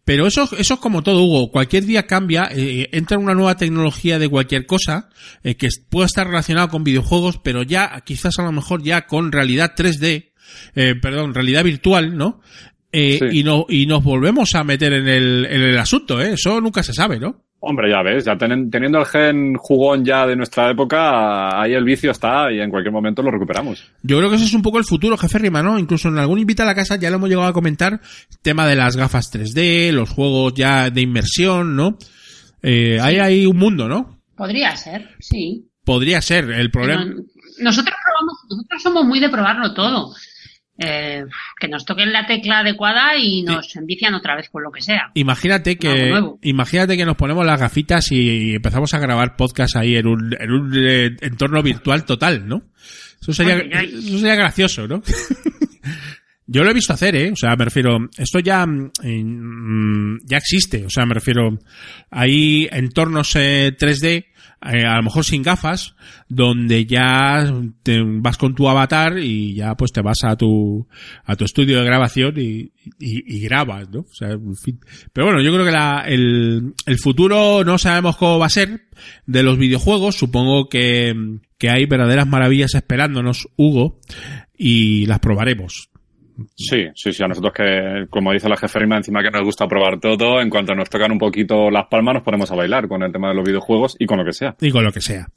Pero 0.06 0.28
eso, 0.28 0.44
eso 0.58 0.74
es 0.76 0.80
como 0.80 1.02
todo, 1.02 1.24
Hugo. 1.24 1.50
Cualquier 1.50 1.86
día 1.86 2.06
cambia, 2.06 2.50
eh, 2.52 2.90
entra 2.92 3.18
una 3.18 3.34
nueva 3.34 3.56
tecnología 3.56 4.20
de 4.20 4.30
cualquier 4.30 4.66
cosa, 4.66 5.10
eh, 5.44 5.56
que 5.56 5.70
puede 5.90 6.08
estar 6.08 6.28
relacionado 6.28 6.68
con 6.68 6.84
videojuegos, 6.84 7.40
pero 7.44 7.64
ya, 7.64 8.02
quizás 8.06 8.38
a 8.38 8.44
lo 8.44 8.52
mejor 8.52 8.84
ya 8.84 9.08
con 9.08 9.32
realidad 9.32 9.74
3D, 9.76 10.34
eh, 10.76 10.94
perdón, 11.02 11.34
realidad 11.34 11.64
virtual, 11.64 12.16
¿no? 12.16 12.42
Eh, 12.96 13.18
Sí. 13.20 13.40
y, 13.40 13.44
no, 13.44 13.66
y 13.68 13.88
nos 13.88 14.04
volvemos 14.04 14.54
a 14.54 14.64
meter 14.64 14.94
en 14.94 15.08
el, 15.08 15.46
en 15.50 15.62
el 15.64 15.78
asunto, 15.80 16.22
¿eh? 16.22 16.34
Eso 16.34 16.62
nunca 16.62 16.84
se 16.84 16.94
sabe, 16.94 17.20
¿no? 17.20 17.42
Hombre, 17.66 17.90
ya 17.90 18.04
ves, 18.04 18.26
ya 18.26 18.34
tenen- 18.38 18.70
teniendo 18.70 19.00
el 19.00 19.06
gen 19.06 19.56
jugón 19.56 20.04
ya 20.06 20.28
de 20.28 20.36
nuestra 20.36 20.70
época, 20.70 21.60
ahí 21.62 21.74
el 21.74 21.86
vicio 21.86 22.12
está 22.12 22.52
y 22.52 22.60
en 22.60 22.70
cualquier 22.70 22.92
momento 22.92 23.24
lo 23.24 23.32
recuperamos. 23.32 23.84
Yo 24.04 24.18
creo 24.18 24.30
que 24.30 24.36
ese 24.36 24.46
es 24.46 24.54
un 24.54 24.62
poco 24.62 24.78
el 24.80 24.84
futuro, 24.84 25.18
jefe 25.18 25.40
Rima, 25.40 25.64
¿no? 25.64 25.80
Incluso 25.80 26.10
en 26.10 26.18
algún 26.20 26.40
invita 26.40 26.64
a 26.64 26.66
la 26.68 26.76
casa 26.76 26.98
ya 26.98 27.10
lo 27.10 27.16
hemos 27.16 27.30
llegado 27.30 27.48
a 27.48 27.54
comentar, 27.54 28.00
tema 28.42 28.68
de 28.68 28.76
las 28.76 28.96
gafas 28.98 29.32
3D, 29.32 29.92
los 29.94 30.10
juegos 30.10 30.54
ya 30.56 30.90
de 30.90 31.02
inmersión, 31.02 31.76
¿no? 31.76 31.98
Eh, 32.62 33.00
Hay 33.02 33.18
ahí 33.20 33.46
un 33.46 33.58
mundo, 33.58 33.88
¿no? 33.88 34.20
Podría 34.36 34.76
ser, 34.76 35.10
sí. 35.20 35.66
Podría 35.86 36.22
ser 36.22 36.52
el 36.52 36.70
problema. 36.70 37.04
Pero 37.06 37.24
nosotros 37.60 37.96
probamos, 38.06 38.34
nosotros 38.50 38.82
somos 38.84 39.06
muy 39.06 39.20
de 39.20 39.30
probarlo 39.30 39.74
todo. 39.74 40.14
Eh, 40.76 41.24
que 41.60 41.68
nos 41.68 41.86
toquen 41.86 42.12
la 42.12 42.26
tecla 42.26 42.60
adecuada 42.60 43.16
y 43.16 43.44
nos 43.44 43.76
envician 43.76 44.16
otra 44.16 44.36
vez 44.36 44.50
con 44.50 44.64
lo 44.64 44.72
que 44.72 44.82
sea. 44.82 45.12
Imagínate 45.14 45.78
que, 45.78 46.12
imagínate 46.42 46.98
que 46.98 47.06
nos 47.06 47.16
ponemos 47.16 47.46
las 47.46 47.60
gafitas 47.60 48.12
y 48.12 48.56
empezamos 48.56 48.92
a 48.96 49.00
grabar 49.00 49.36
podcast 49.36 49.76
ahí 49.76 49.96
en 49.96 50.08
un, 50.08 50.36
en 50.40 50.52
un 50.52 50.74
eh, 50.76 51.16
entorno 51.22 51.62
virtual 51.62 52.06
total, 52.06 52.48
¿no? 52.48 52.64
Eso 53.22 53.34
sería, 53.34 53.82
eso 53.82 54.18
sería 54.18 54.36
gracioso, 54.36 54.88
¿no? 54.88 55.04
Yo 56.48 56.64
lo 56.64 56.72
he 56.72 56.74
visto 56.74 56.94
hacer, 56.94 57.16
¿eh? 57.16 57.32
O 57.32 57.36
sea, 57.36 57.56
me 57.56 57.66
refiero, 57.66 58.10
esto 58.18 58.40
ya, 58.40 58.66
mm, 58.66 60.20
ya 60.26 60.38
existe. 60.38 60.86
O 60.86 60.90
sea, 60.90 61.06
me 61.06 61.14
refiero, 61.14 61.58
hay 62.10 62.68
entornos 62.72 63.36
eh, 63.36 63.76
3D 63.78 64.26
eh, 64.72 64.86
a 64.86 64.98
lo 64.98 65.04
mejor 65.04 65.26
sin 65.26 65.44
gafas, 65.44 65.96
donde 66.30 66.86
ya 66.86 67.54
te 67.84 68.02
vas 68.02 68.38
con 68.38 68.56
tu 68.56 68.70
avatar 68.70 69.18
y 69.20 69.56
ya 69.56 69.76
pues 69.76 69.92
te 69.92 70.02
vas 70.02 70.20
a 70.24 70.36
tu, 70.36 70.88
a 71.26 71.36
tu 71.36 71.46
estudio 71.46 71.80
de 71.80 71.86
grabación 71.86 72.36
y, 72.38 72.72
y, 73.00 73.40
grabas, 73.42 73.90
¿no? 73.90 74.02
O 74.02 74.14
sea, 74.14 74.32
en 74.32 74.56
fin. 74.56 74.80
Pero 75.12 75.28
bueno, 75.28 75.42
yo 75.42 75.52
creo 75.54 75.66
que 75.66 75.72
la, 75.72 76.04
el, 76.08 76.74
el 76.86 77.00
futuro 77.00 77.64
no 77.64 77.78
sabemos 77.78 78.18
cómo 78.18 78.40
va 78.40 78.46
a 78.46 78.50
ser 78.50 78.88
de 79.26 79.44
los 79.44 79.58
videojuegos. 79.58 80.16
Supongo 80.16 80.70
que, 80.70 81.14
que 81.58 81.70
hay 81.70 81.86
verdaderas 81.86 82.28
maravillas 82.28 82.76
esperándonos, 82.76 83.50
Hugo, 83.58 84.00
y 84.58 85.06
las 85.08 85.20
probaremos. 85.20 85.90
Sí, 86.56 86.88
sí, 86.96 87.14
sí, 87.14 87.24
a 87.24 87.28
nosotros 87.28 87.54
que, 87.54 88.06
como 88.10 88.32
dice 88.32 88.50
la 88.50 88.58
jefe 88.58 88.80
Rima, 88.80 88.98
encima 88.98 89.22
que 89.22 89.30
nos 89.30 89.44
gusta 89.44 89.68
probar 89.68 90.00
todo, 90.00 90.42
en 90.42 90.50
cuanto 90.50 90.74
nos 90.74 90.90
tocan 90.90 91.12
un 91.12 91.20
poquito 91.20 91.70
las 91.70 91.88
palmas 91.88 92.16
nos 92.16 92.24
ponemos 92.24 92.52
a 92.52 92.56
bailar 92.56 92.88
con 92.88 93.04
el 93.04 93.12
tema 93.12 93.30
de 93.30 93.36
los 93.36 93.44
videojuegos 93.44 93.96
y 94.00 94.06
con 94.06 94.18
lo 94.18 94.26
que 94.26 94.34
sea. 94.34 94.56
Y 94.60 94.72
con 94.72 94.84
lo 94.84 94.92
que 94.92 95.02
sea. 95.02 95.28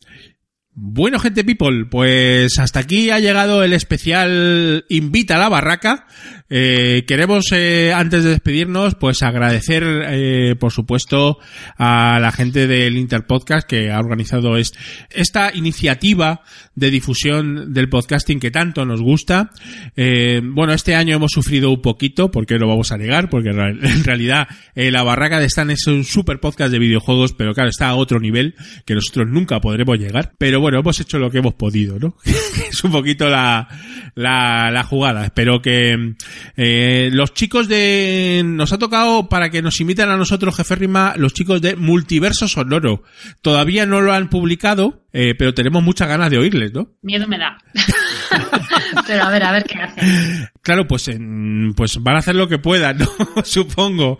Bueno, 0.78 1.18
gente 1.18 1.42
people, 1.42 1.86
pues 1.90 2.58
hasta 2.58 2.80
aquí 2.80 3.08
ha 3.10 3.18
llegado 3.18 3.62
el 3.62 3.72
especial 3.72 4.84
Invita 4.90 5.36
a 5.36 5.38
la 5.38 5.48
Barraca. 5.48 6.06
Eh, 6.48 7.04
queremos, 7.06 7.46
eh, 7.52 7.92
antes 7.94 8.24
de 8.24 8.30
despedirnos, 8.30 8.94
pues 8.94 9.22
agradecer, 9.22 9.84
eh, 10.08 10.56
por 10.58 10.72
supuesto, 10.72 11.38
a 11.76 12.18
la 12.20 12.32
gente 12.32 12.66
del 12.66 12.96
Interpodcast 12.96 13.66
que 13.66 13.90
ha 13.90 13.98
organizado 13.98 14.56
est 14.56 14.76
esta 15.10 15.52
iniciativa 15.54 16.42
de 16.74 16.90
difusión 16.90 17.72
del 17.72 17.88
podcasting 17.88 18.38
que 18.38 18.50
tanto 18.50 18.84
nos 18.84 19.00
gusta. 19.00 19.50
Eh, 19.96 20.40
bueno, 20.44 20.72
este 20.72 20.94
año 20.94 21.16
hemos 21.16 21.32
sufrido 21.32 21.70
un 21.70 21.82
poquito, 21.82 22.30
porque 22.30 22.58
lo 22.58 22.68
vamos 22.68 22.92
a 22.92 22.98
negar, 22.98 23.28
porque 23.28 23.50
en 23.50 24.04
realidad 24.04 24.46
eh, 24.74 24.90
la 24.90 25.02
Barraca 25.02 25.40
de 25.40 25.46
Stan 25.46 25.70
es 25.70 25.86
un 25.86 26.04
super 26.04 26.38
podcast 26.38 26.70
de 26.70 26.78
videojuegos, 26.78 27.32
pero 27.32 27.54
claro, 27.54 27.70
está 27.70 27.88
a 27.88 27.94
otro 27.96 28.20
nivel 28.20 28.54
que 28.84 28.94
nosotros 28.94 29.26
nunca 29.28 29.60
podremos 29.60 29.98
llegar. 29.98 30.32
Pero 30.38 30.60
bueno, 30.60 30.78
hemos 30.78 31.00
hecho 31.00 31.18
lo 31.18 31.30
que 31.30 31.38
hemos 31.38 31.54
podido, 31.54 31.98
¿no? 31.98 32.16
es 32.70 32.84
un 32.84 32.92
poquito 32.92 33.28
la, 33.28 33.68
la, 34.14 34.70
la 34.70 34.82
jugada. 34.84 35.24
Espero 35.24 35.62
que 35.62 36.14
eh, 36.56 37.10
los 37.12 37.34
chicos 37.34 37.68
de... 37.68 38.42
Nos 38.44 38.72
ha 38.72 38.78
tocado 38.78 39.28
para 39.28 39.50
que 39.50 39.62
nos 39.62 39.80
inviten 39.80 40.08
a 40.08 40.16
nosotros, 40.16 40.56
jefe 40.56 40.74
Rima, 40.74 41.14
los 41.16 41.32
chicos 41.32 41.60
de 41.60 41.76
Multiverso 41.76 42.48
Sonoro. 42.48 43.02
Todavía 43.42 43.86
no 43.86 44.00
lo 44.00 44.12
han 44.12 44.28
publicado, 44.28 45.04
eh, 45.12 45.34
pero 45.38 45.54
tenemos 45.54 45.82
muchas 45.82 46.08
ganas 46.08 46.30
de 46.30 46.38
oírles, 46.38 46.72
¿no? 46.72 46.90
Miedo 47.02 47.26
me 47.26 47.38
da. 47.38 47.58
pero 49.06 49.24
a 49.24 49.30
ver, 49.30 49.42
a 49.42 49.52
ver 49.52 49.64
qué 49.64 49.78
hacen. 49.78 50.48
Claro, 50.62 50.86
pues, 50.86 51.08
en, 51.08 51.74
pues 51.76 52.02
van 52.02 52.16
a 52.16 52.18
hacer 52.20 52.34
lo 52.34 52.48
que 52.48 52.58
puedan, 52.58 52.98
¿no? 52.98 53.08
Supongo. 53.44 54.18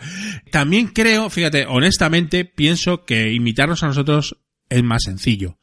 También 0.50 0.88
creo, 0.88 1.30
fíjate, 1.30 1.66
honestamente, 1.66 2.44
pienso 2.44 3.04
que 3.04 3.32
invitarnos 3.32 3.82
a 3.82 3.88
nosotros 3.88 4.36
es 4.68 4.82
más 4.82 5.04
sencillo. 5.04 5.58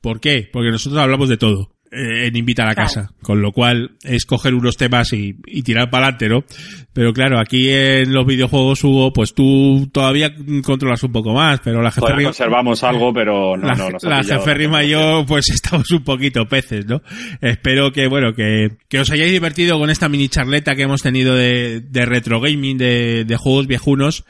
¿Por 0.00 0.20
qué? 0.20 0.48
Porque 0.52 0.70
nosotros 0.70 1.00
hablamos 1.00 1.28
de 1.28 1.36
todo 1.36 1.73
en 1.94 2.36
Invita 2.36 2.62
a 2.64 2.66
la 2.66 2.74
Claro. 2.74 2.88
Casa, 2.88 3.10
con 3.22 3.40
lo 3.40 3.52
cual 3.52 3.92
es 4.02 4.24
coger 4.26 4.54
unos 4.54 4.76
temas 4.76 5.12
y, 5.12 5.36
y 5.46 5.62
tirar 5.62 5.90
para 5.90 6.08
adelante, 6.08 6.28
¿no? 6.28 6.44
Pero 6.92 7.12
claro, 7.12 7.40
aquí 7.40 7.70
en 7.70 8.12
los 8.12 8.24
videojuegos, 8.26 8.84
Hugo, 8.84 9.12
pues 9.12 9.34
tú 9.34 9.88
todavía 9.92 10.32
controlas 10.64 11.02
un 11.02 11.12
poco 11.12 11.32
más, 11.34 11.60
pero 11.64 11.82
la 11.82 11.90
jefe 11.90 12.00
Todavía 12.02 12.18
Rima- 12.18 12.28
conservamos 12.30 12.84
algo, 12.84 13.12
pero 13.12 13.56
no, 13.56 13.66
la, 13.66 13.74
no 13.74 13.90
nos 13.90 14.04
ha 14.04 14.08
la 14.10 14.20
pillado. 14.20 14.40
jeferrima 14.40 14.84
y 14.84 14.90
yo 14.90 15.24
pues 15.26 15.48
estamos 15.54 15.90
un 15.90 16.04
poquito 16.04 16.46
peces, 16.46 16.86
¿no? 16.86 17.02
Espero 17.40 17.92
que, 17.92 18.06
bueno, 18.06 18.34
que, 18.34 18.68
que 18.88 19.00
os 19.00 19.10
hayáis 19.10 19.32
divertido 19.32 19.78
con 19.78 19.90
esta 19.90 20.08
mini 20.08 20.28
charleta 20.28 20.74
que 20.74 20.82
hemos 20.82 21.02
tenido 21.02 21.34
de, 21.34 21.80
de 21.80 22.06
retro 22.06 22.40
gaming, 22.40 22.78
de, 22.78 23.24
de 23.24 23.36
juegos 23.36 23.66
viejunos 23.66 24.24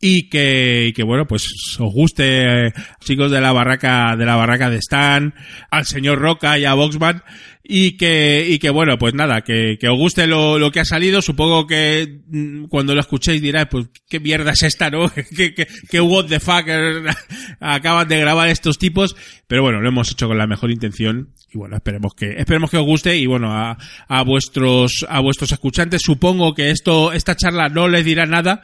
y 0.00 0.28
que, 0.30 0.86
y 0.88 0.92
que 0.94 1.02
bueno, 1.02 1.26
pues 1.26 1.46
os 1.78 1.92
guste, 1.92 2.66
eh, 2.68 2.72
chicos 3.00 3.30
de 3.30 3.40
la 3.40 3.52
barraca, 3.52 4.16
de 4.16 4.24
la 4.24 4.36
barraca 4.36 4.70
de 4.70 4.78
Stan, 4.78 5.34
al 5.70 5.84
señor 5.84 6.18
Roca 6.18 6.58
y 6.58 6.64
a 6.64 6.74
Voxman, 6.74 7.22
y 7.72 7.92
que, 7.96 8.44
y 8.48 8.58
que 8.58 8.68
bueno, 8.68 8.98
pues 8.98 9.14
nada, 9.14 9.42
que, 9.42 9.78
que 9.80 9.88
os 9.88 9.96
guste 9.96 10.26
lo, 10.26 10.58
lo 10.58 10.72
que 10.72 10.80
ha 10.80 10.84
salido, 10.84 11.22
supongo 11.22 11.68
que 11.68 12.20
mm, 12.26 12.64
cuando 12.64 12.96
lo 12.96 13.00
escuchéis 13.00 13.40
diráis, 13.40 13.68
pues 13.70 13.86
qué 14.08 14.18
mierda 14.18 14.50
es 14.50 14.62
esta, 14.64 14.90
¿no? 14.90 15.08
¿Qué, 15.36 15.54
qué, 15.54 15.68
qué 15.88 16.00
what 16.00 16.26
the 16.26 16.40
fuck 16.40 16.66
acaban 17.60 18.08
de 18.08 18.18
grabar 18.18 18.48
estos 18.48 18.76
tipos, 18.76 19.14
pero 19.46 19.62
bueno, 19.62 19.80
lo 19.80 19.88
hemos 19.88 20.10
hecho 20.10 20.26
con 20.26 20.36
la 20.36 20.48
mejor 20.48 20.72
intención, 20.72 21.30
y 21.52 21.58
bueno, 21.58 21.76
esperemos 21.76 22.12
que, 22.14 22.34
esperemos 22.38 22.70
que 22.70 22.76
os 22.76 22.84
guste, 22.84 23.16
y 23.16 23.26
bueno, 23.26 23.52
a, 23.52 23.78
a 24.08 24.22
vuestros, 24.24 25.06
a 25.08 25.20
vuestros 25.20 25.52
escuchantes, 25.52 26.02
supongo 26.02 26.54
que 26.54 26.70
esto, 26.70 27.12
esta 27.12 27.36
charla 27.36 27.68
no 27.68 27.86
les 27.86 28.04
dirá 28.04 28.26
nada, 28.26 28.62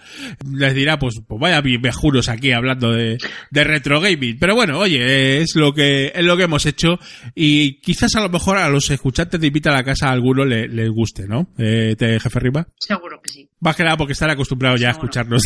les 0.52 0.74
dirá, 0.74 0.98
pues, 0.98 1.20
pues 1.28 1.40
vaya 1.40 1.61
viejunos 1.61 2.28
aquí 2.28 2.50
hablando 2.50 2.90
de, 2.90 3.18
de 3.52 3.64
retro 3.64 4.00
gaming. 4.00 4.36
Pero 4.40 4.57
bueno, 4.57 4.80
oye, 4.80 5.42
es 5.42 5.54
lo 5.54 5.72
que, 5.74 6.12
es 6.12 6.24
lo 6.24 6.36
que 6.36 6.44
hemos 6.44 6.66
hecho 6.66 6.98
y 7.34 7.80
quizás 7.80 8.16
a 8.16 8.20
lo 8.20 8.28
mejor 8.28 8.59
a 8.59 8.68
los 8.68 8.90
escuchantes 8.97 9.40
de 9.40 9.47
Invita 9.47 9.70
a 9.70 9.74
la 9.74 9.84
Casa 9.84 10.09
a 10.09 10.12
alguno 10.12 10.44
le- 10.44 10.68
les 10.68 10.90
guste, 10.90 11.26
¿no? 11.26 11.49
Eh, 11.59 11.94
te, 11.97 12.18
jefe 12.20 12.40
Riva. 12.40 12.66
Seguro 12.78 13.20
que 13.22 13.32
sí. 13.32 13.49
Más 13.61 13.74
que 13.74 13.84
nada 13.84 13.96
porque 13.96 14.12
están 14.12 14.30
acostumbrados 14.30 14.80
ya 14.80 14.88
a 14.88 14.92
escucharnos 14.92 15.42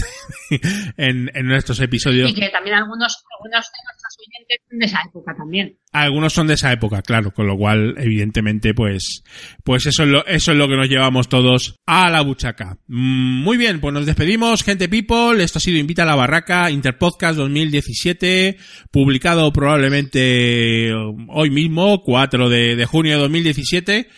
en, 0.97 1.31
en 1.33 1.47
nuestros 1.47 1.81
episodios. 1.81 2.31
Y 2.31 2.35
que 2.35 2.49
también 2.49 2.77
algunos, 2.77 3.25
algunos 3.37 3.67
de 3.67 3.79
nuestros 3.85 4.17
oyentes 4.19 4.61
son 4.69 4.79
de 4.79 4.87
esa 4.87 5.01
época 5.09 5.35
también. 5.37 5.77
Algunos 5.93 6.33
son 6.33 6.47
de 6.47 6.55
esa 6.55 6.73
época, 6.73 7.03
claro, 7.03 7.33
con 7.33 7.47
lo 7.47 7.57
cual, 7.57 7.95
evidentemente, 7.99 8.75
pues, 8.75 9.23
pues 9.65 9.87
eso 9.87 10.03
es 10.03 10.09
lo, 10.09 10.27
eso 10.27 10.53
es 10.53 10.59
lo 10.59 10.69
que 10.69 10.77
nos 10.77 10.89
llevamos 10.89 11.29
todos 11.29 11.77
a 11.87 12.11
la 12.11 12.23
buchaca. 12.23 12.79
Mm, 12.89 13.43
Muy 13.43 13.57
bien, 13.57 13.81
pues 13.81 13.95
nos 13.95 14.07
despedimos, 14.07 14.63
gente 14.63 14.89
people. 14.89 15.43
Esto 15.43 15.59
ha 15.59 15.61
sido 15.61 15.79
Invita 15.79 16.03
a 16.03 16.07
la 16.07 16.17
Barraca, 16.17 16.71
Interpodcast 16.71 17.39
2017, 17.39 18.57
publicado 18.91 19.53
probablemente 19.53 20.93
hoy 21.29 21.51
mismo, 21.51 22.03
4 22.03 22.49
de, 22.49 22.77
de 22.77 22.87
junio 22.87 23.15
de 23.15 23.21
2017. 23.21 24.09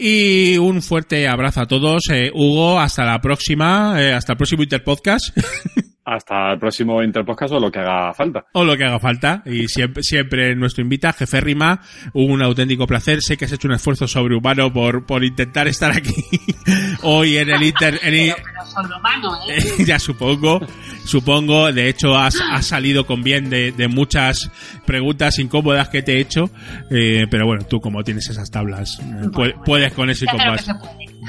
Y 0.00 0.56
un 0.58 0.80
fuerte 0.80 1.26
abrazo 1.26 1.62
a 1.62 1.66
todos. 1.66 2.04
Eh, 2.12 2.30
Hugo, 2.32 2.78
hasta 2.78 3.04
la 3.04 3.20
próxima, 3.20 4.00
eh, 4.00 4.12
hasta 4.12 4.34
el 4.34 4.36
próximo 4.36 4.62
Interpodcast. 4.62 5.36
Hasta 6.10 6.52
el 6.52 6.58
próximo 6.58 7.02
Interpodcast 7.02 7.52
o 7.52 7.60
lo 7.60 7.70
que 7.70 7.80
haga 7.80 8.14
falta. 8.14 8.46
o 8.52 8.64
lo 8.64 8.76
que 8.76 8.84
haga 8.84 8.98
falta. 8.98 9.42
Y 9.44 9.68
siempre, 9.68 10.02
siempre 10.02 10.56
nuestro 10.56 10.82
invita, 10.82 11.12
jefe 11.12 11.40
Rima, 11.40 11.82
un 12.14 12.40
auténtico 12.42 12.86
placer. 12.86 13.20
Sé 13.20 13.36
que 13.36 13.44
has 13.44 13.52
hecho 13.52 13.68
un 13.68 13.74
esfuerzo 13.74 14.08
sobrehumano 14.08 14.72
por, 14.72 15.04
por 15.04 15.22
intentar 15.22 15.68
estar 15.68 15.90
aquí 15.92 16.14
hoy 17.02 17.36
en 17.36 17.50
el 17.50 17.62
Inter. 17.62 18.00
en 18.02 18.14
el- 18.14 18.32
Pero, 18.34 18.36
pero 18.42 18.66
sobrehumano, 18.66 19.36
¿eh? 19.50 19.84
ya 19.84 19.98
supongo, 19.98 20.60
supongo. 21.04 21.72
De 21.72 21.88
hecho, 21.88 22.16
has, 22.16 22.40
has 22.52 22.66
salido 22.66 23.04
con 23.06 23.22
bien 23.22 23.50
de, 23.50 23.72
de 23.72 23.88
muchas 23.88 24.50
preguntas 24.86 25.38
incómodas 25.38 25.88
que 25.90 26.02
te 26.02 26.14
he 26.16 26.20
hecho. 26.20 26.50
Eh, 26.90 27.26
pero 27.30 27.46
bueno, 27.46 27.64
tú 27.64 27.80
como 27.80 28.02
tienes 28.02 28.28
esas 28.30 28.50
tablas, 28.50 28.98
eh, 29.00 29.28
Bueno, 29.32 29.62
puedes 29.64 29.92
con 29.92 30.08
eso 30.10 30.24
y 30.24 30.28
con 30.28 30.38
más. 30.38 30.66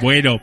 Bueno, 0.02 0.40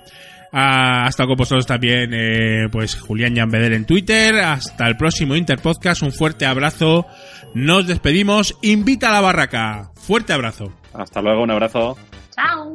ah, 0.52 1.04
hasta 1.06 1.26
con 1.26 1.36
vosotros 1.36 1.66
también, 1.66 2.10
eh, 2.12 2.68
pues 2.70 2.98
Julián 3.00 3.34
Llambedel 3.34 3.72
en 3.72 3.84
Twitter. 3.84 4.36
Hasta 4.36 4.86
el 4.86 4.96
próximo 4.96 5.36
Interpodcast. 5.36 6.02
Un 6.02 6.12
fuerte 6.12 6.46
abrazo. 6.46 7.06
Nos 7.54 7.86
despedimos. 7.86 8.56
Invita 8.62 9.10
a 9.10 9.12
la 9.12 9.20
barraca. 9.20 9.90
Fuerte 9.94 10.32
abrazo. 10.32 10.72
Hasta 10.92 11.20
luego, 11.22 11.42
un 11.42 11.50
abrazo. 11.50 11.96
Chao. 12.34 12.74